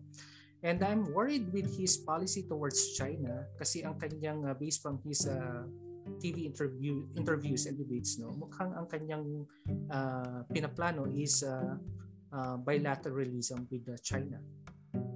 And 0.63 0.79
I'm 0.79 1.11
worried 1.11 1.51
with 1.51 1.67
his 1.75 1.99
policy 1.99 2.47
towards 2.47 2.95
China 2.95 3.43
kasi 3.59 3.83
ang 3.83 3.99
kanyang 3.99 4.47
uh, 4.47 4.55
based 4.55 4.79
from 4.79 4.95
his 5.03 5.27
uh, 5.27 5.67
TV 6.23 6.47
interview 6.47 7.03
interviews 7.15 7.67
and 7.67 7.79
debates 7.79 8.19
no 8.19 8.35
mukhang 8.35 8.75
ang 8.75 8.87
kanyang 8.91 9.47
uh, 9.87 10.43
pinaplano 10.51 11.07
is 11.07 11.43
uh, 11.43 11.79
uh, 12.33 12.57
bilateralism 12.57 13.69
with 13.71 13.87
uh, 13.89 13.97
China 14.03 14.39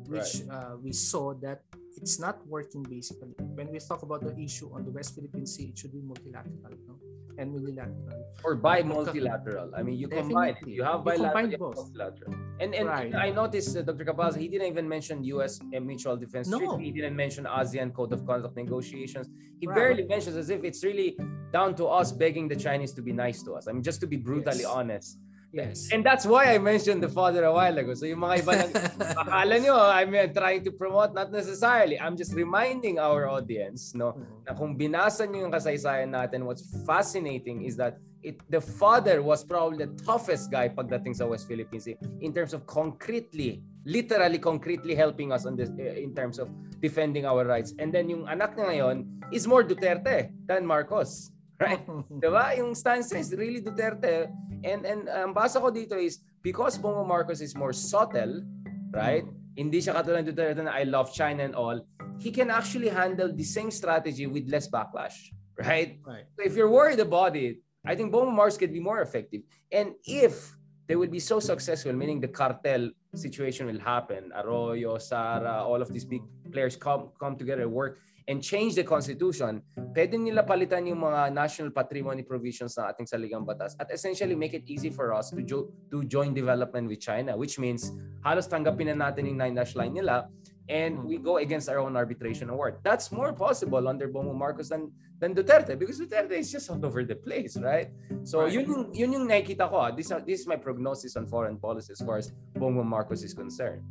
which 0.08 0.42
uh, 0.50 0.76
we 0.82 0.92
saw 0.94 1.34
that 1.34 1.62
it's 1.98 2.20
not 2.20 2.38
working 2.48 2.84
basically 2.84 3.34
when 3.58 3.68
we 3.72 3.80
talk 3.80 4.02
about 4.04 4.22
the 4.24 4.36
issue 4.40 4.70
on 4.74 4.86
the 4.86 4.92
West 4.92 5.16
Philippine 5.16 5.46
Sea 5.46 5.66
it 5.72 5.78
should 5.78 5.92
be 5.92 6.02
multilateral 6.02 6.78
no? 6.88 6.96
and 7.38 7.54
unilateral 7.54 8.26
Or 8.44 8.56
by 8.56 8.82
multilateral? 8.82 9.70
I 9.76 9.84
mean, 9.84 9.96
you 10.02 10.08
combine 10.08 10.56
it. 10.62 10.68
You 10.68 10.84
have 10.84 11.00
You 11.02 11.06
bilateral 11.10 11.34
combine 11.34 11.54
and 11.54 11.60
multilateral. 11.62 12.34
And 12.60 12.74
and 12.74 12.88
Right. 12.88 13.14
I 13.14 13.30
noticed 13.30 13.78
uh, 13.78 13.82
Dr. 13.90 14.06
Cabalza, 14.10 14.38
he 14.40 14.48
didn't 14.48 14.70
even 14.74 14.88
mention 14.90 15.24
U.S. 15.36 15.60
Mutual 15.90 16.18
Defense 16.18 16.48
No. 16.48 16.58
Treaty. 16.60 16.84
He 16.86 16.92
didn't 16.98 17.16
mention 17.16 17.46
ASEAN 17.46 17.94
Code 17.94 18.14
of 18.18 18.26
Conduct 18.26 18.56
negotiations. 18.56 19.26
He 19.62 19.66
Right. 19.68 19.76
barely 19.80 20.06
mentions 20.14 20.36
as 20.44 20.50
if 20.50 20.64
it's 20.64 20.82
really 20.90 21.10
down 21.58 21.76
to 21.80 21.86
us 22.00 22.12
begging 22.12 22.48
the 22.48 22.56
Chinese 22.56 22.92
to 22.98 23.02
be 23.10 23.14
nice 23.26 23.40
to 23.46 23.54
us. 23.58 23.68
I 23.68 23.72
mean, 23.74 23.84
just 23.84 24.00
to 24.02 24.08
be 24.08 24.18
brutally 24.18 24.66
Yes. 24.66 24.78
honest. 24.80 25.12
Yes 25.58 25.90
And 25.90 26.06
that's 26.06 26.26
why 26.30 26.54
I 26.54 26.58
mentioned 26.62 27.02
the 27.02 27.10
father 27.10 27.44
a 27.50 27.54
while 27.54 27.74
ago. 27.74 27.98
So 27.98 28.06
yung 28.06 28.22
mga 28.22 28.46
iba 28.46 28.52
nang 28.62 28.72
akala 29.26 29.56
nyo, 29.58 29.76
I'm 29.76 30.14
uh, 30.14 30.30
trying 30.30 30.62
to 30.68 30.72
promote, 30.72 31.18
not 31.18 31.34
necessarily. 31.34 31.98
I'm 31.98 32.14
just 32.16 32.38
reminding 32.38 33.02
our 33.02 33.26
audience, 33.26 33.98
no, 33.98 34.14
Mm. 34.18 34.46
na 34.48 34.52
kung 34.56 34.72
binasa 34.78 35.26
nyo 35.28 35.50
yung 35.50 35.54
kasaysayan 35.54 36.14
natin, 36.14 36.46
what's 36.48 36.64
fascinating 36.86 37.66
is 37.66 37.76
that 37.76 37.98
it 38.26 38.42
the 38.50 38.60
father 38.60 39.22
was 39.22 39.46
probably 39.46 39.86
the 39.86 39.92
toughest 40.04 40.50
guy 40.50 40.66
pagdating 40.68 41.14
sa 41.14 41.30
West 41.30 41.46
Philippine 41.46 41.80
Sea 41.80 41.96
in 42.20 42.34
terms 42.34 42.52
of 42.54 42.66
concretely, 42.66 43.62
literally 43.86 44.42
concretely 44.42 44.98
helping 44.98 45.30
us 45.32 45.46
on 45.46 45.54
this 45.56 45.70
eh, 45.78 46.02
in 46.02 46.18
terms 46.18 46.42
of 46.42 46.50
defending 46.82 47.26
our 47.30 47.46
rights. 47.46 47.78
And 47.78 47.94
then 47.94 48.10
yung 48.10 48.26
anak 48.26 48.58
niya 48.58 48.66
ngayon 48.74 48.98
is 49.32 49.46
more 49.46 49.62
Duterte 49.64 50.34
than 50.50 50.66
Marcos. 50.66 51.30
Right? 51.62 51.82
Diba? 52.22 52.54
Yung 52.62 52.78
stance 52.78 53.12
is 53.18 53.34
really 53.34 53.66
Duterte. 53.66 54.30
And 54.62 54.86
and 54.86 55.10
ang 55.10 55.34
basa 55.34 55.58
ko 55.58 55.74
dito 55.74 55.98
is 55.98 56.22
because 56.46 56.78
Bongo 56.78 57.02
Marcos 57.02 57.42
is 57.42 57.58
more 57.58 57.74
subtle, 57.74 58.46
right? 58.94 59.26
Hindi 59.58 59.82
siya 59.82 59.98
katulad 59.98 60.30
Duterte 60.30 60.62
na 60.62 60.78
I 60.78 60.86
love 60.86 61.10
China 61.10 61.42
and 61.42 61.58
all. 61.58 61.82
He 62.22 62.30
can 62.30 62.54
actually 62.54 62.94
handle 62.94 63.34
the 63.34 63.46
same 63.46 63.74
strategy 63.74 64.30
with 64.30 64.46
less 64.50 64.70
backlash, 64.70 65.18
right? 65.58 65.98
right 66.06 66.26
So 66.38 66.46
if 66.46 66.54
you're 66.54 66.70
worried 66.70 67.02
about 67.02 67.34
it, 67.34 67.58
I 67.82 67.98
think 67.98 68.14
Bongo 68.14 68.30
Marcos 68.30 68.58
could 68.58 68.74
be 68.74 68.82
more 68.82 69.02
effective. 69.02 69.42
And 69.74 69.98
if 70.06 70.54
they 70.86 70.96
will 70.96 71.10
be 71.10 71.20
so 71.20 71.42
successful, 71.42 71.94
meaning 71.94 72.22
the 72.22 72.30
cartel 72.30 72.90
situation 73.14 73.66
will 73.66 73.82
happen, 73.82 74.30
Arroyo, 74.34 74.98
Sara, 74.98 75.66
all 75.66 75.82
of 75.82 75.90
these 75.90 76.06
big 76.06 76.22
players 76.54 76.78
come 76.78 77.10
come 77.18 77.34
together, 77.34 77.66
work, 77.66 77.98
and 78.28 78.44
change 78.44 78.76
the 78.76 78.84
constitution, 78.84 79.64
pwede 79.96 80.20
nila 80.20 80.44
palitan 80.44 80.84
yung 80.86 81.00
mga 81.00 81.32
national 81.32 81.72
patrimony 81.72 82.22
provisions 82.28 82.76
ng 82.76 82.84
ating 82.84 83.08
saligang 83.08 83.48
batas 83.48 83.74
at 83.80 83.88
essentially 83.90 84.36
make 84.36 84.52
it 84.54 84.68
easy 84.68 84.92
for 84.92 85.16
us 85.16 85.32
to, 85.32 85.40
jo- 85.42 85.72
to 85.90 86.04
join 86.04 86.36
development 86.36 86.88
with 86.92 87.00
China, 87.00 87.36
which 87.40 87.56
means 87.58 87.96
halos 88.28 88.48
tanggapin 88.52 88.92
na 88.92 89.08
natin 89.10 89.32
yung 89.32 89.40
nine-dash 89.40 89.76
line 89.80 89.96
nila 89.96 90.28
and 90.68 91.00
we 91.00 91.16
go 91.16 91.40
against 91.40 91.72
our 91.72 91.80
own 91.80 91.96
arbitration 91.96 92.52
award. 92.52 92.84
That's 92.84 93.08
more 93.16 93.32
possible 93.32 93.88
under 93.88 94.12
Bongo 94.12 94.36
Marcos 94.36 94.68
than 94.68 94.92
than 95.18 95.32
Duterte 95.34 95.80
because 95.80 95.96
Duterte 95.98 96.36
is 96.36 96.52
just 96.52 96.68
all 96.70 96.84
over 96.84 97.08
the 97.08 97.16
place, 97.16 97.56
right? 97.56 97.88
So 98.28 98.44
Right. 98.44 98.52
yun 98.52 98.68
yung 98.68 98.84
yun 98.92 99.10
yung 99.16 99.26
nakikita 99.32 99.72
ko. 99.72 99.80
ah. 99.80 99.90
This 99.96 100.12
this 100.28 100.44
is 100.44 100.48
my 100.52 100.60
prognosis 100.60 101.16
on 101.16 101.24
foreign 101.26 101.56
policy 101.56 101.96
as 101.96 102.04
far 102.04 102.20
as 102.20 102.36
Bongo 102.54 102.84
Marcos 102.84 103.24
is 103.24 103.32
concerned. 103.32 103.82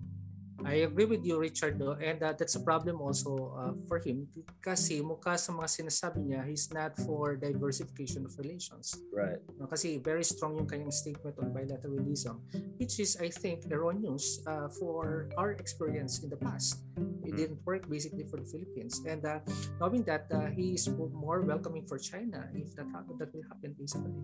I 0.65 0.89
agree 0.89 1.05
with 1.05 1.25
you, 1.25 1.39
Richard, 1.39 1.79
no? 1.79 1.93
and 2.01 2.23
uh, 2.23 2.33
that's 2.33 2.57
a 2.57 2.65
problem 2.65 3.01
also 3.01 3.53
uh, 3.55 3.73
for 3.87 4.01
him 4.01 4.27
kasi 4.65 5.05
mukha 5.05 5.37
sa 5.37 5.53
mga 5.53 5.69
sinasabi 5.69 6.33
niya, 6.33 6.49
he's 6.49 6.73
not 6.73 6.97
for 7.05 7.37
diversification 7.37 8.25
of 8.25 8.33
relations. 8.41 8.97
Right. 9.13 9.37
No? 9.61 9.69
Kasi 9.69 10.01
very 10.01 10.25
strong 10.25 10.57
yung 10.57 10.67
kanyang 10.67 10.93
statement 10.93 11.37
on 11.39 11.53
bilateralism, 11.53 12.41
which 12.81 12.99
is, 12.99 13.21
I 13.21 13.29
think, 13.29 13.69
erroneous 13.69 14.41
uh, 14.49 14.73
for 14.81 15.29
our 15.37 15.53
experience 15.53 16.25
in 16.25 16.33
the 16.33 16.41
past. 16.41 16.81
It 17.23 17.35
Mhm. 17.35 17.37
didn't 17.37 17.61
work 17.69 17.85
basically 17.87 18.25
for 18.25 18.41
the 18.41 18.49
Philippines. 18.49 19.05
And 19.05 19.23
uh, 19.29 19.45
knowing 19.79 20.09
that 20.09 20.27
uh, 20.33 20.51
he 20.51 20.75
is 20.75 20.89
more 20.91 21.45
welcoming 21.45 21.85
for 21.85 22.01
China, 22.01 22.49
if 22.57 22.73
that 22.81 22.89
happen, 22.91 23.21
that 23.21 23.31
will 23.31 23.45
happen 23.47 23.77
basically. 23.77 24.15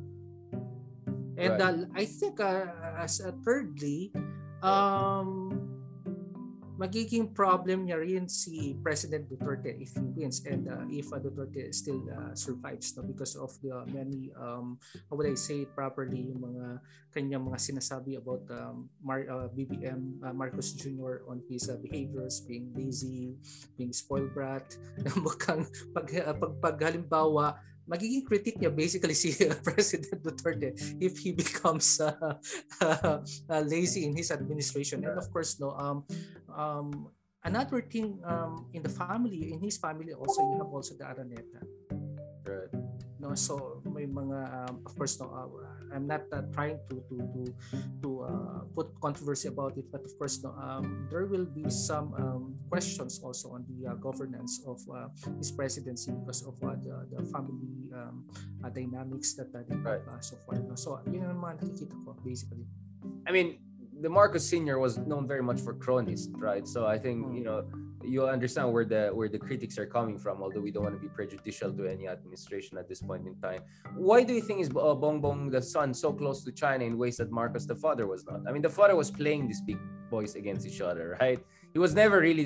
And 1.37 1.59
Right. 1.59 1.61
uh, 1.61 1.77
I 1.95 2.05
think, 2.07 2.41
uh, 2.41 2.71
as 2.99 3.21
uh, 3.21 3.35
thirdly, 3.43 4.13
um, 4.63 5.62
magiging 6.83 7.31
problem 7.31 7.87
niya 7.87 8.03
rin 8.03 8.27
si 8.27 8.75
President 8.83 9.31
Duterte 9.31 9.71
if 9.79 9.95
he 9.95 10.03
wins 10.03 10.43
and 10.43 10.67
uh, 10.67 10.83
if 10.91 11.07
uh, 11.15 11.23
Duterte 11.23 11.71
still 11.71 12.03
uh, 12.11 12.35
survives 12.35 12.99
no 12.99 13.07
because 13.07 13.39
of 13.39 13.55
the 13.63 13.87
many 13.95 14.35
um 14.35 14.83
how 15.07 15.15
would 15.15 15.31
I 15.31 15.39
say 15.39 15.63
it 15.63 15.71
properly 15.79 16.35
yung 16.35 16.43
mga 16.43 16.83
kanyang 17.15 17.47
mga 17.47 17.63
sinasabi 17.63 18.19
about 18.19 18.43
um, 18.51 18.91
Mar- 18.99 19.31
uh, 19.31 19.47
BBM 19.55 20.27
uh, 20.27 20.35
Marcos 20.35 20.75
Jr. 20.75 21.23
on 21.31 21.39
his 21.47 21.71
uh, 21.71 21.79
behaviors 21.79 22.43
being 22.43 22.75
lazy 22.75 23.39
being 23.79 23.95
spoiled 23.95 24.35
brat 24.35 24.75
mukhang 25.23 25.71
pag, 25.95 26.11
uh, 26.19 26.35
pag, 26.35 26.53
pag 26.59 26.77
halimbawa 26.83 27.63
magiging 27.87 28.23
critic 28.23 28.59
niya 28.59 28.71
basically 28.71 29.15
si 29.15 29.35
uh, 29.43 29.55
President 29.67 30.23
Duterte 30.23 30.75
if 31.03 31.19
he 31.19 31.35
becomes 31.43 31.99
uh, 31.99 32.39
uh, 32.81 33.19
lazy 33.67 34.07
in 34.07 34.15
his 34.15 34.31
administration 34.31 35.03
and 35.03 35.19
of 35.19 35.27
course 35.35 35.59
no 35.59 35.75
um 35.75 36.07
um 36.57 37.11
another 37.45 37.83
thing 37.83 38.21
um, 38.25 38.67
in 38.73 38.83
the 38.83 38.89
family, 38.89 39.53
in 39.53 39.61
his 39.61 39.77
family 39.79 40.13
also, 40.13 40.43
you 40.43 40.59
have 40.59 40.73
also 40.73 40.95
the 40.95 41.05
Araneta. 41.05 41.61
Right. 42.47 42.71
No, 43.23 43.39
so 43.39 43.79
may 43.87 44.03
mga 44.03 44.39
um, 44.51 44.83
of 44.83 44.99
course 44.99 45.15
no, 45.23 45.31
uh, 45.31 45.47
I'm 45.95 46.11
not 46.11 46.27
uh, 46.35 46.43
trying 46.51 46.83
to 46.91 46.99
to 47.07 47.17
to 47.23 47.41
to 48.03 48.09
uh, 48.27 48.61
put 48.75 48.91
controversy 48.99 49.47
about 49.47 49.79
it, 49.79 49.87
but 49.95 50.03
of 50.03 50.11
course 50.19 50.43
no, 50.43 50.51
um, 50.59 51.07
there 51.07 51.31
will 51.31 51.47
be 51.47 51.71
some 51.71 52.11
um, 52.19 52.59
questions 52.67 53.23
also 53.23 53.55
on 53.55 53.63
the 53.71 53.87
uh, 53.87 53.95
governance 53.95 54.59
of 54.67 54.83
uh, 54.91 55.07
his 55.39 55.55
presidency 55.55 56.11
because 56.11 56.43
of 56.43 56.59
uh, 56.67 56.75
the, 56.83 57.15
the 57.15 57.23
family 57.31 57.95
um, 57.95 58.27
uh, 58.67 58.69
dynamics 58.75 59.39
that 59.39 59.55
uh, 59.55 59.63
they 59.71 59.79
have 59.87 60.03
uh, 60.03 60.19
so 60.19 60.35
far. 60.43 60.59
No? 60.59 60.75
So 60.75 60.99
yun 61.07 61.31
ang 61.31 61.39
mga 61.39 61.63
nakikita 61.63 61.95
ko 62.03 62.19
basically. 62.27 62.67
I 63.23 63.31
mean, 63.31 63.63
the 64.03 64.11
Marcos 64.11 64.45
Senior 64.45 64.79
was 64.79 64.99
known 64.99 65.29
very 65.29 65.43
much 65.43 65.61
for 65.61 65.75
chronist, 65.75 66.31
right? 66.35 66.67
So 66.67 66.87
I 66.87 66.99
think 66.99 67.35
you 67.35 67.45
know 67.45 67.65
you 68.03 68.27
understand 68.27 68.73
where 68.73 68.85
the 68.85 69.11
where 69.15 69.29
the 69.29 69.39
critics 69.39 69.79
are 69.79 69.87
coming 69.87 70.19
from. 70.19 70.43
Although 70.43 70.61
we 70.61 70.73
don't 70.73 70.83
want 70.83 70.97
to 70.97 71.01
be 71.01 71.09
prejudicial 71.09 71.73
to 71.73 71.87
any 71.87 72.09
administration 72.09 72.77
at 72.79 72.89
this 72.89 73.01
point 73.01 73.27
in 73.27 73.35
time. 73.37 73.63
Why 73.97 74.25
do 74.25 74.35
you 74.35 74.43
think 74.43 74.61
is 74.61 74.71
uh, 74.71 74.95
Bongbong 75.03 75.53
the 75.53 75.63
son 75.63 75.95
so 75.95 76.13
close 76.13 76.43
to 76.45 76.51
China 76.53 76.85
in 76.85 76.99
ways 76.99 77.17
that 77.19 77.31
Marcos 77.31 77.65
the 77.65 77.77
father 77.77 78.07
was 78.07 78.27
not? 78.27 78.41
I 78.47 78.53
mean, 78.53 78.63
the 78.63 78.75
father 78.81 78.97
was 78.97 79.11
playing 79.11 79.47
these 79.47 79.61
big 79.61 79.79
boys 80.11 80.35
against 80.35 80.67
each 80.67 80.81
other, 80.81 81.17
right? 81.21 81.41
He 81.73 81.79
was 81.79 81.95
never 81.95 82.19
really 82.21 82.45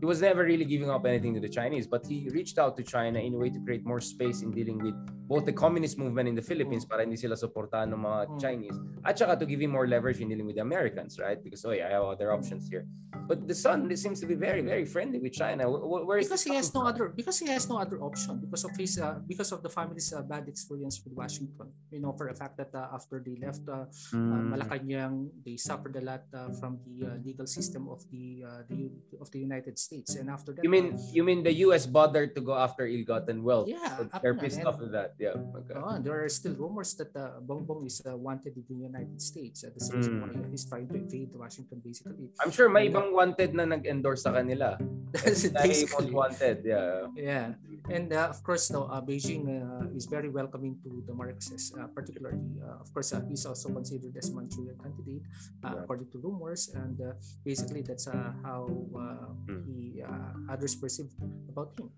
he 0.00 0.06
was 0.12 0.20
never 0.20 0.44
really 0.44 0.66
giving 0.66 0.90
up 0.90 1.06
anything 1.06 1.32
to 1.34 1.40
the 1.40 1.48
Chinese, 1.48 1.86
but 1.86 2.06
he 2.06 2.28
reached 2.38 2.58
out 2.58 2.76
to 2.76 2.82
China 2.82 3.18
in 3.18 3.32
a 3.34 3.38
way 3.38 3.50
to 3.50 3.60
create 3.64 3.84
more 3.84 4.00
space 4.00 4.42
in 4.42 4.50
dealing 4.50 4.78
with 4.78 4.96
both 5.28 5.44
the 5.44 5.52
communist 5.52 6.00
movement 6.00 6.26
in 6.26 6.34
the 6.34 6.42
Philippines 6.42 6.88
para 6.88 7.04
hindi 7.04 7.20
sila 7.20 7.36
suportahan 7.36 7.92
ng 7.92 8.00
mga 8.00 8.20
Chinese 8.40 8.76
at 9.04 9.20
saka 9.20 9.36
to 9.36 9.44
give 9.44 9.60
him 9.60 9.76
more 9.76 9.84
leverage 9.84 10.24
in 10.24 10.32
dealing 10.32 10.48
with 10.48 10.56
the 10.56 10.64
Americans, 10.64 11.20
right? 11.20 11.36
Because 11.44 11.60
oh 11.68 11.76
yeah, 11.76 11.92
I 11.92 12.00
have 12.00 12.08
other 12.08 12.32
options 12.32 12.64
here. 12.64 12.88
But 13.28 13.44
the 13.44 13.52
son 13.52 13.84
seems 13.92 14.24
to 14.24 14.26
be 14.26 14.32
very 14.32 14.64
very 14.64 14.88
friendly 14.88 15.20
with 15.20 15.36
China. 15.36 15.68
Where, 15.68 16.16
is 16.16 16.32
because 16.32 16.48
he 16.48 16.56
has 16.56 16.72
no 16.72 16.88
other 16.88 17.12
because 17.12 17.36
he 17.36 17.52
has 17.52 17.68
no 17.68 17.76
other 17.76 18.00
option 18.00 18.40
because 18.40 18.64
of 18.64 18.72
his 18.72 18.96
uh, 18.96 19.20
because 19.28 19.52
of 19.52 19.60
the 19.60 19.68
family's 19.68 20.08
uh, 20.16 20.24
bad 20.24 20.48
experience 20.48 21.04
with 21.04 21.12
Washington. 21.12 21.68
You 21.92 22.00
know, 22.00 22.16
for 22.16 22.32
a 22.32 22.36
fact 22.36 22.56
that 22.56 22.72
uh, 22.72 22.88
after 22.96 23.20
they 23.20 23.36
left 23.36 23.68
uh, 23.68 23.84
mm. 24.16 24.16
uh, 24.16 24.40
Malacanang, 24.56 25.28
they 25.44 25.60
suffered 25.60 25.96
a 26.00 26.00
lot 26.00 26.24
uh, 26.32 26.56
from 26.56 26.80
the 26.88 27.04
uh, 27.04 27.10
legal 27.20 27.44
system 27.44 27.92
of 27.92 28.00
the 28.08 28.48
uh, 28.48 28.64
the 28.64 28.88
of 29.20 29.28
the 29.28 29.40
United 29.44 29.76
States. 29.76 30.16
And 30.16 30.32
after 30.32 30.56
that, 30.56 30.64
you 30.64 30.72
mean 30.72 30.96
you 31.12 31.20
mean 31.20 31.44
the 31.44 31.68
U.S. 31.68 31.84
bothered 31.84 32.32
to 32.36 32.40
go 32.40 32.56
after 32.56 32.88
ill-gotten 32.88 33.44
wealth? 33.44 33.68
Yeah, 33.68 33.96
so 33.96 34.08
they're 34.24 34.40
pissed 34.40 34.64
off 34.64 34.80
with 34.80 34.92
that. 34.96 35.17
Yeah. 35.18 35.34
Okay. 35.34 35.74
Oh, 35.74 35.98
there 35.98 36.14
are 36.22 36.30
still 36.30 36.54
rumors 36.54 36.94
that 36.94 37.10
uh, 37.18 37.42
Bongbong 37.42 37.82
is 37.86 37.98
uh, 38.06 38.14
wanted 38.16 38.54
in 38.54 38.64
the 38.70 38.86
United 38.86 39.18
States. 39.18 39.66
Uh, 39.66 39.74
that's 39.74 39.90
the 39.90 39.98
reason 39.98 40.14
mm. 40.14 40.22
why 40.22 40.30
he's 40.46 40.64
trying 40.64 40.86
to 40.86 40.94
invade 40.94 41.34
Washington, 41.34 41.82
basically. 41.82 42.30
I'm 42.38 42.54
sure 42.54 42.70
may 42.70 42.86
ibang 42.86 43.10
wanted 43.10 43.50
na 43.50 43.66
nag-endorse 43.66 44.22
sa 44.22 44.30
kanila. 44.30 44.78
That's 45.12 45.48
basically 45.50 46.12
wanted. 46.12 46.62
Yeah. 46.62 47.08
Yeah. 47.16 47.58
And 47.88 48.12
uh, 48.12 48.28
of 48.28 48.44
course, 48.44 48.70
no, 48.70 48.84
uh, 48.84 49.00
Beijing 49.00 49.48
uh, 49.48 49.88
is 49.96 50.04
very 50.04 50.28
welcoming 50.28 50.76
to 50.84 51.02
the 51.08 51.14
Marxes, 51.16 51.72
uh, 51.74 51.88
particularly. 51.88 52.60
Uh, 52.60 52.84
of 52.84 52.92
course, 52.92 53.16
uh, 53.16 53.24
he's 53.24 53.46
also 53.48 53.72
considered 53.72 54.12
as 54.20 54.30
Manchurian 54.30 54.76
candidate, 54.76 55.24
uh, 55.64 55.72
yeah. 55.72 55.82
according 55.82 56.12
to 56.12 56.18
rumors. 56.20 56.68
And 56.76 57.00
uh, 57.00 57.16
basically, 57.44 57.82
that's 57.82 58.06
uh, 58.06 58.36
how 58.44 58.68
uh, 58.94 59.32
mm. 59.48 59.64
he 59.64 60.02
uh, 60.04 60.52
others 60.52 60.76
perceive 60.76 61.08
about 61.48 61.72
him. 61.80 61.88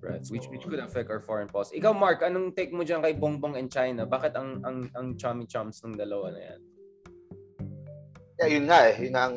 Right, 0.00 0.24
so, 0.24 0.32
which 0.32 0.48
which 0.48 0.64
could 0.64 0.80
affect 0.80 1.12
our 1.12 1.20
foreign 1.20 1.44
policy. 1.44 1.76
Ikaw, 1.76 1.92
Mark, 1.92 2.24
anong 2.24 2.56
take 2.56 2.72
mo 2.72 2.80
dyan 2.80 3.04
kay 3.04 3.12
Bongbong 3.12 3.60
and 3.60 3.68
China? 3.68 4.08
Bakit 4.08 4.32
ang 4.32 4.64
ang 4.64 4.88
ang 4.96 5.06
chummy 5.20 5.44
chums 5.44 5.84
ng 5.84 5.92
dalawa 5.92 6.32
na 6.32 6.40
yan? 6.40 6.60
Yeah, 8.40 8.48
yun 8.48 8.64
nga 8.64 8.80
eh. 8.88 8.94
Yun 8.96 9.16
ang 9.16 9.36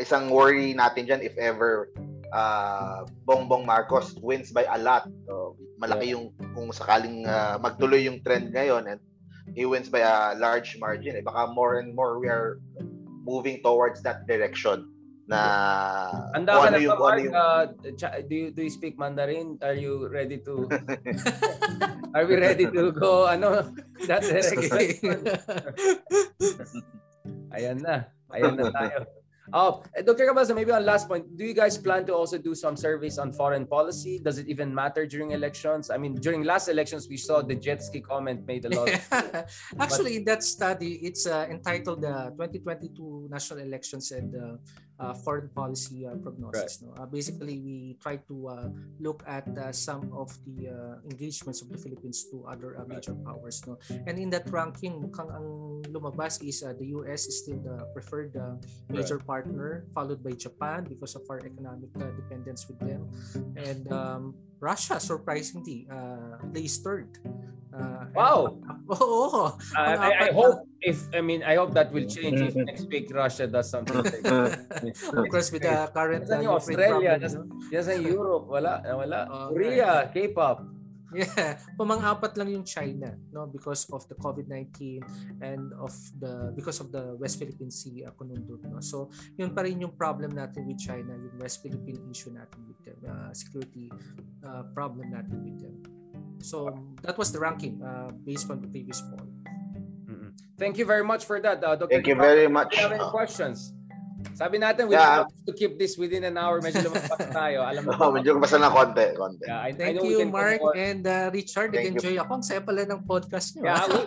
isang 0.00 0.32
worry 0.32 0.72
natin 0.72 1.04
dyan 1.04 1.20
if 1.20 1.36
ever 1.36 1.92
uh, 2.32 3.04
Bongbong 3.28 3.68
Marcos 3.68 4.16
wins 4.24 4.48
by 4.48 4.64
a 4.64 4.80
lot. 4.80 5.12
So, 5.28 5.60
malaki 5.76 6.16
yung 6.16 6.32
kung 6.56 6.72
sakaling 6.72 7.28
uh, 7.28 7.60
magtuloy 7.60 8.08
yung 8.08 8.24
trend 8.24 8.56
ngayon 8.56 8.88
and 8.88 9.00
he 9.52 9.68
wins 9.68 9.92
by 9.92 10.00
a 10.00 10.32
large 10.40 10.80
margin. 10.80 11.20
Eh, 11.20 11.24
baka 11.24 11.52
more 11.52 11.84
and 11.84 11.92
more 11.92 12.16
we 12.16 12.32
are 12.32 12.56
moving 13.28 13.60
towards 13.60 14.00
that 14.00 14.24
direction 14.24 14.91
na 15.28 15.40
Anda 16.34 16.52
ka 16.58 16.66
ano 16.66 16.76
na 16.76 16.78
yung, 16.82 16.98
ba, 16.98 17.02
Mark? 17.02 17.22
Yung... 17.22 17.34
Uh, 17.34 17.64
do, 18.26 18.34
you, 18.34 18.50
do 18.50 18.60
you 18.62 18.72
speak 18.72 18.98
Mandarin? 18.98 19.58
Are 19.62 19.76
you 19.76 20.08
ready 20.08 20.38
to 20.42 20.66
Are 22.14 22.26
we 22.26 22.36
ready 22.36 22.66
to 22.66 22.92
go 22.92 23.26
ano 23.26 23.72
that 24.06 24.22
direction? 24.26 24.68
Ayan 27.54 27.80
na. 27.84 28.08
Ayan 28.32 28.56
na 28.56 28.72
tayo. 28.72 29.06
Oh, 29.52 29.82
Dr. 29.92 30.24
Cabalza, 30.24 30.54
maybe 30.54 30.72
on 30.72 30.86
last 30.86 31.08
point, 31.08 31.26
do 31.36 31.44
you 31.44 31.52
guys 31.52 31.76
plan 31.76 32.06
to 32.06 32.14
also 32.14 32.38
do 32.38 32.54
some 32.54 32.76
surveys 32.76 33.18
on 33.18 33.32
foreign 33.32 33.66
policy? 33.66 34.18
Does 34.18 34.38
it 34.38 34.48
even 34.48 34.72
matter 34.72 35.04
during 35.04 35.32
elections? 35.32 35.90
I 35.90 35.98
mean, 35.98 36.14
during 36.14 36.44
last 36.44 36.68
elections, 36.68 37.08
we 37.08 37.18
saw 37.18 37.42
the 37.42 37.54
jet 37.54 37.82
ski 37.82 38.00
comment 38.00 38.46
made 38.46 38.64
a 38.64 38.70
lot. 38.70 38.88
Actually, 39.78 40.18
but... 40.20 40.26
that 40.26 40.42
study, 40.42 41.04
it's 41.04 41.26
uh, 41.26 41.46
entitled 41.50 42.00
the 42.00 42.08
uh, 42.08 42.30
2022 42.30 43.28
national 43.30 43.60
elections 43.60 44.12
and 44.12 44.34
uh, 44.34 44.56
uh, 45.02 45.14
foreign 45.14 45.50
policy 45.50 46.06
uh, 46.06 46.14
prognosis. 46.22 46.78
Right. 46.78 46.86
No? 46.86 47.02
Uh, 47.02 47.06
basically, 47.06 47.58
we 47.58 47.98
try 47.98 48.22
to 48.30 48.36
uh, 48.48 48.68
look 49.02 49.26
at 49.26 49.46
uh, 49.58 49.72
some 49.74 50.14
of 50.14 50.30
the 50.46 50.70
uh, 50.70 51.02
engagements 51.10 51.60
of 51.60 51.68
the 51.68 51.78
Philippines 51.78 52.30
to 52.30 52.46
other 52.46 52.78
uh, 52.78 52.86
major 52.86 53.12
right. 53.12 53.26
powers. 53.26 53.62
No? 53.66 53.78
And 54.06 54.18
in 54.18 54.30
that 54.30 54.46
ranking, 54.50 55.02
mukhang 55.02 55.34
ang 55.34 55.82
lumabas 55.90 56.38
is 56.46 56.62
uh, 56.62 56.72
the 56.78 56.94
US 57.02 57.26
is 57.26 57.42
still 57.42 57.58
the 57.58 57.82
preferred 57.92 58.36
uh, 58.38 58.54
major 58.88 59.18
right. 59.18 59.26
partner, 59.26 59.84
followed 59.94 60.22
by 60.22 60.32
Japan 60.38 60.86
because 60.86 61.18
of 61.18 61.26
our 61.26 61.42
economic 61.42 61.90
uh, 61.98 62.14
dependence 62.14 62.70
with 62.70 62.78
them. 62.78 63.10
And 63.58 63.90
um, 63.90 64.34
Russia, 64.62 65.02
surprisingly, 65.02 65.90
uh, 65.90 66.38
placed 66.54 66.86
third. 66.86 67.18
Uh, 67.74 68.06
wow. 68.14 68.54
Oo. 68.94 69.50
Uh, 69.50 69.50
I, 69.74 70.28
I 70.28 70.30
hope 70.30 70.68
if 70.78 71.08
I 71.16 71.24
mean 71.24 71.40
I 71.42 71.56
hope 71.56 71.72
that 71.74 71.90
will 71.90 72.04
change 72.04 72.38
if 72.38 72.54
next 72.54 72.86
week 72.92 73.08
Russia 73.10 73.48
does 73.48 73.72
something. 73.72 73.96
Like 73.96 74.22
of 75.18 75.24
course 75.32 75.48
with 75.50 75.64
the 75.64 75.88
current 75.90 76.28
uh, 76.28 76.52
Australia, 76.52 77.16
yes, 77.16 77.34
no? 77.34 77.96
Europe, 77.96 78.46
wala, 78.46 78.84
wala. 78.86 79.20
Uh, 79.26 79.48
Korea, 79.50 80.12
K-pop. 80.14 80.62
Yeah, 81.12 81.60
pumang-apat 81.76 82.40
lang 82.40 82.48
yung 82.48 82.64
China, 82.64 83.12
no, 83.32 83.44
because 83.44 83.84
of 83.92 84.08
the 84.08 84.16
COVID-19 84.16 85.04
and 85.44 85.72
of 85.76 85.92
the 86.16 86.52
because 86.56 86.80
of 86.80 86.88
the 86.88 87.12
West 87.20 87.36
Philippine 87.36 87.70
Sea 87.70 88.08
uh, 88.08 88.16
conundrum, 88.16 88.64
no. 88.64 88.80
So, 88.80 89.12
yun 89.36 89.52
pa 89.52 89.68
rin 89.68 89.84
yung 89.84 89.92
problem 89.92 90.32
natin 90.32 90.64
with 90.64 90.80
China, 90.80 91.12
yung 91.12 91.36
West 91.36 91.60
Philippine 91.60 92.00
issue 92.08 92.32
natin 92.32 92.64
with 92.64 92.80
them, 92.80 92.98
uh, 93.04 93.30
security 93.36 93.92
uh, 94.40 94.64
problem 94.72 95.12
natin 95.12 95.44
with 95.44 95.60
them. 95.60 95.76
So 96.42 96.74
that 97.02 97.16
was 97.16 97.32
the 97.32 97.38
ranking 97.38 97.82
uh, 97.82 98.10
based 98.10 98.50
on 98.50 98.60
the 98.60 98.66
previous 98.66 99.00
poll. 99.00 99.26
Mm-hmm. 100.10 100.30
Thank 100.58 100.76
you 100.78 100.84
very 100.84 101.04
much 101.04 101.24
for 101.24 101.40
that, 101.40 101.62
uh, 101.62 101.76
Dr. 101.76 101.88
Thank 101.88 102.06
you 102.06 102.16
very 102.16 102.48
much. 102.48 102.70
Do 102.70 102.76
you 102.76 102.82
have 102.82 102.92
any 102.92 103.10
questions? 103.10 103.72
Sabi 104.32 104.56
natin, 104.58 104.88
we 104.88 104.94
yeah. 104.94 105.22
have 105.22 105.30
to 105.46 105.52
keep 105.52 105.78
this 105.78 105.98
within 105.98 106.24
an 106.24 106.38
hour. 106.38 106.58
Medyo 106.58 106.90
lumabas 106.90 107.28
tayo. 107.30 107.58
Alam 107.68 107.82
mo. 107.86 107.90
oh, 107.98 108.10
medyo 108.10 108.34
lumabas 108.34 108.54
na 108.56 108.70
konti. 108.72 109.06
konti. 109.14 109.44
Yeah, 109.46 109.60
I, 109.60 109.70
Thank 109.74 110.00
I 110.00 110.08
you, 110.08 110.26
Mark 110.26 110.62
and 110.74 111.02
uh, 111.06 111.30
Richard. 111.30 111.74
Nag-enjoy 111.74 112.16
ako. 112.18 112.30
Ang 112.40 112.46
saya 112.46 112.60
pala 112.64 112.82
ng 112.88 113.02
podcast 113.06 113.54
nyo. 113.54 113.68
Yeah, 113.68 113.84
we, 113.86 114.00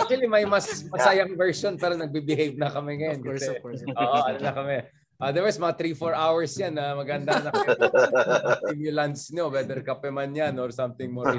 actually, 0.00 0.28
may 0.30 0.44
mas 0.48 0.66
masayang 0.92 1.34
version 1.36 1.76
pero 1.76 1.94
nagbe-behave 1.94 2.56
na 2.56 2.72
kami 2.72 3.04
ngayon. 3.04 3.20
Of 3.20 3.26
course, 3.26 3.44
kasi, 3.46 3.52
of 3.52 3.62
course. 3.62 3.80
Oo, 4.00 4.16
ano 4.26 4.38
na 4.40 4.52
kami. 4.54 4.76
There 5.16 5.48
was 5.48 5.56
mga 5.56 5.96
3-4 5.96 6.12
hours 6.12 6.52
yan 6.60 6.76
na 6.76 6.92
uh, 6.92 7.00
maganda 7.00 7.40
na 7.40 7.50
stimulants 8.60 9.32
nyo, 9.32 9.48
whether 9.48 9.80
kape 9.80 10.12
man 10.12 10.28
yan 10.36 10.52
or 10.60 10.68
something 10.68 11.08
more. 11.08 11.32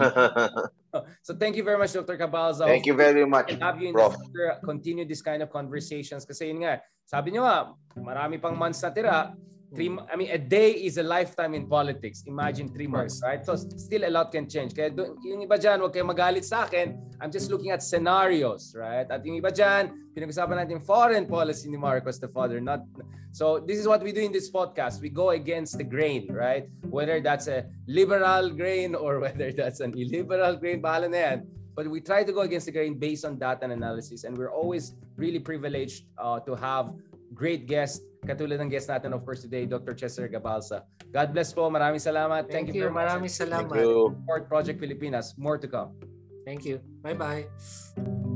so 1.25 1.37
thank 1.37 1.53
you 1.53 1.61
very 1.61 1.77
much, 1.77 1.93
Dr. 1.93 2.17
Cabalza. 2.17 2.65
Thank 2.65 2.89
you 2.89 2.97
very 2.97 3.21
much, 3.21 3.53
and 3.53 3.61
have 3.61 3.77
you 3.77 3.93
in 3.93 3.93
Prof. 3.93 4.17
the 4.17 4.25
future 4.25 4.49
continue 4.65 5.05
this 5.05 5.21
kind 5.21 5.45
of 5.45 5.53
conversations 5.53 6.25
kasi 6.25 6.49
yun 6.49 6.65
nga, 6.65 6.81
sabi 7.05 7.37
nyo 7.37 7.45
nga, 7.45 7.57
marami 8.01 8.41
pang 8.41 8.57
months 8.57 8.81
na 8.81 8.89
tira, 8.89 9.37
Three, 9.75 9.91
I 10.11 10.15
mean, 10.15 10.31
a 10.31 10.37
day 10.37 10.71
is 10.71 10.97
a 10.97 11.03
lifetime 11.03 11.53
in 11.53 11.67
politics. 11.67 12.23
Imagine 12.25 12.71
three 12.71 12.87
months, 12.87 13.19
right? 13.21 13.43
So 13.43 13.55
still 13.55 14.07
a 14.07 14.11
lot 14.11 14.31
can 14.31 14.47
change. 14.47 14.71
Kaya 14.71 14.95
yung 14.95 15.43
iba 15.43 15.59
dyan, 15.59 15.83
huwag 15.83 15.91
kayo 15.91 16.07
magalit 16.07 16.47
sa 16.47 16.63
akin. 16.63 16.95
I'm 17.19 17.31
just 17.35 17.51
looking 17.51 17.75
at 17.75 17.83
scenarios, 17.83 18.71
right? 18.71 19.03
At 19.11 19.27
yung 19.27 19.35
iba 19.35 19.51
dyan, 19.51 19.91
pinag-usapan 20.15 20.63
natin 20.63 20.79
foreign 20.79 21.27
policy 21.27 21.67
ni 21.67 21.75
Marcos 21.75 22.15
the 22.15 22.31
father. 22.31 22.63
Not 22.63 22.87
So 23.37 23.59
this 23.59 23.77
is 23.77 23.87
what 23.87 24.01
we 24.01 24.11
do 24.11 24.21
in 24.21 24.31
this 24.31 24.49
podcast. 24.49 25.01
We 25.01 25.09
go 25.09 25.29
against 25.29 25.77
the 25.77 25.83
grain, 25.83 26.31
right? 26.31 26.65
Whether 26.89 27.21
that's 27.21 27.45
a 27.45 27.69
liberal 27.85 28.49
grain 28.49 28.95
or 28.95 29.19
whether 29.23 29.51
that's 29.51 29.83
an 29.83 29.93
illiberal 29.93 30.55
grain, 30.55 30.81
bahala 30.81 31.11
na 31.11 31.17
yan. 31.17 31.37
But 31.77 31.85
we 31.85 32.01
try 32.01 32.23
to 32.23 32.33
go 32.33 32.41
against 32.41 32.65
the 32.65 32.73
grain 32.73 32.97
based 32.97 33.25
on 33.25 33.37
data 33.37 33.61
and 33.61 33.73
analysis. 33.73 34.23
And 34.23 34.33
we're 34.33 34.49
always 34.49 34.97
really 35.17 35.37
privileged 35.37 36.09
uh, 36.17 36.39
to 36.49 36.55
have 36.55 36.89
great 37.33 37.67
guests 37.67 38.03
Katulad 38.27 38.59
ng 38.59 38.67
guest 38.67 38.91
natin 38.91 39.15
of 39.15 39.23
course 39.23 39.39
today, 39.45 39.63
Dr. 39.63 39.95
Chester 39.95 40.27
Gabalsa. 40.27 40.83
God 41.15 41.31
bless 41.31 41.55
po. 41.55 41.71
Maraming 41.71 42.03
salamat. 42.03 42.51
Thank, 42.51 42.73
Thank 42.73 42.75
you, 42.75 42.83
you 42.83 42.91
very 42.91 42.95
maraming 42.95 43.31
much. 43.31 43.39
salamat. 43.39 43.71
Thank 43.71 43.87
you. 43.87 44.11
Support 44.19 44.41
Project 44.51 44.77
Pilipinas. 44.83 45.37
More 45.39 45.55
to 45.55 45.67
come. 45.71 45.95
Thank 46.43 46.67
you. 46.67 46.83
Bye-bye. 47.03 48.35